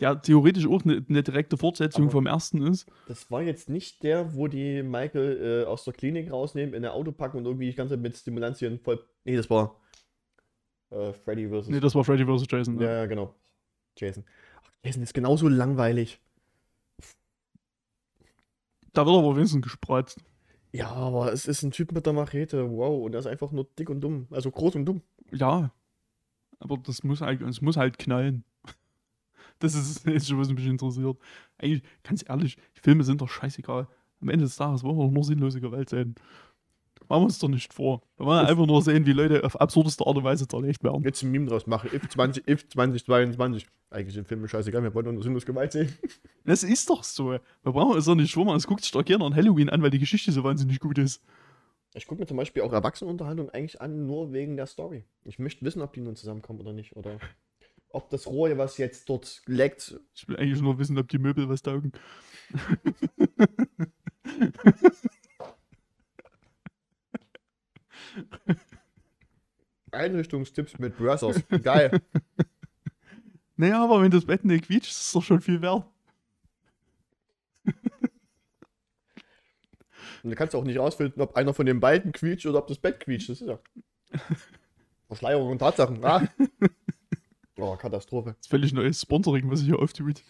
Der 0.00 0.20
theoretisch 0.20 0.66
auch 0.66 0.82
eine, 0.84 1.04
eine 1.08 1.22
direkte 1.22 1.56
Fortsetzung 1.56 2.04
Aber- 2.04 2.12
vom 2.12 2.26
ersten 2.26 2.62
ist. 2.66 2.86
Das 3.06 3.30
war 3.30 3.42
jetzt 3.42 3.68
nicht 3.68 4.02
der, 4.02 4.34
wo 4.34 4.48
die 4.48 4.82
Michael 4.82 5.62
äh, 5.62 5.66
aus 5.66 5.84
der 5.84 5.94
Klinik 5.94 6.32
rausnehmen, 6.32 6.74
in 6.74 6.84
ein 6.84 6.90
Auto 6.90 7.12
packen 7.12 7.38
und 7.38 7.44
irgendwie 7.44 7.70
die 7.70 7.76
ganze 7.76 7.94
Zeit 7.94 8.02
mit 8.02 8.16
Stimulantien 8.16 8.80
voll. 8.80 9.04
Nee, 9.24 9.36
das 9.36 9.48
war 9.50 9.80
äh, 10.90 11.12
Freddy 11.12 11.48
vs. 11.48 11.68
Nee, 11.68 11.78
das 11.80 11.94
war 11.94 12.02
Freddy 12.04 12.24
vs. 12.24 12.46
Jason. 12.50 12.74
ja, 12.80 12.86
Ne? 12.86 12.92
ja, 12.92 13.06
genau. 13.06 13.34
Jason. 13.96 14.24
Ach, 14.64 14.70
Jason 14.84 15.02
ist 15.04 15.14
genauso 15.14 15.46
langweilig. 15.48 16.18
Da 18.92 19.06
wird 19.06 19.16
aber 19.16 19.36
wenigstens 19.36 19.62
gespreizt. 19.62 20.18
Ja, 20.74 20.90
aber 20.90 21.32
es 21.32 21.46
ist 21.46 21.62
ein 21.62 21.70
Typ 21.70 21.92
mit 21.92 22.04
der 22.04 22.12
Machete. 22.12 22.68
Wow, 22.68 23.04
und 23.04 23.14
er 23.14 23.20
ist 23.20 23.28
einfach 23.28 23.52
nur 23.52 23.68
dick 23.78 23.88
und 23.90 24.00
dumm. 24.00 24.26
Also 24.32 24.50
groß 24.50 24.74
und 24.74 24.86
dumm. 24.86 25.02
Ja. 25.30 25.70
Aber 26.58 26.78
das 26.78 27.04
muss 27.04 27.20
halt, 27.20 27.42
es 27.42 27.60
muss 27.60 27.76
halt 27.76 27.98
knallen. 27.98 28.44
Das 29.60 29.76
ist 29.76 30.04
jetzt 30.04 30.26
schon 30.26 30.38
was 30.40 30.50
mich 30.50 30.66
interessiert. 30.66 31.16
Eigentlich, 31.58 31.84
ganz 32.02 32.24
ehrlich, 32.28 32.56
Filme 32.72 33.04
sind 33.04 33.20
doch 33.20 33.28
scheißegal. 33.28 33.86
Am 34.20 34.28
Ende 34.28 34.46
des 34.46 34.56
Tages 34.56 34.82
wollen 34.82 34.98
wir 34.98 35.04
doch 35.04 35.12
nur 35.12 35.22
sinnlose 35.22 35.60
Gewalt 35.60 35.90
sehen. 35.90 36.16
Machen 37.08 37.22
wir 37.22 37.26
uns 37.26 37.38
doch 37.38 37.48
nicht 37.48 37.74
vor. 37.74 38.02
Wir 38.16 38.26
wollen 38.26 38.46
einfach 38.46 38.66
nur 38.66 38.82
sehen, 38.82 39.06
wie 39.06 39.12
Leute 39.12 39.44
auf 39.44 39.60
absurdeste 39.60 40.06
Art 40.06 40.16
und 40.16 40.24
Weise 40.24 40.48
zerlegt 40.48 40.82
werden. 40.82 41.02
Jetzt 41.04 41.22
ein 41.22 41.30
Meme 41.30 41.46
draus 41.46 41.66
machen. 41.66 41.90
If 41.92 42.08
20, 42.08 42.48
if 42.48 42.68
2022. 42.68 43.66
Eigentlich 43.90 44.14
sind 44.14 44.26
Filme 44.26 44.48
scheißegal, 44.48 44.82
wir 44.82 44.94
wollen 44.94 45.14
nur 45.14 45.22
sinnlos 45.22 45.46
Gewalt 45.46 45.72
sehen. 45.72 45.92
Das 46.46 46.62
ist 46.62 46.90
doch 46.90 47.04
so. 47.04 47.30
Wir 47.30 47.40
brauchen 47.62 47.96
es 47.96 48.04
doch 48.04 48.14
nicht 48.14 48.30
schwimmen. 48.30 48.54
Es 48.54 48.66
guckt 48.66 48.82
sich 48.82 48.92
doch 48.92 49.02
gerne 49.02 49.24
an 49.24 49.34
Halloween 49.34 49.70
an, 49.70 49.80
weil 49.80 49.88
die 49.88 49.98
Geschichte 49.98 50.30
so 50.30 50.44
wahnsinnig 50.44 50.78
gut 50.78 50.98
ist. 50.98 51.24
Ich 51.94 52.06
gucke 52.06 52.20
mir 52.20 52.26
zum 52.26 52.36
Beispiel 52.36 52.62
auch 52.62 52.72
Erwachsenenunterhaltung 52.72 53.48
eigentlich 53.48 53.80
an, 53.80 54.04
nur 54.04 54.34
wegen 54.34 54.58
der 54.58 54.66
Story. 54.66 55.04
Ich 55.24 55.38
möchte 55.38 55.64
wissen, 55.64 55.80
ob 55.80 55.94
die 55.94 56.00
nun 56.00 56.16
zusammenkommen 56.16 56.60
oder 56.60 56.74
nicht. 56.74 56.96
Oder 56.96 57.18
ob 57.88 58.10
das 58.10 58.26
Rohr, 58.26 58.58
was 58.58 58.76
jetzt 58.76 59.08
dort 59.08 59.40
leckt, 59.46 59.98
Ich 60.14 60.28
will 60.28 60.36
eigentlich 60.36 60.60
nur 60.60 60.78
wissen, 60.78 60.98
ob 60.98 61.08
die 61.08 61.18
Möbel 61.18 61.48
was 61.48 61.62
taugen. 61.62 61.92
Einrichtungstipps 69.90 70.78
mit 70.78 70.96
Brothers. 70.96 71.42
Geil. 71.62 72.00
Naja, 73.56 73.84
aber 73.84 74.02
wenn 74.02 74.10
das 74.10 74.24
Bett 74.24 74.44
nicht 74.44 74.66
quietscht, 74.66 74.90
ist 74.90 75.00
es 75.00 75.12
doch 75.12 75.22
schon 75.22 75.40
viel 75.40 75.62
wert. 75.62 75.86
Und 80.24 80.30
da 80.30 80.34
kannst 80.34 80.54
du 80.54 80.58
auch 80.58 80.64
nicht 80.64 80.78
rausfinden, 80.78 81.22
ob 81.22 81.36
einer 81.36 81.54
von 81.54 81.66
den 81.66 81.80
beiden 81.80 82.10
quietscht 82.12 82.46
oder 82.46 82.58
ob 82.58 82.66
das 82.66 82.78
Bett 82.78 82.98
quietscht. 83.00 83.28
Das 83.28 83.40
ist 83.40 83.46
ja. 83.46 83.58
Verschleierung 85.06 85.50
und 85.50 85.58
Tatsachen. 85.58 86.04
Ah. 86.04 86.26
Oh, 87.56 87.76
Katastrophe. 87.76 88.30
Das 88.30 88.40
ist 88.40 88.50
völlig 88.50 88.72
neues 88.72 89.00
Sponsoring, 89.00 89.48
was 89.50 89.60
ich 89.60 89.66
hier 89.66 89.78
auftut. 89.78 90.22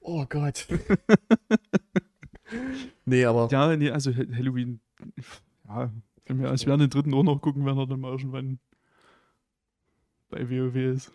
Oh 0.00 0.24
Gott. 0.28 0.68
nee, 3.04 3.24
aber. 3.24 3.48
Ja, 3.50 3.76
nee, 3.76 3.90
also 3.90 4.12
Ha- 4.14 4.32
Halloween. 4.32 4.78
Ja, 5.66 5.90
wenn 6.26 6.40
wir, 6.40 6.50
als 6.50 6.66
wir 6.66 6.76
den 6.76 6.90
dritten 6.90 7.14
auch 7.14 7.22
noch 7.22 7.40
gucken, 7.40 7.64
wenn 7.64 7.78
er 7.78 7.86
dann 7.86 8.00
mal 8.00 8.12
irgendwann 8.12 8.58
bei 10.28 10.48
WoW 10.50 10.74
ist. 10.74 11.12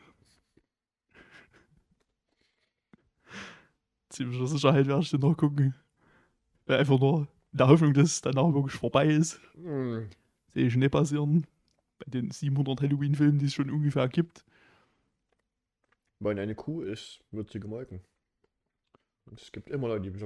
Ziemlicher 4.10 4.48
Sicherheit 4.48 4.88
werde 4.88 5.02
ich 5.02 5.10
den 5.10 5.20
noch 5.20 5.36
gucken. 5.36 5.76
Weil 6.66 6.80
einfach 6.80 7.00
nur 7.00 7.28
in 7.52 7.58
der 7.58 7.68
Hoffnung, 7.68 7.94
dass 7.94 8.12
es 8.12 8.22
danach 8.22 8.54
wirklich 8.54 8.76
vorbei 8.76 9.08
ist. 9.08 9.40
Hm. 9.56 10.10
Sehe 10.54 10.68
ich 10.68 10.76
nicht 10.76 10.92
passieren. 10.92 11.46
Bei 12.00 12.06
den 12.10 12.32
700 12.32 12.82
Halloween-Filmen, 12.82 13.40
die 13.40 13.46
es 13.46 13.54
schon 13.54 13.70
ungefähr 13.70 14.08
gibt. 14.08 14.44
Wenn 16.20 16.40
eine 16.40 16.56
Kuh 16.56 16.82
ist, 16.82 17.22
wird 17.32 17.50
sie 17.50 17.60
gemolken. 17.60 18.02
Und 19.26 19.42
es 19.42 19.52
gibt 19.52 19.70
immer 19.70 19.88
Leute, 19.88 20.12
die 20.12 20.20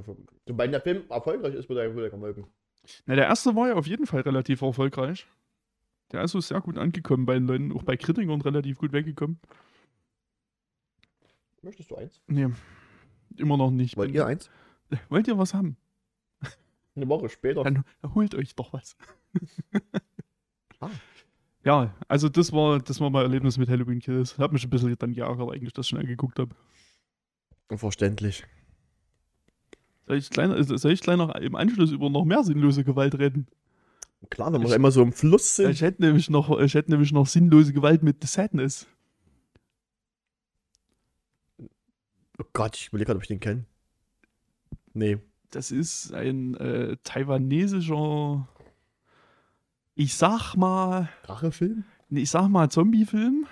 Sobald 0.46 0.74
der 0.74 0.82
Film 0.82 1.04
erfolgreich 1.10 1.54
ist, 1.56 1.70
wird 1.70 1.80
er, 1.80 1.96
wird 1.96 2.06
er 2.06 2.10
gemolken. 2.10 2.46
Na, 3.06 3.16
der 3.16 3.26
erste 3.26 3.56
war 3.56 3.68
ja 3.70 3.74
auf 3.76 3.88
jeden 3.88 4.06
Fall 4.06 4.22
relativ 4.22 4.62
erfolgreich. 4.62 5.28
Der 6.12 6.24
ist 6.24 6.32
so 6.32 6.40
sehr 6.40 6.62
gut 6.62 6.78
angekommen 6.78 7.26
bei 7.26 7.34
den 7.34 7.48
Leuten, 7.48 7.72
auch 7.72 7.84
bei 7.84 7.98
Kritikern 7.98 8.42
relativ 8.42 8.78
gut 8.78 8.92
weggekommen. 8.92 9.40
Möchtest 11.62 11.90
du 11.90 11.96
eins? 11.96 12.22
Nee, 12.28 12.48
immer 13.38 13.58
noch 13.58 13.72
nicht. 13.72 13.98
Wollt 13.98 14.12
ihr 14.12 14.26
eins? 14.26 14.50
Wollt 15.10 15.28
ihr 15.28 15.38
was 15.38 15.54
haben? 15.54 15.78
Eine 16.96 17.10
Woche 17.10 17.30
später. 17.30 17.64
Dann 17.64 17.84
holt 18.14 18.36
euch 18.36 18.56
doch 18.56 18.74
was. 18.74 18.96
Ah. 20.82 20.90
Ja, 21.64 21.96
also 22.10 22.28
das 22.28 22.52
war, 22.52 22.80
das 22.80 23.00
war 23.00 23.10
mein 23.10 23.24
Erlebnis 23.24 23.58
mit 23.58 23.70
Halloween 23.70 24.00
Kills. 24.00 24.38
Hat 24.38 24.52
mich 24.52 24.66
ein 24.66 24.70
bisschen 24.70 24.94
dann 25.00 25.14
geärgert, 25.14 25.50
eigentlich, 25.54 25.72
dass 25.72 25.86
ich 25.86 25.92
schon 25.92 26.00
angeguckt 26.00 26.38
habe. 26.38 26.54
Unverständlich. 27.70 28.44
Soll 30.08 30.18
ich, 30.18 30.30
kleiner, 30.30 30.64
soll 30.64 30.92
ich 30.92 31.02
gleich 31.02 31.18
noch 31.18 31.34
im 31.36 31.56
Anschluss 31.56 31.92
über 31.92 32.10
noch 32.10 32.26
mehr 32.26 32.44
sinnlose 32.44 32.84
Gewalt 32.84 33.18
reden? 33.18 33.48
Klar, 34.30 34.54
wenn 34.54 34.62
wir 34.62 34.70
Ich- 34.70 34.76
immer 34.76 34.92
so 34.92 35.02
im 35.02 35.12
Fluss 35.14 35.56
sind. 35.56 35.72
Ich 35.72 35.82
hätte 35.82 36.02
nämlich 36.04 36.30
noch, 36.30 36.60
ich 36.60 36.74
hätte 36.74 36.92
nämlich 36.92 37.12
noch 37.12 37.28
sinnlose 37.28 37.74
Gewalt 37.74 38.04
mit 38.04 38.22
The 38.22 38.28
Sadness. 38.28 38.88
Oh 42.38 42.44
Gott, 42.54 42.76
ich 42.78 42.88
überlege 42.90 43.08
gerade, 43.08 43.18
ob 43.18 43.24
ich 43.24 43.28
den 43.30 43.40
kenne. 43.40 43.66
Nee. 44.94 45.18
Das 45.52 45.72
ist 45.72 46.14
ein 46.14 46.56
äh, 46.56 46.98
taiwanesischer, 47.04 48.48
ich 49.96 50.16
sag 50.16 50.56
mal, 50.56 51.10
Rachefilm? 51.24 51.86
nee, 52.10 52.22
ich 52.22 52.30
sag 52.30 52.50
mal 52.50 52.70
Zombie-Film. 52.70 53.48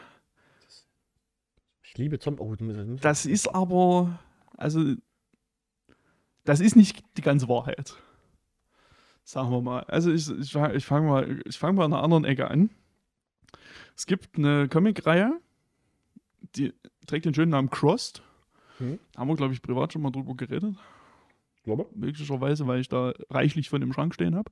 Ich 1.84 1.98
liebe 1.98 2.20
Zombie. 2.20 2.42
Oh, 2.42 2.56
Das 3.02 3.26
ist 3.26 3.48
aber, 3.54 4.20
also, 4.58 4.96
das 6.44 6.60
ist 6.60 6.76
nicht 6.76 7.04
die 7.18 7.22
ganze 7.22 7.48
Wahrheit. 7.48 7.96
Sagen 9.24 9.52
wir 9.52 9.62
mal. 9.62 9.84
Also 9.84 10.12
ich, 10.12 10.30
ich, 10.30 10.56
ich 10.56 10.86
fange 10.86 11.08
mal, 11.08 11.42
ich 11.46 11.58
fang 11.58 11.76
mal 11.76 11.86
an 11.86 11.94
einer 11.94 12.04
anderen 12.04 12.26
Ecke 12.26 12.50
an. 12.50 12.70
Es 13.96 14.06
gibt 14.06 14.38
eine 14.38 14.68
Comic-Reihe, 14.68 15.40
die 16.56 16.74
trägt 17.08 17.26
den 17.26 17.34
schönen 17.34 17.52
Namen 17.52 17.70
Crossed. 17.70 18.22
Mhm. 18.80 19.00
Haben 19.16 19.30
wir, 19.30 19.36
glaube 19.36 19.54
ich, 19.54 19.62
privat 19.62 19.94
schon 19.94 20.02
mal 20.02 20.12
drüber 20.12 20.36
geredet. 20.36 20.76
glaube. 21.64 21.88
Möglicherweise, 21.96 22.68
weil 22.68 22.82
ich 22.82 22.90
da 22.90 23.14
reichlich 23.30 23.70
von 23.70 23.82
im 23.82 23.94
Schrank 23.94 24.14
stehen 24.14 24.36
habe. 24.36 24.52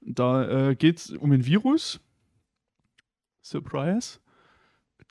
Da 0.00 0.70
äh, 0.70 0.74
geht 0.74 0.98
es 0.98 1.10
um 1.10 1.32
ein 1.32 1.46
Virus. 1.46 2.00
Surprise. 3.42 4.18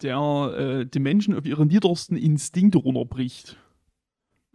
Der 0.01 0.17
äh, 0.57 0.85
die 0.85 0.99
Menschen 0.99 1.35
auf 1.35 1.45
ihre 1.45 1.65
niedersten 1.65 2.17
Instinkte 2.17 2.79
runterbricht. 2.79 3.57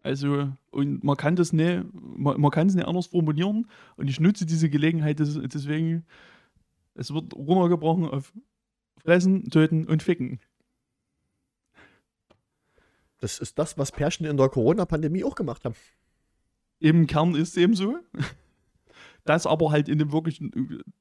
Also, 0.02 0.50
und 0.70 1.04
man 1.04 1.16
kann 1.16 1.36
das 1.36 1.52
nicht, 1.52 1.84
man, 1.92 2.40
man 2.40 2.50
kann 2.50 2.68
es 2.68 2.74
nicht 2.74 2.86
anders 2.86 3.06
formulieren. 3.06 3.66
Und 3.96 4.08
ich 4.08 4.20
nutze 4.20 4.46
diese 4.46 4.70
Gelegenheit 4.70 5.18
des, 5.18 5.38
deswegen, 5.52 6.04
es 6.94 7.12
wird 7.12 7.34
runtergebrochen 7.34 8.06
auf 8.06 8.32
Fressen, 8.98 9.50
Töten 9.50 9.86
und 9.86 10.02
Ficken. 10.02 10.40
Das 13.20 13.38
ist 13.38 13.58
das, 13.58 13.76
was 13.76 13.92
Pärchen 13.92 14.26
in 14.26 14.36
der 14.36 14.48
Corona-Pandemie 14.48 15.24
auch 15.24 15.34
gemacht 15.34 15.64
haben. 15.64 15.74
Im 16.78 17.06
Kern 17.06 17.34
ist 17.34 17.50
es 17.50 17.56
eben 17.58 17.74
so. 17.74 17.98
Das 19.24 19.46
aber 19.46 19.70
halt 19.70 19.88
in 19.88 20.00
einem 20.00 20.12
wirklich 20.12 20.40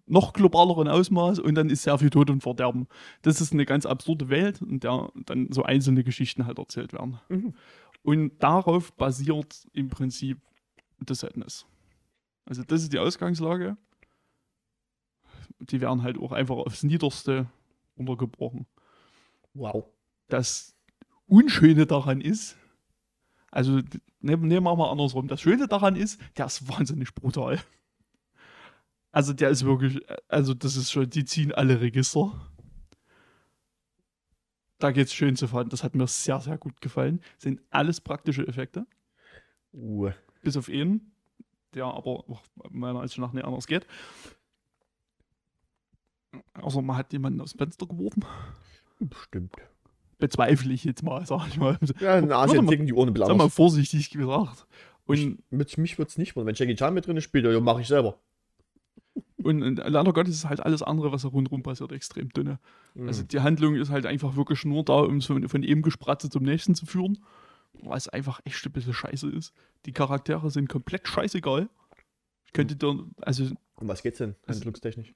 noch 0.05 0.33
globaleren 0.33 0.89
Ausmaß 0.89 1.39
und 1.39 1.55
dann 1.55 1.69
ist 1.69 1.83
sehr 1.83 1.97
viel 1.97 2.09
Tod 2.09 2.29
und 2.29 2.43
Verderben. 2.43 2.87
Das 3.21 3.39
ist 3.39 3.53
eine 3.53 3.65
ganz 3.65 3.85
absurde 3.85 4.29
Welt, 4.29 4.61
in 4.61 4.81
der 4.81 5.09
dann 5.25 5.47
so 5.51 5.63
einzelne 5.63 6.03
Geschichten 6.03 6.45
halt 6.45 6.59
erzählt 6.59 6.91
werden. 6.91 7.19
Mhm. 7.29 7.53
Und 8.01 8.39
darauf 8.39 8.93
basiert 8.93 9.67
im 9.73 9.89
Prinzip 9.89 10.39
The 11.05 11.13
Sadness. 11.13 11.65
Also 12.45 12.63
das 12.63 12.81
ist 12.81 12.93
die 12.93 12.99
Ausgangslage. 12.99 13.77
Die 15.59 15.81
werden 15.81 16.03
halt 16.03 16.17
auch 16.17 16.31
einfach 16.31 16.55
aufs 16.55 16.83
Niederste 16.83 17.47
runtergebrochen. 17.97 18.65
Wow. 19.53 19.85
Das 20.27 20.75
Unschöne 21.27 21.85
daran 21.85 22.21
ist, 22.21 22.57
also 23.51 23.77
ne, 24.19 24.37
nehmen 24.37 24.49
wir 24.49 24.75
mal 24.75 24.91
andersrum. 24.91 25.27
Das 25.27 25.41
Schöne 25.41 25.67
daran 25.67 25.95
ist, 25.95 26.19
der 26.37 26.45
ist 26.45 26.67
wahnsinnig 26.67 27.13
brutal. 27.13 27.59
Also 29.11 29.33
der 29.33 29.49
ist 29.49 29.65
wirklich, 29.65 29.99
also 30.27 30.53
das 30.53 30.75
ist 30.75 30.91
schon, 30.91 31.09
die 31.09 31.25
ziehen 31.25 31.51
alle 31.51 31.81
Register. 31.81 32.31
Da 34.79 34.91
geht's 34.91 35.13
schön 35.13 35.35
zu 35.35 35.47
fahren. 35.47 35.69
Das 35.69 35.83
hat 35.83 35.95
mir 35.95 36.07
sehr, 36.07 36.39
sehr 36.39 36.57
gut 36.57 36.81
gefallen. 36.81 37.21
Sind 37.37 37.61
alles 37.69 37.99
praktische 38.01 38.47
Effekte. 38.47 38.85
Uh. 39.73 40.11
Bis 40.41 40.55
auf 40.55 40.69
einen, 40.69 41.11
der 41.73 41.85
aber 41.85 42.23
meiner 42.71 43.01
Ansicht 43.01 43.19
nach 43.19 43.33
nicht 43.33 43.45
anders 43.45 43.67
geht. 43.67 43.85
Außer 46.53 46.81
man 46.81 46.95
hat 46.95 47.11
jemanden 47.11 47.41
aus 47.41 47.51
dem 47.51 47.59
Fenster 47.59 47.85
geworfen. 47.85 48.23
Stimmt. 49.23 49.55
Bezweifle 50.17 50.73
ich 50.73 50.83
jetzt 50.83 51.03
mal, 51.03 51.25
sag 51.25 51.47
ich 51.47 51.57
mal. 51.57 51.77
Ja, 51.99 52.17
in 52.17 52.31
Asien 52.31 52.65
mal, 52.65 52.71
ticken 52.71 52.85
die 52.85 52.93
Ohne 52.93 53.13
Sag 53.15 53.37
mal 53.37 53.49
vorsichtig 53.49 54.09
gesagt. 54.11 54.65
Ich, 55.11 55.25
Und, 55.25 55.51
mit 55.51 55.77
mich 55.77 55.97
würde 55.97 56.09
es 56.09 56.17
nicht 56.17 56.35
wundern. 56.35 56.47
Wenn 56.47 56.55
Jackie 56.55 56.75
Chan 56.75 56.93
mit 56.93 57.07
drin 57.07 57.19
spielt, 57.21 57.45
ja, 57.45 57.59
mache 57.59 57.81
ich 57.81 57.87
selber. 57.87 58.19
Und, 59.43 59.75
leider 59.77 60.13
Gottes 60.13 60.35
ist 60.35 60.49
halt 60.49 60.59
alles 60.61 60.81
andere, 60.83 61.11
was 61.11 61.21
da 61.23 61.29
rundherum 61.29 61.63
passiert, 61.63 61.91
extrem 61.91 62.29
dünne. 62.29 62.59
Also 63.07 63.23
Mhm. 63.23 63.27
die 63.29 63.39
Handlung 63.39 63.75
ist 63.75 63.89
halt 63.89 64.05
einfach 64.05 64.35
wirklich 64.35 64.65
nur 64.65 64.83
da, 64.83 64.99
um 64.99 65.21
so 65.21 65.39
von 65.47 65.63
einem 65.63 65.81
Gespratze 65.81 66.29
zum 66.29 66.43
nächsten 66.43 66.75
zu 66.75 66.85
führen. 66.85 67.19
Was 67.81 68.09
einfach 68.09 68.41
echt 68.45 68.65
ein 68.65 68.71
bisschen 68.71 68.93
scheiße 68.93 69.29
ist. 69.29 69.53
Die 69.85 69.93
Charaktere 69.93 70.49
sind 70.51 70.67
komplett 70.69 71.07
scheißegal. 71.07 71.69
Ich 72.45 72.53
könnte 72.53 72.75
dir, 72.75 73.05
also, 73.21 73.45
um 73.75 73.87
was 73.87 74.01
geht's 74.01 74.17
denn? 74.17 74.35
Das- 74.45 74.57
Handlungstechnisch. 74.57 75.13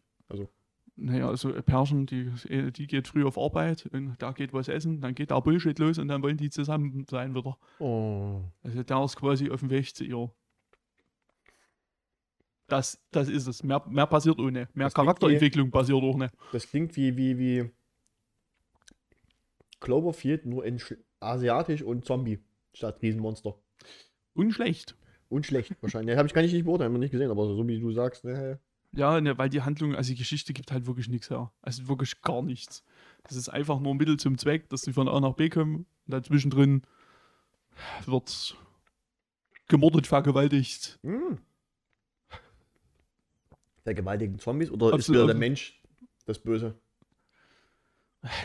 naja, 0.96 1.28
also 1.28 1.52
Perschen, 1.64 2.06
die, 2.06 2.30
die 2.72 2.86
geht 2.88 3.08
früh 3.08 3.26
auf 3.26 3.38
Arbeit 3.38 3.88
und 3.92 4.16
da 4.20 4.32
geht 4.32 4.54
was 4.54 4.68
essen, 4.68 5.02
dann 5.02 5.16
geht 5.16 5.32
da 5.32 5.40
Bullshit 5.40 5.78
los 5.80 5.98
und 5.98 6.08
dann 6.08 6.22
wollen 6.22 6.38
die 6.38 6.52
zusammen 6.52 7.06
sein 7.10 7.34
wieder. 7.34 7.58
Oh. 7.80 8.42
Also 8.62 8.84
der 8.84 9.04
ist 9.04 9.16
quasi 9.16 9.50
auf 9.50 9.62
dem 9.62 9.72
Weg 9.72 9.96
zu 9.96 10.04
ihr. 10.04 10.30
Das, 12.74 13.00
das 13.12 13.30
ist 13.30 13.46
es. 13.46 13.62
Mehr, 13.62 13.84
mehr 13.88 14.08
passiert 14.08 14.40
ohne. 14.40 14.68
Mehr 14.74 14.88
Das 14.88 14.96
Charakterentwicklung 14.96 15.70
passiert 15.70 16.02
auch 16.02 16.18
nicht. 16.18 16.34
Das 16.52 16.68
klingt 16.68 16.96
wie, 16.96 17.16
wie, 17.16 17.38
wie 17.38 17.72
Cloverfield, 19.80 20.48
nur 20.48 20.66
in 20.66 20.80
sch- 20.80 20.98
asiatisch 21.20 21.84
und 21.84 22.04
Zombie 22.04 22.40
statt 22.74 22.98
Riesenmonster. 23.04 23.54
Unschlecht. 24.34 24.96
Und 25.30 25.46
schlecht 25.46 25.74
wahrscheinlich. 25.82 26.14
Ja, 26.14 26.18
habe 26.18 26.28
ich 26.28 26.34
gar 26.34 26.42
nicht, 26.42 26.52
nicht 26.54 26.66
beurteilen, 26.66 26.94
noch 26.94 27.00
nicht 27.00 27.12
gesehen, 27.12 27.30
aber 27.30 27.46
so 27.46 27.68
wie 27.68 27.80
du 27.80 27.92
sagst, 27.92 28.24
ne, 28.24 28.60
Ja, 28.92 29.22
ne, 29.22 29.38
weil 29.38 29.50
die 29.50 29.62
Handlung, 29.62 29.94
also 29.96 30.10
die 30.12 30.18
Geschichte 30.18 30.52
gibt 30.54 30.72
halt 30.72 30.88
wirklich 30.88 31.10
nichts 31.10 31.30
her. 31.30 31.52
Also 31.62 31.88
wirklich 31.88 32.22
gar 32.24 32.42
nichts. 32.42 32.84
Das 33.22 33.36
ist 33.36 33.50
einfach 33.50 33.80
nur 33.80 33.94
ein 33.94 33.98
Mittel 33.98 34.18
zum 34.18 34.40
Zweck, 34.40 34.68
dass 34.70 34.82
sie 34.82 34.94
von 34.94 35.08
A 35.08 35.20
nach 35.20 35.34
B 35.36 35.50
kommen 35.50 35.76
und 35.76 35.86
dazwischen 36.08 36.50
drin 36.50 36.82
wird 38.08 38.58
gemordet, 39.68 40.08
vergewaltigt. 40.08 40.98
hm. 41.04 41.38
Vergewaltigen 43.84 44.40
Zombies 44.40 44.72
oder 44.72 44.88
ist 44.88 44.94
Absolut. 44.94 45.22
wieder 45.24 45.28
der 45.34 45.40
Mensch 45.40 45.82
das 46.26 46.40
Böse? 46.40 46.76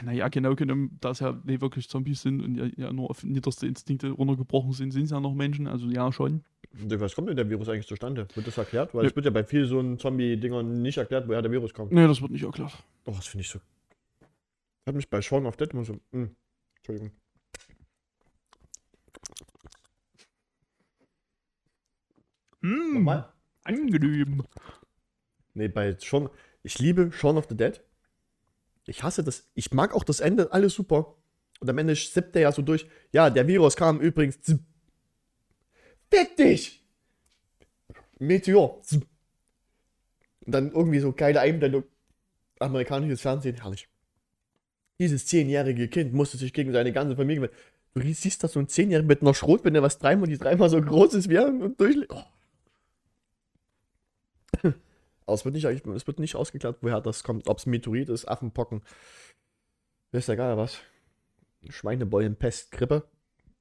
Naja, 0.05 0.27
genau 0.29 0.57
genommen, 0.57 0.99
da 1.01 1.11
es 1.11 1.21
ja 1.21 1.41
nicht 1.45 1.61
wirklich 1.61 1.89
Zombies 1.89 2.23
sind 2.23 2.41
und 2.43 2.57
ja, 2.57 2.67
ja 2.77 2.93
nur 2.93 3.11
auf 3.11 3.23
niederste 3.23 3.67
Instinkte 3.69 4.11
runtergebrochen 4.11 4.73
sind, 4.73 4.91
sind 4.91 5.05
es 5.05 5.11
ja 5.13 5.21
noch 5.21 5.35
Menschen, 5.35 5.69
also 5.69 5.89
ja 5.89 6.11
schon. 6.11 6.43
Was 6.73 7.15
kommt 7.15 7.29
denn 7.29 7.37
der 7.37 7.49
Virus 7.49 7.69
eigentlich 7.69 7.87
zustande? 7.87 8.27
Wird 8.35 8.47
das 8.47 8.59
erklärt? 8.59 8.93
Weil 8.93 9.05
Ja. 9.05 9.11
es 9.11 9.15
wird 9.17 9.25
ja 9.27 9.31
bei 9.31 9.45
vielen 9.45 9.67
so 9.69 9.97
Zombie-Dingern 9.97 10.83
nicht 10.83 10.99
erklärt, 10.99 11.29
woher 11.29 11.43
der 11.43 11.53
Virus 11.53 11.73
kommt. 11.73 11.93
Nee, 11.93 12.09
das 12.09 12.21
wird 12.21 12.33
nicht 12.33 12.43
erklärt. 12.43 12.73
Oh, 13.05 13.13
das 13.13 13.27
finde 13.29 13.43
ich 13.43 13.51
so. 13.51 13.61
Hat 14.85 14.97
mich 14.97 15.09
bei 15.09 15.23
Shaun 15.23 15.47
of 15.47 15.57
Dead 15.57 15.71
so. 15.85 16.01
Hm. 16.11 16.35
Entschuldigung. 16.79 17.13
Hm, 22.63 22.95
Nochmal? 22.95 23.33
angenehm. 23.65 24.43
Nee, 25.55 25.69
bei 25.69 25.97
Shaun. 26.01 26.29
Ich 26.63 26.79
liebe 26.79 27.11
Shaun 27.13 27.37
of 27.37 27.47
the 27.49 27.57
Dead. 27.57 27.81
Ich 28.87 29.03
hasse 29.03 29.23
das. 29.23 29.49
Ich 29.55 29.73
mag 29.73 29.95
auch 29.95 30.05
das 30.05 30.21
Ende, 30.21 30.53
alles 30.53 30.75
super. 30.75 31.17
Und 31.61 31.69
am 31.69 31.79
Ende 31.79 31.95
sippt 31.95 32.35
der 32.35 32.43
ja 32.43 32.53
so 32.53 32.63
durch. 32.63 32.89
Ja, 33.13 33.31
der 33.31 33.47
Virus 33.47 33.77
kam 33.77 34.01
übrigens. 34.01 34.41
Zip. 34.41 34.61
Fick 36.11 36.37
dich! 36.37 36.85
Meteor. 38.19 38.83
Zip. 38.83 39.07
Und 40.41 40.53
dann 40.53 40.73
irgendwie 40.73 41.01
so 41.01 41.13
geile 41.13 41.41
Einblendung. 41.41 41.85
Amerikanisches 42.61 43.21
Fernsehen, 43.21 43.61
herrlich. 43.61 43.89
Dieses 44.99 45.27
zehnjährige 45.27 45.89
Kind 45.89 46.13
musste 46.13 46.39
sich 46.39 46.53
gegen 46.53 46.73
seine 46.73 46.93
ganze 46.93 47.17
Familie. 47.17 47.43
wehren. 47.43 47.55
Du 47.95 48.13
siehst 48.13 48.43
da 48.43 48.49
so 48.49 48.59
ein 48.61 48.69
Zehnjährigen 48.69 49.09
mit 49.09 49.23
einer 49.23 49.35
Schrotbinde, 49.35 49.83
was 49.83 49.99
dreimal, 49.99 50.29
die 50.29 50.39
dreimal 50.39 50.71
so 50.71 50.81
groß 50.81 51.15
ist 51.15 51.29
wie 51.29 51.37
er 51.37 51.49
und 51.49 51.81
durchlebt. 51.81 52.13
Oh. 52.13 52.23
Aber 55.29 55.35
es 55.35 55.45
wird 55.45 55.55
nicht, 55.55 55.65
es 55.65 56.07
wird 56.07 56.19
nicht 56.21 56.37
ausgeklärt, 56.37 56.79
woher 56.81 57.03
das 57.03 57.23
kommt. 57.23 57.49
Ob 57.49 57.59
es 57.59 57.67
Meteorit 57.67 58.09
ist, 58.09 58.27
Affenpocken. 58.27 58.81
Ist 60.11 60.29
ja 60.29 60.35
egal, 60.35 60.57
was. 60.57 60.79
Schweinebeulen, 61.69 62.35
Pest, 62.37 62.71
Grippe. 62.73 63.07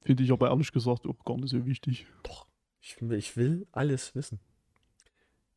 Finde 0.00 0.22
ich 0.22 0.32
aber 0.32 0.48
ehrlich 0.48 0.72
gesagt 0.72 1.06
auch 1.06 1.24
gar 1.26 1.36
nicht 1.36 1.50
so 1.50 1.66
wichtig. 1.66 2.06
Doch. 2.22 2.46
Ich, 2.80 3.00
will- 3.02 3.18
ich 3.18 3.36
will 3.36 3.66
alles 3.72 4.14
wissen. 4.14 4.40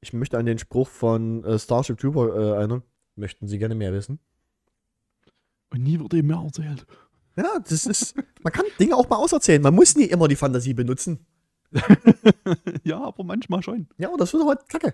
Ich 0.01 0.11
möchte 0.11 0.37
an 0.37 0.45
den 0.47 0.57
Spruch 0.59 0.89
von 0.89 1.45
äh, 1.45 1.57
Starship 1.57 1.97
Trooper 1.97 2.35
äh, 2.35 2.49
erinnern. 2.57 2.83
Möchten 3.15 3.47
Sie 3.47 3.57
gerne 3.57 3.75
mehr 3.75 3.93
wissen? 3.93 4.19
Und 5.69 5.83
nie 5.83 5.97
wird 5.97 6.13
ihm 6.13 6.27
mehr 6.27 6.41
erzählt. 6.43 6.85
Ja, 7.37 7.57
das 7.59 7.85
ist. 7.85 8.15
Man 8.43 8.51
kann 8.51 8.65
Dinge 8.81 8.97
auch 8.97 9.07
mal 9.07 9.15
auserzählen. 9.15 9.61
Man 9.61 9.75
muss 9.75 9.95
nie 9.95 10.05
immer 10.05 10.27
die 10.27 10.35
Fantasie 10.35 10.73
benutzen. 10.73 11.25
ja, 12.83 13.01
aber 13.01 13.23
manchmal 13.23 13.63
schon. 13.63 13.87
Ja, 13.97 14.09
und 14.09 14.19
das 14.19 14.33
wird 14.33 14.43
aber 14.43 14.57
kacke. 14.57 14.93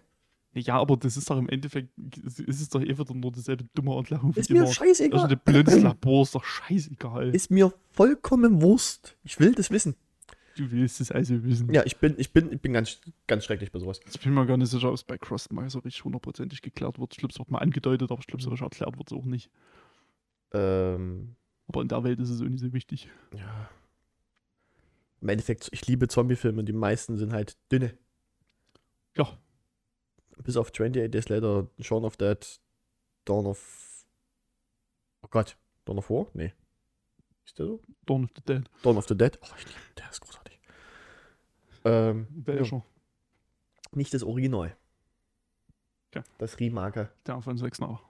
Ja, 0.59 0.79
aber 0.79 0.97
das 0.97 1.17
ist 1.17 1.29
doch 1.29 1.37
im 1.37 1.49
Endeffekt, 1.49 1.89
ist 2.25 2.61
es 2.61 2.69
doch 2.69 2.81
eh 2.81 2.97
wieder 2.97 3.13
nur 3.13 3.31
dieselbe 3.31 3.65
dumme 3.73 3.95
Erklärung 3.95 4.33
Ist 4.33 4.49
mir 4.49 4.63
immer. 4.63 4.73
Scheißegal. 4.73 5.25
eine 5.25 5.37
blödes 5.37 5.81
Labor, 5.81 6.23
ist 6.23 6.35
doch 6.35 6.43
scheißegal. 6.43 7.33
Ist 7.35 7.51
mir 7.51 7.73
vollkommen 7.91 8.61
Wurst. 8.61 9.15
Ich 9.23 9.39
will 9.39 9.53
das 9.53 9.69
wissen. 9.71 9.95
Du 10.55 10.71
willst 10.71 10.99
es 11.01 11.11
also 11.11 11.43
wissen. 11.43 11.71
Ja, 11.71 11.83
ich 11.85 11.97
bin, 11.97 12.15
ich 12.17 12.33
bin, 12.33 12.51
ich 12.51 12.59
bin 12.59 12.73
ganz, 12.73 12.99
ganz 13.27 13.45
schrecklich 13.45 13.71
bei 13.71 13.77
sowas. 13.77 13.99
Ich 14.11 14.19
bin 14.19 14.33
mir 14.33 14.45
gar 14.47 14.57
nicht 14.57 14.71
sicher, 14.71 14.87
ob 14.87 14.95
es 14.95 15.03
bei 15.03 15.17
Cross 15.19 15.51
mal 15.51 15.69
so 15.69 15.79
richtig 15.79 16.03
hundertprozentig 16.03 16.63
geklärt 16.63 16.97
wird. 16.99 17.13
Ich 17.13 17.19
glaube, 17.19 17.31
es 17.31 17.37
wird 17.37 17.51
mal 17.51 17.59
angedeutet, 17.59 18.09
aber 18.11 18.19
ich 18.19 18.25
glaube, 18.27 18.41
so 18.41 18.49
richtig 18.49 18.65
erklärt 18.65 18.97
wird 18.97 19.11
es 19.11 19.17
auch 19.17 19.25
nicht. 19.25 19.51
Ähm, 20.53 21.35
Aber 21.67 21.81
in 21.81 21.87
der 21.89 22.03
Welt 22.03 22.19
ist 22.19 22.29
es 22.31 22.41
auch 22.41 22.45
nicht 22.45 22.61
so 22.61 22.73
wichtig. 22.73 23.07
ja. 23.35 23.69
Im 25.19 25.29
Endeffekt, 25.29 25.69
ich 25.71 25.85
liebe 25.87 26.07
Zombie-Filme. 26.07 26.63
Die 26.63 26.73
meisten 26.73 27.17
sind 27.17 27.33
halt 27.33 27.57
dünne. 27.71 27.97
Ja, 29.15 29.35
Bis 30.43 30.57
auf 30.57 30.69
28 30.69 31.11
Days 31.11 31.29
Later, 31.29 31.67
Shaun 31.79 32.05
of 32.05 32.17
Dead, 32.17 32.59
Dawn 33.25 33.45
of. 33.45 34.05
Oh 35.21 35.27
Gott, 35.29 35.57
Dawn 35.85 35.97
of 35.97 36.09
War? 36.09 36.27
Nee. 36.33 36.53
Ist 37.45 37.57
der 37.59 37.65
so? 37.65 37.81
Dawn 38.05 38.25
of 38.25 38.31
the 38.35 38.41
Dead. 38.45 38.69
Dawn 38.83 38.97
of 38.97 39.07
the 39.07 39.17
Dead? 39.17 39.37
Oh, 39.41 39.47
ich 39.57 39.65
liebe, 39.65 39.79
der 39.97 40.09
ist 40.09 40.21
großartig. 40.21 40.59
Ähm, 41.85 42.27
Welcher? 42.29 42.83
nicht 43.97 44.13
das 44.13 44.23
Original. 44.23 44.75
Okay. 46.09 46.23
Das 46.37 46.59
Remake. 46.59 47.09
Der 47.25 47.41
von 47.41 47.57
6 47.57 47.79
nach. 47.79 48.03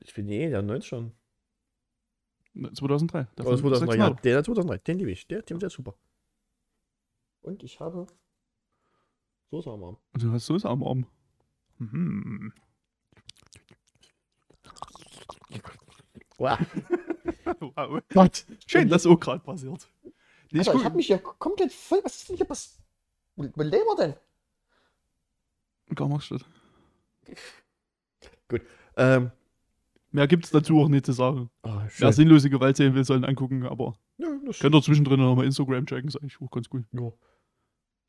Ich 0.00 0.12
finde, 0.12 0.32
nee, 0.32 0.48
der 0.48 0.62
90 0.62 0.88
schon. 0.88 1.12
2003. 2.54 3.26
Der 3.36 3.46
Oder 3.46 3.58
von 3.58 3.74
2003, 3.74 3.96
Zack 3.96 3.98
ja, 3.98 4.22
der 4.22 4.44
2003, 4.44 4.78
den 4.78 4.98
liebe 4.98 5.10
ich. 5.10 5.26
Der, 5.26 5.42
der, 5.42 5.58
der 5.58 5.66
ist 5.66 5.74
super. 5.74 5.94
Und 7.42 7.62
ich 7.62 7.80
habe 7.80 8.06
Soße 9.54 9.70
am 9.70 9.84
Arm. 9.84 9.96
Du 10.14 10.32
hast 10.32 10.46
Soße 10.46 10.68
am 10.68 10.82
Arm. 10.82 11.06
Mhm. 11.78 12.52
Wow. 16.36 16.58
Wow. 17.60 18.02
Gott. 18.12 18.44
Schön, 18.66 18.88
dass 18.88 19.06
auch 19.06 19.20
gerade 19.20 19.38
passiert. 19.44 19.88
Nee, 20.02 20.10
ich 20.50 20.58
Alter, 20.58 20.70
ich 20.72 20.76
guck- 20.78 20.84
habe 20.84 20.96
mich 20.96 21.06
ja 21.08 21.18
komplett 21.18 21.72
voll. 21.72 22.00
Was 22.02 22.16
ist 22.16 22.28
denn 22.28 22.36
hier 22.36 22.48
was? 22.50 22.76
Was 23.36 23.66
labert 23.66 23.98
denn? 24.00 24.14
Gar 25.94 26.08
machst 26.08 26.32
du 26.32 26.38
das. 28.50 28.60
Ähm. 28.96 29.30
Mehr 30.10 30.26
gibt 30.26 30.44
es 30.44 30.50
dazu 30.50 30.80
auch 30.80 30.88
nicht 30.88 31.06
zu 31.06 31.12
sagen. 31.12 31.50
Oh, 31.62 31.80
Wer 31.98 32.12
sinnlose 32.12 32.50
Gewalt 32.50 32.76
sehen 32.76 32.94
will, 32.94 33.04
sollen 33.04 33.24
angucken, 33.24 33.64
aber 33.64 33.94
Ja, 34.18 34.26
könnt 34.60 34.74
ihr 34.74 34.82
zwischendrin 34.82 35.20
nochmal 35.20 35.44
Instagram 35.44 35.86
checken, 35.86 36.08
ist 36.08 36.16
eigentlich 36.16 36.40
auch 36.40 36.50
ganz 36.50 36.66
cool. 36.72 36.84
Ja. 36.92 37.12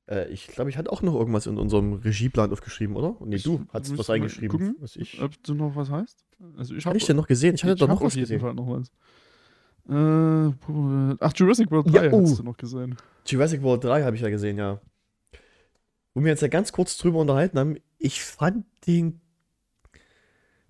Äh, 0.07 0.29
ich 0.29 0.47
glaube, 0.47 0.69
ich 0.69 0.77
hatte 0.77 0.91
auch 0.91 1.01
noch 1.01 1.15
irgendwas 1.15 1.47
in 1.47 1.57
unserem 1.57 1.93
Regieplan 1.93 2.51
aufgeschrieben, 2.51 2.95
oder? 2.95 3.15
Nee, 3.25 3.37
du 3.37 3.61
Ich 3.67 3.73
hast 3.73 3.89
muss 3.89 3.99
was 3.99 4.09
eingeschrieben. 4.09 4.49
gucken, 4.59 4.75
was 4.79 4.95
ich. 4.95 5.21
Ob 5.21 5.31
du 5.43 5.53
noch 5.53 5.75
was 5.75 5.89
heißt? 5.89 6.25
Also 6.57 6.73
ich 6.75 6.79
Hatte 6.79 6.89
habe 6.89 6.97
ich 6.97 7.05
denn 7.05 7.15
noch 7.15 7.27
gesehen? 7.27 7.55
Ich 7.55 7.63
hatte 7.63 7.75
doch 7.75 7.87
noch 7.87 8.01
was 8.01 8.07
auf 8.07 8.13
jeden 8.15 8.23
gesehen. 8.25 8.39
Fall 8.41 8.53
noch 8.53 8.67
was. 8.67 8.91
Äh, 9.87 11.15
ach, 11.19 11.33
Jurassic 11.35 11.69
World 11.71 11.93
3 11.93 12.05
Ja, 12.05 12.11
oh. 12.11 12.23
hast 12.23 12.39
du 12.39 12.43
noch 12.43 12.57
gesehen. 12.57 12.97
Jurassic 13.25 13.61
World 13.61 13.83
3 13.83 14.03
habe 14.03 14.15
ich 14.15 14.21
ja 14.21 14.29
gesehen, 14.29 14.57
ja. 14.57 14.81
Wo 16.13 16.21
wir 16.21 16.29
jetzt 16.29 16.41
ja 16.41 16.47
ganz 16.47 16.71
kurz 16.71 16.97
drüber 16.97 17.19
unterhalten 17.19 17.57
haben, 17.59 17.77
ich 17.97 18.23
fand 18.23 18.65
den. 18.87 19.21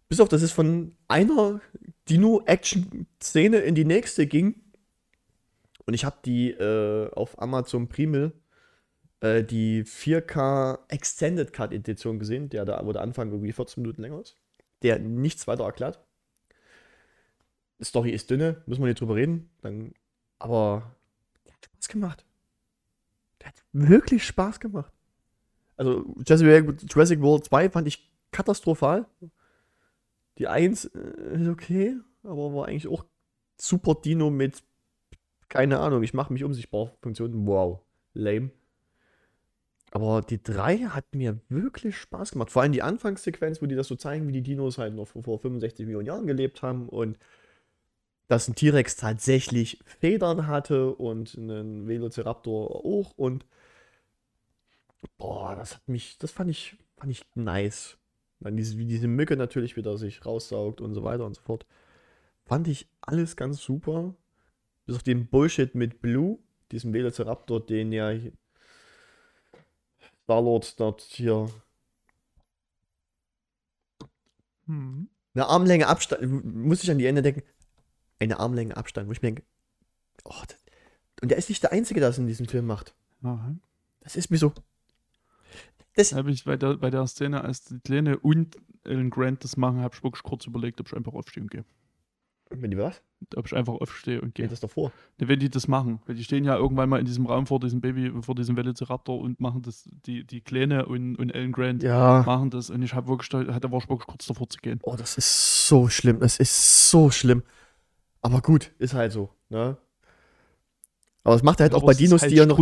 Bis 0.08 0.20
auf, 0.20 0.30
dass 0.30 0.42
es 0.44 0.52
von 0.52 0.96
einer 1.08 1.62
Dino-Action-Szene 2.10 3.58
in 3.58 3.74
die 3.76 3.86
nächste 3.86 4.28
ging. 4.28 4.62
Und 5.88 5.94
ich 5.94 6.06
habe 6.06 6.18
die 6.26 6.52
äh, 6.52 7.10
auf 7.12 7.40
Amazon 7.42 7.88
Primel 7.88 8.34
äh, 9.26 9.44
die 9.44 9.84
4K 9.84 10.80
Extended 10.90 11.52
Cut 11.52 11.74
Edition 11.74 12.20
gesehen, 12.20 12.50
der 12.50 12.66
da, 12.66 12.82
der 12.82 13.02
Anfang 13.02 13.32
irgendwie 13.32 13.54
14 13.54 13.82
Minuten 13.82 14.02
länger 14.02 14.22
ist. 14.22 14.38
Der 14.84 15.00
nichts 15.00 15.48
weiter 15.48 15.64
erklärt. 15.64 16.00
Story 17.82 18.12
ist 18.12 18.30
dünne, 18.30 18.62
müssen 18.68 18.82
wir 18.82 18.88
nicht 18.88 19.02
drüber 19.02 19.16
reden. 19.16 19.50
Dann, 19.62 19.94
aber 20.40 20.96
der 21.46 21.54
hat 21.54 21.66
Spaß 21.66 21.88
gemacht. 21.88 22.26
Der 23.42 23.48
hat 23.50 23.64
wirklich 23.74 24.26
Spaß 24.26 24.60
gemacht. 24.60 24.92
Also 25.78 26.16
Jurassic 26.26 27.22
World 27.22 27.46
2 27.46 27.70
fand 27.70 27.88
ich 27.88 28.12
katastrophal. 28.32 29.08
Die 30.38 30.48
1 30.48 30.86
äh, 30.86 31.42
ist 31.42 31.48
okay, 31.48 31.98
aber 32.24 32.54
war 32.54 32.68
eigentlich 32.68 32.88
auch 32.88 33.06
super 33.58 33.96
Dino 33.96 34.30
mit, 34.30 34.64
keine 35.50 35.80
Ahnung, 35.80 36.04
ich 36.04 36.14
mache 36.14 36.32
mich 36.32 36.44
unsichtbar. 36.44 36.92
Funktion, 37.02 37.48
wow, 37.48 37.82
lame. 38.14 38.52
Aber 39.92 40.22
die 40.22 40.42
3 40.42 40.78
hat 40.90 41.16
mir 41.16 41.40
wirklich 41.48 41.98
Spaß 41.98 42.32
gemacht. 42.32 42.52
Vor 42.52 42.62
allem 42.62 42.72
die 42.72 42.82
Anfangssequenz, 42.82 43.62
wo 43.62 43.66
die 43.66 43.76
das 43.76 43.88
so 43.88 43.96
zeigen, 43.96 44.28
wie 44.28 44.34
die 44.34 44.42
Dinos 44.42 44.78
halt 44.78 44.94
noch 44.94 45.08
vor 45.08 45.40
65 45.40 45.86
Millionen 45.86 46.08
Jahren 46.08 46.28
gelebt 46.28 46.62
haben 46.62 46.90
und 46.90 47.18
dass 48.28 48.48
ein 48.48 48.56
T-Rex 48.56 48.96
tatsächlich 48.96 49.80
Federn 49.86 50.48
hatte 50.48 50.96
und 50.96 51.36
ein 51.36 51.88
Velociraptor 51.88 52.84
auch 52.84 53.14
und 53.16 53.46
boah, 55.18 55.56
das 55.56 55.76
hat 55.76 55.88
mich, 55.88 56.18
das 56.18 56.32
fand 56.32 56.50
ich, 56.50 56.78
fand 56.98 57.12
ich 57.12 57.24
nice. 57.36 57.98
Dann 58.40 58.58
diese, 58.58 58.78
wie 58.78 58.86
diese 58.86 59.08
Mücke 59.08 59.38
natürlich 59.38 59.78
wieder 59.78 59.98
sich 59.98 60.26
raussaugt 60.26 60.82
und 60.82 60.94
so 60.94 61.04
weiter 61.04 61.26
und 61.26 61.36
so 61.36 61.42
fort. 61.42 61.66
Fand 62.46 62.68
ich 62.68 62.88
alles 63.02 63.36
ganz 63.36 63.62
super. 63.62 64.14
Bis 64.86 64.96
auf 64.96 65.04
den 65.04 65.28
Bullshit 65.28 65.74
mit 65.74 66.02
Blue, 66.02 66.40
diesem 66.72 66.94
Velociraptor, 66.94 67.66
den 67.66 67.92
ja 67.92 68.12
Starlord 70.26 70.80
dort 70.80 71.02
hier 71.02 71.50
Hm. 74.68 75.10
eine 75.36 75.46
Armlänge 75.46 75.88
Abstand, 75.88 76.44
muss 76.44 76.84
ich 76.84 76.90
an 76.90 76.98
die 76.98 77.06
Ende 77.06 77.22
denken, 77.22 77.44
eine 78.20 78.40
Armlänge 78.40 78.76
Abstand, 78.76 79.08
wo 79.08 79.12
ich 79.12 79.22
mir 79.22 79.28
denke, 79.30 79.44
oh, 80.24 80.42
das, 80.48 80.58
und 81.22 81.30
der 81.30 81.38
ist 81.38 81.50
nicht 81.50 81.64
der 81.64 81.72
Einzige, 81.72 82.00
der 82.00 82.10
das 82.10 82.18
in 82.18 82.28
diesem 82.28 82.48
Film 82.48 82.66
macht. 82.66 82.96
Aha. 83.22 83.56
Das 84.02 84.16
ist 84.16 84.32
mir 84.32 84.38
so. 84.38 84.54
Das, 85.96 86.14
habe 86.14 86.32
ich 86.32 86.44
bei 86.44 86.58
der, 86.58 86.78
bei 86.78 86.90
der 86.90 87.08
Szene, 87.08 87.44
als 87.44 87.64
die 87.64 87.80
Kleine 87.80 88.20
und 88.20 88.58
Ellen 88.84 89.10
Grant 89.10 89.44
das 89.44 89.56
machen, 89.56 89.80
habe 89.82 89.96
ich 89.96 90.04
wirklich 90.04 90.24
kurz 90.24 90.46
überlegt, 90.46 90.80
ob 90.82 90.88
ich 90.88 90.94
einfach 90.94 91.14
aufstehe 91.14 91.44
und 91.44 91.52
gehe. 91.52 91.64
Wenn 92.50 92.72
die 92.72 92.78
was? 92.78 93.02
Ob 93.36 93.48
ich 93.48 93.56
einfach 93.56 93.74
aufstehe 93.74 94.22
und 94.22 94.36
gehe. 94.36 94.46
Geht 94.46 94.52
das 94.52 94.60
davor? 94.60 94.92
Ne, 95.20 95.28
Wenn 95.28 95.40
die 95.40 95.50
das 95.50 95.68
machen. 95.68 96.00
Weil 96.06 96.16
die 96.16 96.24
stehen 96.24 96.44
ja 96.44 96.56
irgendwann 96.56 96.90
mal 96.90 97.00
in 97.00 97.06
diesem 97.06 97.26
Raum 97.26 97.48
vor 97.48 97.60
diesem 97.60 97.82
Baby, 97.82 98.12
vor 98.22 98.36
diesem 98.36 98.56
Velociraptor 98.56 99.20
und 99.20 99.40
machen 99.40 99.62
das, 99.64 99.90
die, 100.06 100.24
die 100.26 100.42
Kleine 100.42 100.86
und, 100.86 101.16
und 101.16 101.32
Ellen 101.32 101.52
Grant 101.52 101.82
Ja. 101.82 102.24
machen 102.26 102.50
das. 102.52 102.70
Und 102.70 102.84
ich 102.84 102.94
habe 102.94 103.08
wirklich, 103.08 103.30
da 103.30 103.40
war 103.72 103.80
ich 103.80 103.90
wirklich 103.90 104.08
kurz 104.08 104.26
davor 104.28 104.48
zu 104.50 104.60
gehen. 104.60 104.80
Oh, 104.84 104.96
das 104.96 105.18
ist 105.18 105.68
so 105.68 105.88
schlimm. 105.88 106.20
Das 106.20 106.38
ist 106.40 106.90
so 106.90 107.10
schlimm. 107.10 107.44
Aber 108.22 108.42
gut, 108.42 108.72
ist 108.80 108.94
halt 108.94 109.12
so, 109.12 109.30
ne? 109.50 109.78
Aber 111.24 111.34
das 111.36 111.44
macht 111.44 111.60
er 111.60 111.64
halt 111.64 111.74
auch 111.74 111.78
Aber 111.82 111.88
bei 111.88 111.94
Dinos, 111.96 112.22
halt 112.22 112.32
die 112.32 112.38
er 112.38 112.46
noch. 112.46 112.60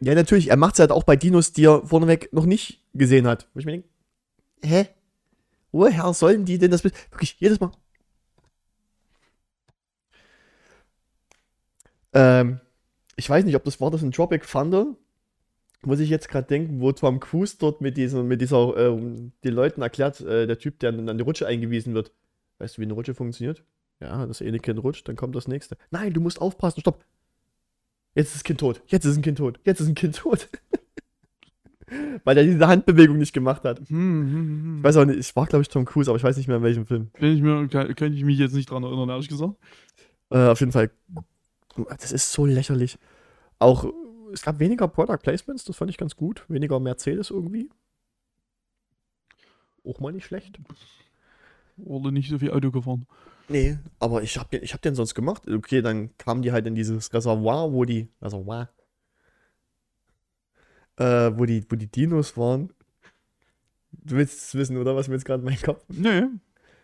Ja, 0.00 0.14
natürlich, 0.14 0.50
er 0.50 0.56
macht 0.56 0.74
es 0.74 0.78
halt 0.80 0.92
auch 0.92 1.02
bei 1.02 1.16
Dinos, 1.16 1.52
die 1.52 1.64
er 1.64 1.84
vorneweg 1.84 2.32
noch 2.32 2.46
nicht 2.46 2.80
gesehen 2.94 3.26
hat. 3.26 3.48
Wo 3.52 3.58
ich 3.58 3.66
mir 3.66 3.72
denke, 3.72 3.88
hä? 4.62 4.86
Woher 5.72 6.14
sollen 6.14 6.44
die 6.44 6.58
denn 6.58 6.70
das 6.70 6.84
wissen? 6.84 6.94
Wirklich, 7.10 7.36
jedes 7.40 7.58
Mal. 7.58 7.72
Ähm, 12.16 12.60
ich 13.16 13.28
weiß 13.28 13.44
nicht, 13.44 13.56
ob 13.56 13.64
das 13.64 13.80
war 13.80 13.90
das 13.90 14.02
in 14.02 14.10
Tropic 14.10 14.46
Thunder. 14.50 14.96
Muss 15.82 16.00
ich 16.00 16.08
jetzt 16.08 16.28
gerade 16.28 16.48
denken, 16.48 16.80
wo 16.80 16.90
Tom 16.92 17.20
Cruise 17.20 17.56
dort 17.58 17.80
mit, 17.80 17.96
diesem, 17.96 18.26
mit 18.26 18.40
dieser, 18.40 18.76
ähm, 18.76 19.32
den 19.44 19.52
Leuten 19.52 19.82
erklärt, 19.82 20.20
äh, 20.22 20.46
der 20.46 20.58
Typ, 20.58 20.78
der 20.80 20.90
an 20.90 21.18
die 21.18 21.22
Rutsche 21.22 21.46
eingewiesen 21.46 21.94
wird. 21.94 22.12
Weißt 22.58 22.76
du, 22.76 22.80
wie 22.80 22.86
eine 22.86 22.94
Rutsche 22.94 23.14
funktioniert? 23.14 23.62
Ja, 24.00 24.26
das 24.26 24.42
eine 24.42 24.58
Kind 24.58 24.82
rutscht, 24.82 25.06
dann 25.08 25.16
kommt 25.16 25.36
das 25.36 25.46
nächste. 25.46 25.76
Nein, 25.90 26.12
du 26.12 26.20
musst 26.20 26.40
aufpassen, 26.40 26.80
stopp. 26.80 27.04
Jetzt 28.14 28.28
ist 28.28 28.36
das 28.36 28.44
Kind 28.44 28.60
tot. 28.60 28.82
Jetzt 28.86 29.04
ist 29.04 29.16
ein 29.16 29.22
Kind 29.22 29.38
tot. 29.38 29.60
Jetzt 29.64 29.80
ist 29.80 29.88
ein 29.88 29.94
Kind 29.94 30.16
tot. 30.16 30.48
Weil 32.24 32.38
er 32.38 32.44
diese 32.44 32.66
Handbewegung 32.66 33.18
nicht 33.18 33.32
gemacht 33.32 33.64
hat. 33.64 33.78
Hm, 33.78 33.86
hm, 33.88 34.32
hm. 34.32 34.78
Ich 34.78 34.84
weiß 34.84 34.96
auch 34.96 35.04
nicht, 35.04 35.18
ich 35.18 35.36
war 35.36 35.46
glaube 35.46 35.62
ich 35.62 35.68
Tom 35.68 35.84
Cruise, 35.84 36.10
aber 36.10 36.16
ich 36.16 36.24
weiß 36.24 36.36
nicht 36.36 36.48
mehr 36.48 36.56
in 36.56 36.62
welchem 36.62 36.86
Film. 36.86 37.10
Wenn 37.18 37.36
ich 37.36 37.42
mir, 37.42 37.68
kann, 37.68 37.94
könnte 37.94 38.16
ich 38.16 38.24
mich 38.24 38.38
jetzt 38.38 38.54
nicht 38.54 38.70
dran 38.70 38.82
erinnern, 38.82 39.10
ehrlich 39.10 39.28
gesagt. 39.28 39.54
Äh, 40.30 40.48
auf 40.48 40.60
jeden 40.60 40.72
Fall. 40.72 40.90
Das 41.98 42.12
ist 42.12 42.32
so 42.32 42.46
lächerlich. 42.46 42.98
Auch, 43.58 43.86
es 44.32 44.42
gab 44.42 44.58
weniger 44.58 44.88
Product 44.88 45.18
Placements, 45.22 45.64
das 45.64 45.76
fand 45.76 45.90
ich 45.90 45.98
ganz 45.98 46.16
gut. 46.16 46.44
Weniger 46.48 46.80
Mercedes 46.80 47.30
irgendwie. 47.30 47.70
Auch 49.84 50.00
mal 50.00 50.12
nicht 50.12 50.26
schlecht. 50.26 50.58
Wurde 51.76 52.10
nicht 52.12 52.30
so 52.30 52.38
viel 52.38 52.50
Auto 52.50 52.70
gefahren. 52.70 53.06
Nee, 53.48 53.78
aber 54.00 54.22
ich 54.22 54.36
hab, 54.38 54.52
ich 54.52 54.72
hab 54.72 54.82
den 54.82 54.94
sonst 54.96 55.14
gemacht. 55.14 55.48
Okay, 55.48 55.80
dann 55.80 56.16
kamen 56.18 56.42
die 56.42 56.50
halt 56.50 56.66
in 56.66 56.74
dieses 56.74 57.12
Reservoir, 57.12 57.72
wo 57.72 57.84
die. 57.84 58.08
Reservoir. 58.20 58.68
Äh, 60.96 61.30
wo 61.38 61.44
die, 61.44 61.64
wo 61.68 61.76
die 61.76 61.86
Dinos 61.86 62.36
waren. 62.36 62.72
Du 63.92 64.16
willst 64.16 64.38
es 64.38 64.54
wissen, 64.54 64.76
oder? 64.76 64.96
Was 64.96 65.08
mir 65.08 65.14
jetzt 65.14 65.24
gerade 65.24 65.40
in 65.40 65.44
meinen 65.44 65.62
Kopf. 65.62 65.84
Nee, 65.88 66.22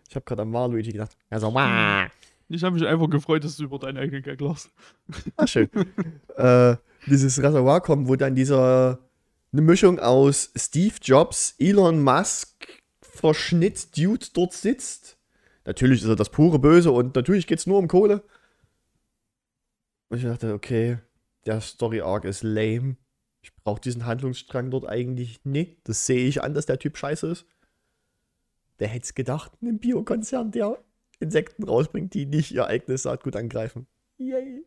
Ich 0.09 0.15
habe 0.15 0.25
gerade 0.25 0.43
an 0.43 0.53
Waluigi 0.53 0.93
gedacht. 0.93 1.17
Reservoir. 1.31 2.11
Ich 2.53 2.63
habe 2.63 2.75
mich 2.75 2.87
einfach 2.87 3.09
gefreut, 3.09 3.45
dass 3.45 3.57
du 3.57 3.65
über 3.65 3.79
deinen 3.79 3.99
eigenen 3.99 4.23
Gag 4.23 4.41
lachst. 4.41 4.71
Ah, 5.37 5.47
schön. 5.47 5.69
äh, 6.37 6.77
dieses 7.07 7.43
Reservoir 7.43 7.81
kommt, 7.81 8.09
wo 8.09 8.17
dann 8.17 8.35
dieser. 8.35 8.99
Eine 9.55 9.63
Mischung 9.63 9.99
aus 9.99 10.51
Steve 10.57 10.95
Jobs, 11.03 11.55
Elon 11.59 12.03
Musk, 12.03 12.67
Verschnitt 13.03 13.95
Dude 13.99 14.27
dort 14.33 14.55
sitzt. 14.55 15.19
Natürlich 15.67 16.01
ist 16.01 16.09
er 16.09 16.17
das 16.17 16.31
pure 16.31 16.59
Böse 16.59 16.91
und 16.91 17.15
natürlich 17.15 17.47
geht 17.47 17.59
es 17.59 17.67
nur 17.67 17.79
um 17.79 17.87
Kohle. 17.87 18.23
Und 20.09 20.19
ich 20.19 20.25
dachte, 20.25 20.55
okay, 20.55 20.99
der 21.45 21.61
Story 21.61 22.01
Arc 22.01 22.25
ist 22.25 22.43
lame. 22.43 22.97
Ich 23.43 23.55
brauche 23.57 23.81
diesen 23.81 24.07
Handlungsstrang 24.07 24.71
dort 24.71 24.87
eigentlich 24.87 25.45
nicht. 25.45 25.87
Das 25.87 26.07
sehe 26.07 26.27
ich 26.27 26.43
an, 26.43 26.55
dass 26.55 26.67
der 26.67 26.79
Typ 26.79 26.97
scheiße 26.97 27.27
ist. 27.27 27.47
Der 28.79 28.89
hätte 28.89 29.05
es 29.05 29.15
gedacht, 29.15 29.53
ein 29.63 29.79
Biokonzern, 29.79 30.51
der 30.51 30.79
Insekten 31.23 31.65
rausbringt, 31.65 32.13
die 32.15 32.27
nicht 32.27 32.51
ihr 32.53 32.67
eigenes 32.67 33.03
Saatgut 33.05 33.37
angreifen. 33.37 33.87
Yay. 34.19 34.65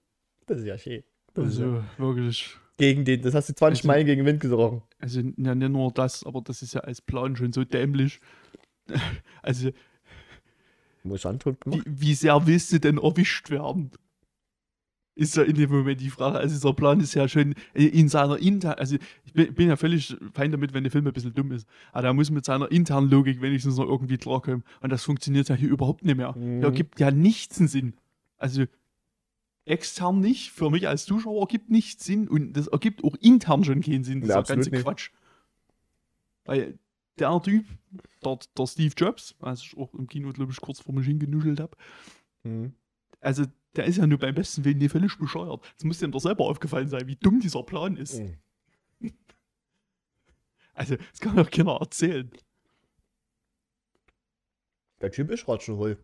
Das 0.48 0.60
ist 0.60 0.66
ja 0.66 0.78
schön. 0.78 1.04
Das 1.34 1.48
ist 1.50 1.60
ja 1.60 1.66
Also 1.66 1.84
wirklich. 1.98 2.56
gegen 2.78 3.04
den, 3.06 3.22
das 3.22 3.34
hast 3.34 3.50
du 3.50 3.54
20 3.56 3.82
Also- 3.82 3.88
Meilen 3.88 4.06
gegen 4.06 4.22
den 4.22 4.26
Wind 4.28 4.40
gerochen. 4.40 4.82
Also 5.00 5.20
ja, 5.22 5.56
nicht 5.56 5.70
nur 5.70 5.92
das, 5.92 6.26
aber 6.26 6.42
das 6.42 6.62
ist 6.62 6.74
ja 6.74 6.82
als 6.82 7.02
Plan 7.02 7.36
schon 7.36 7.54
so 7.54 7.64
dämlich. 7.64 8.20
Also, 9.42 9.72
Muss 11.04 11.22
gemacht. 11.60 11.82
wie 11.86 12.14
sehr 12.16 12.46
willst 12.48 12.72
du 12.72 12.80
denn 12.80 12.98
erwischt 12.98 13.50
werden? 13.52 13.92
Ist 15.16 15.38
ja 15.38 15.44
in 15.44 15.56
dem 15.56 15.72
Moment 15.72 16.02
die 16.02 16.10
Frage. 16.10 16.38
Also, 16.38 16.54
dieser 16.56 16.74
Plan 16.74 17.00
ist 17.00 17.14
ja 17.14 17.28
schon 17.30 17.56
in 17.74 18.10
seiner 18.10 18.38
internen. 18.38 18.78
Also, 18.78 18.98
ich 19.24 19.32
bin, 19.32 19.54
bin 19.54 19.70
ja 19.70 19.78
völlig 19.78 20.16
fein 20.34 20.52
damit, 20.52 20.74
wenn 20.74 20.84
der 20.84 20.92
Film 20.92 21.08
ein 21.08 21.14
bisschen 21.14 21.34
dumm 21.34 21.54
ist. 21.54 21.68
Aber 21.94 22.02
der 22.04 22.14
muss 22.14 22.30
mit 22.32 22.44
seiner 22.44 22.70
internen 22.70 23.10
Logik 23.10 23.42
wenigstens 23.42 23.78
noch 23.78 23.86
irgendwie 23.88 24.18
klarkommen. 24.18 24.64
Und 24.82 24.92
das 24.92 25.04
funktioniert 25.04 25.48
ja 25.48 25.56
hier 25.56 25.70
überhaupt 25.70 26.04
nicht 26.04 26.18
mehr. 26.18 26.36
Mhm. 26.38 26.60
Der 26.60 26.72
gibt 26.72 27.00
ja 27.00 27.12
nichts 27.12 27.60
einen 27.60 27.70
Sinn. 27.70 27.94
Also, 28.38 28.66
extern 29.66 30.20
nicht, 30.20 30.52
für 30.52 30.70
mich 30.70 30.88
als 30.88 31.06
Zuschauer 31.06 31.42
ergibt 31.42 31.70
nichts 31.72 32.06
Sinn 32.06 32.28
und 32.28 32.54
das 32.54 32.68
ergibt 32.68 33.04
auch 33.04 33.16
intern 33.20 33.64
schon 33.64 33.82
keinen 33.82 34.04
Sinn, 34.04 34.22
dieser 34.22 34.38
absolut 34.38 34.58
ganze 34.66 34.70
nicht. 34.70 34.84
Quatsch. 34.84 35.10
Weil 36.46 36.78
der 37.18 37.42
Typ, 37.42 37.66
der, 38.24 38.38
der 38.58 38.68
Steve 38.68 38.94
Jobs, 38.96 39.36
als 39.40 39.64
ich 39.64 39.78
auch 39.78 39.94
im 39.94 40.08
Kino, 40.08 40.32
glaube 40.34 40.52
ich, 40.52 40.62
kurz 40.62 40.80
vor 40.82 40.94
mich 40.94 41.08
hingenuschelt 41.08 41.60
habe, 41.60 41.76
Mhm. 42.44 42.74
also 43.22 43.46
der 43.78 43.86
ist 43.86 43.98
ja 43.98 44.08
nur 44.08 44.18
beim 44.20 44.36
besten 44.36 44.64
Willen 44.66 44.78
nie 44.78 44.90
völlig 44.90 45.18
bescheuert. 45.18 45.64
Es 45.78 45.84
muss 45.84 46.00
dem 46.00 46.12
doch 46.12 46.20
selber 46.20 46.46
aufgefallen 46.46 46.88
sein, 46.88 47.08
wie 47.08 47.16
dumm 47.16 47.40
dieser 47.40 47.64
Plan 47.64 47.98
ist. 47.98 48.20
Mhm. 48.20 48.38
Also, 50.78 50.98
das 50.98 51.22
kann 51.22 51.38
doch 51.38 51.50
keiner 51.50 51.78
erzählen. 51.80 52.30
Der 55.00 55.10
Typ 55.10 55.32
ist 55.32 55.48
ratschenvoll. 55.48 55.98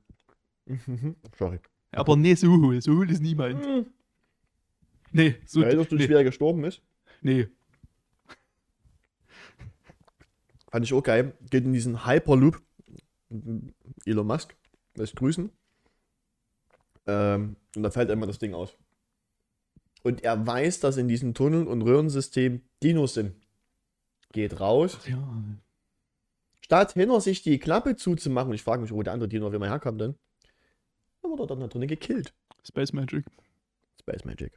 Mhm. 0.66 1.18
Sorry. 1.38 1.60
Aber 1.92 2.16
nee, 2.16 2.36
so 2.36 2.48
hohl. 2.48 2.82
So 2.82 2.96
hohl 2.96 3.12
ist 3.12 3.22
niemand. 3.22 3.62
Nee, 5.12 5.36
so. 5.46 5.62
Erinnerst 5.62 5.92
du 5.92 5.98
dich, 5.98 6.08
nee, 6.08 6.14
wie 6.14 6.18
er 6.18 6.24
gestorben 6.24 6.64
ist? 6.64 6.82
nee. 7.22 7.50
Fand 10.70 10.86
ich 10.86 10.94
auch 10.94 11.04
geil. 11.04 11.38
Geht 11.50 11.66
in 11.66 11.74
diesen 11.74 12.06
Hyperloop. 12.06 12.62
Elon 14.06 14.28
Musk 14.28 14.56
lässt 14.96 15.18
grüßen. 15.18 15.52
Ähm, 17.08 17.58
und 17.76 17.84
da 17.84 17.92
fällt 17.92 18.10
einmal 18.12 18.28
das 18.28 18.40
Ding 18.40 18.54
aus. 18.54 18.76
Und 20.04 20.24
er 20.24 20.46
weiß, 20.48 20.80
dass 20.80 20.98
in 20.98 21.08
diesem 21.08 21.34
Tunnel- 21.34 21.68
und 21.68 21.82
Röhrensystem 21.84 22.62
Dinos 22.82 23.14
sind. 23.14 23.36
Geht 24.32 24.60
raus. 24.60 24.98
Ja, 25.08 25.44
Statt 26.62 26.94
hinter 26.94 27.20
sich 27.22 27.44
die 27.44 27.60
Klappe 27.60 27.96
zuzumachen, 27.98 28.50
und 28.50 28.56
ich 28.56 28.64
frage 28.64 28.82
mich, 28.82 28.92
wo 28.92 29.04
der 29.04 29.14
andere 29.14 29.28
Dino 29.28 29.48
auf 29.48 29.54
einmal 29.54 29.70
herkam 29.70 29.98
denn, 29.98 30.16
dann 31.22 31.32
wurde 31.32 31.44
er 31.44 31.48
dann 31.48 31.60
da 31.60 31.68
drinnen 31.68 31.88
gekillt. 31.88 32.34
Space 32.66 32.94
Magic. 32.94 33.26
Space 34.00 34.24
Magic. 34.26 34.54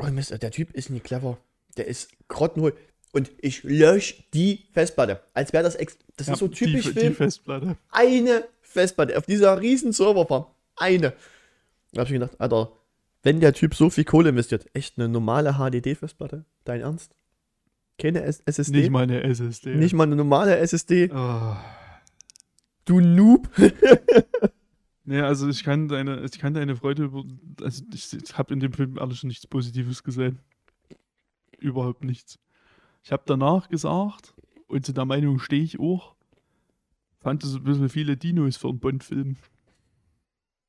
Oh 0.00 0.06
Mist, 0.10 0.30
der 0.42 0.50
Typ 0.50 0.72
ist 0.72 0.90
nie 0.90 1.00
clever. 1.00 1.38
Der 1.76 1.86
ist 1.86 2.10
grottenhohl. 2.28 2.76
und 3.12 3.30
ich 3.38 3.62
lösche 3.62 4.24
die 4.34 4.66
Festplatte. 4.72 5.22
Als 5.34 5.52
wäre 5.52 5.62
das, 5.64 5.76
ex 5.76 5.98
das 6.16 6.26
Ja, 6.28 6.32
ist 6.34 6.38
so 6.40 6.48
typisch 6.48 6.86
die, 6.86 6.92
Film. 6.92 7.08
die 7.10 7.14
Festplatte. 7.14 7.76
eine 7.90 8.44
Festplatte 8.74 9.16
auf 9.16 9.26
dieser 9.26 9.60
riesen 9.60 9.92
Serverfarm. 9.92 10.46
Eine. 10.76 11.14
Da 11.92 12.00
habe 12.00 12.08
ich 12.08 12.12
gedacht, 12.12 12.40
Alter, 12.40 12.72
wenn 13.22 13.40
der 13.40 13.54
Typ 13.54 13.74
so 13.74 13.88
viel 13.88 14.04
Kohle 14.04 14.28
investiert, 14.28 14.66
echt 14.74 14.98
eine 14.98 15.08
normale 15.08 15.54
HDD-Festplatte? 15.54 16.44
Dein 16.64 16.82
Ernst? 16.82 17.14
Keine 17.98 18.22
S 18.22 18.42
SSD? 18.44 18.80
Nicht 18.80 18.90
mal 18.90 19.04
eine 19.04 19.22
SSD. 19.22 19.76
Nicht 19.76 19.94
mal 19.94 20.02
eine 20.02 20.16
normale 20.16 20.58
SSD? 20.58 21.10
Oh. 21.14 21.56
Du 22.84 23.00
Noob. 23.00 23.48
Nee, 25.06 25.20
also 25.20 25.48
ich 25.48 25.64
kann 25.64 25.88
deine, 25.88 26.24
ich 26.24 26.38
kann 26.38 26.54
deine 26.54 26.76
Freude 26.76 27.04
über. 27.04 27.24
Also 27.60 27.84
ich, 27.92 28.10
ich 28.14 28.38
habe 28.38 28.54
in 28.54 28.60
dem 28.60 28.72
Film 28.72 28.98
alles 28.98 29.22
nichts 29.22 29.46
Positives 29.46 30.02
gesehen. 30.02 30.38
Überhaupt 31.58 32.04
nichts. 32.04 32.38
Ich 33.02 33.12
habe 33.12 33.22
danach 33.26 33.68
gesagt, 33.68 34.32
und 34.66 34.86
zu 34.86 34.94
der 34.94 35.04
Meinung 35.04 35.38
stehe 35.40 35.62
ich 35.62 35.78
auch, 35.78 36.13
fand 37.24 37.42
es 37.42 37.54
ein 37.54 37.64
bisschen 37.64 37.88
viele 37.88 38.16
Dinos 38.16 38.56
für 38.58 38.68
einen 38.68 38.78
Bond-Film. 38.78 39.34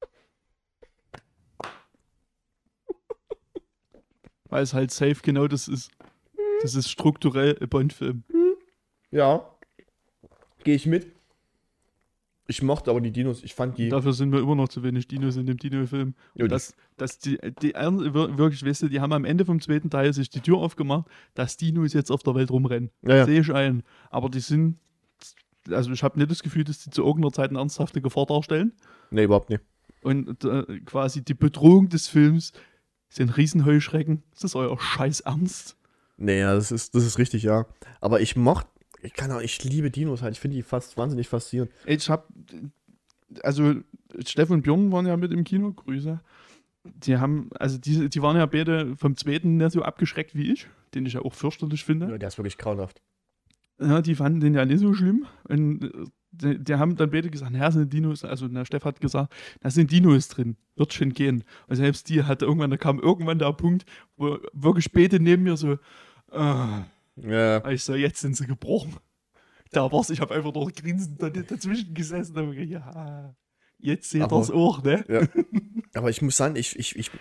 Weil 4.50 4.64
es 4.64 4.74
halt 4.74 4.90
safe 4.92 5.18
genau 5.22 5.48
das 5.48 5.68
ist. 5.68 5.92
Das 6.62 6.74
ist 6.74 6.90
strukturell 6.90 7.58
ein 7.60 7.68
Bond-Film. 7.68 8.24
Ja. 9.12 9.46
Gehe 10.64 10.76
ich 10.76 10.86
mit. 10.86 11.14
Ich 12.48 12.62
mochte 12.62 12.92
aber 12.92 13.02
die 13.02 13.12
Dinos. 13.12 13.44
Ich 13.44 13.54
fand 13.54 13.78
die. 13.78 13.90
Dafür 13.90 14.14
sind 14.14 14.32
wir 14.32 14.40
immer 14.40 14.56
noch 14.56 14.70
zu 14.70 14.82
wenig 14.82 15.10
Dinos 15.10 15.36
in 15.36 15.48
dem 15.48 15.58
Dino-Film. 15.58 16.14
Dass, 16.36 16.74
dass 16.96 17.20
die, 17.20 17.38
die 17.62 17.74
wirklich, 17.74 18.64
weißt 18.64 18.84
du, 18.84 18.88
die 18.88 19.02
haben 19.02 19.12
am 19.14 19.26
Ende 19.26 19.44
vom 19.46 19.60
zweiten 19.60 19.90
Teil 19.90 20.14
sich 20.14 20.30
die 20.30 20.42
Tür 20.42 20.60
aufgemacht, 20.60 21.08
dass 21.34 21.58
Dinos 21.58 21.92
jetzt 21.94 22.12
auf 22.12 22.22
der 22.24 22.36
Welt 22.36 22.52
rumrennen. 22.52 22.92
ja, 23.02 23.18
ja. 23.18 23.26
Sehe 23.26 23.42
ich 23.42 23.54
ein. 23.54 23.84
Aber 24.10 24.30
die 24.30 24.40
sind, 24.40 24.78
also 25.70 25.92
ich 25.92 26.04
habe 26.04 26.20
nicht 26.20 26.32
das 26.32 26.44
Gefühl, 26.44 26.64
dass 26.64 26.80
die 26.80 26.90
zu 26.90 27.04
irgendeiner 27.04 27.34
Zeit 27.34 27.50
eine 27.50 27.60
ernsthafte 27.60 28.02
Gefahr 28.02 28.26
darstellen. 28.26 28.74
Nee, 29.12 29.24
überhaupt 29.24 29.50
nicht. 29.50 29.64
Und 30.02 30.44
äh, 30.44 30.80
quasi 30.86 31.24
die 31.24 31.34
Bedrohung 31.34 31.90
des 31.90 32.08
Films 32.08 32.54
sind 33.10 33.36
Riesenheuschrecken. 33.38 34.24
Ist 34.34 34.44
das 34.44 34.56
euer 34.56 34.80
Scheiß 34.80 35.22
Ernst? 35.22 35.78
Nee, 36.18 36.40
ja, 36.40 36.54
das 36.54 36.72
ist, 36.72 36.96
das 36.96 37.06
ist 37.06 37.18
richtig, 37.18 37.44
ja. 37.44 37.66
Aber 38.02 38.22
ich 38.22 38.36
mochte. 38.36 38.70
Ich 39.02 39.14
kann 39.14 39.32
auch, 39.32 39.42
ich 39.42 39.64
liebe 39.64 39.92
Dinos 39.92 40.22
halt. 40.22 40.34
Ich 40.34 40.40
finde 40.40 40.58
die 40.58 40.64
fast 40.64 40.98
wahnsinnig 40.98 41.28
faszinierend. 41.28 41.72
Ich 41.86 42.10
habe, 42.10 42.24
also 43.44 43.76
Steff 44.26 44.50
und 44.50 44.64
Björn 44.64 44.92
waren 44.92 45.06
ja 45.06 45.18
mit 45.18 45.32
im 45.32 45.44
Kino, 45.44 45.74
Grüße. 45.74 46.20
Die 46.84 47.18
haben, 47.18 47.50
also 47.60 47.78
die, 47.78 48.10
die 48.10 48.22
waren 48.22 48.38
ja 48.38 48.46
beide 48.46 48.96
vom 48.96 49.16
zweiten 49.18 49.58
nicht 49.58 49.72
so 49.72 49.82
abgeschreckt 49.82 50.36
wie 50.36 50.52
ich, 50.52 50.68
den 50.94 51.06
ich 51.06 51.14
ja 51.14 51.22
auch 51.22 51.34
fürchterlich 51.34 51.84
finde. 51.84 52.10
Ja, 52.10 52.18
der 52.18 52.28
ist 52.28 52.38
wirklich 52.38 52.58
grauenhaft. 52.58 53.02
Ja, 53.80 54.02
die 54.02 54.16
fanden 54.16 54.40
den 54.40 54.54
ja 54.54 54.66
nicht 54.66 54.80
so 54.80 54.94
schlimm. 54.94 55.26
Und 55.48 55.84
äh, 55.84 56.04
die, 56.32 56.64
die 56.64 56.76
haben 56.76 56.96
dann 56.96 57.12
beide 57.12 57.30
gesagt, 57.30 57.52
naja, 57.52 57.72
sind 57.72 57.92
Dinos, 57.94 58.24
also 58.26 58.48
der 58.48 58.66
Steff 58.66 58.84
hat 58.86 59.00
gesagt, 59.02 59.34
da 59.62 59.70
sind 59.70 59.92
Dinos 59.92 60.28
drin, 60.28 60.58
wird 60.76 60.94
schon 60.94 61.14
gehen. 61.14 61.44
Und 61.68 61.76
selbst 61.78 62.10
die 62.10 62.24
hatte 62.24 62.46
irgendwann, 62.46 62.70
da 62.72 62.78
kam 62.78 63.00
irgendwann 63.00 63.40
der 63.40 63.54
Punkt, 63.54 63.86
wo 64.18 64.38
wirklich 64.54 64.92
beide 64.92 65.20
neben 65.20 65.44
mir 65.44 65.56
so, 65.58 65.78
ah, 66.32 66.84
Ja. 67.16 67.66
ich 67.70 67.84
so, 67.84 67.96
jetzt 67.96 68.20
sind 68.22 68.36
sie 68.36 68.48
gebrochen. 68.48 68.96
Da 69.72 69.92
war's, 69.92 70.10
ich 70.10 70.20
habe 70.22 70.34
einfach 70.36 70.54
noch 70.54 70.72
grinsend 70.74 71.22
da- 71.22 71.30
dazwischen 71.30 71.94
gesessen 71.94 72.38
und 72.38 72.52
gedacht, 72.56 72.70
ja, 72.96 73.36
jetzt 73.80 74.10
seht 74.10 74.22
Aber- 74.22 74.38
ihr's 74.38 74.52
auch, 74.52 74.84
ne? 74.84 75.04
Ja. 75.08 75.28
Aber 75.96 76.10
ich 76.10 76.22
muss 76.22 76.36
sagen, 76.38 76.56
ich, 76.58 76.78
ich, 76.78 76.96
ich, 76.98 77.12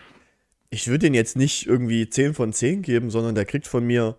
ich 0.71 0.87
würde 0.89 1.01
den 1.07 1.15
jetzt 1.15 1.37
nicht 1.37 1.67
irgendwie 1.67 2.09
10 2.09 2.35
von 2.35 2.53
10 2.53 2.83
geben, 2.83 3.11
sondern 3.11 3.35
der 3.37 3.45
kriegt 3.45 3.67
von 3.69 3.85
mir 3.87 4.17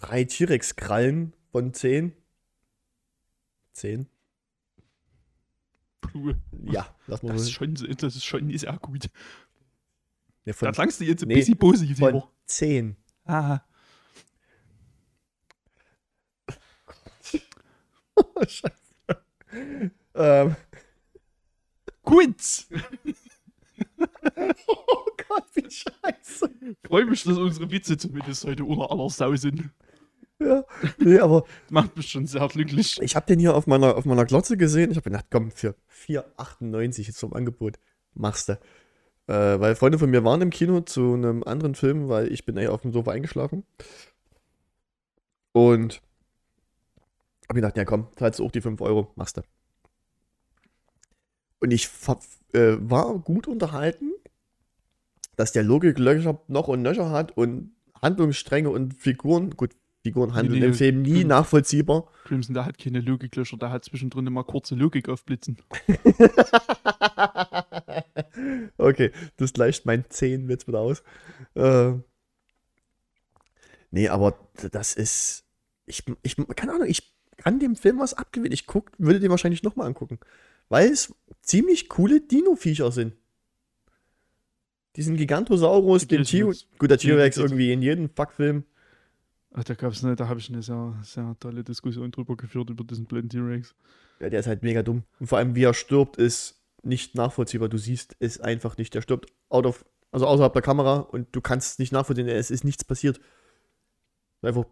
drei 0.00 0.24
T-Rex-Krallen 0.24 1.34
von 1.50 1.74
10. 1.74 2.12
10? 3.72 4.08
Puh, 6.00 6.34
Ja, 6.64 6.94
lass 7.06 7.22
mal 7.22 7.32
das 7.32 7.42
ist 7.42 7.52
schon, 7.52 7.74
das 7.74 8.16
ist 8.16 8.24
schon 8.24 8.56
sehr 8.56 8.76
gut. 8.78 9.10
Da 10.44 10.52
von, 10.52 10.72
klangst 10.72 11.00
du 11.00 11.04
jetzt 11.04 11.22
ein 11.22 11.28
nee, 11.28 11.34
bisschen 11.34 11.58
positiv. 11.58 11.98
von 11.98 12.22
10. 12.46 12.96
Ah, 13.24 13.60
Scheiße. 18.46 18.72
ähm, 20.14 20.56
gut. 22.02 22.36
Gott, 25.34 25.44
wie 25.54 25.70
scheiße. 25.70 26.50
Freue 26.86 27.06
mich, 27.06 27.22
dass 27.24 27.36
unsere 27.36 27.70
Witze 27.70 27.96
zumindest 27.96 28.44
heute 28.44 28.64
unter 28.64 28.90
aller 28.90 29.08
Sau 29.10 29.34
sind. 29.36 29.70
Ja, 30.40 30.64
nee, 30.98 31.18
aber 31.18 31.44
Macht 31.68 31.96
mich 31.96 32.08
schon 32.08 32.26
sehr 32.26 32.46
glücklich. 32.46 33.00
ich 33.02 33.16
habe 33.16 33.26
den 33.26 33.40
hier 33.40 33.56
auf 33.56 33.66
meiner, 33.66 33.96
auf 33.96 34.04
meiner 34.04 34.24
Glotze 34.24 34.56
gesehen. 34.56 34.90
Ich 34.92 34.96
habe 34.96 35.10
gedacht, 35.10 35.26
komm, 35.30 35.50
für 35.50 35.74
4,98 36.06 37.06
jetzt 37.06 37.18
zum 37.18 37.32
Angebot 37.32 37.78
machst 38.14 38.48
du. 38.48 38.52
Äh, 39.26 39.60
weil 39.60 39.74
Freunde 39.74 39.98
von 39.98 40.10
mir 40.10 40.24
waren 40.24 40.40
im 40.40 40.50
Kino 40.50 40.80
zu 40.80 41.14
einem 41.14 41.42
anderen 41.42 41.74
Film, 41.74 42.08
weil 42.08 42.32
ich 42.32 42.44
bin 42.44 42.56
eher 42.56 42.72
auf 42.72 42.82
dem 42.82 42.92
Sofa 42.92 43.10
eingeschlafen. 43.10 43.64
Und 45.52 46.00
habe 47.48 47.60
gedacht, 47.60 47.76
ja 47.76 47.84
komm, 47.84 48.06
zahlst 48.16 48.38
du 48.38 48.46
auch 48.46 48.52
die 48.52 48.60
5 48.60 48.80
Euro, 48.80 49.10
machst 49.16 49.38
du. 49.38 49.42
Und 51.60 51.72
ich 51.72 51.88
äh, 52.52 52.76
war 52.78 53.18
gut 53.18 53.48
unterhalten, 53.48 54.12
dass 55.38 55.52
der 55.52 55.62
Logiklöcher 55.62 56.40
noch 56.48 56.66
und 56.66 56.82
nöcher 56.82 57.10
hat 57.10 57.36
und 57.36 57.70
Handlungsstränge 58.02 58.70
und 58.70 58.94
Figuren, 58.94 59.50
gut, 59.50 59.70
Figuren 60.02 60.34
handeln 60.34 60.58
Nee, 60.58 60.66
im 60.66 60.74
Film 60.74 61.02
nie 61.02 61.10
stimmt. 61.10 61.28
nachvollziehbar. 61.28 62.08
Crimson, 62.24 62.54
der 62.54 62.64
hat 62.64 62.76
keine 62.76 63.00
Logiklöcher, 63.00 63.56
der 63.56 63.70
hat 63.70 63.84
zwischendrin 63.84 64.26
immer 64.26 64.42
kurze 64.42 64.74
Logik 64.74 65.08
aufblitzen. 65.08 65.58
okay, 68.78 69.12
das 69.36 69.52
gleicht 69.52 69.86
mein 69.86 70.04
10 70.08 70.48
Witz 70.48 70.66
wieder 70.66 70.80
aus. 70.80 71.04
Äh, 71.54 71.92
nee, 73.92 74.08
aber 74.08 74.36
das 74.72 74.94
ist. 74.94 75.44
Ich, 75.86 76.02
ich, 76.22 76.36
keine 76.56 76.72
Ahnung, 76.72 76.88
ich 76.88 77.14
kann 77.36 77.60
dem 77.60 77.76
Film 77.76 78.00
was 78.00 78.12
abgewinnen. 78.12 78.52
Ich 78.52 78.66
guck, 78.66 78.90
würde 78.98 79.20
den 79.20 79.30
wahrscheinlich 79.30 79.62
nochmal 79.62 79.86
angucken. 79.86 80.18
Weil 80.68 80.90
es 80.90 81.14
ziemlich 81.42 81.88
coole 81.88 82.20
Dino-Viecher 82.20 82.90
sind. 82.90 83.14
Diesen 84.98 85.16
Gigantosaurus, 85.16 86.08
den 86.08 86.16
geh 86.16 86.22
ich 86.22 86.30
T 86.30 86.42
mit. 86.42 86.66
Gut, 86.76 86.90
der 86.90 86.98
T-Rex 86.98 87.36
irgendwie 87.36 87.72
in 87.72 87.82
jedem 87.82 88.10
Fuckfilm. 88.10 88.64
Ach, 89.52 89.62
da 89.62 89.74
gab's 89.74 90.02
eine, 90.02 90.16
da 90.16 90.26
habe 90.26 90.40
ich 90.40 90.50
eine 90.50 90.60
sehr, 90.60 90.92
sehr 91.04 91.36
tolle 91.38 91.62
Diskussion 91.62 92.10
drüber 92.10 92.36
geführt, 92.36 92.68
über 92.68 92.82
diesen 92.82 93.04
blöden 93.04 93.30
T-Rex. 93.30 93.76
Ja, 94.18 94.28
der 94.28 94.40
ist 94.40 94.48
halt 94.48 94.64
mega 94.64 94.82
dumm. 94.82 95.04
Und 95.20 95.28
vor 95.28 95.38
allem, 95.38 95.54
wie 95.54 95.62
er 95.62 95.72
stirbt, 95.72 96.16
ist 96.16 96.60
nicht 96.82 97.14
nachvollziehbar. 97.14 97.68
Du 97.68 97.78
siehst 97.78 98.16
es 98.18 98.40
einfach 98.40 98.76
nicht. 98.76 98.92
Der 98.92 99.00
stirbt 99.00 99.32
out 99.50 99.66
of, 99.66 99.84
also 100.10 100.26
außerhalb 100.26 100.52
der 100.52 100.62
Kamera 100.62 100.96
und 100.96 101.28
du 101.30 101.40
kannst 101.40 101.74
es 101.74 101.78
nicht 101.78 101.92
nachvollziehen. 101.92 102.26
Es 102.26 102.50
ist 102.50 102.64
nichts 102.64 102.82
passiert. 102.82 103.20
Einfach. 104.42 104.64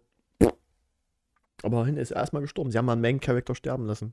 Aber 1.62 1.86
hin 1.86 1.98
ist 1.98 2.10
er 2.10 2.16
erstmal 2.16 2.42
gestorben. 2.42 2.72
Sie 2.72 2.78
haben 2.78 2.86
mal 2.86 2.94
einen 2.94 3.02
Main-Character 3.02 3.54
sterben 3.54 3.86
lassen. 3.86 4.12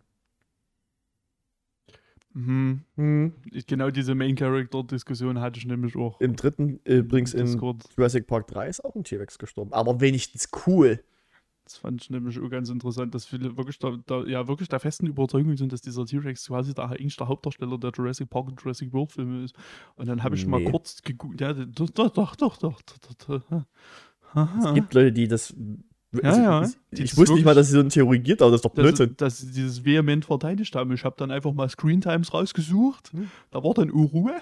Mhm. 2.34 2.82
Hm. 2.96 3.34
Ich, 3.52 3.68
genau 3.68 3.90
diese 3.92 4.16
Main-Character-Diskussion 4.16 5.40
hatte 5.40 5.60
ich 5.60 5.66
nämlich 5.66 5.96
auch. 5.96 6.20
Im 6.20 6.36
dritten, 6.36 6.80
äh, 6.84 6.98
übrigens 6.98 7.34
in 7.34 7.46
Discord. 7.46 7.84
Jurassic 7.96 8.28
Park 8.28 8.48
3 8.48 8.68
ist 8.68 8.84
auch 8.84 8.96
ein 8.96 9.04
T-Rex 9.04 9.38
gestorben. 9.38 9.72
Aber 9.74 10.02
wenigstens 10.02 10.50
cool. 10.66 11.04
Das 11.66 11.78
fand 11.78 12.02
ich 12.02 12.10
nämlich 12.10 12.38
auch 12.40 12.50
ganz 12.50 12.70
interessant, 12.70 13.16
dass 13.16 13.26
viele 13.26 13.56
wirklich 13.56 13.80
da, 13.80 13.98
da, 14.06 14.24
ja, 14.26 14.48
wirklich 14.50 14.68
der 14.68 14.82
festen 14.82 15.08
Überzeugung 15.08 15.56
sind, 15.56 15.72
dass 15.72 15.82
dieser 15.82 16.06
T-Rex 16.06 16.48
quasi 16.48 16.74
der, 16.74 16.90
eigentlich 16.90 17.16
der 17.16 17.28
Hauptdarsteller 17.30 17.78
der 17.78 17.92
Jurassic 17.96 18.30
Park 18.30 18.48
und 18.48 18.62
Jurassic 18.62 18.92
World 18.92 19.14
Filme 19.14 19.44
ist. 19.46 19.56
Und 19.96 20.08
dann 20.08 20.24
habe 20.24 20.36
ich 20.36 20.46
mal 20.46 20.60
Nee. 20.60 20.72
kurz 20.72 21.02
gegoogelt. 21.02 21.40
Ja, 21.40 21.54
doch, 21.54 21.90
doch, 21.90 22.10
doch, 22.10 22.36
doch, 22.36 22.58
doch. 22.58 22.82
doch, 22.82 23.42
doch. 23.42 23.66
Es 24.60 24.74
gibt 24.74 24.94
Leute, 24.94 25.14
die 25.14 25.28
das. 25.28 25.56
Ja, 26.22 26.38
ja. 26.62 26.70
Ich, 26.92 27.00
ich 27.00 27.18
wusste 27.18 27.34
nicht 27.36 27.46
mal, 27.46 27.56
dass 27.56 27.68
sie 27.68 27.74
so 27.74 27.80
eine 27.80 27.90
Theorie 27.90 28.20
gibt, 28.20 28.42
aber 28.42 28.52
das 28.52 28.60
ist 28.60 28.66
doch 28.66 28.72
Blödsinn. 28.74 29.16
dass 29.18 29.40
sie 29.40 29.52
dieses 29.52 29.84
vehement 29.84 30.26
verteidigt 30.26 30.76
haben. 30.76 30.92
Ich 30.94 31.04
habe 31.06 31.16
dann 31.18 31.32
einfach 31.32 31.54
mal 31.54 31.68
Screentimes 31.70 32.34
rausgesucht. 32.34 33.12
Hm. 33.14 33.32
Da 33.52 33.64
war 33.64 33.74
dann 33.74 33.90
Ruhe. 33.90 34.34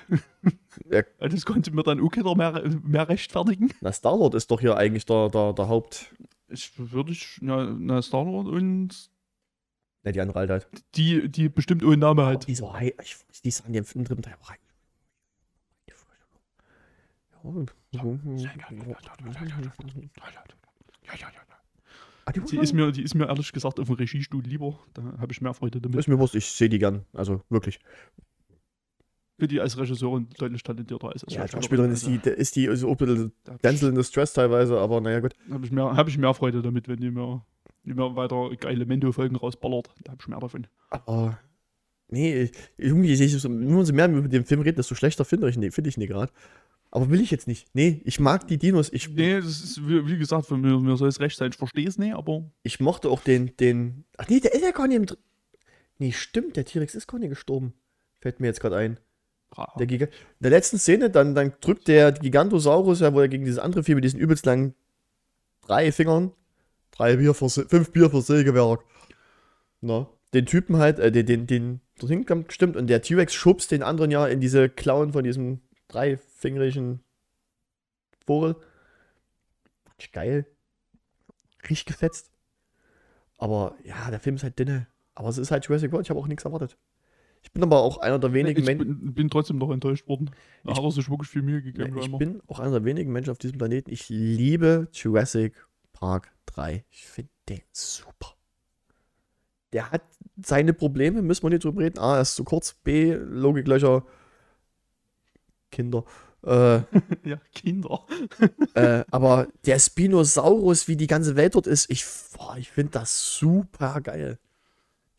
Ja. 0.90 1.04
Und 1.20 1.34
Das 1.34 1.46
konnte 1.46 1.72
mir 1.72 1.84
dann 1.84 2.02
auch 2.02 2.10
keiner 2.10 2.36
mehr, 2.36 2.62
mehr 2.84 3.08
rechtfertigen. 3.08 3.70
Na, 3.82 3.92
Star-Lord 3.92 4.36
ist 4.36 4.52
doch 4.52 4.60
hier 4.60 4.76
eigentlich 4.76 5.06
der, 5.06 5.30
der, 5.30 5.54
der 5.54 5.68
Haupt. 5.70 6.14
Ich 6.50 6.72
würde 6.78 7.12
ich, 7.14 7.40
ja, 7.42 7.64
na, 7.78 8.02
Star-Lord 8.02 8.48
und 8.48 9.10
Ne, 10.04 10.12
die 10.14 10.20
andere 10.20 10.40
Alte 10.40 10.54
halt. 10.54 10.68
die, 10.96 11.30
die 11.30 11.48
bestimmt 11.48 11.84
ohne 11.84 11.96
Name 11.98 12.24
Oh, 12.24 12.26
hat. 12.26 12.48
die 12.48 12.56
so 12.56 12.74
ich, 13.04 13.16
die 13.46 13.52
sahen 13.52 13.74
im 13.76 13.84
dritten 14.04 14.24
Teil 14.24 14.36
rein. 14.44 14.58
Ah, 22.26 22.32
die 22.32 22.42
Die 22.42 22.58
ist 22.58 22.74
mir, 22.74 22.92
die 22.92 23.02
ist 23.04 23.16
mir 23.16 23.28
ehrlich 23.28 23.52
gesagt 23.52 23.80
auf 23.80 23.88
dem 23.88 23.96
Regiestuhl 23.96 24.44
lieber. 24.44 24.80
Da 24.94 25.02
habe 25.20 25.32
ich 25.32 25.42
mehr 25.42 25.54
Freude 25.54 25.82
damit. 25.82 25.98
ist 26.00 26.08
mir 26.08 26.16
bewusst, 26.16 26.36
ich 26.36 26.46
sehe 26.46 26.70
die 26.70 26.80
gern. 26.80 27.06
Also 27.14 27.42
wirklich. 27.50 27.80
für 29.40 29.48
die 29.48 29.60
als 29.60 29.76
Regisseurin 29.78 30.28
deutlich 30.38 30.62
talentierter 30.62 31.08
als 31.10 31.24
als 31.24 31.34
Ja, 31.34 31.42
als 31.42 31.52
Schauspielerin. 31.52 31.92
Ist 31.92 32.06
die, 32.06 32.20
ist 32.30 32.56
die 32.56 32.76
so 32.76 32.90
ein 32.90 32.98
bisschen 32.98 33.32
Denzel 33.64 33.90
in 33.90 33.96
the 33.96 34.04
Stress 34.04 34.34
teilweise, 34.34 34.78
aber 34.80 35.02
naja, 35.02 35.20
gut. 35.20 35.34
ich, 35.48 35.52
hab 35.54 35.64
ich, 35.64 35.72
mehr, 35.72 35.96
hab 35.96 36.08
ich 36.08 36.18
mehr 36.20 36.34
Freude 36.36 36.62
damit, 36.62 36.88
wenn 36.88 36.98
die 37.00 37.10
mir, 37.10 37.44
die 37.84 37.94
mir 37.96 38.16
weiter 38.16 38.52
geile 38.60 38.86
Mendo-Folgen 38.86 39.36
rausballert. 39.36 39.90
Da 40.04 40.12
hab 40.12 40.22
ich 40.22 40.28
mehr 40.28 40.40
davon. 40.40 40.68
Aber 40.92 41.40
nee, 42.10 42.44
ich- 42.44 42.52
irgendwie, 42.78 43.14
ich, 43.14 43.22
ich, 43.22 43.44
nur 43.44 43.84
so 43.84 43.94
mehr 43.94 44.10
über 44.12 44.28
den 44.28 44.46
Film 44.46 44.62
reden, 44.62 44.76
desto 44.76 44.94
schlechter 44.94 45.26
finde 45.26 45.50
ich, 45.50 45.58
nee, 45.58 45.72
finde 45.72 45.90
ich 45.90 45.98
ihn 45.98 46.06
gerade. 46.06 46.32
Aber 46.94 47.10
will 47.10 47.22
ich 47.22 47.32
jetzt 47.32 47.48
nicht. 47.48 47.68
Nee, 47.74 48.02
ich 48.04 48.20
mag 48.20 48.48
die 48.48 48.58
Dinos. 48.58 48.92
Ich, 48.92 49.08
Nee, 49.10 49.36
das 49.38 49.46
ist, 49.64 49.88
wie, 49.88 50.06
wie 50.08 50.18
gesagt, 50.18 50.46
von 50.48 50.60
mir, 50.60 50.78
mir 50.78 50.98
soll 50.98 51.08
es 51.08 51.22
recht 51.22 51.38
sein. 51.38 51.52
Ich 51.52 51.58
verstehe 51.58 51.88
es 51.88 51.98
nicht, 51.98 52.14
aber 52.14 52.44
ich 52.64 52.82
mochte 52.82 53.10
auch 53.10 53.22
den, 53.22 53.56
den. 53.58 54.04
Ach 54.18 54.28
nee, 54.28 54.42
der 54.42 54.54
ist 54.54 54.62
ja 54.64 54.72
gar 54.72 54.88
nicht 54.88 54.98
im. 54.98 55.06
Dr- 55.06 55.18
Nee, 56.00 56.12
stimmt, 56.12 56.58
der 56.58 56.66
T-Rex 56.66 56.96
ist 56.96 57.08
gar 57.08 57.20
nicht 57.20 57.30
gestorben. 57.30 57.74
Fällt 58.20 58.40
mir 58.40 58.48
jetzt 58.48 58.60
gerade 58.60 58.76
ein. 58.76 59.00
ah, 59.56 59.72
Der 59.78 59.86
Giga 59.88 60.08
in 60.08 60.12
der 60.42 60.50
letzten 60.50 60.80
Szene, 60.80 61.10
dann, 61.12 61.36
dann 61.36 61.54
drückt 61.62 61.88
der 61.88 62.12
Gigantosaurus, 62.12 63.00
ja, 63.02 63.14
wo 63.14 63.20
er 63.22 63.28
gegen 63.30 63.46
dieses 63.46 63.60
andere 63.60 63.84
Vieh 63.84 63.96
mit 63.96 64.04
diesen 64.04 64.20
übelst 64.20 64.46
langen 64.46 64.74
drei 65.62 65.92
Fingern, 65.92 66.32
drei 66.90 67.18
Bier 67.18 67.34
für, 67.36 67.50
fünf 67.50 67.92
Bier 67.92 68.10
für 68.10 68.22
Sägewerk. 68.22 68.84
Na, 69.80 70.10
den 70.34 70.46
Typen 70.46 70.78
halt, 70.78 71.00
äh, 71.00 71.12
den, 71.12 71.46
den, 71.48 71.82
den 72.02 72.26
kommt, 72.26 72.52
stimmt, 72.52 72.76
und 72.76 72.88
der 72.88 73.02
T-Rex 73.02 73.34
schubst 73.34 73.72
den 73.72 73.84
anderen 73.84 74.12
ja 74.12 74.26
in 74.28 74.40
diese 74.42 74.70
Klauen 74.70 75.14
von 75.14 75.24
diesem 75.24 75.62
dreifingerigen 75.92 77.04
Vogel. 78.26 78.56
Ich 79.98 80.12
Geil. 80.12 80.46
Richtig 81.70 81.86
gefetzt. 81.86 82.32
Aber 83.38 83.76
ja, 83.84 84.10
der 84.10 84.20
Film 84.20 84.36
ist 84.36 84.44
halt 84.44 84.58
dünne. 84.58 84.88
Aber 85.16 85.30
es 85.30 85.38
ist 85.38 85.52
halt 85.52 85.66
Jurassic 85.66 85.92
World, 85.92 86.06
ich 86.06 86.10
habe 86.10 86.20
auch 86.20 86.28
nichts 86.28 86.46
erwartet. 86.46 86.78
Ich 87.44 87.52
bin 87.52 87.64
aber 87.64 87.82
auch 87.82 87.98
einer 87.98 88.20
der 88.20 88.34
wenigen 88.34 88.60
ich 88.60 88.66
Menschen. 88.66 89.00
bin, 89.00 89.14
bin 89.14 89.30
trotzdem 89.30 89.58
noch 89.58 89.72
enttäuscht 89.72 90.08
worden. 90.08 90.30
Ich- 90.64 90.76
hat 90.78 90.84
er 90.84 90.92
sich 90.92 91.10
wirklich 91.10 91.30
viel 91.30 91.42
Mühe 91.42 91.62
gegeben. 91.62 91.98
ich 91.98 92.18
bin 92.18 92.42
auch 92.48 92.60
einer 92.60 92.72
der 92.72 92.86
wenigen 92.86 93.12
Menschen 93.12 93.32
auf 93.32 93.40
diesem 93.40 93.58
Planeten. 93.58 93.92
Ich 93.92 94.10
liebe 94.10 94.88
Jurassic 94.94 95.56
Park 95.94 96.32
3. 96.48 96.86
Ich 96.90 97.06
finde 97.08 97.32
den 97.50 97.62
super. 97.72 98.36
Der 99.74 99.92
hat 99.92 100.04
seine 100.44 100.74
Probleme, 100.74 101.22
müssen 101.22 101.44
wir 101.44 101.50
nicht 101.50 101.64
drüber 101.64 101.82
reden. 101.82 101.98
A, 102.00 102.16
er 102.18 102.22
ist 102.22 102.36
zu 102.36 102.44
kurz. 102.44 102.74
B, 102.74 103.14
Logiklöcher. 103.16 104.06
Kinder. 105.72 106.04
Äh, 106.44 106.82
ja, 107.24 107.38
Kinder. 107.54 108.06
äh, 108.74 109.04
aber 109.12 109.48
der 109.66 109.80
Spinosaurus, 109.80 110.88
wie 110.88 110.96
die 110.96 111.08
ganze 111.08 111.36
Welt 111.36 111.56
dort 111.56 111.68
ist, 111.68 111.90
ich, 111.90 112.06
boah, 112.38 112.58
ich 112.58 112.70
finde 112.70 112.92
das 112.92 113.36
super 113.38 114.02
geil. 114.02 114.40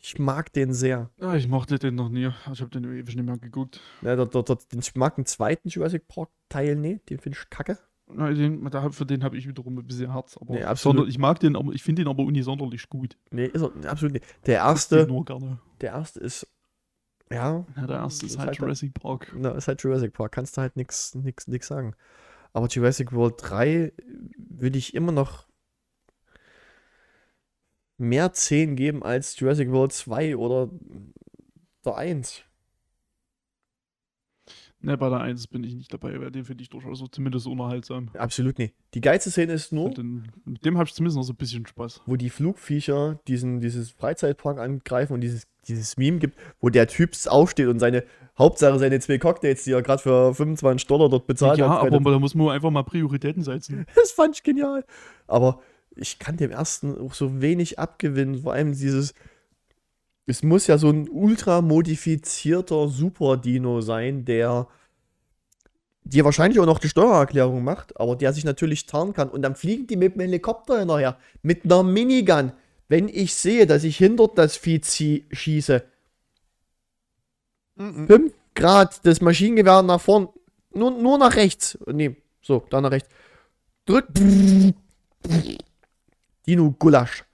Ich 0.05 0.19
mag 0.19 0.53
den 0.53 0.75
sehr. 0.75 1.11
Ja, 1.21 1.37
ich 1.37 1.47
mochte 1.47 1.79
den 1.79 1.95
noch 1.95 2.09
nie. 2.09 2.29
Ich 2.53 2.61
habe 2.61 2.71
den 2.71 2.85
ewig 2.85 3.15
nicht 3.15 3.25
mehr 3.25 3.39
geguckt. 3.39 3.81
Ja, 4.03 4.17
dort, 4.17 4.35
dort, 4.35 4.49
dort, 4.49 4.73
den, 4.73 4.81
ich 4.81 4.97
mag 4.97 5.15
den 5.15 5.27
zweiten 5.27 5.69
Jurassic 5.69 6.09
Park 6.09 6.29
Teil 6.49 6.75
nicht. 6.75 7.09
Den 7.09 7.19
finde 7.19 7.39
ich 7.41 7.51
kacke. 7.51 7.79
Ja, 8.19 8.31
den, 8.33 8.69
da, 8.69 8.91
für 8.91 9.07
den 9.07 9.23
habe 9.23 9.37
ich 9.37 9.47
wiederum 9.47 9.79
ein 9.79 9.87
bisschen 9.87 10.13
Herz. 10.13 10.37
Aber 10.37 10.55
Nee, 10.55 10.65
absolut. 10.65 11.09
Ich 11.09 11.19
mag 11.19 11.39
den, 11.39 11.55
aber 11.55 11.73
ich 11.73 11.85
finde 11.85 12.03
den 12.03 12.09
aber 12.09 12.25
uni 12.25 12.43
sonderlich 12.43 12.89
gut. 12.89 13.17
Nee, 13.31 13.47
ist 13.47 13.63
er 13.63 13.71
absolut 13.89 14.15
nicht. 14.15 14.27
Der 14.47 14.57
erste. 14.57 15.07
nur 15.07 15.25
gerne. 15.25 15.61
Der 15.81 15.93
erste 15.93 16.19
ist, 16.19 16.49
ja, 17.31 17.65
Ja, 17.77 17.87
der 17.87 17.97
erste 17.99 18.27
ist 18.27 18.33
Ist 18.33 18.39
halt 18.39 18.49
halt 18.49 18.59
Jurassic 18.59 18.95
Park. 18.95 19.33
na, 19.37 19.51
ist 19.53 19.69
halt 19.69 19.83
Jurassic 19.83 20.13
Park, 20.13 20.33
kannst 20.33 20.57
du 20.57 20.61
halt 20.61 20.77
nichts 20.77 21.15
nix, 21.15 21.47
nix 21.47 21.67
sagen. 21.67 21.95
Aber 22.53 22.67
Jurassic 22.69 23.13
World 23.13 23.35
3 23.39 23.93
würde 24.37 24.79
ich 24.79 24.95
immer 24.95 25.13
noch 25.13 25.47
mehr 27.97 28.33
10 28.33 28.77
geben 28.77 29.03
als 29.03 29.39
Jurassic 29.39 29.71
World 29.71 29.93
2 29.93 30.37
oder 30.37 30.71
der 31.85 31.97
1. 31.97 32.43
Ne, 34.85 34.99
bei 34.99 35.09
der 35.09 35.21
1 35.21 35.47
bin 35.47 35.63
ich 35.63 35.75
nicht 35.75 35.93
dabei, 35.93 36.21
weil 36.21 36.33
den 36.33 36.45
finde 36.45 36.63
ich 36.63 36.69
durchaus 36.69 36.99
so 36.99 37.07
zumindest 37.07 37.47
unterhaltsam. 37.47 38.11
Absolut 38.19 38.59
nicht. 38.59 38.75
Die 38.95 39.01
geilste 39.01 39.31
Szene 39.31 39.53
ist 39.53 39.73
nur, 39.73 39.87
Und 39.87 39.99
den, 39.99 40.33
mit 40.45 40.65
dem 40.65 40.77
habe 40.77 40.89
ich 40.89 40.95
zumindest 40.95 41.17
noch 41.17 41.23
so 41.23 41.33
ein 41.33 41.37
bisschen 41.37 41.65
Spaß. 41.67 42.03
wo 42.07 42.17
die 42.17 42.31
Flugviecher 42.31 43.21
diesen, 43.29 43.61
dieses 43.61 43.93
Freizeitpark 43.93 44.59
angreifen 44.59 45.13
und 45.13 45.21
dieses, 45.21 45.47
dieses 45.69 45.97
Meme 45.97 46.19
gibt, 46.19 46.37
wo 46.61 46.69
der 46.69 46.89
Typ 46.89 47.13
aufsteht 47.27 47.69
und 47.69 47.79
seine, 47.79 48.03
Hauptsache 48.37 48.79
seine 48.81 48.99
zwei 48.99 49.19
Cocktails, 49.19 49.63
die 49.63 49.73
er 49.73 49.83
gerade 49.83 50.03
für 50.03 50.35
25 50.35 50.89
Dollar 50.89 51.09
dort 51.09 51.29
bezahlt 51.29 51.59
ja, 51.59 51.69
hat. 51.69 51.93
aber 51.93 52.11
da 52.11 52.19
muss 52.19 52.35
man 52.35 52.49
einfach 52.49 52.71
mal 52.71 52.83
Prioritäten 52.83 53.43
setzen. 53.43 53.87
Das 53.95 54.11
fand 54.11 54.35
ich 54.37 54.43
genial. 54.43 54.85
Aber 55.29 55.61
ich 55.95 56.19
kann 56.19 56.37
dem 56.37 56.51
ersten 56.51 56.99
auch 56.99 57.15
so 57.15 57.41
wenig 57.41 57.79
abgewinnen. 57.79 58.43
Vor 58.43 58.53
allem 58.53 58.73
dieses. 58.73 59.15
Es 60.27 60.43
muss 60.43 60.67
ja 60.69 60.79
so 60.79 60.89
ein 60.91 61.09
ultra 61.09 61.61
modifizierter 61.63 62.89
Super-Dino 62.89 63.81
sein, 63.81 64.25
der 64.25 64.69
dir 66.05 66.25
wahrscheinlich 66.25 66.61
auch 66.61 66.67
noch 66.67 66.79
die 66.79 66.89
Steuererklärung 66.89 67.65
macht, 67.65 67.99
aber 67.99 68.17
der 68.17 68.33
sich 68.33 68.45
natürlich 68.45 68.87
tarnen 68.87 69.15
kann. 69.15 69.29
Und 69.29 69.43
dann 69.43 69.57
fliegen 69.57 69.87
die 69.87 69.97
mit 69.97 70.15
dem 70.15 70.21
Helikopter 70.21 70.79
hinterher. 70.79 71.19
Mit 71.43 71.65
einer 71.65 71.83
Minigun. 71.83 72.53
Wenn 72.89 73.09
ich 73.09 73.35
sehe, 73.35 73.67
dass 73.67 73.85
ich 73.85 73.97
hinter 73.97 74.29
das 74.29 74.57
Vieh 74.57 74.81
schieße, 75.31 75.85
5 77.77 78.33
Grad 78.55 79.07
das 79.07 79.21
Maschinengewehr 79.21 79.83
nach 79.83 80.01
vorn, 80.01 80.29
nur, 80.75 80.91
nur 80.91 81.19
nach 81.19 81.37
rechts. 81.37 81.79
Nee, 81.87 82.17
so, 82.43 82.65
da 82.69 82.81
nach 82.81 82.91
rechts. 82.91 83.09
Drück. 83.87 84.09
Dino 86.47 86.75
Gulasch. 86.79 87.25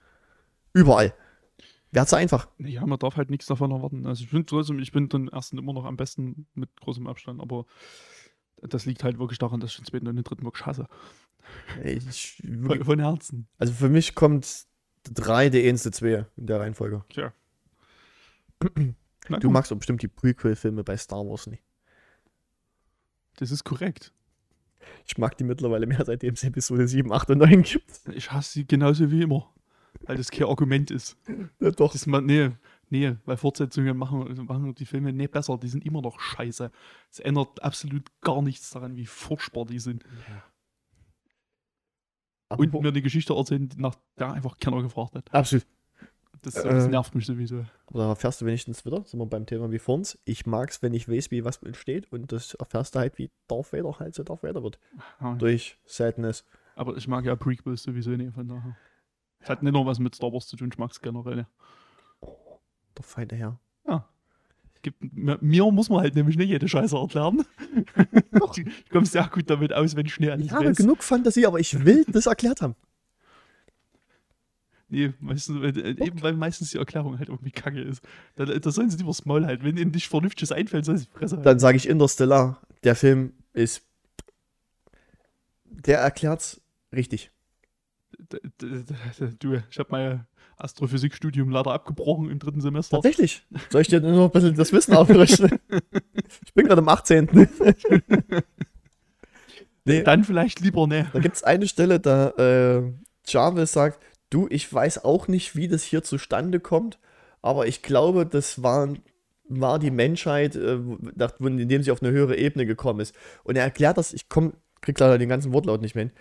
Überall. 0.73 1.13
Wäre 1.91 2.05
zu 2.05 2.15
einfach. 2.15 2.47
Ja, 2.59 2.85
man 2.85 2.99
darf 2.99 3.15
halt 3.17 3.29
nichts 3.31 3.47
davon 3.47 3.71
erwarten. 3.71 4.05
Also 4.05 4.23
ich 4.23 4.29
finde 4.29 4.45
trotzdem, 4.45 4.79
ich 4.79 4.91
bin 4.91 5.09
den 5.09 5.27
ersten 5.29 5.57
immer 5.57 5.73
noch 5.73 5.85
am 5.85 5.97
besten 5.97 6.47
mit 6.53 6.69
großem 6.81 7.07
Abstand, 7.07 7.41
aber 7.41 7.65
das 8.61 8.85
liegt 8.85 9.03
halt 9.03 9.17
wirklich 9.17 9.39
daran, 9.39 9.59
dass 9.59 9.71
ich 9.71 9.77
den 9.77 9.85
zweiten 9.85 10.07
und 10.07 10.15
den 10.15 10.23
dritten 10.23 10.43
wirklich 10.43 10.65
hasse. 10.65 10.87
Ich, 11.83 12.43
Von, 12.65 12.83
von 12.83 12.99
Herzen. 12.99 13.47
also 13.57 13.73
für 13.73 13.89
mich 13.89 14.13
kommt 14.13 14.65
3 15.11 15.49
der 15.49 15.63
erste 15.63 15.89
2 15.91 16.25
in 16.37 16.45
der 16.47 16.59
Reihenfolge. 16.59 17.03
Tja. 17.09 17.33
Du 19.41 19.51
magst 19.51 19.69
doch 19.69 19.77
bestimmt 19.77 20.01
die 20.01 20.07
Prequel-Filme 20.07 20.83
bei 20.83 20.97
Star 20.97 21.19
Wars 21.19 21.45
nicht. 21.45 21.61
das 23.35 23.51
ist 23.51 23.63
korrekt. 23.63 24.11
Ich 25.05 25.19
mag 25.19 25.37
die 25.37 25.43
mittlerweile 25.43 25.85
mehr, 25.85 26.03
seitdem 26.03 26.33
es 26.33 26.43
Episode 26.43 26.87
7, 26.87 27.11
8 27.13 27.29
und 27.29 27.37
9 27.37 27.61
gibt. 27.61 28.01
Ich 28.11 28.31
hasse 28.31 28.53
sie 28.53 28.65
genauso 28.65 29.11
wie 29.11 29.21
immer. 29.21 29.53
Weil 30.05 30.17
das 30.17 30.31
kein 30.31 30.47
Argument 30.47 30.91
ist. 30.91 31.17
Ja, 31.59 31.71
doch. 31.71 31.91
Das 31.91 32.05
man, 32.07 32.25
nee, 32.25 32.51
nee, 32.89 33.15
weil 33.25 33.37
Fortsetzungen 33.37 33.95
machen, 33.97 34.45
machen 34.45 34.73
die 34.75 34.85
Filme 34.85 35.13
nicht 35.13 35.31
besser, 35.31 35.57
die 35.57 35.67
sind 35.67 35.85
immer 35.85 36.01
noch 36.01 36.19
scheiße. 36.19 36.71
Es 37.11 37.19
ändert 37.19 37.61
absolut 37.63 38.09
gar 38.21 38.41
nichts 38.41 38.69
daran, 38.71 38.95
wie 38.95 39.05
furchtbar 39.05 39.65
die 39.65 39.79
sind. 39.79 40.03
Aber 42.49 42.61
Und 42.63 42.73
mir 42.73 42.87
eine 42.89 43.01
Geschichte 43.01 43.33
erzählen, 43.35 43.69
nach 43.77 43.95
der 44.17 44.31
einfach 44.33 44.57
keiner 44.57 44.81
gefragt 44.81 45.15
hat. 45.15 45.33
absolut. 45.33 45.65
Das, 46.41 46.53
das 46.53 46.85
Äh. 46.85 46.87
nervt 46.87 47.13
mich 47.15 47.25
sowieso. 47.25 47.65
Aber 47.87 47.99
da 47.99 48.09
erfährst 48.09 48.39
du 48.39 48.45
wenigstens 48.45 48.85
wieder, 48.85 49.03
sind 49.03 49.19
wir 49.19 49.25
beim 49.25 49.45
Thema 49.45 49.69
wie 49.71 49.79
vor 49.79 49.95
uns. 49.95 50.17
Ich 50.23 50.45
mag's, 50.45 50.81
wenn 50.81 50.93
ich 50.93 51.09
weiß, 51.09 51.31
wie 51.31 51.43
was 51.43 51.57
entsteht 51.63 52.09
und 52.13 52.31
das 52.31 52.53
erfährst 52.53 52.95
du 52.95 52.99
halt, 52.99 53.17
wie 53.17 53.29
Darth 53.49 53.73
Vader 53.73 53.99
halt 53.99 54.15
so 54.15 54.23
Darth 54.23 54.41
Vader 54.41 54.63
wird. 54.63 54.79
Ja, 55.19 55.35
Durch 55.35 55.77
Sadness. 55.85 56.45
aber 56.75 56.95
ich 56.95 57.09
mag 57.09 57.25
ja 57.25 57.35
Prequels 57.35 57.83
sowieso 57.83 58.11
nicht, 58.11 58.33
von 58.33 58.47
daher. 58.47 58.77
Es 59.41 59.49
hat 59.49 59.63
nicht 59.63 59.73
nur 59.73 59.85
was 59.85 59.99
mit 59.99 60.15
Star 60.15 60.31
Wars 60.33 60.47
zu 60.47 60.57
tun, 60.57 60.69
ich 60.71 60.77
mag 60.77 60.91
es 60.91 61.01
generell. 61.01 61.47
Der 62.97 63.03
feine 63.03 63.35
Herr. 63.35 63.59
Ja. 63.87 64.07
Gibt, 64.81 64.97
mir, 65.13 65.71
muss 65.71 65.89
man 65.89 66.01
halt 66.01 66.15
nämlich 66.15 66.37
nicht 66.37 66.49
jede 66.49 66.67
Scheiße 66.67 66.95
erklären. 66.95 67.45
ich 68.55 68.89
komme 68.89 69.05
sehr 69.05 69.27
gut 69.27 69.49
damit 69.49 69.73
aus, 69.73 69.95
wenn 69.95 70.05
ich 70.05 70.13
schnell 70.13 70.31
alles 70.31 70.45
Ich 70.47 70.51
habe 70.51 70.65
weiß. 70.69 70.77
genug 70.77 71.03
Fantasie, 71.03 71.45
aber 71.45 71.59
ich 71.59 71.83
will 71.85 72.05
das 72.07 72.25
erklärt 72.27 72.61
haben. 72.61 72.75
Nee, 74.91 75.13
meistens, 75.19 75.61
weil- 75.61 75.77
äh, 75.77 76.05
eben 76.05 76.21
weil 76.21 76.33
meistens 76.33 76.71
die 76.71 76.77
Erklärung 76.77 77.19
halt 77.19 77.29
irgendwie 77.29 77.51
kacke 77.51 77.81
ist. 77.81 78.03
Da, 78.35 78.45
da 78.45 78.71
sollen 78.71 78.89
sie 78.89 78.97
lieber 78.97 79.09
das 79.09 79.23
Maul 79.25 79.45
halten. 79.45 79.63
Wenn 79.63 79.77
ihnen 79.77 79.91
nicht 79.91 80.07
Vernünftiges 80.07 80.51
einfällt, 80.51 80.85
sollen 80.85 80.97
sie 80.97 81.05
Fresse 81.13 81.35
halten. 81.35 81.45
Dann 81.45 81.59
sage 81.59 81.77
ich 81.77 81.87
Interstellar. 81.87 82.59
Der 82.83 82.95
Film 82.95 83.33
ist. 83.53 83.83
Der 85.65 85.99
erklärt's 85.99 86.59
richtig. 86.91 87.31
Du, 89.39 89.59
ich 89.69 89.79
habe 89.79 89.89
mein 89.91 90.27
Astrophysikstudium 90.57 91.49
leider 91.49 91.71
abgebrochen 91.71 92.29
im 92.29 92.37
dritten 92.39 92.61
Semester. 92.61 92.97
Tatsächlich. 92.97 93.45
Soll 93.69 93.81
ich 93.81 93.87
dir 93.87 94.01
nur 94.01 94.25
ein 94.25 94.31
bisschen 94.31 94.55
das 94.55 94.71
Wissen 94.71 94.93
aufrichten? 94.93 95.59
ich 96.45 96.53
bin 96.53 96.67
gerade 96.67 96.81
am 96.81 96.89
18. 96.89 97.29
nee, 99.85 100.03
Dann 100.03 100.23
vielleicht 100.23 100.59
lieber 100.59 100.85
ne. 100.85 101.09
Da 101.13 101.19
gibt 101.19 101.35
es 101.37 101.43
eine 101.43 101.67
Stelle, 101.67 101.99
da 101.99 102.29
äh, 102.31 102.83
Jarvis 103.25 103.71
sagt, 103.71 103.99
du, 104.29 104.47
ich 104.49 104.71
weiß 104.71 105.03
auch 105.03 105.27
nicht, 105.27 105.55
wie 105.55 105.67
das 105.67 105.83
hier 105.83 106.03
zustande 106.03 106.59
kommt, 106.59 106.99
aber 107.41 107.67
ich 107.67 107.81
glaube, 107.81 108.25
das 108.25 108.61
war, 108.61 108.93
war 109.47 109.79
die 109.79 109.91
Menschheit, 109.91 110.55
äh, 110.55 110.79
indem 111.39 111.83
sie 111.83 111.91
auf 111.91 112.03
eine 112.03 112.11
höhere 112.11 112.37
Ebene 112.37 112.65
gekommen 112.65 112.99
ist. 112.99 113.15
Und 113.43 113.55
er 113.55 113.63
erklärt 113.63 113.97
das, 113.97 114.13
ich 114.13 114.29
komm, 114.29 114.53
krieg 114.81 114.99
leider 114.99 115.17
den 115.17 115.29
ganzen 115.29 115.53
Wortlaut 115.53 115.81
nicht 115.81 115.95
mehr 115.95 116.05
hin. 116.05 116.13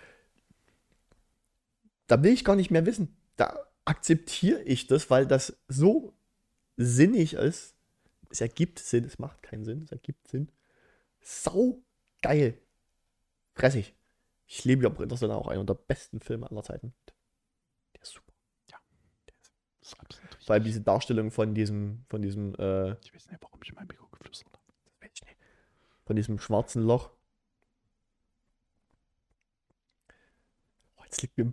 Da 2.08 2.22
will 2.22 2.32
ich 2.32 2.44
gar 2.44 2.56
nicht 2.56 2.70
mehr 2.70 2.86
wissen. 2.86 3.16
Da 3.36 3.56
akzeptiere 3.84 4.62
ich 4.62 4.86
das, 4.86 5.08
weil 5.10 5.26
das 5.26 5.56
so 5.68 6.14
sinnig 6.76 7.34
ist. 7.34 7.76
Es 8.30 8.40
ergibt 8.40 8.78
Sinn, 8.80 9.04
es 9.04 9.18
macht 9.18 9.42
keinen 9.42 9.64
Sinn, 9.64 9.82
es 9.82 9.92
ergibt 9.92 10.26
Sinn. 10.28 10.50
sau 11.20 11.82
geil. 12.20 12.58
Fressig. 13.54 13.94
Ich 14.46 14.64
liebe 14.64 14.82
ja 14.84 15.02
Interstellar 15.02 15.36
auch 15.36 15.48
einer 15.48 15.64
der 15.64 15.74
besten 15.74 16.20
Filme 16.20 16.50
aller 16.50 16.62
Zeiten. 16.62 16.94
Der 17.94 18.02
ist 18.02 18.12
super. 18.12 18.32
Das 18.66 19.36
ist 19.82 20.00
absolut 20.00 20.30
richtig. 20.30 20.46
Vor 20.46 20.54
allem 20.54 20.64
diese 20.64 20.80
Darstellung 20.80 21.30
von 21.30 21.54
diesem, 21.54 22.04
von 22.08 22.22
diesem, 22.22 22.54
äh, 22.54 22.92
Ich 23.02 23.14
weiß 23.14 23.28
nicht, 23.28 23.42
warum 23.42 23.60
ich 23.62 23.68
in 23.68 23.74
meinem 23.74 23.88
Mikro 23.88 24.06
geflüstert 24.08 24.52
habe. 24.52 24.62
weiß 25.00 25.10
ich 25.14 25.22
nicht, 25.24 25.36
von 26.06 26.16
diesem 26.16 26.38
schwarzen 26.38 26.82
Loch. 26.82 27.10
Oh, 30.96 31.04
jetzt 31.04 31.20
liegt 31.22 31.36
mir. 31.36 31.52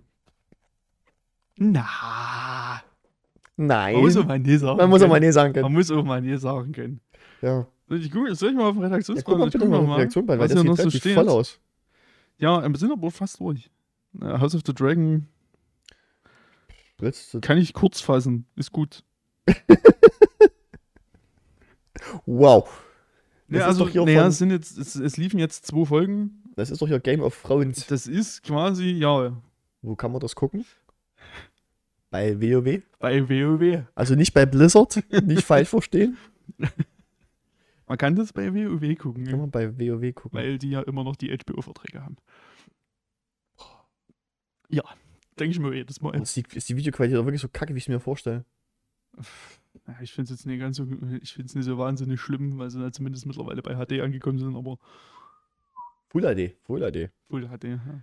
Na, 1.57 2.81
Nein. 3.57 3.93
man 3.93 4.01
muss 4.03 4.17
auch 4.17 4.25
mal 4.25 4.39
nee 4.39 4.57
sagen 4.57 4.77
Man 4.77 4.89
muss 4.89 5.01
auch 5.01 5.07
mal 5.07 5.13
können. 5.15 5.25
nee 5.25 5.31
sagen 5.31 5.53
können. 5.53 5.63
Man 5.63 5.73
muss 5.73 5.91
auch 5.91 6.03
mal 6.03 6.21
nee 6.21 6.35
sagen 6.35 6.71
können. 6.73 6.99
Ja. 7.41 7.65
Soll 7.87 7.99
ich, 7.99 8.11
gucken, 8.11 8.35
soll 8.35 8.49
ich 8.49 8.55
mal 8.55 8.65
auf 8.65 8.73
den 8.75 8.81
ja 8.81 8.87
Redaktionsplan? 8.87 9.37
guck 9.37 9.39
mal 9.39 9.47
ich 9.47 9.53
guck 9.61 9.69
mal 9.69 9.81
mal, 9.83 9.95
Reaktion 9.97 10.25
bei, 10.25 10.37
weil 10.39 10.47
das 10.47 10.57
sieht 10.57 10.67
noch 10.67 10.77
so 10.77 10.89
steht. 10.89 11.13
voll 11.13 11.29
aus. 11.29 11.59
Ja, 12.37 12.67
wir 12.67 12.77
sind 12.77 12.91
aber 12.91 13.11
fast 13.11 13.39
durch. 13.39 13.69
Äh, 14.21 14.25
House 14.39 14.55
of 14.55 14.61
the 14.65 14.73
Dragon 14.73 15.27
du- 17.33 17.39
kann 17.41 17.57
ich 17.57 17.73
kurz 17.73 18.01
fassen. 18.01 18.45
Ist 18.55 18.71
gut. 18.71 19.03
Wow. 22.25 22.83
Das 23.47 23.59
Ja, 23.59 23.67
also, 23.67 23.85
naja, 23.85 24.27
es, 24.27 24.37
sind 24.37 24.51
jetzt, 24.51 24.77
es, 24.77 24.95
es 24.95 25.17
liefen 25.17 25.39
jetzt 25.39 25.65
zwei 25.67 25.85
Folgen. 25.85 26.43
Das 26.55 26.69
ist 26.71 26.81
doch 26.81 26.87
hier 26.87 26.99
Game 26.99 27.21
of 27.21 27.41
Thrones. 27.43 27.85
Das 27.87 28.07
ist 28.07 28.43
quasi, 28.43 28.91
ja, 28.91 29.33
Wo 29.81 29.95
kann 29.95 30.11
man 30.11 30.19
das 30.21 30.35
gucken? 30.35 30.65
Bei 32.15 32.41
WoW. 32.41 32.81
bei 32.99 33.29
WoW. 33.29 33.83
Also 33.93 34.15
nicht 34.15 34.33
bei 34.33 34.45
Blizzard. 34.45 35.03
nicht 35.23 35.43
falsch 35.45 35.67
verstehen. 35.69 36.17
Man 37.87 37.97
kann 37.97 38.15
das 38.15 38.31
bei 38.31 38.53
WoW 38.53 38.97
gucken, 38.97 39.25
Kann 39.25 39.39
man 39.39 39.51
bei 39.51 39.77
WoW 39.77 40.13
gucken. 40.15 40.37
weil 40.39 40.57
die 40.57 40.69
ja 40.69 40.81
immer 40.81 41.03
noch 41.03 41.17
die 41.17 41.29
HBO-Verträge 41.37 42.01
haben. 42.01 42.15
Ja, 44.69 44.83
denke 45.37 45.51
ich 45.51 45.59
mir 45.59 45.73
jedes 45.75 46.01
Mal. 46.01 46.15
Ist, 46.19 46.35
die, 46.37 46.43
ist 46.53 46.69
die 46.69 46.77
Videoqualität 46.77 47.19
auch 47.19 47.25
wirklich 47.25 47.41
so 47.41 47.49
kacke, 47.49 47.73
wie 47.73 47.77
ich 47.79 47.83
es 47.83 47.89
mir 47.89 47.99
vorstelle? 47.99 48.45
Ich 50.01 50.13
finde 50.13 50.31
es 50.31 50.39
jetzt 50.39 50.45
nicht 50.45 50.59
ganz 50.59 50.77
so, 50.77 50.83
ich 51.21 51.33
finde 51.33 51.47
es 51.47 51.55
nicht 51.55 51.65
so 51.65 51.77
wahnsinnig 51.77 52.19
schlimm, 52.21 52.57
weil 52.57 52.69
sie 52.69 52.79
da 52.79 52.91
zumindest 52.93 53.25
mittlerweile 53.25 53.61
bei 53.61 53.75
HD 53.75 53.99
angekommen 54.01 54.39
sind, 54.39 54.55
aber 54.55 54.79
Full 56.09 56.21
HD. 56.23 56.55
Full 56.63 56.79
HD. 56.79 57.11
Full 57.29 57.47
HD. 57.49 57.63
Ja. 57.65 58.01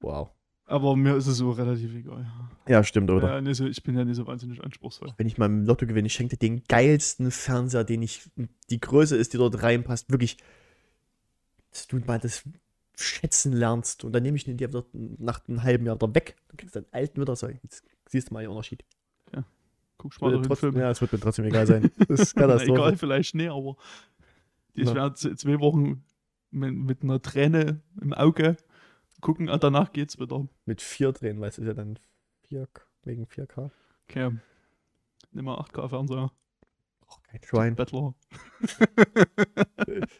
Wow. 0.00 0.30
Aber 0.72 0.96
mir 0.96 1.16
ist 1.16 1.26
es 1.26 1.36
so 1.36 1.50
relativ 1.50 1.94
egal. 1.94 2.26
Ja, 2.66 2.82
stimmt, 2.82 3.10
oder? 3.10 3.34
Ja, 3.34 3.40
nicht 3.42 3.56
so, 3.58 3.66
ich 3.66 3.82
bin 3.82 3.94
ja 3.96 4.04
nicht 4.06 4.16
so 4.16 4.26
wahnsinnig 4.26 4.64
anspruchsvoll. 4.64 5.12
Wenn 5.18 5.26
ich 5.26 5.36
mal 5.36 5.46
im 5.46 5.66
Lotto 5.66 5.86
gewinne, 5.86 6.06
ich 6.06 6.14
schenke 6.14 6.36
dir 6.36 6.48
den 6.48 6.62
geilsten 6.66 7.30
Fernseher, 7.30 7.84
den 7.84 8.00
ich, 8.00 8.30
die 8.70 8.80
Größe 8.80 9.16
ist, 9.16 9.34
die 9.34 9.36
dort 9.36 9.62
reinpasst. 9.62 10.10
Wirklich, 10.10 10.38
dass 11.70 11.86
du 11.88 11.98
mal 11.98 12.18
das 12.18 12.44
schätzen 12.96 13.52
lernst. 13.52 14.04
Und 14.04 14.12
dann 14.12 14.22
nehme 14.22 14.36
ich 14.36 14.44
den 14.44 14.56
dir 14.56 14.70
nach 15.18 15.46
einem 15.46 15.62
halben 15.62 15.84
Jahr 15.84 15.96
wieder 15.96 16.14
weg. 16.14 16.36
Dann 16.48 16.56
kriegst 16.56 16.74
du 16.74 16.80
den 16.80 16.92
alten 16.92 17.20
wieder 17.20 17.36
so. 17.36 17.48
Jetzt 17.48 17.84
siehst 18.08 18.30
du 18.30 18.34
mal 18.34 18.40
den 18.40 18.50
Unterschied. 18.50 18.84
Guck 19.98 20.20
mal 20.20 20.42
trotzdem, 20.42 20.76
ja, 20.76 20.90
es 20.90 21.00
wird 21.00 21.12
mir 21.12 21.20
trotzdem 21.20 21.44
egal 21.44 21.66
sein. 21.66 21.90
Das 22.08 22.18
ist 22.20 22.34
Katastrophe. 22.34 22.72
egal, 22.80 22.96
vielleicht 22.96 23.34
nicht, 23.36 23.50
aber 23.50 23.76
ich 24.74 24.88
Ja. 24.88 24.94
werde 24.94 25.14
zwei 25.36 25.60
Wochen 25.60 26.02
mit, 26.50 26.74
mit 26.74 27.02
einer 27.04 27.22
Träne 27.22 27.82
im 28.00 28.12
Auge 28.12 28.56
gucken 29.22 29.48
und 29.48 29.64
danach 29.64 29.92
geht's 29.92 30.18
wieder. 30.18 30.46
Mit 30.66 30.82
vier 30.82 31.12
drehen, 31.12 31.40
weil 31.40 31.48
es 31.48 31.56
ist 31.58 31.66
ja 31.66 31.72
dann 31.72 31.98
4, 32.48 32.68
wegen 33.04 33.24
4K. 33.24 33.70
Okay. 34.08 34.30
Nimm 35.30 35.44
mal 35.46 35.58
8K-Fernseher. 35.58 36.30
Oh, 37.08 37.14
kein 37.30 37.42
Schwein. 37.42 37.74
Bettler. 37.76 38.14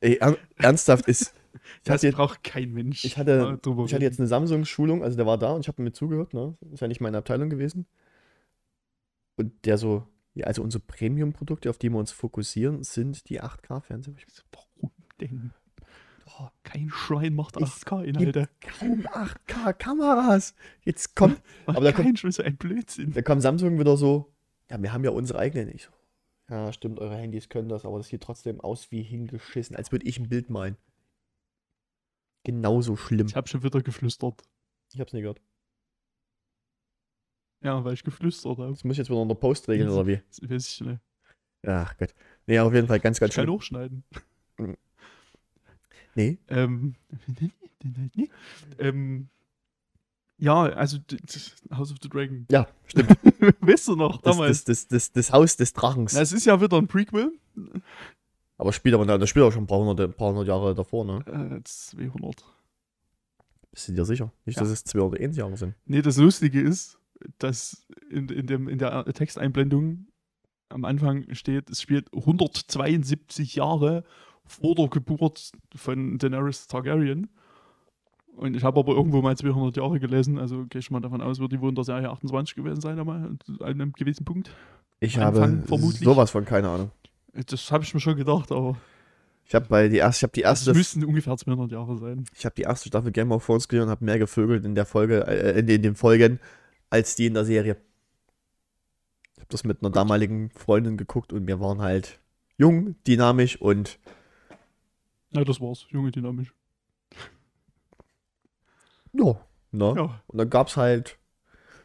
Ey, 0.00 0.16
er, 0.16 0.36
ernsthaft 0.56 1.06
ist. 1.08 1.34
Ich 1.64 1.82
Das 1.84 1.94
hatte, 1.94 2.06
jetzt, 2.08 2.16
braucht 2.16 2.42
kein 2.42 2.72
Mensch. 2.72 3.04
ich 3.04 3.16
hatte- 3.18 3.60
ich 3.86 3.94
hatte 3.94 4.02
jetzt 4.02 4.18
eine 4.18 4.26
Samsung-Schulung, 4.26 5.04
also 5.04 5.16
der 5.16 5.26
war 5.26 5.38
da 5.38 5.52
und 5.52 5.60
ich 5.60 5.68
habe 5.68 5.80
mir 5.82 5.92
zugehört, 5.92 6.34
ne? 6.34 6.56
Ist 6.72 6.80
ja 6.80 6.88
nicht 6.88 7.00
meine 7.00 7.18
Abteilung 7.18 7.50
gewesen. 7.50 7.86
Und 9.36 9.64
der 9.64 9.78
so, 9.78 10.08
ja, 10.34 10.46
also 10.46 10.62
unsere 10.62 10.82
Premium-Produkte, 10.82 11.70
auf 11.70 11.78
die 11.78 11.90
wir 11.90 11.98
uns 11.98 12.10
fokussieren, 12.10 12.82
sind 12.82 13.28
die 13.28 13.40
8K-Fernseher. 13.42 14.14
Ich 14.16 14.24
so, 14.34 14.42
Warum 14.52 14.90
denn? 15.20 15.52
Oh, 16.38 16.48
Kein 16.62 16.88
Schwein 16.90 17.34
macht 17.34 17.56
Es 17.60 17.84
8K-Inhalte. 17.84 18.48
kaum 18.60 19.00
8K-Kameras. 19.06 20.54
Jetzt 20.82 21.14
kommt, 21.14 21.40
aber 21.66 21.80
da 21.80 21.92
kein 21.92 22.16
Schwein 22.16 22.32
so 22.32 22.42
ein 22.42 22.56
Blödsinn. 22.56 23.12
da 23.12 23.22
kam 23.22 23.40
Samsung 23.40 23.78
wieder 23.78 23.96
so, 23.96 24.32
ja, 24.70 24.80
wir 24.82 24.92
haben 24.92 25.04
ja 25.04 25.10
unsere 25.10 25.38
eigenen. 25.38 25.68
Ich 25.74 25.84
so, 25.84 25.90
ja, 26.50 26.72
stimmt, 26.72 26.98
eure 27.00 27.16
Handys 27.16 27.48
können 27.48 27.68
das, 27.68 27.84
aber 27.84 27.98
das 27.98 28.08
sieht 28.08 28.22
trotzdem 28.22 28.60
aus 28.60 28.90
wie 28.90 29.02
hingeschissen, 29.02 29.76
als 29.76 29.92
würde 29.92 30.06
ich 30.06 30.18
ein 30.18 30.28
Bild 30.28 30.48
malen. 30.50 30.76
Genauso 32.44 32.96
schlimm. 32.96 33.26
Ich 33.26 33.36
habe 33.36 33.48
schon 33.48 33.62
wieder 33.62 33.80
geflüstert. 33.82 34.42
Ich 34.92 35.00
hab's 35.00 35.12
nie 35.12 35.20
gehört. 35.20 35.40
Ja, 37.62 37.84
weil 37.84 37.94
ich 37.94 38.02
geflüstert 38.02 38.58
habe. 38.58 38.70
Das 38.70 38.82
muss 38.84 38.94
ich 38.94 38.98
jetzt 38.98 39.10
wieder 39.10 39.20
unter 39.20 39.36
Post 39.36 39.68
regeln, 39.68 39.88
oder 39.90 40.06
wie? 40.06 40.20
Das 40.28 40.42
weiß 40.50 40.68
ich 40.68 40.80
nicht. 40.80 41.00
Ach 41.64 41.96
Gott. 41.96 42.14
Nee, 42.46 42.58
auf 42.58 42.74
jeden 42.74 42.88
Fall 42.88 42.98
ganz, 42.98 43.20
ganz 43.20 43.30
Ich 43.30 43.36
kann 43.36 43.44
schlimm. 43.44 43.54
hochschneiden. 43.54 44.04
Nee, 46.14 46.38
Ähm, 46.48 46.94
ähm, 48.78 49.28
ja, 50.38 50.62
also 50.64 50.98
House 51.72 51.92
of 51.92 51.98
the 52.02 52.08
Dragon. 52.08 52.46
ja, 52.50 52.66
stimmt. 52.86 53.10
weißt 53.60 53.88
du 53.88 53.96
noch, 53.96 54.20
Das, 54.20 54.36
damals? 54.36 54.64
das, 54.64 54.86
das, 54.86 54.88
das, 54.88 55.12
das 55.12 55.32
Haus 55.32 55.56
des 55.56 55.72
Drachens. 55.72 56.14
Es 56.14 56.32
ist 56.32 56.46
ja 56.46 56.60
wieder 56.60 56.76
ein 56.78 56.88
Prequel. 56.88 57.32
aber 58.58 58.72
spielt 58.72 58.94
aber, 58.94 59.06
das 59.18 59.28
spielt 59.28 59.44
auch 59.44 59.52
schon 59.52 59.64
ein 59.64 59.66
paar 59.68 59.78
hundert, 59.78 60.00
ein 60.10 60.14
paar 60.14 60.30
hundert 60.30 60.48
Jahre 60.48 60.74
davor, 60.74 61.04
ne? 61.04 61.58
Äh, 61.58 61.62
200. 61.64 62.44
Bist 63.70 63.88
du 63.88 63.92
dir 63.92 64.04
sicher? 64.04 64.32
Nicht, 64.44 64.56
Ja. 64.56 64.62
dass 64.62 64.70
es 64.72 64.84
201 64.84 65.36
Jahre 65.36 65.56
sind. 65.56 65.74
Nee, 65.86 66.02
das 66.02 66.16
Lustige 66.18 66.60
ist, 66.60 66.98
dass 67.38 67.86
in, 68.10 68.28
in, 68.28 68.46
dem, 68.46 68.68
in 68.68 68.78
der 68.78 69.04
Texteinblendung 69.06 70.06
am 70.68 70.84
Anfang 70.84 71.32
steht, 71.34 71.70
es 71.70 71.80
spielt 71.80 72.12
172 72.14 73.54
Jahre 73.54 74.04
vor 74.46 74.74
der 74.74 74.88
Geburt 74.88 75.52
von 75.74 76.18
Daenerys 76.18 76.66
Targaryen. 76.66 77.28
Und 78.36 78.56
ich 78.56 78.64
habe 78.64 78.80
aber 78.80 78.94
irgendwo 78.94 79.20
mal 79.20 79.36
200 79.36 79.76
Jahre 79.76 80.00
gelesen, 80.00 80.38
also 80.38 80.64
gehe 80.66 80.78
ich 80.78 80.90
mal 80.90 81.00
davon 81.00 81.20
aus, 81.20 81.38
wird 81.38 81.52
die 81.52 81.60
wohl 81.60 81.68
in 81.68 81.74
der 81.74 81.84
Serie 81.84 82.10
28 82.10 82.54
gewesen 82.54 82.80
sein, 82.80 82.98
einmal 82.98 83.24
an 83.26 83.38
einem 83.60 83.92
gewissen 83.92 84.24
Punkt. 84.24 84.50
Ich 85.00 85.18
Anfang 85.20 85.58
habe 85.58 85.66
vermutlich. 85.66 86.02
sowas 86.02 86.30
von 86.30 86.44
keine 86.44 86.68
Ahnung. 86.68 86.90
Das 87.34 87.70
habe 87.70 87.84
ich 87.84 87.92
mir 87.92 88.00
schon 88.00 88.16
gedacht, 88.16 88.50
aber 88.52 88.76
Ich 89.46 89.54
habe 89.54 89.66
bei 89.68 89.88
die 89.88 89.98
erste, 89.98 90.20
ich 90.20 90.22
habe 90.22 90.32
die 90.32 90.40
erste, 90.42 90.72
müssten 90.72 91.04
ungefähr 91.04 91.36
200 91.36 91.72
Jahre 91.72 91.98
sein. 91.98 92.24
ich 92.34 92.44
habe 92.44 92.54
die 92.54 92.62
erste 92.62 92.88
Staffel 92.88 93.12
Game 93.12 93.32
of 93.32 93.44
Thrones 93.44 93.68
gesehen 93.68 93.84
und 93.84 93.90
habe 93.90 94.04
mehr 94.04 94.18
gevögelt 94.18 94.64
in 94.64 94.74
der 94.74 94.86
Folge, 94.86 95.26
äh, 95.26 95.58
in, 95.58 95.66
den, 95.66 95.76
in 95.76 95.82
den 95.82 95.94
Folgen 95.94 96.40
als 96.88 97.16
die 97.16 97.26
in 97.26 97.34
der 97.34 97.44
Serie. 97.44 97.76
Ich 99.34 99.40
habe 99.40 99.48
das 99.50 99.64
mit 99.64 99.82
einer 99.82 99.90
damaligen 99.90 100.50
Freundin 100.50 100.96
geguckt 100.96 101.32
und 101.32 101.46
wir 101.46 101.60
waren 101.60 101.80
halt 101.80 102.20
jung, 102.56 102.94
dynamisch 103.06 103.60
und 103.60 103.98
Ja, 105.32 105.44
das 105.44 105.60
war's. 105.60 105.86
Junge 105.90 106.10
Dynamisch. 106.10 106.52
ja, 109.12 109.34
ne? 109.70 109.94
Ja, 109.96 110.22
Und 110.26 110.38
dann 110.38 110.50
gab 110.50 110.68
es 110.68 110.76
halt 110.76 111.18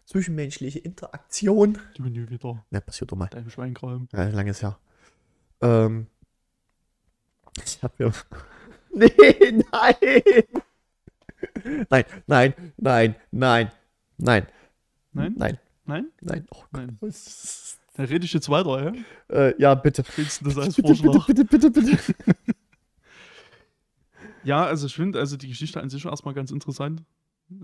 zwischenmenschliche 0.06 0.80
Interaktion. 0.80 1.78
du 1.95 2.03
nie 2.03 2.30
wieder. 2.30 2.65
Ne, 2.72 2.82
passiert 2.82 3.11
doch 3.11 3.18
mal. 3.18 3.28
Dein 3.28 3.49
Schweinkram. 3.49 4.07
Ja, 4.14 4.28
langes 4.30 4.61
Jahr. 4.61 4.80
Ähm. 5.61 6.07
Ich 7.65 7.82
hab 7.82 7.98
mir. 7.99 8.11
nee, 8.94 9.11
nein! 9.72 9.95
Nein, 11.90 12.06
nein, 12.26 12.53
nein, 12.78 13.15
nein, 13.32 13.72
nein, 14.18 14.48
Nein? 15.14 15.34
nein, 15.38 15.60
Nein? 15.86 16.07
nein. 16.22 16.48
Oh 16.52 16.64
Nein. 16.72 16.98
Dann 17.95 18.06
rede 18.06 18.26
ich 18.26 18.34
jetzt 18.34 18.49
weiter, 18.49 18.94
ja? 18.94 19.36
Äh, 19.36 19.61
ja, 19.61 19.76
bitte. 19.76 20.03
Findest 20.03 20.41
du 20.41 20.45
das 20.45 20.57
als 20.57 20.76
Bitte, 20.76 20.90
bitte, 20.94 21.03
Vorschlag? 21.03 21.28
bitte, 21.28 21.45
bitte, 21.45 21.72
bitte. 21.72 22.15
Ja, 24.48 24.65
also 24.65 24.88
ich 24.88 24.95
finde, 24.95 25.19
also 25.19 25.36
die 25.36 25.49
Geschichte 25.49 25.82
an 25.82 25.90
sich 25.90 26.02
schon 26.02 26.11
erstmal 26.11 26.34
ganz 26.34 26.52
interessant. 26.52 27.03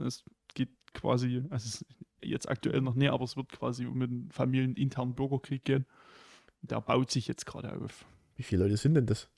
Es 0.06 0.26
geht 0.54 0.70
quasi, 0.94 1.42
also 1.50 1.86
jetzt 2.22 2.50
aktuell 2.50 2.82
noch 2.82 2.94
näher, 2.96 3.14
aber 3.14 3.24
es 3.24 3.38
wird 3.38 3.50
quasi 3.54 3.86
um 3.86 4.02
einen 4.02 4.30
familieninternen 4.32 5.16
Bürgerkrieg 5.16 5.64
gehen. 5.64 5.86
Der 6.62 6.82
baut 6.82 7.10
sich 7.10 7.26
jetzt 7.28 7.46
gerade 7.46 7.74
auf. 7.74 8.06
Wie 8.36 8.44
viele 8.44 8.64
Leute 8.64 8.76
sind 8.76 8.96
denn 8.96 9.06
das? 9.06 9.30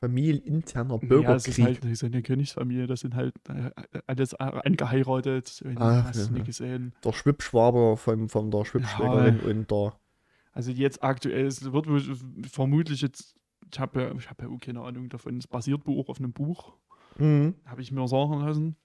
Familieninterner 0.00 0.96
Ja, 0.96 1.00
ist 1.02 1.08
Bürgerkrieg. 1.08 1.64
halt 1.64 1.84
das 1.84 1.90
ist 1.92 2.04
eine 2.04 2.20
Königsfamilie, 2.22 2.86
das 2.86 3.00
sind 3.00 3.14
halt 3.14 3.34
äh, 3.48 3.70
alles 4.06 4.34
angeheiratet. 4.34 5.62
Ah, 5.76 6.04
hast 6.04 6.20
du 6.20 6.26
ja. 6.26 6.30
nicht 6.32 6.46
gesehen. 6.46 6.92
der 7.02 7.12
Schwippschwaber 7.12 7.96
von, 7.96 8.28
von 8.28 8.50
der 8.50 8.66
Schwippschwägerin 8.66 9.40
und 9.40 9.70
der. 9.70 9.98
Also 10.52 10.70
jetzt 10.72 11.02
aktuell, 11.02 11.46
es 11.46 11.72
wird 11.72 11.86
vermutlich 12.50 13.00
jetzt, 13.00 13.34
ich 13.74 13.80
habe 13.80 14.00
ja, 14.02 14.14
ich 14.14 14.30
hab 14.30 14.40
ja 14.40 14.48
auch 14.48 14.58
keine 14.60 14.80
Ahnung 14.82 15.08
davon, 15.08 15.36
es 15.38 15.46
basiert 15.46 15.82
auch 15.86 16.08
auf 16.08 16.18
einem 16.18 16.32
Buch, 16.32 16.74
Mhm. 17.18 17.54
habe 17.66 17.80
ich 17.82 17.92
mir 17.92 18.06
sagen 18.08 18.40
lassen. 18.40 18.76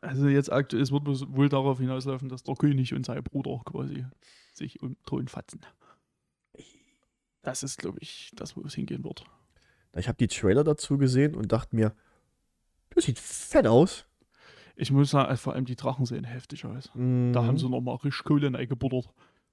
Also 0.00 0.28
jetzt 0.28 0.52
aktuell, 0.52 0.82
es 0.82 0.92
wird 0.92 1.06
wohl 1.06 1.48
darauf 1.48 1.78
hinauslaufen, 1.78 2.28
dass 2.28 2.42
der 2.44 2.54
König 2.54 2.94
und 2.94 3.04
sein 3.06 3.22
Bruder 3.24 3.60
quasi 3.64 4.04
sich 4.54 4.80
um 4.82 4.96
Thron 5.06 5.28
fatzen. 5.28 5.60
Das 7.42 7.62
ist, 7.62 7.78
glaube 7.78 7.98
ich, 8.00 8.30
das, 8.34 8.56
wo 8.56 8.62
es 8.62 8.74
hingehen 8.74 9.04
wird. 9.04 9.24
Ich 9.96 10.06
habe 10.08 10.18
die 10.18 10.28
Trailer 10.28 10.64
dazu 10.64 10.98
gesehen 10.98 11.34
und 11.34 11.50
dachte 11.50 11.74
mir, 11.74 11.94
das 12.90 13.04
sieht 13.04 13.18
fett 13.18 13.66
aus. 13.66 14.06
Ich 14.76 14.92
muss 14.92 15.10
sagen, 15.10 15.36
vor 15.36 15.54
allem 15.54 15.64
die 15.64 15.76
Drachen 15.76 16.04
sehen 16.06 16.24
heftig 16.24 16.64
aus. 16.64 16.90
Mhm. 16.94 17.32
Da 17.32 17.44
haben 17.44 17.58
sie 17.58 17.68
nochmal 17.68 17.96
richtig 17.96 18.24
Kohle 18.24 18.56
eingebuttert. 18.56 19.08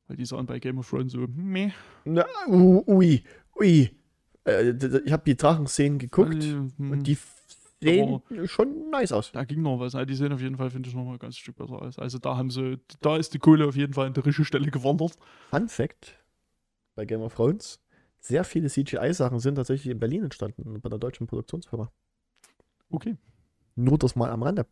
Weil 0.08 0.18
die 0.18 0.26
sahen 0.26 0.46
bei 0.46 0.60
Game 0.60 0.78
of 0.78 0.88
Thrones 0.90 1.14
so, 1.14 1.26
meh. 1.28 1.72
Na, 2.04 2.26
ui, 2.48 3.24
ui. 3.60 3.90
Äh, 4.46 4.72
ich 5.06 5.12
habe 5.12 5.24
die 5.26 5.36
Drachenszenen 5.36 6.00
geguckt 6.00 6.34
Also, 6.36 6.68
und 6.78 7.04
die 7.04 7.18
sehen 7.82 8.22
schon 8.46 8.90
nice 8.90 9.12
aus. 9.12 9.32
Da 9.32 9.44
ging 9.44 9.62
noch 9.62 9.80
was. 9.80 9.94
Die 10.08 10.16
sehen 10.16 10.32
auf 10.32 10.42
jeden 10.42 10.58
Fall, 10.58 10.70
finde 10.70 10.90
ich, 10.90 10.96
nochmal 10.96 11.14
ein 11.14 11.20
ganz 11.20 11.38
Stück 11.38 11.58
besser 11.58 11.82
aus. 11.82 12.00
Also 12.00 12.20
da 12.20 12.38
haben 12.38 12.50
sie, 12.50 12.80
da 13.02 13.18
ist 13.18 13.34
die 13.34 13.40
Kohle 13.40 13.68
auf 13.68 13.76
jeden 13.76 13.94
Fall 13.94 14.08
an 14.08 14.14
der 14.14 14.26
richtigen 14.26 14.46
Stelle 14.46 14.72
gewandert. 14.72 15.14
Fun 15.50 15.68
Fact: 15.68 16.18
Bei 16.96 17.06
Game 17.06 17.22
of 17.22 17.36
Thrones, 17.36 17.80
sehr 18.20 18.44
viele 18.44 18.70
CGI-Sachen 18.70 19.40
sind 19.40 19.56
tatsächlich 19.56 19.92
in 19.92 20.00
Berlin 20.00 20.24
entstanden, 20.24 20.80
bei 20.82 20.90
der 20.90 21.00
deutschen 21.00 21.28
Produktionsfirma. 21.28 21.92
Okay, 22.90 23.18
Nur 23.76 23.98
das 23.98 24.16
mal 24.16 24.30
am 24.32 24.44
Rande. 24.44 24.66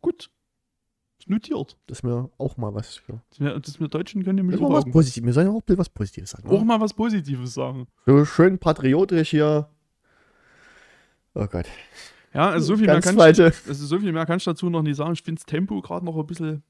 gut. 0.00 0.30
Notiert. 1.26 1.76
Das 1.86 1.98
ist 1.98 2.02
mir 2.02 2.30
auch 2.38 2.56
mal 2.56 2.74
was. 2.74 2.96
Für. 2.96 3.20
Das 3.30 3.40
wir, 3.40 3.58
das 3.58 3.80
wir 3.80 3.88
Deutschen 3.88 4.24
können 4.24 4.36
nämlich 4.36 4.60
auch, 4.60 4.68
mal 4.68 4.76
was. 4.76 4.84
Positives. 4.84 5.26
Wir 5.26 5.32
sollen 5.32 5.46
ja 5.46 5.52
auch 5.52 5.62
was 5.66 5.88
Positives 5.88 6.30
sagen. 6.30 6.48
auch 6.48 6.58
ne? 6.60 6.64
mal 6.64 6.80
was 6.80 6.92
Positives 6.92 7.54
sagen. 7.54 7.86
So 8.06 8.24
schön 8.24 8.58
patriotisch 8.58 9.30
hier. 9.30 9.68
Oh 11.34 11.46
Gott. 11.46 11.66
Ja, 12.32 12.50
also 12.50 12.66
so 12.66 12.76
viel, 12.76 12.86
mehr 12.86 13.00
kann 13.00 13.14
ich, 13.14 13.40
also 13.40 13.86
so 13.86 13.98
viel 14.00 14.12
mehr 14.12 14.26
kann 14.26 14.38
ich 14.38 14.44
dazu 14.44 14.68
noch 14.68 14.82
nicht 14.82 14.96
sagen. 14.96 15.12
Ich 15.12 15.22
finde 15.22 15.40
das 15.40 15.46
Tempo 15.46 15.80
gerade 15.80 16.04
noch 16.04 16.16
ein 16.16 16.26
bisschen 16.26 16.62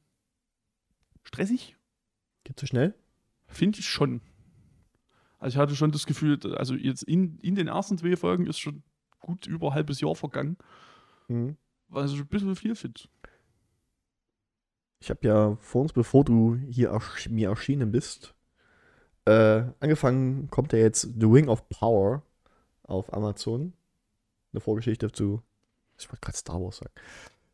stressig. 1.24 1.76
Geht 2.44 2.60
zu 2.60 2.66
schnell? 2.66 2.94
Finde 3.46 3.78
ich 3.80 3.88
schon. 3.88 4.20
Also 5.38 5.56
ich 5.56 5.58
hatte 5.60 5.74
schon 5.74 5.90
das 5.90 6.06
Gefühl, 6.06 6.38
also 6.56 6.74
jetzt 6.74 7.02
in, 7.02 7.38
in 7.40 7.54
den 7.54 7.68
ersten 7.68 7.98
zwei 7.98 8.16
Folgen 8.16 8.46
ist 8.46 8.58
schon 8.58 8.82
gut 9.20 9.46
über 9.46 9.68
ein 9.68 9.74
halbes 9.74 10.00
Jahr 10.00 10.14
vergangen, 10.14 10.56
Mhm. 11.28 11.56
was 11.88 12.12
ich 12.12 12.20
ein 12.20 12.26
bisschen 12.26 12.54
viel 12.56 12.74
finde. 12.74 13.00
Ich 15.04 15.10
habe 15.10 15.26
ja 15.28 15.56
vor 15.60 15.82
uns, 15.82 15.92
bevor 15.92 16.24
du 16.24 16.56
hier 16.56 16.88
ersch 16.88 17.28
mir 17.28 17.50
erschienen 17.50 17.92
bist, 17.92 18.34
äh, 19.26 19.62
angefangen, 19.78 20.48
kommt 20.50 20.72
ja 20.72 20.78
jetzt 20.78 21.02
The 21.02 21.30
Wing 21.30 21.48
of 21.48 21.68
Power 21.68 22.22
auf 22.84 23.12
Amazon. 23.12 23.74
Eine 24.54 24.60
Vorgeschichte 24.62 25.12
zu, 25.12 25.42
ich 25.98 26.08
wollte 26.08 26.22
gerade 26.22 26.38
Star 26.38 26.58
Wars 26.58 26.78
sagen, 26.78 26.92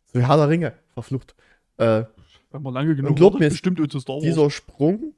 zu 0.07 0.21
Herr 0.21 0.37
der 0.37 0.49
Ringe, 0.49 0.75
verflucht. 0.95 1.35
Äh, 1.77 2.05
Wenn 2.53 2.63
man 2.63 2.73
lange 2.73 2.95
genug 2.95 3.11
Und 3.11 3.17
glaub 3.17 3.33
wartet, 3.33 3.41
mir, 3.41 3.47
es- 3.49 3.55
bestimmt 3.55 3.81
unter 3.81 3.99
Star 4.01 4.15
Wars. 4.17 4.23
dieser 4.25 4.49
Sprung 4.49 5.15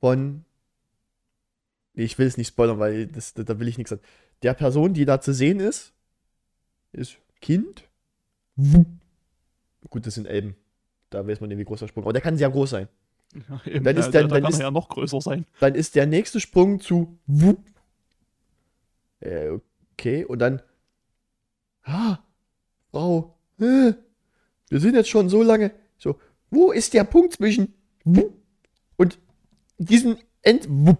von, 0.00 0.44
nee, 1.94 2.04
ich 2.04 2.18
will 2.18 2.26
es 2.26 2.36
nicht 2.36 2.48
spoilern, 2.48 2.78
weil 2.78 3.06
das, 3.06 3.32
da 3.32 3.58
will 3.58 3.68
ich 3.68 3.78
nichts 3.78 3.88
sagen. 3.88 4.02
Der 4.42 4.52
Person, 4.52 4.92
die 4.92 5.06
da 5.06 5.22
zu 5.22 5.32
sehen 5.32 5.58
ist, 5.60 5.94
ist 6.92 7.16
Kind. 7.40 7.88
Gut, 9.88 10.06
das 10.06 10.16
sind 10.16 10.26
Elben. 10.26 10.54
Da 11.14 11.26
weiß 11.26 11.40
man 11.40 11.48
nicht, 11.48 11.58
wie 11.58 11.64
groß 11.64 11.80
der 11.80 11.88
Sprung. 11.88 12.04
Aber 12.04 12.12
der 12.12 12.22
kann 12.22 12.36
sehr 12.36 12.50
groß 12.50 12.70
sein. 12.70 12.88
ja, 13.48 13.60
eben, 13.66 13.84
dann 13.84 13.96
ja, 13.96 14.00
ist 14.00 14.06
dann- 14.14 14.28
da 14.28 14.34
dann 14.34 14.42
kann 14.42 14.52
ist- 14.52 14.58
er 14.58 14.66
ja 14.66 14.70
noch 14.70 14.88
größer 14.88 15.20
sein. 15.20 15.46
Dann 15.60 15.74
ist 15.74 15.94
der 15.94 16.06
nächste 16.06 16.40
Sprung 16.40 16.80
zu 16.80 17.18
Wupp. 17.26 17.58
Äh, 19.20 19.58
okay, 19.92 20.24
und 20.24 20.38
dann. 20.40 20.60
Ah, 21.82 22.18
Frau, 22.90 23.36
äh, 23.60 23.92
wir 24.68 24.80
sind 24.80 24.94
jetzt 24.94 25.08
schon 25.08 25.28
so 25.28 25.42
lange. 25.42 25.70
So, 25.98 26.18
wo 26.50 26.72
ist 26.72 26.94
der 26.94 27.04
Punkt 27.04 27.34
zwischen 27.34 27.74
Wupp 28.04 28.32
und 28.96 29.18
diesem 29.78 30.16
End 30.42 30.66
Wupp? 30.68 30.98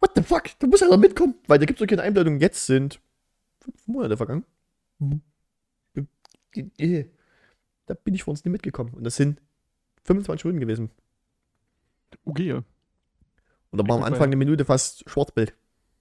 What 0.00 0.12
the 0.14 0.22
fuck? 0.22 0.44
Du 0.58 0.66
musst 0.66 0.82
also 0.82 0.96
mitkommen, 0.96 1.34
weil 1.46 1.58
da 1.58 1.64
gibt 1.64 1.80
es 1.80 1.84
doch 1.84 1.88
keine 1.88 2.02
Einblendung. 2.02 2.38
Jetzt 2.40 2.66
sind 2.66 3.00
fünf 3.60 3.86
Monate 3.86 4.16
vergangen. 4.16 4.44
Äh, 6.78 7.04
Da 7.86 7.94
bin 7.94 8.14
ich 8.14 8.24
vor 8.24 8.32
uns 8.32 8.44
nicht 8.44 8.52
mitgekommen. 8.52 8.92
Und 8.94 9.04
das 9.04 9.16
sind 9.16 9.40
25 10.04 10.44
Minuten 10.44 10.60
gewesen. 10.60 10.90
Okay, 12.24 12.48
ja. 12.48 12.64
Und 13.70 13.80
da 13.80 13.88
war 13.88 13.96
am 13.96 14.04
Anfang 14.04 14.24
eine 14.24 14.36
Minute 14.36 14.64
fast 14.64 15.08
Schwarzbild. 15.08 15.54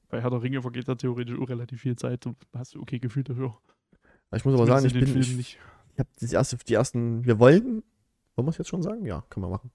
bei 0.10 0.22
Herr 0.22 0.30
der 0.30 0.42
Ringe 0.42 0.62
vergeht 0.62 0.88
da 0.88 0.96
theoretisch 0.96 1.38
auch 1.40 1.50
relativ 1.50 1.82
viel 1.82 1.96
Zeit. 1.96 2.26
Du 2.26 2.36
hast 2.54 2.76
okay 2.76 3.00
Gefühl 3.00 3.24
dafür. 3.24 3.58
Ich 4.34 4.46
muss 4.46 4.54
aber 4.54 4.66
sagen, 4.66 4.86
ich 4.86 4.94
bin, 4.94 5.22
ich, 5.22 5.38
ich 5.40 5.60
habe 6.00 6.10
das 6.20 6.34
erste, 6.34 6.58
die 6.58 6.74
ersten, 6.74 7.26
wir 7.26 7.40
wollen, 7.40 7.84
wollen 8.36 8.48
wir 8.48 8.50
es 8.50 8.58
jetzt 8.58 8.70
schon 8.70 8.84
sagen? 8.84 9.06
Ja, 9.06 9.24
können 9.30 9.46
wir 9.46 9.50
machen. 9.50 9.72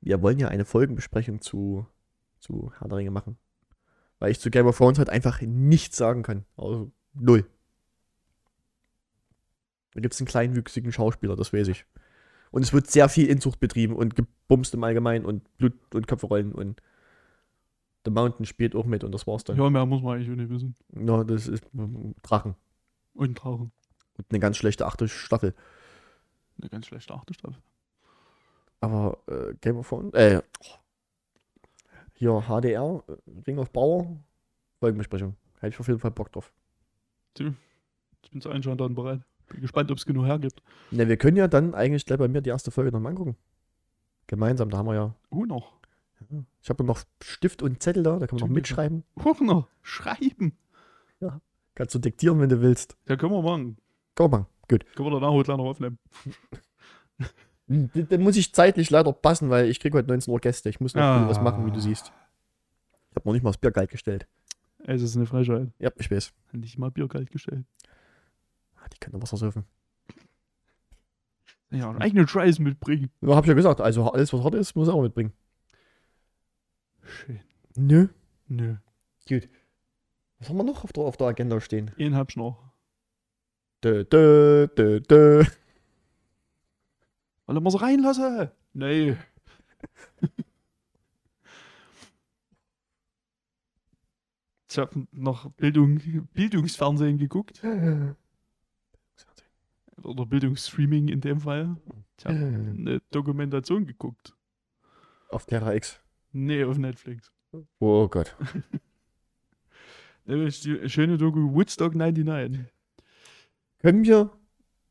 Wir 0.00 0.22
wollen 0.22 0.38
ja 0.38 0.48
eine 0.48 0.64
Folgenbesprechung 0.64 1.40
zu, 1.40 1.86
zu 2.38 2.72
Herr 2.78 2.88
der 2.88 2.98
Ringe 2.98 3.10
machen. 3.10 3.36
Weil 4.18 4.32
ich 4.32 4.40
zu 4.40 4.50
Game 4.50 4.66
of 4.66 4.76
Thrones 4.76 4.98
halt 4.98 5.10
einfach 5.10 5.40
nichts 5.40 5.96
sagen 5.96 6.22
kann. 6.22 6.44
Also 6.56 6.90
null. 7.14 7.46
Da 9.94 10.00
gibt 10.00 10.14
es 10.14 10.20
einen 10.20 10.28
kleinwüchsigen 10.28 10.92
Schauspieler, 10.92 11.36
das 11.36 11.52
weiß 11.52 11.68
ich. 11.68 11.84
Und 12.50 12.62
es 12.62 12.72
wird 12.72 12.90
sehr 12.90 13.08
viel 13.08 13.26
Inzucht 13.26 13.60
betrieben 13.60 13.94
und 13.94 14.16
gebumst 14.16 14.74
im 14.74 14.84
Allgemeinen 14.84 15.24
und 15.24 15.56
Blut 15.58 15.74
und 15.94 16.06
Köpfe 16.06 16.26
rollen 16.26 16.52
und 16.52 16.80
The 18.04 18.10
Mountain 18.10 18.46
spielt 18.46 18.74
auch 18.74 18.86
mit 18.86 19.04
und 19.04 19.12
das 19.12 19.26
war's 19.26 19.44
dann. 19.44 19.56
Ja, 19.56 19.68
mehr 19.68 19.84
muss 19.86 20.02
man 20.02 20.16
eigentlich 20.16 20.28
nicht 20.28 20.50
wissen. 20.50 20.74
Ja, 20.94 21.22
das 21.22 21.48
ist 21.48 21.64
ähm, 21.74 22.14
Drachen. 22.22 22.54
Und 23.12 23.38
Tauchen. 23.38 23.72
Und 24.16 24.26
eine 24.30 24.40
ganz 24.40 24.56
schlechte 24.56 24.86
achte 24.86 25.06
Staffel. 25.08 25.54
Eine 26.60 26.70
ganz 26.70 26.86
schlechte 26.86 27.12
achte 27.14 27.34
Staffel. 27.34 27.60
Aber 28.80 29.18
äh, 29.26 29.54
Game 29.60 29.76
of 29.76 29.88
Thrones, 29.88 30.14
äh, 30.14 30.40
hier 32.14 32.42
HDR, 32.48 33.02
Ring 33.46 33.58
of 33.58 33.72
Power, 33.72 34.18
Folgenbesprechung. 34.78 35.36
Hätte 35.60 35.74
ich 35.74 35.80
auf 35.80 35.88
jeden 35.88 36.00
Fall 36.00 36.10
Bock 36.10 36.32
drauf. 36.32 36.52
Ich 37.38 38.30
bin 38.30 38.40
zu 38.40 38.50
einschauen 38.50 38.78
dann 38.78 38.94
bereit. 38.94 39.20
Bin 39.50 39.60
gespannt, 39.60 39.90
ob 39.90 39.98
es 39.98 40.06
genug 40.06 40.24
hergibt. 40.26 40.62
Ne, 40.90 41.06
wir 41.08 41.16
können 41.16 41.36
ja 41.36 41.48
dann 41.48 41.74
eigentlich 41.74 42.06
gleich 42.06 42.18
bei 42.18 42.28
mir 42.28 42.40
die 42.40 42.50
erste 42.50 42.70
Folge 42.70 42.90
nochmal 42.92 43.10
angucken. 43.10 43.36
Gemeinsam, 44.26 44.70
da 44.70 44.78
haben 44.78 44.86
wir 44.86 44.94
ja. 44.94 45.14
Oh, 45.30 45.44
noch. 45.44 45.72
Ich 46.62 46.68
habe 46.70 46.84
noch 46.84 47.02
Stift 47.22 47.62
und 47.62 47.82
Zettel 47.82 48.02
da, 48.02 48.18
da 48.18 48.26
kann 48.26 48.38
man 48.38 48.48
noch 48.48 48.54
mitschreiben. 48.54 49.04
Oh, 49.24 49.34
noch. 49.42 49.68
Schreiben. 49.82 50.56
Kannst 51.74 51.94
du 51.94 51.98
diktieren, 51.98 52.38
wenn 52.40 52.48
du 52.48 52.60
willst. 52.60 52.96
Ja, 53.08 53.16
können 53.16 53.32
wir 53.32 53.42
machen. 53.42 53.78
Komm 54.14 54.30
mal, 54.32 54.46
gut. 54.68 54.84
Können 54.94 55.08
wir 55.10 55.18
danach 55.20 55.32
heute 55.32 55.50
noch 55.52 55.64
aufnehmen. 55.64 55.98
Hm, 57.68 57.88
Dann 57.94 58.22
muss 58.22 58.36
ich 58.36 58.52
zeitlich 58.52 58.90
leider 58.90 59.12
passen, 59.12 59.48
weil 59.48 59.66
ich 59.68 59.78
kriege 59.78 59.96
heute 59.96 60.08
19 60.08 60.32
Uhr 60.32 60.40
Gäste. 60.40 60.68
Ich 60.68 60.80
muss 60.80 60.94
noch 60.94 61.02
Ah. 61.02 61.28
was 61.28 61.40
machen, 61.40 61.64
wie 61.66 61.70
du 61.70 61.78
siehst. 61.78 62.12
Ich 63.10 63.16
habe 63.16 63.28
noch 63.28 63.32
nicht 63.32 63.44
mal 63.44 63.50
das 63.50 63.58
Bier 63.58 63.70
kalt 63.70 63.90
gestellt. 63.90 64.26
Es 64.84 65.02
ist 65.02 65.14
eine 65.16 65.26
Frechheit. 65.26 65.68
Ja, 65.78 65.90
ich 65.96 66.10
weiß. 66.10 66.32
Nicht 66.52 66.78
mal 66.78 66.90
Bier 66.90 67.06
kalt 67.06 67.30
gestellt. 67.30 67.64
Die 68.92 68.98
können 68.98 69.20
Wasser 69.22 69.36
surfen. 69.36 69.64
Ja, 71.70 71.88
einen 71.88 72.02
eigenen 72.02 72.26
Scheiß 72.26 72.58
mitbringen. 72.58 73.10
Ja, 73.20 73.36
hab 73.36 73.44
ich 73.44 73.48
ja 73.48 73.54
gesagt. 73.54 73.80
Also 73.80 74.10
alles, 74.10 74.32
was 74.32 74.42
hart 74.42 74.54
ist, 74.54 74.74
muss 74.74 74.88
er 74.88 74.94
auch 74.94 75.02
mitbringen. 75.02 75.32
Schön. 77.02 77.40
Nö. 77.76 78.08
Nö. 78.48 78.76
Gut. 79.28 79.48
Was 80.38 80.48
haben 80.48 80.56
wir 80.56 80.64
noch 80.64 80.82
auf 80.84 80.92
der, 80.92 81.04
auf 81.04 81.16
der 81.16 81.28
Agenda 81.28 81.60
stehen? 81.60 81.92
Den 81.98 82.16
hab's 82.16 82.34
noch. 82.34 82.58
Dö, 83.84 84.04
dö, 84.04 84.66
dö, 84.76 85.00
dö. 85.00 85.44
Wollen 87.46 87.62
wir 87.62 87.70
sie 87.70 87.80
reinlassen? 87.80 88.50
Nee. 88.72 89.16
Ich 94.70 94.78
habe 94.78 95.04
noch 95.10 95.50
Bildung, 95.54 95.98
Bildungsfernsehen 96.32 97.18
geguckt. 97.18 97.60
Oder 100.02 100.26
Bildungsstreaming 100.26 101.08
in 101.08 101.20
dem 101.20 101.40
Fall. 101.40 101.76
Ich 102.18 102.24
habe 102.24 102.36
eine 102.36 103.00
Dokumentation 103.10 103.86
geguckt. 103.86 104.34
Auf 105.28 105.46
Terra 105.46 105.74
X. 105.74 106.00
Nee, 106.32 106.64
auf 106.64 106.78
Netflix. 106.78 107.30
Oh 107.78 108.08
Gott. 108.08 108.36
Nämlich 110.26 110.60
die 110.60 110.88
schöne 110.88 111.18
Doku 111.18 111.52
Woodstock 111.54 111.94
99. 111.94 112.60
Können 113.78 114.04
wir 114.04 114.30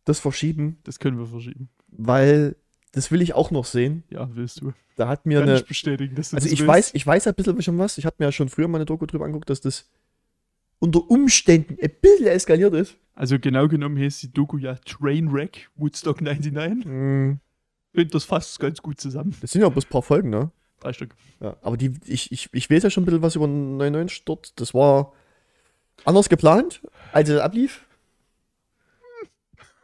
das 0.06 0.20
verschieben? 0.20 0.80
Das 0.84 1.00
können 1.00 1.18
wir 1.18 1.28
verschieben. 1.28 1.70
Weil 1.88 2.56
das 2.92 3.12
will 3.12 3.22
ich 3.22 3.34
auch 3.34 3.52
noch 3.52 3.66
sehen. 3.66 4.04
Ja, 4.10 4.30
willst 4.36 4.62
du. 4.62 4.74
Da 4.96 5.08
hat 5.08 5.26
mir 5.26 5.40
Kann 5.40 5.50
eine. 5.50 5.60
ich 5.60 5.66
bestätigen, 5.66 6.16
dass 6.16 6.32
du 6.32 6.38
Also 6.38 6.46
das 6.46 6.52
ich 6.54 6.60
willst. 6.60 6.68
weiß, 6.68 6.94
ich 6.96 7.06
weiß 7.08 7.28
ein 7.28 7.36
bisschen 7.36 7.62
schon 7.62 7.78
was. 7.78 7.98
Ich 7.98 8.06
hatte 8.06 8.18
mir 8.20 8.26
ja 8.26 8.32
schon 8.32 8.50
früher 8.50 8.68
mal 8.68 8.80
eine 8.80 8.86
Doku 8.86 9.06
drüber 9.06 9.26
angeguckt, 9.26 9.50
dass 9.50 9.62
das 9.62 9.90
unter 10.80 11.10
Umständen 11.10 11.78
ein 11.82 11.92
bisschen 12.02 12.28
eskaliert 12.28 12.74
ist. 12.74 12.98
Also 13.16 13.40
genau 13.40 13.68
genommen 13.68 13.98
heißt 13.98 14.24
die 14.24 14.32
Doku 14.32 14.58
ja 14.58 14.76
Trainwreck 14.76 15.70
Woodstock 15.76 16.22
99. 16.22 16.86
Mm, 16.86 17.40
Finde 17.94 18.12
das 18.12 18.24
fasst 18.24 18.60
ganz 18.60 18.82
gut 18.82 19.00
zusammen. 19.00 19.36
Das 19.42 19.52
sind 19.52 19.62
ja 19.62 19.70
bloß 19.70 19.86
ein 19.86 19.90
paar 19.90 20.04
Folgen, 20.04 20.30
ne? 20.30 20.52
Drei 20.80 20.94
Stück. 20.94 21.16
Ja, 21.42 21.58
aber 21.62 21.76
die, 21.76 21.94
ich, 22.06 22.32
ich, 22.32 22.50
ich 22.54 22.70
weiß 22.70 22.84
ja 22.84 22.90
schon 22.90 23.04
ein 23.04 23.06
bisschen 23.06 23.22
was 23.22 23.36
über 23.36 23.48
99 23.48 24.24
dort. 24.26 24.60
Das 24.60 24.74
war 24.74 25.14
anders 26.06 26.30
geplant, 26.30 26.82
als 27.12 27.30
es 27.30 27.40
ablief. 27.40 27.86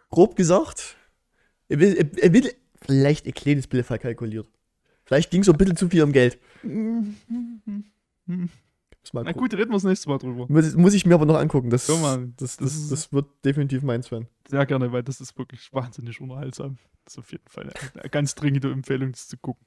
Grob 0.10 0.36
gesagt. 0.36 0.96
Er 1.68 1.80
will, 1.80 1.96
er, 1.96 2.24
er 2.24 2.32
will 2.32 2.54
vielleicht 2.82 3.26
ein 3.26 3.34
kleines 3.34 3.68
bisschen 3.68 3.86
verkalkuliert. 3.86 4.48
Vielleicht 5.04 5.32
ging 5.32 5.42
es 5.42 5.48
so 5.48 5.52
ein 5.52 5.58
bisschen 5.58 5.76
zu 5.76 5.90
viel 5.90 6.04
um 6.04 6.14
Geld. 6.14 6.38
Mal 9.14 9.24
Na 9.24 9.32
gut, 9.32 9.54
reden 9.54 9.70
wir 9.70 9.76
das 9.76 9.84
nächste 9.84 10.10
Mal 10.10 10.18
drüber. 10.18 10.46
Muss, 10.50 10.76
muss 10.76 10.94
ich 10.94 11.06
mir 11.06 11.16
aber 11.16 11.26
noch 11.26 11.38
angucken. 11.38 11.70
Das, 11.70 11.88
Ja, 11.88 11.96
Mann, 11.98 12.34
das, 12.38 12.58
das 12.58 12.74
das, 12.74 12.90
das 12.90 13.14
wird 13.14 13.28
definitiv 13.44 13.84
meins 13.84 14.12
werden. 14.12 14.28
Sehr 14.48 14.66
gerne, 14.66 14.92
weil 14.92 15.04
das 15.04 15.22
ist 15.22 15.38
wirklich 15.38 15.72
wahnsinnig 15.74 16.20
unterhaltsam. 16.22 16.78
Das 17.04 17.14
ist 17.14 17.20
auf 17.20 17.32
jeden 17.32 17.48
Fall 17.48 17.64
eine, 17.64 17.74
eine 18.02 18.10
ganz 18.10 18.36
dringende 18.36 18.72
Empfehlung, 18.72 19.12
das 19.12 19.28
zu 19.28 19.38
gucken. 19.38 19.66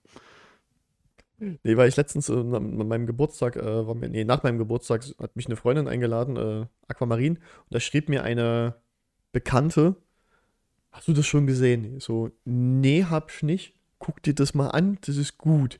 Nee, 1.38 1.76
weil 1.76 1.88
ich 1.88 1.96
letztens 1.96 2.28
äh, 2.28 2.34
nach 2.34 2.60
meinem 2.60 3.06
Geburtstag, 3.06 3.56
äh, 3.56 3.86
war 3.86 3.94
mir, 3.94 4.08
nee, 4.08 4.24
nach 4.24 4.42
meinem 4.42 4.58
Geburtstag 4.58 5.04
hat 5.20 5.36
mich 5.36 5.46
eine 5.46 5.56
Freundin 5.56 5.86
eingeladen, 5.86 6.36
äh, 6.36 6.66
Aquamarin, 6.88 7.36
und 7.36 7.42
da 7.70 7.78
schrieb 7.78 8.08
mir 8.08 8.24
eine 8.24 8.74
Bekannte, 9.30 9.96
hast 10.90 11.06
du 11.06 11.12
das 11.12 11.26
schon 11.26 11.46
gesehen? 11.46 12.00
So, 12.00 12.32
nee, 12.44 13.04
hab 13.04 13.30
ich 13.30 13.42
nicht. 13.42 13.74
Guck 14.00 14.22
dir 14.22 14.34
das 14.34 14.54
mal 14.54 14.68
an, 14.68 14.98
das 15.02 15.16
ist 15.16 15.38
gut. 15.38 15.78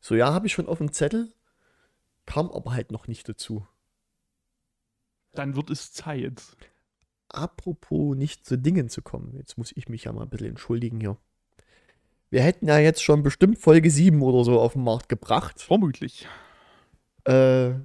So, 0.00 0.14
ja, 0.16 0.32
habe 0.32 0.48
ich 0.48 0.52
schon 0.52 0.66
auf 0.66 0.78
dem 0.78 0.92
Zettel, 0.92 1.32
kam 2.26 2.50
aber 2.50 2.72
halt 2.72 2.92
noch 2.92 3.08
nicht 3.08 3.28
dazu. 3.28 3.66
Dann 5.32 5.56
wird 5.56 5.70
es 5.70 5.92
Zeit. 5.92 6.42
Apropos 7.28 8.16
nicht 8.16 8.46
zu 8.46 8.56
Dingen 8.56 8.88
zu 8.88 9.02
kommen, 9.02 9.34
jetzt 9.36 9.58
muss 9.58 9.72
ich 9.74 9.88
mich 9.88 10.04
ja 10.04 10.12
mal 10.12 10.22
ein 10.22 10.28
bisschen 10.30 10.48
entschuldigen 10.48 11.00
hier. 11.00 11.16
Wir 12.30 12.42
hätten 12.42 12.66
ja 12.66 12.78
jetzt 12.78 13.02
schon 13.02 13.22
bestimmt 13.22 13.58
Folge 13.58 13.90
7 13.90 14.20
oder 14.22 14.44
so 14.44 14.60
auf 14.60 14.72
den 14.72 14.84
Markt 14.84 15.08
gebracht. 15.08 15.60
Vermutlich. 15.60 16.26
Äh, 17.24 17.70
Ja, 17.70 17.80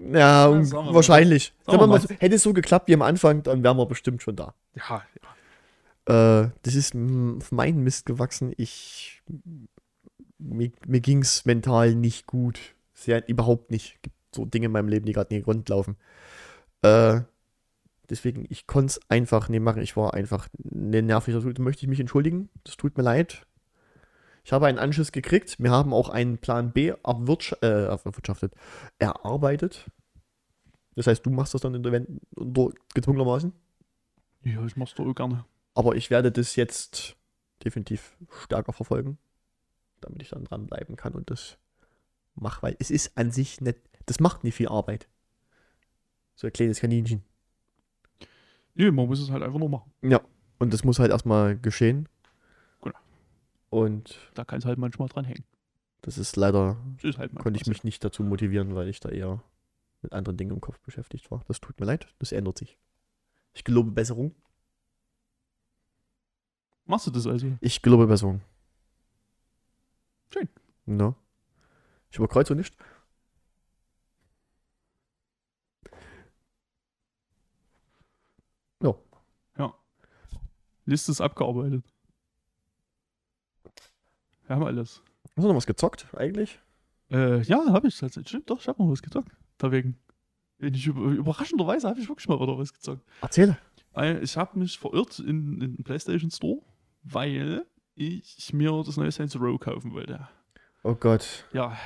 Ja, 0.00 0.52
wir 0.52 0.94
wahrscheinlich. 0.94 1.54
Mal 1.66 1.86
mal. 1.86 2.00
so, 2.00 2.08
hätte 2.08 2.34
es 2.34 2.42
so 2.42 2.52
geklappt 2.52 2.88
wie 2.88 2.94
am 2.94 3.02
Anfang, 3.02 3.42
dann 3.42 3.62
wären 3.62 3.76
wir 3.76 3.86
bestimmt 3.86 4.22
schon 4.22 4.36
da. 4.36 4.54
Ja, 4.74 5.02
ja. 6.06 6.42
Äh, 6.42 6.50
das 6.62 6.74
ist 6.74 6.94
auf 6.94 7.52
meinen 7.52 7.82
Mist 7.82 8.06
gewachsen. 8.06 8.52
Ich. 8.56 9.22
Mir, 10.38 10.72
mir 10.86 11.00
ging 11.00 11.22
es 11.22 11.44
mental 11.44 11.94
nicht 11.94 12.26
gut. 12.26 12.74
Sehr, 13.04 13.28
überhaupt 13.28 13.70
nicht. 13.70 14.02
Gibt 14.02 14.16
so 14.34 14.46
Dinge 14.46 14.66
in 14.66 14.72
meinem 14.72 14.88
Leben, 14.88 15.04
die 15.04 15.12
gerade 15.12 15.34
nicht 15.34 15.46
rund 15.46 15.68
laufen. 15.68 15.96
Äh, 16.80 17.20
deswegen, 18.08 18.46
ich 18.48 18.66
konnte 18.66 18.92
es 18.92 19.10
einfach 19.10 19.50
nicht 19.50 19.60
machen. 19.60 19.82
Ich 19.82 19.94
war 19.94 20.14
einfach 20.14 20.48
ne 20.62 21.02
nervig. 21.02 21.34
Da 21.34 21.62
möchte 21.62 21.84
ich 21.84 21.88
mich 21.88 22.00
entschuldigen. 22.00 22.48
Das 22.64 22.78
tut 22.78 22.96
mir 22.96 23.04
leid. 23.04 23.46
Ich 24.42 24.54
habe 24.54 24.66
einen 24.66 24.78
Anschiss 24.78 25.12
gekriegt. 25.12 25.56
Wir 25.58 25.70
haben 25.70 25.92
auch 25.92 26.08
einen 26.08 26.38
Plan 26.38 26.72
B 26.72 26.88
äh, 26.88 26.94
erwirtschaftet, 27.66 28.54
erarbeitet. 28.98 29.90
Das 30.96 31.06
heißt, 31.06 31.26
du 31.26 31.30
machst 31.30 31.52
das 31.52 31.60
dann 31.60 31.74
in 31.74 32.20
unter 32.34 32.70
gezwungenermaßen. 32.94 33.52
ja, 34.44 34.64
ich 34.64 34.76
mach's 34.76 34.94
doch 34.94 35.06
auch 35.06 35.14
gerne. 35.14 35.44
Aber 35.74 35.94
ich 35.94 36.08
werde 36.08 36.32
das 36.32 36.56
jetzt 36.56 37.16
definitiv 37.62 38.16
stärker 38.44 38.72
verfolgen, 38.72 39.18
damit 40.00 40.22
ich 40.22 40.30
dann 40.30 40.44
dranbleiben 40.44 40.96
kann 40.96 41.12
und 41.12 41.30
das 41.30 41.58
mache, 42.34 42.62
weil 42.62 42.76
es 42.78 42.90
ist 42.90 43.16
an 43.16 43.30
sich 43.30 43.60
nicht, 43.60 43.78
das 44.06 44.20
macht 44.20 44.44
nicht 44.44 44.54
viel 44.54 44.68
Arbeit. 44.68 45.08
So 46.34 46.46
ein 46.46 46.52
kleines 46.52 46.80
Kaninchen. 46.80 47.22
Nö, 48.74 48.90
man 48.90 49.06
muss 49.06 49.20
es 49.20 49.30
halt 49.30 49.42
einfach 49.42 49.58
nur 49.58 49.68
machen. 49.68 49.92
Ja. 50.02 50.20
Und 50.58 50.72
das 50.72 50.82
muss 50.84 50.98
halt 50.98 51.10
erstmal 51.10 51.56
geschehen. 51.58 52.08
Genau. 52.82 52.98
Und 53.70 54.18
Da 54.34 54.44
kann 54.44 54.58
es 54.58 54.64
halt 54.64 54.78
manchmal 54.78 55.08
dran 55.08 55.24
hängen. 55.24 55.44
das 56.02 56.18
ist 56.18 56.36
leider, 56.36 56.76
Das 56.96 57.04
ist 57.04 57.18
halt 57.18 57.32
manchmal 57.32 57.42
konnte 57.42 57.60
ich 57.60 57.66
mich 57.68 57.84
nicht 57.84 58.04
dazu 58.04 58.22
motivieren, 58.22 58.74
weil 58.74 58.88
ich 58.88 59.00
da 59.00 59.08
eher 59.10 59.42
mit 60.02 60.12
anderen 60.12 60.36
Dingen 60.36 60.52
im 60.52 60.60
Kopf 60.60 60.78
beschäftigt 60.80 61.30
war. 61.30 61.42
Das 61.48 61.60
tut 61.60 61.78
mir 61.80 61.86
leid, 61.86 62.08
das 62.18 62.32
ändert 62.32 62.58
sich. 62.58 62.78
Ich 63.52 63.64
gelobe 63.64 63.90
Besserung. 63.92 64.34
Machst 66.86 67.06
du 67.06 67.10
das 67.10 67.26
also? 67.26 67.56
Ich 67.60 67.80
gelobe 67.80 68.06
Besserung. 68.06 68.42
Schön. 70.32 70.48
Ja. 70.86 71.14
Ich 72.14 72.18
überkreuze 72.18 72.54
nicht. 72.54 72.76
Ja. 78.80 78.94
Ja. 79.58 79.74
Liste 80.84 81.10
ist 81.10 81.20
abgearbeitet. 81.20 81.84
Wir 84.46 84.54
haben 84.54 84.62
alles. 84.62 85.02
Hast 85.34 85.38
du 85.38 85.48
noch 85.48 85.56
was 85.56 85.66
gezockt 85.66 86.06
eigentlich? 86.16 86.60
Äh, 87.10 87.42
ja, 87.42 87.72
habe 87.72 87.88
ich 87.88 87.98
tatsächlich. 87.98 88.28
Stimmt, 88.28 88.48
doch, 88.48 88.60
ich 88.60 88.68
habe 88.68 88.80
noch 88.80 88.92
was 88.92 89.02
gezockt. 89.02 89.32
Deswegen. 89.60 89.98
Überraschenderweise 90.58 91.88
habe 91.88 91.98
ich 91.98 92.08
wirklich 92.08 92.28
mal 92.28 92.38
wieder 92.38 92.56
was 92.56 92.72
gezockt. 92.72 93.02
Erzähle. 93.22 93.58
Weil 93.90 94.22
ich 94.22 94.36
habe 94.36 94.56
mich 94.56 94.78
verirrt 94.78 95.18
in, 95.18 95.60
in 95.60 95.74
den 95.74 95.82
PlayStation 95.82 96.30
Store, 96.30 96.62
weil 97.02 97.66
ich 97.96 98.52
mir 98.52 98.84
das 98.86 98.96
neue 98.98 99.10
Saints 99.10 99.34
Row 99.34 99.58
kaufen 99.58 99.92
wollte. 99.92 100.28
Oh 100.84 100.94
Gott. 100.94 101.44
Ja. 101.52 101.76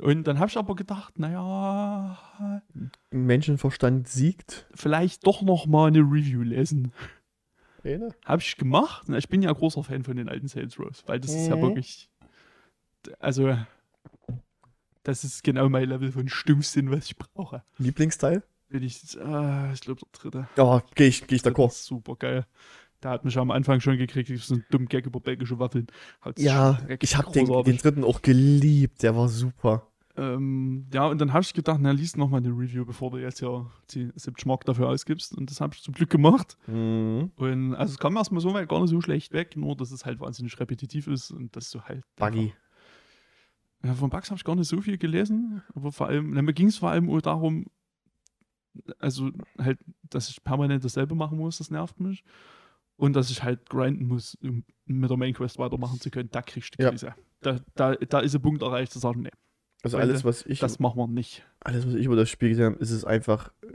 Und 0.00 0.24
dann 0.24 0.38
habe 0.38 0.48
ich 0.48 0.56
aber 0.56 0.74
gedacht, 0.76 1.18
naja, 1.18 2.62
Menschenverstand 3.10 4.08
siegt. 4.08 4.66
vielleicht 4.74 5.26
doch 5.26 5.42
noch 5.42 5.66
mal 5.66 5.88
eine 5.88 6.00
Review 6.00 6.42
lesen. 6.42 6.92
Eine? 7.84 8.14
Habe 8.24 8.42
ich 8.42 8.56
gemacht. 8.56 9.04
Na, 9.08 9.16
Ich 9.18 9.28
bin 9.28 9.42
ja 9.42 9.52
großer 9.52 9.82
Fan 9.84 10.04
von 10.04 10.16
den 10.16 10.28
alten 10.28 10.48
Saints 10.48 10.78
Rows, 10.78 11.02
weil 11.06 11.20
das 11.20 11.34
ist 11.34 11.48
ja 11.48 11.56
Mhm. 11.56 11.62
wirklich. 11.62 12.10
Also, 13.20 13.56
das 15.04 15.24
ist 15.24 15.42
genau 15.44 15.68
mein 15.68 15.88
Level 15.88 16.12
von 16.12 16.28
Stumpfsinn, 16.28 16.90
was 16.90 17.06
ich 17.06 17.16
brauche. 17.16 17.62
Lieblingsteil? 17.78 18.42
Bin 18.68 18.82
ich, 18.82 19.18
ah, 19.20 19.70
ich 19.72 19.80
glaube, 19.80 20.00
der 20.02 20.20
dritte. 20.20 20.48
Ja, 20.56 20.82
gehe 20.94 21.08
ich, 21.08 21.26
geh 21.26 21.36
ich 21.36 21.42
d'accord. 21.42 21.70
super 21.72 22.16
geil. 22.16 22.46
Der 23.02 23.12
hat 23.12 23.24
mich 23.24 23.38
am 23.38 23.50
Anfang 23.50 23.80
schon 23.80 23.96
gekriegt, 23.96 24.28
ich 24.30 24.44
so 24.44 24.54
einen 24.54 24.64
dummen 24.70 24.88
Gag 24.88 25.06
über 25.06 25.20
belgische 25.20 25.58
Waffeln. 25.58 25.86
Hat 26.20 26.38
Ja, 26.38 26.80
ich 27.00 27.16
habe 27.16 27.30
den, 27.30 27.46
den 27.46 27.76
dritten 27.76 28.04
auch 28.04 28.22
geliebt. 28.22 29.02
Der 29.02 29.14
war 29.14 29.28
super. 29.28 29.88
Ähm, 30.18 30.86
ja, 30.92 31.06
und 31.06 31.20
dann 31.20 31.32
habe 31.32 31.42
ich 31.42 31.54
gedacht, 31.54 31.78
na, 31.80 31.92
liest 31.92 32.16
noch 32.16 32.28
mal 32.28 32.38
eine 32.38 32.48
Review, 32.48 32.84
bevor 32.84 33.12
du 33.12 33.18
jetzt 33.18 33.40
ja 33.40 33.70
die 33.92 34.10
70 34.16 34.46
Mark 34.46 34.64
dafür 34.64 34.88
ausgibst. 34.88 35.36
Und 35.36 35.48
das 35.48 35.60
habe 35.60 35.74
ich 35.74 35.82
zum 35.82 35.94
Glück 35.94 36.10
gemacht. 36.10 36.58
Mhm. 36.66 37.30
Und 37.36 37.74
also 37.76 37.92
es 37.92 37.98
kam 37.98 38.16
erstmal 38.16 38.40
so 38.40 38.52
weit 38.52 38.68
gar 38.68 38.80
nicht 38.80 38.90
so 38.90 39.00
schlecht 39.00 39.32
weg, 39.32 39.56
nur 39.56 39.76
dass 39.76 39.92
es 39.92 40.04
halt 40.04 40.18
wahnsinnig 40.18 40.58
repetitiv 40.58 41.06
ist 41.06 41.30
und 41.30 41.54
dass 41.54 41.70
du 41.70 41.82
halt. 41.82 42.02
Buggy. 42.16 42.52
Ja, 43.84 43.94
von 43.94 44.10
Bugs 44.10 44.28
habe 44.30 44.38
ich 44.38 44.44
gar 44.44 44.56
nicht 44.56 44.66
so 44.66 44.80
viel 44.80 44.98
gelesen, 44.98 45.62
aber 45.76 45.92
vor 45.92 46.08
allem, 46.08 46.32
na, 46.32 46.42
mir 46.42 46.52
ging 46.52 46.66
es 46.66 46.78
vor 46.78 46.90
allem 46.90 47.06
nur 47.06 47.22
darum, 47.22 47.66
also 48.98 49.30
halt, 49.56 49.78
dass 50.02 50.30
ich 50.30 50.42
permanent 50.42 50.84
dasselbe 50.84 51.14
machen 51.14 51.38
muss, 51.38 51.58
das 51.58 51.70
nervt 51.70 52.00
mich. 52.00 52.24
Und 52.98 53.14
dass 53.14 53.30
ich 53.30 53.42
halt 53.42 53.70
grinden 53.70 54.06
muss, 54.06 54.36
um 54.42 54.64
mit 54.84 55.08
der 55.08 55.16
Main 55.16 55.32
Quest 55.32 55.58
weitermachen 55.58 55.98
zu 56.00 56.10
können. 56.10 56.28
Da 56.30 56.42
kriegst 56.42 56.74
du 56.74 56.78
die 56.78 56.82
Ja. 56.82 56.90
Krise. 56.90 57.14
Da, 57.40 57.60
da, 57.74 57.94
da 57.94 58.20
ist 58.20 58.34
ein 58.34 58.42
Punkt 58.42 58.62
erreicht, 58.62 58.92
zu 58.92 58.98
sagen, 58.98 59.22
nee, 59.22 59.30
Also 59.82 59.96
Freunde, 59.96 60.12
alles, 60.12 60.24
was 60.24 60.44
ich, 60.44 60.58
das 60.58 60.78
machen 60.80 60.98
wir 60.98 61.06
nicht. 61.06 61.46
alles, 61.60 61.86
was 61.86 61.94
ich 61.94 62.04
über 62.04 62.16
das 62.16 62.28
Spiel 62.28 62.48
gesehen 62.50 62.72
habe, 62.72 62.76
ist 62.78 62.90
es 62.90 63.04
einfach 63.04 63.52
äh, 63.62 63.68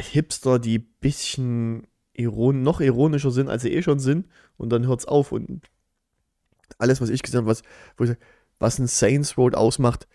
Hipster, 0.00 0.58
die 0.58 0.78
bisschen 0.78 1.86
iron 2.14 2.62
noch 2.62 2.80
ironischer 2.80 3.30
sind, 3.30 3.48
als 3.48 3.62
sie 3.62 3.72
eh 3.72 3.82
schon 3.82 3.98
sind. 3.98 4.26
Und 4.56 4.70
dann 4.70 4.86
hört's 4.86 5.06
auf. 5.06 5.32
Und 5.32 5.62
alles, 6.78 7.00
was 7.00 7.10
ich 7.10 7.22
gesehen 7.22 7.38
habe, 7.38 7.48
was, 7.48 7.62
wo 7.96 8.04
ich 8.04 8.10
sag, 8.10 8.18
was 8.58 8.78
ein 8.78 8.86
Saints 8.86 9.36
Road 9.36 9.54
ausmacht, 9.54 10.06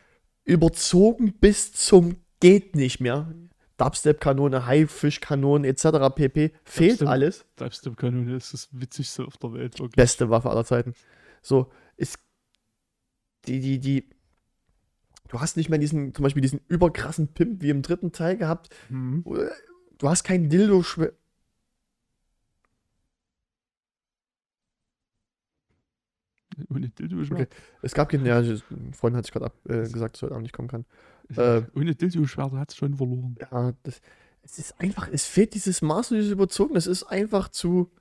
überzogen 0.45 1.33
bis 1.33 1.73
zum 1.73 2.17
geht 2.39 2.75
nicht 2.75 2.99
mehr. 3.01 3.33
Dubstep-Kanone, 3.77 4.65
Haifisch-Kanone 4.65 5.67
etc. 5.67 5.83
pp. 6.15 6.51
Fehlt 6.63 6.91
Dubstep. 6.91 7.07
alles. 7.07 7.45
Dubstep-Kanone 7.57 8.35
ist 8.35 8.53
das 8.53 8.69
Witzigste 8.71 9.25
auf 9.25 9.37
der 9.37 9.53
Welt, 9.53 9.79
wirklich. 9.79 9.95
beste 9.95 10.29
Waffe 10.29 10.49
aller 10.49 10.65
Zeiten. 10.65 10.93
So, 11.41 11.71
ist 11.95 12.19
die, 13.45 13.59
die, 13.59 13.79
die, 13.79 14.09
du 15.29 15.39
hast 15.39 15.57
nicht 15.57 15.69
mehr 15.69 15.79
diesen, 15.79 16.13
zum 16.13 16.23
Beispiel 16.23 16.41
diesen 16.41 16.61
überkrassen 16.67 17.29
Pimp 17.29 17.61
wie 17.61 17.69
im 17.69 17.81
dritten 17.81 18.11
Teil 18.11 18.37
gehabt. 18.37 18.69
Mhm. 18.89 19.23
Du 19.97 20.09
hast 20.09 20.23
kein 20.23 20.49
Dildo 20.49 20.83
schwer. 20.83 21.13
Ohne 26.69 26.89
Dildo 26.89 27.21
Okay. 27.21 27.47
Es 27.81 27.93
gab 27.93 28.09
keinen, 28.09 28.25
ja, 28.25 28.39
ein 28.39 28.93
Freund 28.93 29.15
hat 29.15 29.25
sich 29.25 29.33
gerade 29.33 29.51
äh, 29.69 29.87
gesagt, 29.89 30.15
dass 30.15 30.23
er 30.23 30.25
heute 30.27 30.35
Abend 30.35 30.43
nicht 30.43 30.53
kommen 30.53 30.67
kann. 30.67 30.85
Äh, 31.35 31.61
Ohne 31.75 31.95
Dildo-Schwert 31.95 32.53
hat 32.53 32.71
es 32.71 32.77
schon 32.77 32.95
verloren. 32.95 33.35
Ja, 33.39 33.73
das, 33.83 34.01
es 34.43 34.59
ist 34.59 34.79
einfach, 34.79 35.09
es 35.11 35.25
fehlt 35.25 35.53
dieses 35.53 35.81
Maß 35.81 36.11
und 36.11 36.17
dieses 36.17 36.31
Überzogen. 36.31 36.75
Es 36.75 36.87
ist 36.87 37.03
einfach 37.03 37.49
zu, 37.49 37.91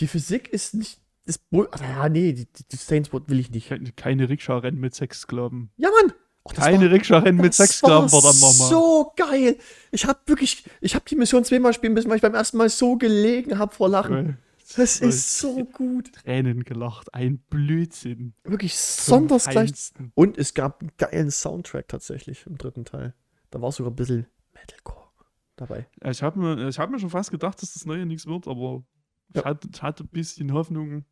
die 0.00 0.08
Physik 0.08 0.48
ist 0.48 0.74
nicht, 0.74 0.98
das, 1.26 1.38
ja, 1.52 2.08
nee, 2.08 2.32
die, 2.32 2.46
die, 2.46 3.10
Road 3.12 3.28
will 3.28 3.38
ich 3.38 3.50
nicht. 3.50 3.68
Keine, 3.68 3.92
keine 3.92 4.28
Rikscha-Rennen 4.28 4.80
mit 4.80 4.94
Sexsklaven. 4.94 5.70
Ja, 5.76 5.90
Mann! 5.90 6.12
Das 6.44 6.56
Keine 6.56 6.90
Rikscha-Rennen 6.90 7.40
mit 7.40 7.54
Sexsklaven, 7.54 8.10
war 8.10 8.20
verdammt 8.20 8.40
nochmal. 8.40 8.68
so 8.68 9.12
geil. 9.16 9.56
Ich 9.92 10.04
habe 10.06 10.18
wirklich, 10.26 10.64
ich 10.80 10.96
habe 10.96 11.04
die 11.08 11.14
Mission 11.14 11.44
zweimal 11.44 11.72
spielen 11.72 11.92
müssen, 11.92 12.08
weil 12.08 12.16
ich 12.16 12.22
beim 12.22 12.34
ersten 12.34 12.56
Mal 12.56 12.68
so 12.68 12.96
gelegen 12.96 13.58
habe 13.58 13.72
vor 13.72 13.88
Lachen. 13.88 14.38
Das 14.76 15.00
ist 15.00 15.38
so 15.38 15.64
gut. 15.64 16.12
Tränen 16.12 16.64
gelacht. 16.64 17.12
Ein 17.14 17.38
Blödsinn. 17.50 18.34
Wirklich 18.44 18.74
Vom 18.76 19.20
sondersgleich. 19.28 19.68
Feinsten. 19.68 20.12
Und 20.14 20.38
es 20.38 20.54
gab 20.54 20.80
einen 20.80 20.92
geilen 20.98 21.30
Soundtrack 21.30 21.88
tatsächlich 21.88 22.46
im 22.46 22.58
dritten 22.58 22.84
Teil. 22.84 23.14
Da 23.50 23.60
war 23.60 23.72
sogar 23.72 23.92
ein 23.92 23.96
bisschen 23.96 24.26
Metalcore 24.54 25.08
dabei. 25.56 25.86
Ich 26.10 26.22
habe 26.22 26.38
mir, 26.38 26.68
ich 26.68 26.78
hab 26.78 26.90
mir 26.90 26.98
schon 26.98 27.10
fast 27.10 27.30
gedacht, 27.30 27.60
dass 27.62 27.74
das 27.74 27.84
Neue 27.86 28.06
nichts 28.06 28.26
wird, 28.26 28.48
aber 28.48 28.82
ich, 29.30 29.36
Ja. 29.36 29.44
hatte, 29.44 29.68
ich 29.72 29.82
hatte 29.82 30.04
ein 30.04 30.08
bisschen 30.08 30.52
Hoffnung. 30.52 31.04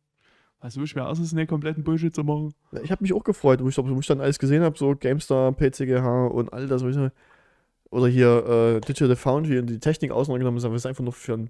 Was 0.59 0.75
so 0.75 0.85
schwer 0.85 1.09
ist 1.09 1.17
es, 1.19 1.33
einen 1.33 1.47
kompletten 1.47 1.83
Bullshit 1.83 2.13
zu 2.13 2.23
machen. 2.23 2.53
Ja, 2.71 2.81
Ich 2.81 2.91
habe 2.91 3.03
mich 3.03 3.13
auch 3.13 3.23
gefreut, 3.23 3.63
wo 3.63 3.67
ich, 3.69 3.77
wo 3.77 3.99
ich 3.99 4.05
dann 4.07 4.21
alles 4.21 4.37
gesehen 4.37 4.61
habe, 4.61 4.77
so 4.77 4.95
GameStar, 4.95 5.51
PCGH 5.53 6.27
und 6.27 6.53
all 6.53 6.67
das. 6.67 6.83
ich 6.83 6.97
Oder 7.89 8.07
hier 8.07 8.45
äh, 8.77 8.81
Digital 8.81 9.15
Foundry 9.15 9.57
und 9.57 9.67
die 9.67 9.79
Technik 9.79 10.11
auseinandergenommen 10.11 10.61
haben. 10.63 10.71
Das 10.73 10.81
ist 10.83 10.85
einfach 10.85 11.03
nur 11.03 11.13
für 11.13 11.33
ein. 11.33 11.49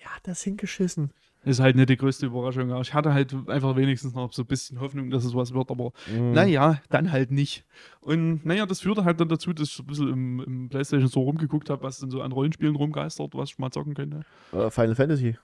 Wer 0.00 0.14
hat 0.16 0.26
das 0.26 0.42
hingeschissen? 0.42 1.12
Ist 1.42 1.60
halt 1.60 1.74
nicht 1.76 1.88
die 1.88 1.96
größte 1.96 2.26
Überraschung. 2.26 2.74
Ich 2.82 2.92
hatte 2.92 3.14
halt 3.14 3.34
einfach 3.48 3.74
wenigstens 3.74 4.12
noch 4.14 4.30
so 4.32 4.42
ein 4.42 4.46
bisschen 4.46 4.78
Hoffnung, 4.80 5.08
dass 5.10 5.24
es 5.24 5.34
was 5.34 5.54
wird, 5.54 5.70
aber 5.70 5.92
Mhm. 6.12 6.32
naja, 6.32 6.82
dann 6.90 7.12
halt 7.12 7.30
nicht. 7.30 7.64
Und 8.00 8.44
naja, 8.44 8.66
das 8.66 8.80
führte 8.80 9.04
halt 9.04 9.20
dann 9.20 9.28
dazu, 9.30 9.52
dass 9.54 9.68
ich 9.68 9.74
so 9.74 9.82
ein 9.82 9.86
bisschen 9.86 10.08
im, 10.12 10.40
im 10.40 10.68
PlayStation 10.68 11.08
so 11.08 11.20
rumgeguckt 11.22 11.70
habe, 11.70 11.82
was 11.82 11.98
denn 11.98 12.10
so 12.10 12.20
an 12.20 12.32
Rollenspielen 12.32 12.76
rumgeistert, 12.76 13.34
was 13.34 13.50
ich 13.50 13.58
mal 13.58 13.70
zocken 13.70 13.94
könnte. 13.94 14.20
Äh, 14.52 14.70
Final 14.70 14.94
Fantasy. 14.94 15.36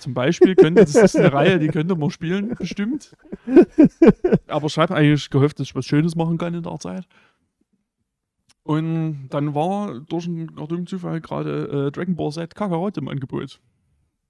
Zum 0.00 0.14
Beispiel 0.14 0.56
könnte, 0.56 0.82
das 0.84 0.94
ist 0.96 1.16
eine 1.16 1.32
Reihe, 1.32 1.58
die 1.60 1.68
könnte 1.68 1.94
man 1.94 2.10
spielen, 2.10 2.54
bestimmt. 2.56 3.14
Aber 4.48 4.66
ich 4.66 4.78
habe 4.78 4.94
eigentlich 4.96 5.30
gehofft, 5.30 5.60
dass 5.60 5.68
ich 5.68 5.74
was 5.74 5.84
Schönes 5.84 6.16
machen 6.16 6.38
kann 6.38 6.54
in 6.54 6.62
der 6.62 6.78
Zeit. 6.78 7.06
Und 8.64 9.28
dann 9.30 9.54
war 9.54 10.00
durch 10.00 10.26
einen 10.26 10.46
dummen 10.54 10.86
Zufall 10.86 11.20
gerade 11.20 11.86
äh, 11.88 11.90
Dragon 11.90 12.14
Ball 12.14 12.30
Z 12.30 12.54
Kakarot 12.54 12.96
im 12.96 13.08
Angebot. 13.08 13.60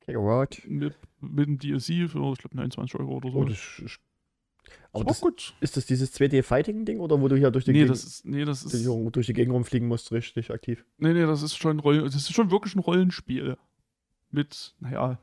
Kakarot. 0.00 0.62
Mit, 0.66 0.96
mit 1.20 1.46
dem 1.46 1.58
DLC 1.58 2.10
für, 2.10 2.32
ich 2.32 2.38
glaube, 2.38 2.56
29 2.56 2.98
Euro 2.98 3.16
oder 3.16 3.30
so. 3.30 3.38
Oh, 3.38 3.44
das 3.44 3.58
ist, 3.78 4.00
aber 4.92 5.04
das 5.04 5.20
gut. 5.20 5.54
ist 5.60 5.76
das 5.76 5.86
dieses 5.86 6.14
2D-Fighting-Ding 6.14 7.00
oder 7.00 7.20
wo 7.20 7.28
du 7.28 7.36
hier 7.36 7.50
durch 7.50 7.64
die, 7.64 7.72
Nee, 7.72 7.78
Gegend, 7.80 7.90
das 7.90 8.04
ist, 8.04 8.24
nee, 8.24 8.44
das 8.44 8.62
ist, 8.64 8.86
durch 8.86 9.26
die 9.26 9.32
Gegend 9.32 9.54
rumfliegen 9.54 9.88
musst, 9.88 10.12
richtig 10.12 10.50
aktiv? 10.50 10.84
nee, 10.98 11.12
nee, 11.12 11.26
das 11.26 11.42
ist 11.42 11.56
schon 11.56 11.80
Roll, 11.80 12.02
das 12.02 12.14
ist 12.14 12.32
schon 12.32 12.50
wirklich 12.50 12.74
ein 12.74 12.80
Rollenspiel. 12.80 13.56
Mit, 14.30 14.74
naja, 14.80 15.18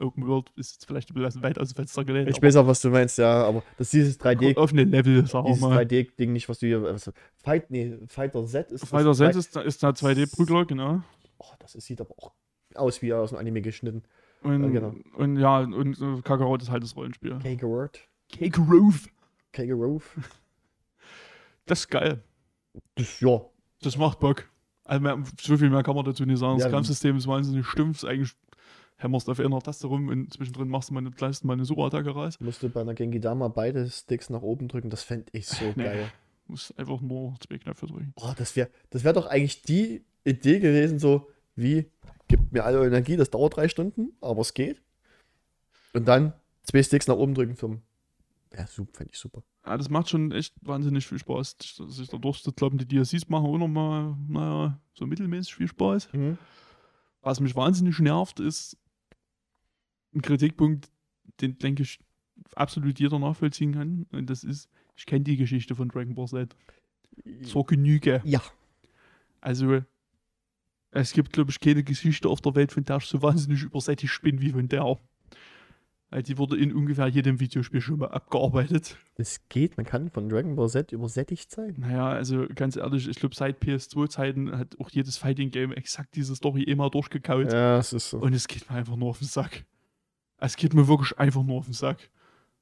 Open 0.00 0.26
World 0.26 0.50
ist 0.56 0.72
jetzt 0.72 0.86
vielleicht 0.86 1.10
ein 1.10 1.14
bisschen 1.14 1.42
weit 1.42 1.58
aus 1.58 1.68
dem 1.68 1.76
Fenster 1.76 2.04
gelehnt. 2.04 2.28
Ich 2.28 2.42
weiß 2.42 2.56
auch, 2.56 2.66
was 2.66 2.80
du 2.80 2.90
meinst, 2.90 3.18
ja, 3.18 3.44
aber 3.44 3.62
das 3.78 3.86
ist 3.88 3.92
dieses 3.92 4.20
3D, 4.20 4.56
Offene 4.56 4.84
Level, 4.84 5.24
wir 5.32 5.42
dieses 5.44 5.60
mal. 5.60 5.78
3D-Ding 5.78 6.32
nicht, 6.32 6.48
was 6.48 6.58
du 6.58 6.66
hier. 6.66 6.82
Was, 6.82 7.10
Fight, 7.36 7.70
nee, 7.70 7.96
Fighter 8.08 8.44
Z 8.46 8.72
ist. 8.72 8.82
das 8.82 8.90
Fighter 8.90 9.14
Z 9.14 9.34
3D 9.34 9.38
ist, 9.38 9.56
ist 9.56 9.82
da 9.82 9.90
2D-Prügler, 9.90 10.66
genau. 10.66 11.02
Oh, 11.38 11.46
das 11.60 11.72
sieht 11.72 12.00
aber 12.00 12.14
auch 12.18 12.32
aus 12.74 13.00
wie 13.00 13.12
aus 13.12 13.32
einem 13.32 13.40
Anime 13.40 13.62
geschnitten. 13.62 14.02
Und 14.42 14.60
Ja, 14.60 14.66
ja, 14.66 14.72
genau. 14.72 14.94
und, 15.16 15.36
ja, 15.38 15.60
und 15.60 16.00
äh, 16.00 16.22
Kakarot 16.22 16.62
ist 16.62 16.70
halt 16.70 16.82
das 16.82 16.96
Rollenspiel. 16.96 17.38
Kakarot. 17.42 18.00
Kakarot. 18.30 18.94
Kakarot. 19.52 20.02
Das 21.66 21.78
ist 21.80 21.88
geil. 21.88 22.22
Das, 22.94 23.20
ja. 23.20 23.40
Das 23.80 23.96
macht 23.96 24.20
Bock. 24.20 24.50
Also 24.84 25.00
mehr, 25.00 25.22
so 25.40 25.56
viel 25.56 25.70
mehr 25.70 25.82
kann 25.82 25.96
man 25.96 26.04
dazu 26.04 26.26
nicht 26.26 26.38
sagen. 26.38 26.58
Ja, 26.58 26.64
das 26.66 26.72
Kampfsystem 26.72 27.16
ist 27.16 27.26
wahnsinnig 27.26 27.66
stumpf. 27.66 28.02
Ist 28.02 28.04
eigentlich 28.04 28.34
hämmerst 28.96 29.28
auf 29.28 29.40
einer 29.40 29.60
Taste 29.60 29.86
rum 29.86 30.08
und 30.08 30.32
zwischendrin 30.32 30.68
machst 30.68 30.90
du 30.90 30.94
mal 30.94 31.00
eine, 31.00 31.10
leistest 31.10 31.44
mal 31.44 31.54
eine 31.54 31.64
Superattacke 31.64 32.10
raus. 32.10 32.38
Musste 32.40 32.68
bei 32.68 32.80
einer 32.80 32.94
Genki 32.94 33.20
Dama 33.20 33.48
beide 33.48 33.88
Sticks 33.90 34.30
nach 34.30 34.42
oben 34.42 34.68
drücken. 34.68 34.90
Das 34.90 35.02
fände 35.02 35.26
ich 35.32 35.46
so 35.46 35.64
Nee. 35.76 35.84
geil. 35.84 36.12
Musst 36.46 36.78
einfach 36.78 37.00
nur 37.00 37.34
zwei 37.40 37.58
Knöpfe 37.58 37.86
drücken. 37.86 38.12
Oh, 38.16 38.32
das 38.36 38.54
wäre 38.56 38.68
das 38.90 39.02
wär 39.04 39.12
doch 39.12 39.26
eigentlich 39.26 39.62
die 39.62 40.04
Idee 40.24 40.58
gewesen, 40.60 40.98
so 40.98 41.28
wie, 41.56 41.90
gibt 42.28 42.52
mir 42.52 42.64
alle 42.64 42.86
Energie, 42.86 43.16
das 43.16 43.30
dauert 43.30 43.56
drei 43.56 43.68
Stunden, 43.68 44.12
aber 44.20 44.40
es 44.40 44.54
geht. 44.54 44.82
Und 45.92 46.06
dann 46.06 46.32
zwei 46.62 46.82
Sticks 46.82 47.06
nach 47.06 47.16
oben 47.16 47.34
drücken 47.34 47.56
zum. 47.56 47.82
Ja, 48.56 48.66
super, 48.66 48.98
fände 48.98 49.12
ich 49.12 49.18
super. 49.18 49.42
Ja, 49.66 49.76
das 49.76 49.88
macht 49.88 50.08
schon 50.10 50.30
echt 50.32 50.54
wahnsinnig 50.62 51.06
viel 51.06 51.18
Spaß. 51.18 51.56
Sich 51.88 52.08
da 52.08 52.18
durchzukloppen. 52.18 52.78
Die 52.78 52.86
DLCs 52.86 53.28
machen 53.28 53.46
auch 53.46 53.58
nochmal, 53.58 54.16
naja, 54.28 54.78
so 54.94 55.06
mittelmäßig 55.06 55.54
viel 55.54 55.68
Spaß. 55.68 56.08
Was 57.22 57.40
mich 57.40 57.56
wahnsinnig 57.56 57.98
nervt, 58.00 58.38
ist 58.40 58.76
ein 60.14 60.22
Kritikpunkt, 60.22 60.90
den, 61.40 61.58
denke 61.58 61.82
ich, 61.82 61.98
absolut 62.54 62.98
jeder 62.98 63.18
nachvollziehen 63.18 63.72
kann. 63.72 64.06
Und 64.12 64.30
das 64.30 64.44
ist, 64.44 64.68
ich 64.96 65.06
kenne 65.06 65.24
die 65.24 65.36
Geschichte 65.36 65.74
von 65.74 65.88
Dragon 65.88 66.14
Ball 66.14 66.28
Z. 66.28 66.56
Zur 67.42 67.64
Genüge. 67.66 68.20
Ja. 68.24 68.42
Also, 69.40 69.82
es 70.90 71.12
gibt, 71.12 71.32
glaube 71.32 71.50
ich, 71.50 71.60
keine 71.60 71.84
Geschichte 71.84 72.28
auf 72.28 72.40
der 72.40 72.54
Welt, 72.54 72.72
von 72.72 72.84
der 72.84 72.96
ich 72.96 73.04
so 73.04 73.22
wahnsinnig 73.22 73.62
übersättigt 73.62 74.20
bin 74.22 74.40
wie 74.40 74.50
von 74.50 74.68
der. 74.68 74.98
Weil 76.10 76.22
die 76.22 76.38
wurde 76.38 76.56
in 76.56 76.72
ungefähr 76.72 77.08
jedem 77.08 77.40
Videospiel 77.40 77.80
schon 77.80 77.98
mal 77.98 78.08
abgearbeitet. 78.08 78.96
Es 79.16 79.48
geht, 79.48 79.76
man 79.76 79.84
kann 79.84 80.10
von 80.10 80.28
Dragon 80.28 80.54
Ball 80.54 80.68
Z 80.68 80.92
übersättigt 80.92 81.50
sein. 81.50 81.74
Naja, 81.78 82.08
also 82.08 82.46
ganz 82.54 82.76
ehrlich, 82.76 83.08
ich 83.08 83.16
glaube, 83.16 83.34
seit 83.34 83.60
PS2-Zeiten 83.60 84.56
hat 84.56 84.78
auch 84.78 84.90
jedes 84.90 85.16
Fighting-Game 85.16 85.72
exakt 85.72 86.14
diese 86.14 86.36
Story 86.36 86.62
immer 86.62 86.90
durchgekaut. 86.90 87.52
Ja, 87.52 87.78
es 87.78 87.92
ist 87.92 88.10
so. 88.10 88.18
Und 88.18 88.32
es 88.32 88.46
geht 88.46 88.70
mir 88.70 88.76
einfach 88.76 88.96
nur 88.96 89.10
auf 89.10 89.18
den 89.18 89.28
Sack. 89.28 89.64
Es 90.38 90.56
geht 90.56 90.74
mir 90.74 90.88
wirklich 90.88 91.18
einfach 91.18 91.42
nur 91.42 91.58
auf 91.58 91.64
den 91.66 91.74
Sack. 91.74 92.10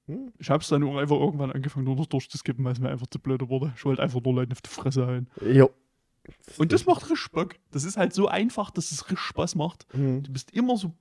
Hm? 0.06 0.32
Ich 0.38 0.50
hab's 0.50 0.68
dann 0.68 0.82
auch 0.84 0.96
einfach 0.96 1.16
irgendwann 1.16 1.52
angefangen, 1.52 1.84
nur 1.84 1.96
noch 1.96 2.06
durchzuskippen, 2.06 2.64
weil 2.64 2.72
es 2.72 2.80
mir 2.80 2.90
einfach 2.90 3.06
zu 3.06 3.18
blöd 3.18 3.40
wurde. 3.48 3.72
Ich 3.76 3.84
wollte 3.84 4.02
einfach 4.02 4.20
nur 4.22 4.34
Leuten 4.34 4.52
auf 4.52 4.60
die 4.62 4.70
Fresse 4.70 5.06
hauen. 5.06 5.28
Jo. 5.40 5.70
Und 6.58 6.72
das 6.72 6.86
macht 6.86 7.08
richtig 7.10 7.30
Bock. 7.32 7.54
Das 7.70 7.84
ist 7.84 7.96
halt 7.96 8.12
so 8.12 8.28
einfach, 8.28 8.70
dass 8.70 8.92
es 8.92 9.02
richtig 9.04 9.20
Spaß 9.20 9.54
macht. 9.56 9.86
Mhm. 9.94 10.22
Du 10.22 10.32
bist 10.32 10.50
immer 10.52 10.76
so, 10.76 10.92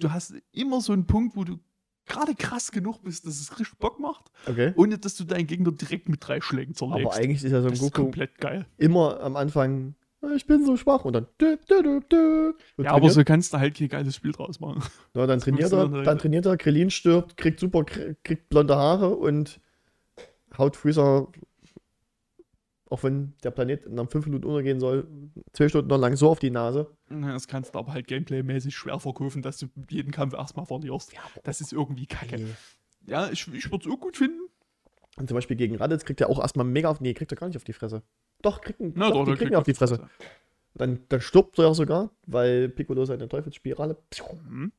du 0.00 0.10
hast 0.10 0.34
immer 0.52 0.80
so 0.80 0.92
einen 0.92 1.06
Punkt, 1.06 1.36
wo 1.36 1.44
du 1.44 1.58
gerade 2.06 2.34
krass 2.34 2.70
genug 2.72 3.02
bist, 3.02 3.26
dass 3.26 3.40
es 3.40 3.58
richtig 3.58 3.78
Bock 3.78 3.98
macht, 4.00 4.30
Okay. 4.46 4.72
ohne 4.76 4.98
dass 4.98 5.14
du 5.16 5.24
deinen 5.24 5.46
Gegner 5.46 5.72
direkt 5.72 6.08
mit 6.08 6.26
drei 6.26 6.40
Schlägen 6.40 6.74
zerlegst. 6.74 7.06
Aber 7.06 7.14
eigentlich 7.14 7.42
ist 7.44 7.50
ja 7.52 7.60
so 7.60 7.68
ein 7.68 7.72
das 7.72 7.80
Goku 7.80 8.02
komplett 8.02 8.38
geil. 8.38 8.66
immer 8.76 9.20
am 9.20 9.36
Anfang, 9.36 9.94
"Ah, 10.00 10.03
ich 10.34 10.46
bin 10.46 10.64
so 10.64 10.76
schwach 10.76 11.04
und 11.04 11.12
dann. 11.14 11.26
Dü, 11.40 11.56
dü, 11.68 12.00
dü, 12.10 12.52
Ja, 12.78 12.92
aber 12.92 13.10
so 13.10 13.24
kannst 13.24 13.52
du 13.52 13.58
halt 13.58 13.76
kein 13.76 13.88
geiles 13.88 14.16
Spiel 14.16 14.32
draus 14.32 14.60
machen. 14.60 14.82
Ja, 15.14 15.26
dann 15.26 15.40
trainiert 15.40 15.72
er, 15.72 15.78
dann 15.84 15.92
halt- 15.94 16.06
dann 16.06 16.18
trainiert 16.18 16.46
er, 16.46 16.56
Krillin 16.56 16.90
stirbt, 16.90 17.36
kriegt 17.36 17.60
super, 17.60 17.80
kr- 17.80 18.16
kriegt 18.22 18.48
blonde 18.48 18.76
Haare 18.76 19.14
und 19.16 19.60
haut 20.56 20.76
Freezer, 20.76 21.28
auch 22.90 23.02
wenn 23.02 23.34
der 23.42 23.50
Planet 23.50 23.90
nach 23.90 24.08
fünf 24.10 24.26
Minuten 24.26 24.46
untergehen 24.46 24.78
soll, 24.78 25.06
zwei 25.52 25.68
Stunden 25.68 25.88
noch 25.88 25.98
lang 25.98 26.16
so 26.16 26.28
auf 26.28 26.38
die 26.38 26.50
Nase. 26.50 26.86
Ja, 27.10 27.32
Das 27.32 27.48
kannst 27.48 27.74
du 27.74 27.78
aber 27.78 27.92
halt 27.92 28.06
gameplaymäßig 28.06 28.74
schwer 28.76 29.00
verkaufen, 29.00 29.42
dass 29.42 29.58
du 29.58 29.66
jeden 29.90 30.12
Kampf 30.12 30.34
erstmal 30.34 30.66
verlierst. 30.66 31.12
Das 31.42 31.60
ist 31.60 31.72
irgendwie 31.72 32.06
kacke. 32.06 32.36
Ja, 33.06 33.30
ich, 33.30 33.48
ich 33.52 33.70
würde 33.72 33.88
es 33.88 33.92
auch 33.94 34.00
gut 34.00 34.16
finden. 34.16 34.40
Und 35.16 35.28
zum 35.28 35.34
Beispiel 35.36 35.56
gegen 35.56 35.76
Raditz 35.76 36.04
kriegt 36.04 36.20
er 36.20 36.28
auch 36.28 36.40
erstmal 36.40 36.66
mega 36.66 36.88
auf, 36.88 37.00
nee, 37.00 37.14
kriegt 37.14 37.32
er 37.32 37.36
gar 37.36 37.46
nicht 37.46 37.56
auf 37.56 37.64
die 37.64 37.72
Fresse. 37.72 38.02
Doch, 38.44 38.60
kriegt, 38.60 38.78
ihn- 38.80 38.92
Na, 38.94 39.08
doch, 39.08 39.14
doch, 39.16 39.24
die 39.24 39.30
kriegen 39.32 39.38
kriegt 39.46 39.56
auf 39.56 39.64
die 39.64 39.74
Fresse. 39.74 40.08
Dann, 40.74 41.00
dann 41.08 41.20
stirbt 41.20 41.58
er 41.58 41.74
sogar, 41.74 42.10
weil 42.26 42.68
Piccolo 42.68 43.04
seine 43.04 43.28
Teufelsspirale. 43.28 43.96
Mhm. 44.48 44.72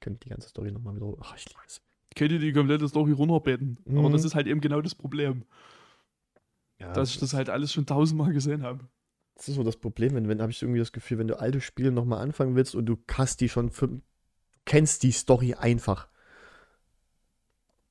Könnt 0.00 0.24
die 0.24 0.28
ganze 0.28 0.48
Story 0.48 0.70
nochmal 0.72 0.94
wieder. 0.96 1.12
Ach, 1.20 1.36
ich 1.36 1.46
liebe 1.48 1.60
es. 1.66 1.80
Könnte 2.14 2.38
die 2.38 2.52
komplette 2.52 2.88
Story 2.88 3.12
runterbeten. 3.12 3.78
Aber 3.90 4.08
Mhm. 4.08 4.12
das 4.12 4.24
ist 4.24 4.34
halt 4.34 4.46
eben 4.46 4.60
genau 4.60 4.80
das 4.80 4.94
Problem, 4.94 5.44
Ja, 6.78 6.92
dass 6.92 7.10
ich 7.10 7.18
das 7.18 7.34
halt 7.34 7.48
alles 7.50 7.72
schon 7.72 7.86
tausendmal 7.86 8.32
gesehen 8.32 8.62
habe. 8.62 8.86
Das 9.34 9.48
ist 9.48 9.56
so 9.56 9.62
das 9.64 9.76
Problem, 9.76 10.14
wenn, 10.14 10.28
wenn 10.28 10.40
habe 10.40 10.52
ich 10.52 10.62
irgendwie 10.62 10.78
das 10.78 10.92
Gefühl, 10.92 11.18
wenn 11.18 11.28
du 11.28 11.38
alte 11.38 11.60
Spiele 11.60 11.90
nochmal 11.92 12.20
anfangen 12.22 12.54
willst 12.56 12.74
und 12.74 12.86
du 12.86 12.96
hast 13.12 13.40
die 13.40 13.48
schon, 13.50 13.70
für, 13.70 14.00
kennst 14.64 15.02
die 15.02 15.12
Story 15.12 15.54
einfach. 15.54 16.08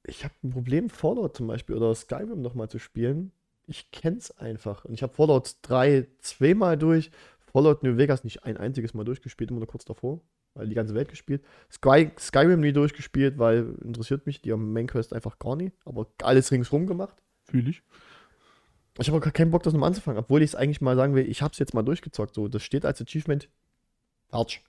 Ich 0.07 0.23
habe 0.23 0.33
ein 0.43 0.51
Problem, 0.51 0.89
Fallout 0.89 1.35
zum 1.35 1.47
Beispiel 1.47 1.75
oder 1.75 1.93
Skyrim 1.95 2.41
nochmal 2.41 2.69
zu 2.69 2.79
spielen. 2.79 3.31
Ich 3.67 3.89
kenn's 3.91 4.31
einfach. 4.31 4.85
Und 4.85 4.93
ich 4.93 5.03
habe 5.03 5.13
Fallout 5.13 5.55
3 5.63 6.07
zweimal 6.19 6.77
durch, 6.77 7.11
Fallout 7.51 7.83
New 7.83 7.97
Vegas 7.97 8.23
nicht 8.23 8.43
ein 8.43 8.57
einziges 8.57 8.93
Mal 8.93 9.05
durchgespielt, 9.05 9.49
immer 9.49 9.59
nur 9.59 9.67
kurz 9.67 9.85
davor, 9.85 10.21
weil 10.53 10.67
die 10.67 10.75
ganze 10.75 10.93
Welt 10.93 11.09
gespielt. 11.09 11.43
Sky, 11.71 12.11
Skyrim 12.19 12.59
nie 12.59 12.73
durchgespielt, 12.73 13.39
weil 13.39 13.75
interessiert 13.83 14.25
mich 14.25 14.41
die 14.41 14.51
am 14.51 14.73
Main 14.73 14.87
Quest 14.87 15.13
einfach 15.13 15.39
gar 15.39 15.55
nicht, 15.55 15.75
aber 15.85 16.07
alles 16.21 16.51
ringsrum 16.51 16.85
gemacht. 16.85 17.15
Fühle 17.43 17.69
ich. 17.69 17.81
Ich 18.99 19.07
habe 19.07 19.17
auch 19.17 19.23
gar 19.23 19.33
keinen 19.33 19.51
Bock, 19.51 19.63
das 19.63 19.73
nochmal 19.73 19.89
anzufangen, 19.89 20.19
obwohl 20.19 20.41
ich 20.41 20.51
es 20.51 20.55
eigentlich 20.55 20.81
mal 20.81 20.95
sagen 20.95 21.15
will, 21.15 21.27
ich 21.27 21.41
habe 21.41 21.51
es 21.51 21.59
jetzt 21.59 21.73
mal 21.73 21.83
durchgezockt. 21.83 22.35
So, 22.35 22.47
das 22.47 22.63
steht 22.63 22.85
als 22.85 23.01
Achievement. 23.01 23.49
Falsch. 24.29 24.63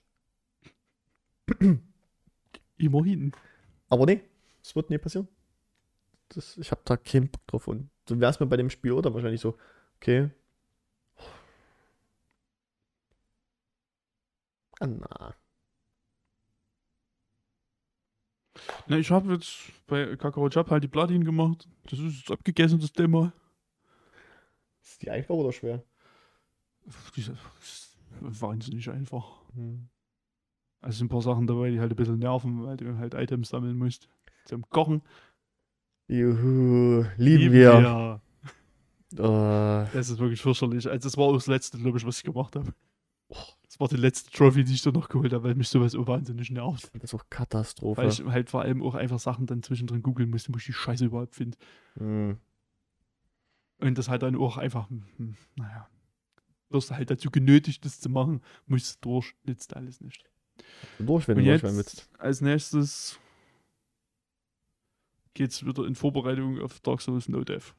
Immerhin. 2.77 3.31
Aber 3.89 4.05
nee, 4.05 4.21
das 4.67 4.75
wird 4.75 4.89
nie 4.89 4.97
passieren. 4.97 5.29
Das, 6.29 6.57
ich 6.57 6.71
habe 6.71 6.81
da 6.83 6.97
keinen 6.97 7.29
Bock 7.29 7.47
drauf. 7.47 7.67
Und 7.69 7.89
so 8.07 8.19
wäre 8.19 8.31
es 8.31 8.39
mir 8.39 8.47
bei 8.47 8.57
dem 8.57 8.69
Spiel 8.69 8.91
oder 8.91 9.13
wahrscheinlich 9.13 9.39
so, 9.39 9.57
okay. 9.95 10.29
Ah, 14.79 14.87
na. 14.87 15.35
Na, 18.87 18.97
ich 18.97 19.09
habe 19.09 19.33
jetzt 19.33 19.71
bei 19.87 20.17
Kakao 20.17 20.49
Jab 20.49 20.69
halt 20.69 20.83
die 20.83 20.89
Platin 20.89 21.23
gemacht. 21.23 21.67
Das 21.89 21.99
ist 21.99 22.17
jetzt 22.17 22.31
abgegessen, 22.31 22.79
das 22.79 22.91
Thema. 22.91 23.31
Ist 24.83 25.01
die 25.01 25.09
einfach 25.09 25.35
oder 25.35 25.53
schwer? 25.53 25.81
Wahnsinnig 28.19 28.89
einfach. 28.89 29.41
Hm. 29.53 29.87
Also 30.81 30.97
sind 30.97 31.07
ein 31.07 31.09
paar 31.09 31.21
Sachen 31.21 31.47
dabei, 31.47 31.71
die 31.71 31.79
halt 31.79 31.91
ein 31.91 31.95
bisschen 31.95 32.19
nerven, 32.19 32.65
weil 32.65 32.75
du 32.75 32.97
halt 32.97 33.13
Items 33.13 33.49
sammeln 33.49 33.77
musst. 33.77 34.09
Zum 34.47 34.67
Kochen. 34.69 35.01
Juhu, 36.07 37.05
lieben 37.17 37.53
wir. 37.53 38.21
Äh, 39.13 39.17
Das 39.93 40.09
ist 40.09 40.19
wirklich 40.19 40.41
fürchterlich. 40.41 40.89
Also 40.89 41.07
das 41.07 41.17
war 41.17 41.25
auch 41.25 41.33
das 41.33 41.47
letzte, 41.47 41.77
glaube 41.77 41.97
ich, 41.97 42.05
was 42.05 42.17
ich 42.17 42.23
gemacht 42.23 42.55
habe. 42.55 42.73
Das 43.29 43.55
Das 43.67 43.79
war 43.79 43.87
die 43.89 43.97
letzte 43.97 44.31
Trophy, 44.31 44.63
die 44.63 44.73
ich 44.73 44.81
da 44.81 44.91
noch 44.91 45.09
geholt 45.09 45.33
habe, 45.33 45.43
weil 45.43 45.55
mich 45.55 45.67
sowas 45.67 45.91
so 45.91 46.07
wahnsinnig 46.07 46.49
nervt. 46.49 46.89
Das 46.93 47.03
ist 47.03 47.13
auch 47.13 47.25
Katastrophe. 47.29 48.01
Weil 48.01 48.09
ich 48.09 48.23
halt 48.23 48.49
vor 48.49 48.61
allem 48.61 48.81
auch 48.81 48.95
einfach 48.95 49.19
Sachen 49.19 49.45
dann 49.45 49.61
zwischendrin 49.63 50.01
googeln 50.01 50.29
musste, 50.29 50.53
wo 50.53 50.57
ich 50.57 50.65
die 50.65 50.73
Scheiße 50.73 51.05
überhaupt 51.05 51.35
finde. 51.35 51.57
Hm. 51.97 52.37
Und 53.79 53.97
das 53.97 54.09
halt 54.09 54.23
dann 54.23 54.35
auch 54.35 54.57
einfach, 54.57 54.89
hm, 54.89 55.03
hm, 55.17 55.35
naja, 55.55 55.87
wirst 56.69 56.91
halt 56.91 57.11
dazu 57.11 57.29
genötigt, 57.29 57.85
das 57.85 57.99
zu 57.99 58.09
machen, 58.09 58.41
musst 58.65 59.03
du 59.05 59.09
durch, 59.09 59.33
nützt 59.43 59.75
alles 59.75 60.01
nicht. 60.01 60.23
Durch, 60.99 61.27
wenn 61.27 61.37
du 61.37 61.43
jetzt 61.43 61.63
manchmal 61.63 61.77
willst. 61.85 62.09
als 62.17 62.41
nächstes 62.41 63.19
geht's 65.37 65.65
wieder 65.65 65.85
in 65.85 65.95
Vorbereitung 65.95 66.59
auf 66.61 66.79
Dark 66.81 67.01
Souls 67.01 67.29
No 67.29 67.43
Death. 67.43 67.73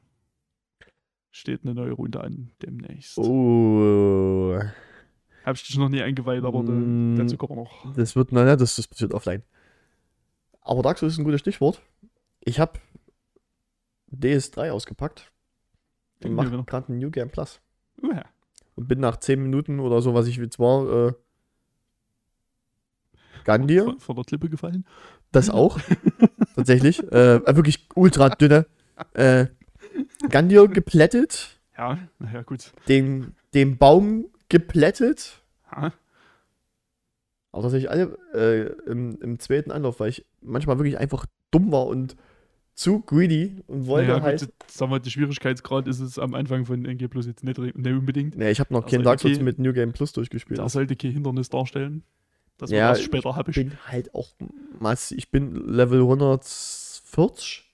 Steht 1.31 1.63
eine 1.63 1.75
neue 1.75 1.91
Runde 1.91 2.21
an 2.21 2.51
demnächst. 2.61 3.17
Oh. 3.17 4.59
Hab 5.45 5.55
ich 5.55 5.63
dich 5.67 5.77
noch 5.77 5.89
nie 5.89 6.01
eingeweiht, 6.01 6.43
aber 6.43 6.63
Mm. 6.63 7.17
dazu 7.17 7.37
kommen 7.37 7.57
wir 7.57 7.63
noch. 7.63 7.95
Das 7.95 8.15
wird, 8.15 8.31
naja, 8.31 8.55
das, 8.55 8.77
das 8.77 8.87
passiert 8.87 9.13
offline. 9.13 9.43
Aber 10.61 10.81
Dark 10.81 10.97
Souls 10.97 11.13
ist 11.13 11.19
ein 11.19 11.25
gutes 11.25 11.41
Stichwort. 11.41 11.81
Ich 12.41 12.59
habe 12.59 12.79
DS3 14.11 14.71
ausgepackt 14.71 15.31
und 16.23 16.33
mache 16.33 16.63
gerade 16.63 16.91
ein 16.93 16.97
New 16.99 17.11
Game 17.11 17.29
Plus. 17.29 17.61
Uh, 18.01 18.11
ja. 18.13 18.25
Und 18.75 18.87
bin 18.87 18.99
nach 18.99 19.17
10 19.17 19.41
Minuten 19.43 19.79
oder 19.79 20.01
so, 20.01 20.13
was 20.13 20.27
ich 20.27 20.37
jetzt 20.37 20.57
war, 20.59 21.07
äh, 21.09 21.13
Gandir. 23.43 23.83
Von, 23.85 23.99
von 23.99 24.15
der 24.15 24.25
Klippe 24.25 24.49
gefallen. 24.49 24.85
Das 25.31 25.49
auch. 25.49 25.79
Tatsächlich. 26.59 26.99
Äh, 27.11 27.41
wirklich 27.55 27.87
ultra 27.95 28.29
dünne. 28.29 28.65
Äh, 29.13 29.47
Gandir 30.29 30.67
geplättet. 30.67 31.59
Ja, 31.77 31.97
naja, 32.19 32.41
gut. 32.43 32.71
Den, 32.87 33.35
den 33.53 33.77
Baum 33.77 34.25
geplättet. 34.49 35.41
Ja. 35.71 35.93
Aber 37.51 37.63
tatsächlich 37.63 37.89
alle 37.89 38.17
äh, 38.33 38.89
im, 38.89 39.17
im 39.21 39.39
zweiten 39.39 39.71
Anlauf, 39.71 39.99
weil 39.99 40.09
ich 40.09 40.25
manchmal 40.41 40.77
wirklich 40.77 40.97
einfach 40.97 41.25
dumm 41.51 41.71
war 41.71 41.87
und 41.87 42.15
zu 42.75 43.01
greedy 43.01 43.61
und 43.67 43.87
wollte 43.87 44.11
Naja, 44.11 44.21
halt. 44.23 44.39
gut, 44.39 44.51
sagen 44.71 44.91
wir, 44.91 44.99
der 44.99 45.09
Schwierigkeitsgrad 45.09 45.87
ist 45.87 45.99
es 45.99 46.17
am 46.17 46.33
Anfang 46.33 46.65
von 46.65 46.85
NG 46.85 47.07
Plus 47.09 47.25
jetzt 47.25 47.43
nicht, 47.43 47.57
nicht 47.57 47.75
unbedingt. 47.75 48.37
Nee, 48.37 48.51
ich 48.51 48.59
habe 48.59 48.73
noch 48.73 48.83
Also, 48.83 48.95
keinen 48.95 49.03
Dark 49.03 49.19
Souls 49.19 49.39
mit 49.41 49.59
New 49.59 49.73
Game 49.73 49.91
Plus 49.91 50.13
durchgespielt. 50.13 50.59
Das 50.59 50.73
sollte 50.73 50.95
kein 50.95 51.11
Hindernis 51.11 51.49
darstellen. 51.49 52.03
Das 52.59 52.69
Ja, 52.69 52.89
erst 52.89 53.03
später 53.03 53.35
habe 53.35 53.49
Ich 53.51 53.57
ich. 53.57 53.67
bin 53.69 53.77
halt 53.87 54.13
auch 54.13 54.29
mass 54.79 55.11
Ich 55.11 55.31
bin 55.31 55.55
Level 55.55 56.01
140 56.01 57.65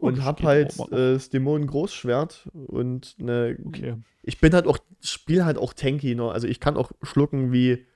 Oh, 0.00 0.08
und 0.08 0.24
hab 0.24 0.42
halt 0.42 0.78
äh, 0.90 1.12
das 1.14 1.30
Dämonen 1.30 1.66
Großschwert 1.68 2.48
und 2.52 3.14
eine. 3.20 3.56
Okay. 3.64 3.96
Ich 4.22 4.40
bin 4.40 4.52
halt 4.52 4.66
auch, 4.66 4.78
spiel 5.00 5.44
halt 5.44 5.56
auch 5.56 5.72
tanky, 5.72 6.14
ne? 6.14 6.30
Also 6.30 6.48
ich 6.48 6.58
kann 6.58 6.76
auch 6.76 6.90
schlucken 7.02 7.52
wie 7.52 7.86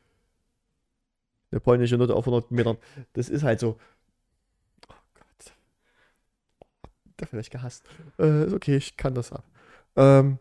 eine 1.50 1.60
polnische 1.60 1.96
Note 1.98 2.14
auf 2.14 2.26
100 2.26 2.50
Metern. 2.50 2.76
Das 3.14 3.28
ist 3.28 3.42
halt 3.42 3.58
so. 3.60 3.78
Oh 4.88 4.94
Gott. 5.14 5.52
Da 7.16 7.26
vielleicht 7.26 7.50
gehasst. 7.50 7.84
Äh, 8.18 8.46
ist 8.46 8.52
okay, 8.54 8.76
ich 8.76 8.96
kann 8.96 9.14
das 9.14 9.32
ab. 9.32 9.44
Ähm, 9.96 10.38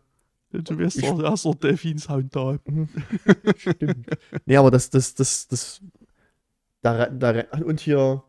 Du 0.50 0.78
wirst 0.78 1.02
doch 1.02 1.22
erst 1.22 1.44
der 1.44 1.54
Delfin-Sound 1.54 2.34
da. 2.34 2.58
Stimmt. 3.56 4.06
nee, 4.46 4.56
aber 4.56 4.70
das, 4.70 4.88
das, 4.88 5.14
das, 5.14 5.46
das. 5.48 5.82
Da, 6.80 7.06
da, 7.10 7.44
und 7.64 7.80
hier 7.80 8.22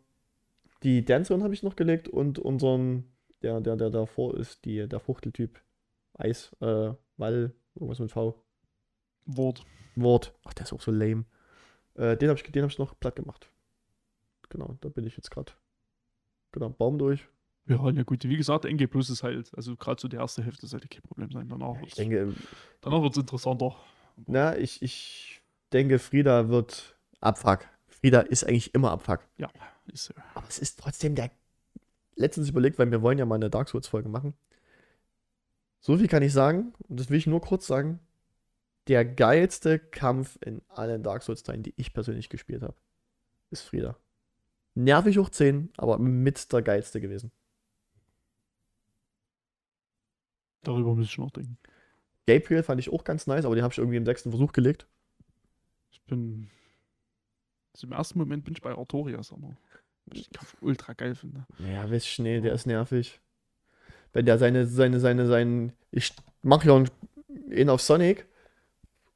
die 0.83 1.03
Dancerin 1.03 1.43
habe 1.43 1.53
ich 1.53 1.63
noch 1.63 1.75
gelegt 1.75 2.07
und 2.07 2.39
unseren, 2.39 3.05
der, 3.41 3.61
der, 3.61 3.75
der 3.75 3.89
davor 3.89 4.37
ist, 4.37 4.65
die, 4.65 4.87
der 4.87 4.99
Fuchteltyp. 4.99 5.61
Eis, 6.13 6.51
äh, 6.59 6.93
Wall, 7.17 7.53
irgendwas 7.75 7.99
mit 7.99 8.11
V. 8.11 8.43
Wort. 9.25 9.65
Wort. 9.95 10.33
Ach, 10.43 10.53
der 10.53 10.65
ist 10.65 10.73
auch 10.73 10.81
so 10.81 10.91
lame. 10.91 11.25
Äh, 11.95 12.17
den 12.17 12.29
habe 12.29 12.39
ich, 12.39 12.51
den 12.51 12.63
hab 12.63 12.71
ich 12.71 12.79
noch 12.79 12.99
platt 12.99 13.15
gemacht. 13.15 13.49
Genau, 14.49 14.77
da 14.81 14.89
bin 14.89 15.05
ich 15.05 15.15
jetzt 15.15 15.31
gerade. 15.31 15.51
Genau, 16.51 16.69
Baum 16.69 16.97
durch. 16.97 17.27
Ja, 17.69 17.89
ja 17.91 18.03
gut, 18.03 18.23
wie 18.23 18.35
gesagt, 18.35 18.65
NG 18.65 18.87
Plus 18.87 19.09
ist 19.11 19.21
halt, 19.21 19.51
also 19.55 19.75
gerade 19.75 20.01
so 20.01 20.07
die 20.07 20.15
erste 20.15 20.43
Hälfte 20.43 20.65
sollte 20.65 20.87
kein 20.87 21.03
Problem 21.03 21.31
sein. 21.31 21.47
Danach 21.47 21.75
Ich 21.75 21.81
wird's, 21.81 21.95
denke, 21.95 22.33
danach 22.81 23.01
wird's 23.03 23.17
interessanter. 23.17 23.75
na, 24.25 24.57
ich, 24.57 24.81
ich 24.81 25.41
denke, 25.71 25.99
Frieda 25.99 26.49
wird 26.49 26.97
Abfuck. 27.21 27.67
Frieda 27.87 28.21
ist 28.21 28.43
eigentlich 28.43 28.73
immer 28.73 28.91
Abfuck. 28.91 29.19
Ja, 29.37 29.49
ist 29.85 30.05
so. 30.05 30.13
Aber 30.33 30.47
es 30.47 30.57
ist 30.57 30.79
trotzdem 30.79 31.13
der. 31.15 31.31
Letztens 32.15 32.49
überlegt, 32.49 32.79
weil 32.79 32.91
wir 32.91 33.01
wollen 33.01 33.17
ja 33.19 33.25
mal 33.25 33.35
eine 33.35 33.49
Dark 33.49 33.69
Souls-Folge 33.69 34.09
machen. 34.09 34.33
So 35.79 35.95
viel 35.97 36.07
kann 36.07 36.23
ich 36.23 36.33
sagen, 36.33 36.73
und 36.89 36.99
das 36.99 37.09
will 37.09 37.17
ich 37.17 37.27
nur 37.27 37.39
kurz 37.39 37.67
sagen. 37.67 37.99
Der 38.87 39.05
geilste 39.05 39.77
Kampf 39.79 40.37
in 40.43 40.61
allen 40.69 41.03
Dark 41.03 41.21
Souls-Teilen, 41.23 41.63
die 41.63 41.73
ich 41.77 41.93
persönlich 41.93 42.29
gespielt 42.29 42.63
habe, 42.63 42.75
ist 43.51 43.61
Frieda. 43.61 43.95
Nervig 44.75 45.17
hoch 45.17 45.29
10, 45.29 45.71
aber 45.77 45.99
mit 45.99 46.51
der 46.51 46.61
geilste 46.61 46.99
gewesen. 46.99 47.31
Darüber 50.63 50.93
muss 50.95 51.05
ich 51.07 51.17
noch 51.17 51.31
denken. 51.31 51.57
Gabriel 52.27 52.63
fand 52.63 52.79
ich 52.79 52.91
auch 52.91 53.03
ganz 53.03 53.27
nice, 53.27 53.45
aber 53.45 53.55
den 53.55 53.63
habe 53.63 53.71
ich 53.71 53.77
irgendwie 53.77 53.97
im 53.97 54.05
sechsten 54.05 54.29
Versuch 54.29 54.51
gelegt. 54.51 54.87
Ich 55.91 56.01
bin. 56.03 56.49
Also 57.73 57.87
im 57.87 57.93
ersten 57.93 58.19
Moment 58.19 58.43
bin 58.45 58.53
ich 58.53 58.61
bei 58.61 58.71
Artorias, 58.71 59.31
aber 59.31 59.55
ich 60.13 60.27
den 60.27 60.33
Kampf 60.33 60.55
ultra 60.61 60.93
geil 60.93 61.15
finde. 61.15 61.45
Ja, 61.71 61.89
wisst 61.89 62.07
Schnee, 62.07 62.41
der 62.41 62.53
ist 62.53 62.65
nervig. 62.67 63.19
Wenn 64.13 64.25
der 64.25 64.37
seine, 64.37 64.65
seine, 64.67 64.99
seine, 64.99 65.27
seinen. 65.27 65.73
Ich 65.91 66.13
mach 66.41 66.63
ja 66.65 66.75
einen- 66.75 66.89
einen 67.51 67.69
auf 67.69 67.81
Sonic 67.81 68.27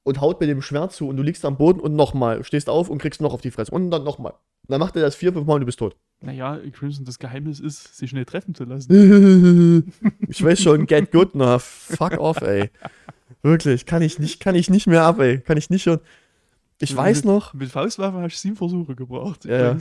und 0.04 0.22
haut 0.22 0.40
mit 0.40 0.50
dem 0.50 0.62
Schwert 0.62 0.94
zu 0.94 1.08
und 1.08 1.18
du 1.18 1.24
liegst 1.24 1.46
am 1.46 1.58
Boden 1.58 1.80
und 1.80 1.96
nochmal, 1.96 2.44
stehst 2.44 2.70
auf 2.70 2.90
und 2.90 3.00
kriegst 3.00 3.22
noch 3.22 3.34
auf 3.34 3.42
die 3.42 3.52
Fresse 3.52 3.72
und 3.72 3.92
dann 3.92 4.04
nochmal. 4.04 4.34
Dann 4.68 4.80
macht 4.80 4.96
er 4.96 5.02
das 5.02 5.16
vier, 5.16 5.34
fünf 5.34 5.46
Mal 5.46 5.56
und 5.56 5.62
du 5.62 5.66
bist 5.66 5.80
tot. 5.80 5.96
Naja, 6.22 6.58
Crimson, 6.72 7.04
das 7.04 7.20
Geheimnis 7.20 7.60
ist, 7.60 7.98
sich 7.98 8.10
schnell 8.10 8.26
treffen 8.26 8.56
zu 8.56 8.64
lassen. 8.64 9.94
ich 10.28 10.42
weiß 10.42 10.62
schon, 10.62 10.86
get 10.86 11.12
good, 11.12 11.36
na, 11.36 11.60
fuck 11.60 12.18
off, 12.18 12.42
ey. 12.42 12.70
Wirklich, 13.42 13.86
kann 13.86 14.02
ich 14.02 14.20
nicht, 14.20 14.40
kann 14.40 14.56
ich 14.56 14.70
nicht 14.70 14.88
mehr 14.88 15.04
ab, 15.04 15.20
ey. 15.20 15.40
Kann 15.40 15.58
ich 15.58 15.70
nicht 15.70 15.84
schon. 15.84 16.00
Ich 16.80 16.96
weiß 16.96 17.26
noch, 17.26 17.54
Mit 17.54 17.70
Faustwaffe 17.70 18.18
habe 18.18 18.28
ich 18.28 18.38
sieben 18.38 18.56
Versuche 18.56 18.96
gebraucht. 18.96 19.46
Ja, 19.46 19.78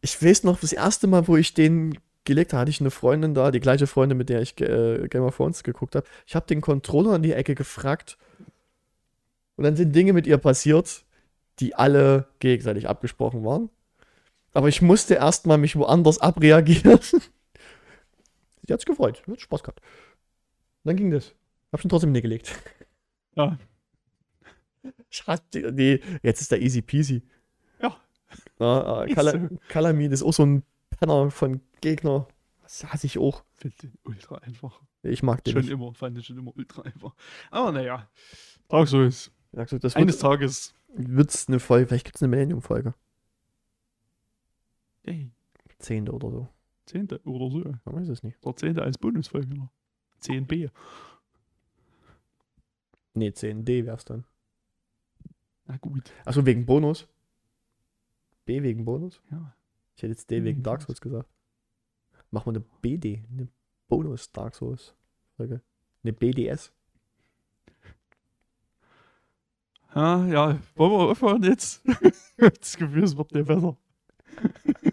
ich 0.00 0.20
weiß 0.20 0.42
noch, 0.44 0.58
das 0.58 0.72
erste 0.72 1.06
Mal, 1.06 1.28
wo 1.28 1.36
ich 1.36 1.54
den 1.54 1.96
gelegt 2.24 2.52
habe, 2.52 2.62
hatte 2.62 2.70
ich 2.70 2.80
eine 2.80 2.90
Freundin 2.90 3.34
da, 3.34 3.50
die 3.50 3.60
gleiche 3.60 3.86
Freundin, 3.86 4.18
mit 4.18 4.28
der 4.28 4.42
ich 4.42 4.60
äh, 4.60 5.06
Game 5.08 5.22
of 5.22 5.36
Thrones 5.36 5.62
geguckt 5.62 5.94
habe. 5.94 6.06
Ich 6.26 6.34
habe 6.34 6.46
den 6.46 6.60
Controller 6.60 7.16
in 7.16 7.22
die 7.22 7.32
Ecke 7.32 7.54
gefragt 7.54 8.18
und 9.56 9.64
dann 9.64 9.76
sind 9.76 9.94
Dinge 9.94 10.12
mit 10.12 10.26
ihr 10.26 10.38
passiert, 10.38 11.04
die 11.60 11.74
alle 11.74 12.26
gegenseitig 12.40 12.88
abgesprochen 12.88 13.44
waren. 13.44 13.70
Aber 14.52 14.68
ich 14.68 14.82
musste 14.82 15.14
erstmal 15.14 15.58
mich 15.58 15.76
woanders 15.76 16.18
abreagieren. 16.18 17.00
Sie 18.66 18.72
hat's 18.72 18.84
gefreut, 18.84 19.22
hat 19.26 19.40
Spaß 19.40 19.62
gehabt. 19.62 19.80
Dann 20.84 20.96
ging 20.96 21.10
das. 21.10 21.34
Hab 21.72 21.80
schon 21.80 21.88
trotzdem 21.88 22.12
nie 22.12 22.22
gelegt. 22.22 22.52
Ja, 23.34 23.56
die, 25.54 25.72
die, 25.72 26.00
jetzt 26.22 26.40
ist 26.40 26.50
der 26.50 26.60
easy 26.60 26.82
peasy. 26.82 27.22
Ja. 27.80 27.96
Na, 28.58 29.04
äh, 29.04 29.06
Ist 29.08 29.14
Kala. 29.14 29.48
Kalamid 29.68 30.12
ist 30.12 30.22
auch 30.22 30.32
so 30.32 30.44
ein 30.44 30.64
Penner 30.90 31.30
von 31.30 31.60
Gegner. 31.80 32.28
Das 32.62 32.84
hasse 32.92 33.06
ich 33.06 33.18
auch. 33.18 33.42
finde 33.54 33.76
den 33.82 33.92
ultra 34.04 34.36
einfach. 34.36 34.80
Ich 35.02 35.22
mag 35.22 35.42
den 35.44 35.52
Schon 35.52 35.62
nicht. 35.62 35.70
immer, 35.70 35.94
fand 35.94 36.18
ich 36.18 36.26
schon 36.26 36.38
immer 36.38 36.52
ultra 36.56 36.82
einfach. 36.82 37.14
Aber 37.50 37.72
naja, 37.72 38.08
Dark 38.68 38.88
Souls. 38.88 39.30
Du, 39.52 39.78
das 39.78 39.96
Eines 39.96 40.14
wird, 40.16 40.22
Tages. 40.22 40.74
wird's 40.94 41.48
eine 41.48 41.60
Folge, 41.60 41.86
vielleicht 41.88 42.06
gibt's 42.06 42.22
eine 42.22 42.28
Millennium-Folge. 42.28 42.94
Ey, 45.04 45.30
Zehnte 45.78 46.12
oder 46.12 46.30
so. 46.30 46.48
Zehnte 46.86 47.20
oder 47.24 47.50
so. 47.50 47.60
Man 47.84 48.00
weiß 48.00 48.08
es 48.08 48.22
nicht. 48.22 48.44
Der 48.44 48.56
Zehnte 48.56 48.82
als 48.82 48.98
Bonusfolge 48.98 49.54
noch. 49.54 49.70
10b. 50.20 50.70
Nee, 53.14 53.28
10D 53.28 53.84
wär's 53.84 54.04
dann. 54.04 54.24
Na 55.66 55.76
gut. 55.76 56.12
Achso, 56.24 56.44
wegen 56.46 56.66
Bonus. 56.66 57.08
B 58.44 58.62
wegen 58.62 58.84
Bonus? 58.84 59.20
Ja. 59.30 59.54
Ich 59.96 60.02
hätte 60.02 60.12
jetzt 60.12 60.30
D 60.30 60.42
Wegen 60.44 60.62
Dark. 60.62 60.82
Souls 60.82 61.00
gesagt. 61.00 61.28
Machen 62.30 62.54
wir 62.54 62.60
eine 62.60 62.64
BD, 62.80 63.22
eine 63.30 63.48
Bonus 63.88 64.32
Dark 64.32 64.54
Souls 64.54 64.94
Folge. 65.36 65.60
Eine 66.02 66.12
BDS. 66.12 66.72
Ja, 69.94 70.26
ja, 70.26 70.58
wollen 70.74 70.92
wir 70.92 71.10
aufhören 71.10 71.42
jetzt? 71.42 71.82
das 72.38 72.76
Gefühl, 72.76 73.04
es 73.04 73.16
wird 73.16 73.32
nicht 73.32 73.46
besser. 73.46 73.76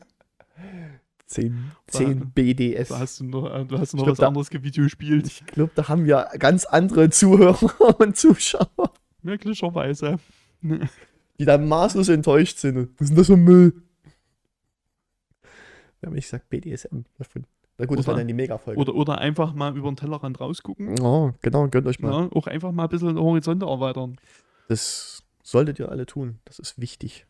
10, 1.30 1.72
Da- 1.88 1.92
10 2.00 2.32
BDS. 2.32 2.90
Da 2.90 3.00
hast 3.00 3.20
du 3.20 3.24
noch, 3.26 3.44
du 3.68 3.78
hast 3.78 3.94
noch 3.94 4.04
glaub, 4.04 4.12
was 4.14 4.18
da- 4.18 4.28
anderes 4.28 4.52
Video 4.52 4.84
gespielt. 4.84 5.28
Ich 5.28 5.46
glaube, 5.46 5.72
da 5.76 5.88
haben 5.88 6.06
wir 6.06 6.28
ganz 6.40 6.66
andere 6.66 7.10
Zuhörer 7.12 7.60
und 8.00 8.18
Zuschauer, 8.18 8.94
Möglicherweise. 9.22 10.20
die 11.40 11.46
dann 11.46 11.68
maßlos 11.68 12.10
enttäuscht 12.10 12.58
sind. 12.58 12.90
Was 12.98 13.02
ist 13.06 13.10
denn 13.10 13.18
das 13.18 13.28
für 13.28 13.34
ein 13.34 13.44
Müll? 13.44 13.82
Wir 16.02 16.08
haben 16.08 16.16
nicht 16.16 16.26
gesagt 16.26 16.50
BDSM. 16.50 17.02
Na 17.78 17.86
gut, 17.86 18.00
das 18.00 18.08
war 18.08 18.14
Oder- 18.14 18.22
dann 18.22 18.28
die 18.28 18.34
Mega-Folge. 18.34 18.80
Oder, 18.80 18.96
oder 18.96 19.18
einfach 19.20 19.54
mal 19.54 19.76
über 19.78 19.90
den 19.90 19.96
Tellerrand 19.96 20.40
rausgucken. 20.40 21.00
Oh, 21.00 21.32
genau, 21.42 21.68
gönnt 21.70 21.88
euch 21.88 22.00
mal. 22.00 22.12
Ja, 22.12 22.30
auch 22.32 22.48
einfach 22.48 22.72
mal 22.72 22.84
ein 22.84 22.90
bisschen 22.90 23.10
den 23.10 23.20
Horizont 23.20 23.64
erweitern. 23.64 24.18
Das 24.68 25.24
Solltet 25.44 25.80
ihr 25.80 25.90
alle 25.90 26.06
tun. 26.06 26.40
Das 26.46 26.60
ist 26.60 26.80
wichtig. 26.80 27.26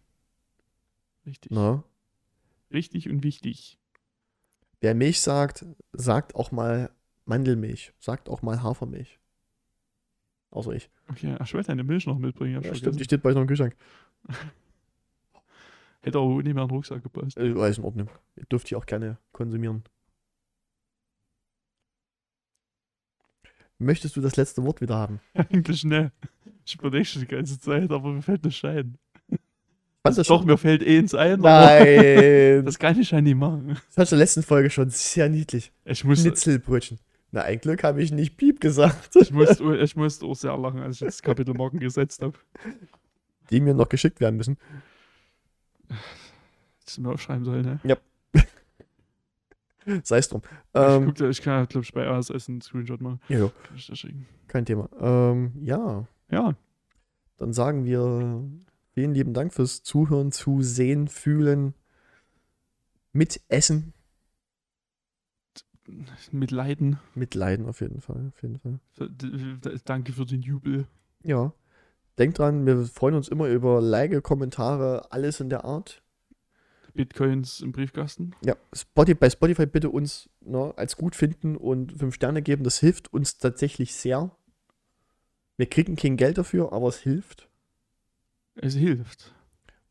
Richtig. 1.26 1.52
Na? 1.52 1.84
Richtig 2.74 3.10
und 3.10 3.24
wichtig. 3.24 3.78
Wer 4.82 4.96
Milch 4.96 5.20
sagt, 5.20 5.66
sagt 5.94 6.36
auch 6.36 6.52
mal 6.52 6.92
Mandelmilch. 7.26 7.94
Sagt 8.00 8.30
auch 8.30 8.42
mal 8.42 8.64
Hafermilch. 8.64 9.20
Außer 10.52 10.72
ich. 10.72 10.90
Okay, 11.10 11.36
ach, 11.38 11.46
ich 11.46 11.54
wollte 11.54 11.68
deine 11.68 11.84
Milch 11.84 12.08
noch 12.08 12.18
mitbringen. 12.18 12.62
Ja, 12.64 12.74
stimmt, 12.74 13.00
die 13.00 13.04
steht 13.04 13.22
bei 13.22 13.30
euch 13.30 13.36
noch 13.36 13.42
im 13.42 13.48
Kühlschrank. 13.48 13.76
Hätte 16.02 16.18
aber 16.18 16.28
nicht 16.42 16.54
mehr 16.54 16.64
in 16.64 16.70
den 16.70 16.76
Rucksack 16.76 17.04
gepasst. 17.04 17.38
Äh, 17.38 17.54
Alles 17.58 17.78
in 17.78 17.84
Ordnung. 17.84 18.10
Ihr 18.36 18.46
dürft 18.46 18.70
die 18.70 18.76
auch 18.76 18.86
gerne 18.86 19.18
konsumieren. 19.34 19.84
Möchtest 23.78 24.16
du 24.16 24.22
das 24.22 24.36
letzte 24.38 24.64
Wort 24.64 24.82
wieder 24.82 24.96
haben? 24.96 25.20
Eigentlich 25.34 25.84
ne. 25.84 26.12
Ich 26.66 26.76
überlege 26.76 27.06
schon 27.06 27.22
die 27.22 27.28
ganze 27.28 27.60
Zeit, 27.60 27.92
aber 27.92 28.12
mir 28.12 28.22
fällt 28.22 28.46
nicht 28.46 28.64
ein. 28.66 28.98
Fand 30.04 30.18
das 30.18 30.28
Doch, 30.28 30.40
schon- 30.40 30.48
mir 30.48 30.58
fällt 30.58 30.82
eh 30.82 30.98
ins 30.98 31.14
ein, 31.14 31.42
Nein. 31.42 32.64
das 32.66 32.80
kann 32.80 32.98
ich 33.00 33.12
ja 33.12 33.20
nicht 33.20 33.36
machen. 33.36 33.78
Das 33.96 33.98
war 33.98 34.04
in 34.06 34.10
der 34.12 34.18
letzten 34.20 34.44
Folge 34.44 34.70
schon 34.70 34.90
sehr 34.90 35.28
niedlich. 35.30 35.72
Ich 35.84 36.04
muss, 36.06 36.22
Schnitzelbrötchen. 36.22 37.00
Na, 37.32 37.42
ein 37.42 37.60
Glück 37.60 37.84
habe 37.84 38.02
ich 38.02 38.12
nicht 38.12 38.38
Piep 38.38 38.60
gesagt. 38.62 39.16
ich, 39.16 39.32
muss, 39.32 39.60
ich 39.60 39.96
musste 39.96 40.26
auch 40.26 40.36
sehr 40.36 40.58
lachen, 40.58 40.80
als 40.82 40.96
ich 40.96 41.06
das 41.08 41.22
Kapitelmarken 41.22 41.80
gesetzt 41.80 42.22
habe. 42.24 42.38
Die 43.52 43.60
mir 43.60 43.74
noch 43.74 43.90
geschickt 43.90 44.20
werden 44.22 44.38
müssen. 44.38 44.58
Das 46.86 46.98
mir 46.98 47.10
aufschreiben 47.10 47.44
soll, 47.46 47.62
ne? 47.62 47.80
Sei 50.04 50.18
es 50.20 50.30
drum. 50.30 50.42
ich, 50.46 50.80
Ähm, 50.82 51.06
guck, 51.14 51.22
ich 51.30 51.42
kann, 51.42 51.68
glaube 51.68 51.84
ich, 51.84 51.94
bei 51.94 52.08
ASS 52.08 52.48
einen 52.48 52.62
Screenshot 52.62 53.02
machen. 53.02 53.20
ja, 53.28 53.40
ja, 53.40 53.52
kein 54.48 54.66
Thema. 54.66 54.88
Ähm, 55.00 55.52
ja, 55.62 56.06
Ja, 56.32 56.54
dann 57.38 57.54
sagen 57.54 57.86
wir 57.86 58.44
vielen 59.00 59.14
lieben 59.14 59.34
Dank 59.34 59.54
fürs 59.54 59.82
Zuhören, 59.82 60.34
Zusehen, 60.34 61.08
Fühlen, 61.08 61.74
Mitessen, 63.14 63.94
mit 66.32 66.52
Leiden. 66.52 67.00
Mitleiden 67.16 67.66
auf 67.66 67.80
jeden 67.80 68.02
Fall. 68.02 68.34
Auf 68.36 68.44
jeden 68.44 68.60
Fall. 68.60 68.80
Danke 69.86 70.12
für 70.12 70.26
den 70.26 70.42
Jubel. 70.42 70.86
Ja. 71.24 71.54
Denkt 72.18 72.40
dran, 72.40 72.66
wir 72.66 72.84
freuen 72.88 73.16
uns 73.16 73.30
immer 73.30 73.48
über 73.48 73.80
Like, 73.80 74.22
Kommentare, 74.22 75.10
alles 75.14 75.40
in 75.40 75.50
der 75.50 75.64
Art. 75.64 76.04
Bitcoins 76.94 77.62
im 77.62 77.72
Briefkasten. 77.72 78.36
Ja, 78.44 78.58
Spotify, 78.74 79.18
bei 79.18 79.30
Spotify 79.30 79.66
bitte 79.66 79.90
uns 79.90 80.30
ne, 80.42 80.74
als 80.76 80.98
gut 80.98 81.16
finden 81.16 81.56
und 81.56 81.94
fünf 81.94 82.16
Sterne 82.16 82.42
geben. 82.42 82.66
Das 82.66 82.80
hilft 82.80 83.14
uns 83.14 83.38
tatsächlich 83.38 83.96
sehr. 83.96 84.36
Wir 85.56 85.68
kriegen 85.68 85.96
kein 85.96 86.18
Geld 86.18 86.38
dafür, 86.38 86.74
aber 86.74 86.90
es 86.90 86.98
hilft. 86.98 87.49
Es 88.62 88.76
hilft. 88.76 89.34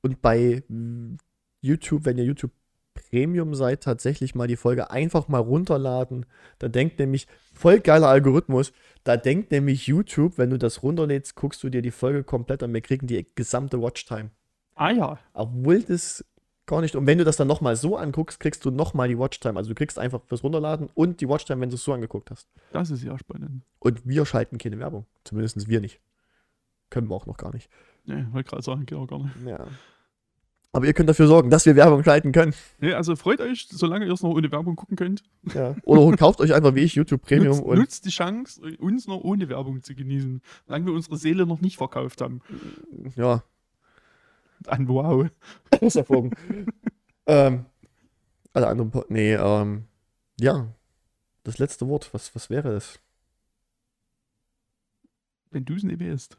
Und 0.03 0.21
bei 0.23 0.63
mm, 0.69 1.17
YouTube, 1.61 2.05
wenn 2.05 2.19
ihr 2.19 2.25
YouTube 2.25 2.53
Premium 2.95 3.55
seid, 3.55 3.83
tatsächlich 3.83 4.35
mal 4.35 4.49
die 4.49 4.57
Folge 4.57 4.91
einfach 4.91 5.29
mal 5.29 5.39
runterladen. 5.39 6.27
Da 6.59 6.69
denkt 6.69 6.99
nämlich, 6.99 7.27
voll 7.53 7.81
geiler 7.81 8.09
Algorithmus, 8.09 8.73
da 9.05 9.17
denkt 9.17 9.51
nämlich 9.51 9.87
YouTube, 9.87 10.37
wenn 10.37 10.51
du 10.51 10.59
das 10.59 10.83
runterlädst, 10.83 11.35
guckst 11.37 11.63
du 11.63 11.71
dir 11.71 11.83
die 11.83 11.91
Folge 11.91 12.25
komplett 12.25 12.63
an. 12.63 12.75
Wir 12.75 12.81
kriegen 12.81 13.07
die 13.07 13.27
gesamte 13.35 13.81
Watchtime. 13.81 14.31
Ah 14.75 14.91
ja. 14.91 15.19
Obwohl 15.33 15.83
das 15.83 16.25
gar 16.67 16.81
nicht. 16.81 16.95
Und 16.95 17.07
wenn 17.07 17.19
du 17.19 17.25
das 17.25 17.37
dann 17.37 17.49
nochmal 17.49 17.77
so 17.77 17.97
anguckst, 17.97 18.41
kriegst 18.41 18.65
du 18.65 18.71
nochmal 18.71 19.09
die 19.09 19.19
Watchtime. 19.19 19.57
Also 19.57 19.71
du 19.71 19.75
kriegst 19.75 19.99
einfach 19.99 20.21
fürs 20.27 20.45
Runterladen 20.45 20.89
und 20.95 21.21
die 21.21 21.29
Watchtime, 21.29 21.61
wenn 21.61 21.71
du 21.71 21.77
es 21.77 21.85
so 21.85 21.93
angeguckt 21.93 22.31
hast. 22.31 22.49
Das 22.73 22.91
ist 22.91 23.03
ja 23.03 23.19
spannend. 23.19 23.63
Und 23.79 24.07
wir 24.07 24.27
schalten 24.27 24.59
keine 24.59 24.79
Werbung. 24.79 25.07
Zumindest 25.25 25.69
wir 25.69 25.81
nicht. 25.81 26.01
Können 26.91 27.09
wir 27.09 27.15
auch 27.15 27.27
noch 27.27 27.37
gar 27.37 27.53
nicht. 27.53 27.71
Ne, 28.09 28.27
wollte 28.33 28.49
gerade 28.51 28.63
sagen, 28.63 28.87
geht 28.87 28.97
auch 28.99 29.07
gar 29.07 29.19
nicht. 29.23 29.35
Ja. 29.47 29.67
Aber 30.73 30.87
ihr 30.87 30.93
könnt 30.95 31.09
dafür 31.09 31.27
sorgen, 31.27 31.51
dass 31.51 31.67
wir 31.67 31.77
Werbung 31.77 32.03
schalten 32.05 32.33
können. 32.33 32.55
Ne, 32.79 32.95
also 32.95 33.17
freut 33.17 33.41
euch, 33.41 33.67
solange 33.71 34.07
ihr 34.07 34.13
es 34.13 34.23
noch 34.23 34.31
ohne 34.31 34.51
Werbung 34.51 34.77
gucken 34.77 34.97
könnt. 34.97 35.23
Ja. 35.55 35.75
Oder 35.83 36.17
kauft 36.17 36.41
euch 36.41 36.55
einfach 36.55 36.75
wie 36.75 36.81
ich 36.81 36.95
YouTube 36.95 37.23
Premium 37.23 37.57
nutzt, 37.57 37.63
und 37.65 37.79
nutzt 37.79 38.05
die 38.07 38.11
Chance, 38.11 38.61
uns 38.79 39.07
noch 39.07 39.21
ohne 39.21 39.49
Werbung 39.49 39.83
zu 39.83 39.95
genießen. 39.95 40.41
Solange 40.67 40.87
wir 40.87 40.93
unsere 40.95 41.17
Seele 41.17 41.47
noch 41.47 41.61
nicht 41.61 41.77
verkauft 41.77 42.21
haben. 42.21 42.41
ja, 43.17 43.43
An 44.67 44.89
Wow. 44.89 45.27
ist 45.81 45.97
erfolgen. 45.97 46.31
ähm, 47.27 47.67
alle 48.55 48.69
anderen, 48.69 48.91
Po- 48.91 49.05
nee, 49.09 49.35
ähm, 49.35 49.85
ja, 50.41 50.67
das 51.45 51.59
letzte 51.59 51.89
Wort, 51.89 52.13
was, 52.13 52.35
was 52.35 52.49
wäre 52.51 52.73
es? 52.75 52.99
Wenn 55.51 55.65
du 55.65 55.75
es 55.75 55.83
nicht 55.83 56.01
wärst. 56.01 56.37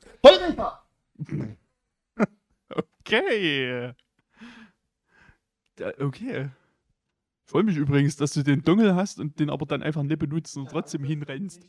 Okay. 2.70 3.94
Okay. 6.00 6.50
Ich 7.46 7.52
freue 7.52 7.64
mich 7.64 7.78
übrigens, 7.78 8.16
dass 8.16 8.34
du 8.34 8.44
den 8.44 8.64
Dongel 8.64 8.96
hast 8.96 9.20
und 9.20 9.40
den 9.40 9.50
aber 9.50 9.66
dann 9.66 9.82
einfach 9.82 10.04
nicht 10.04 10.20
benutzt 10.20 10.56
und 10.58 10.70
trotzdem 10.70 11.04
hinrennst. 11.04 11.68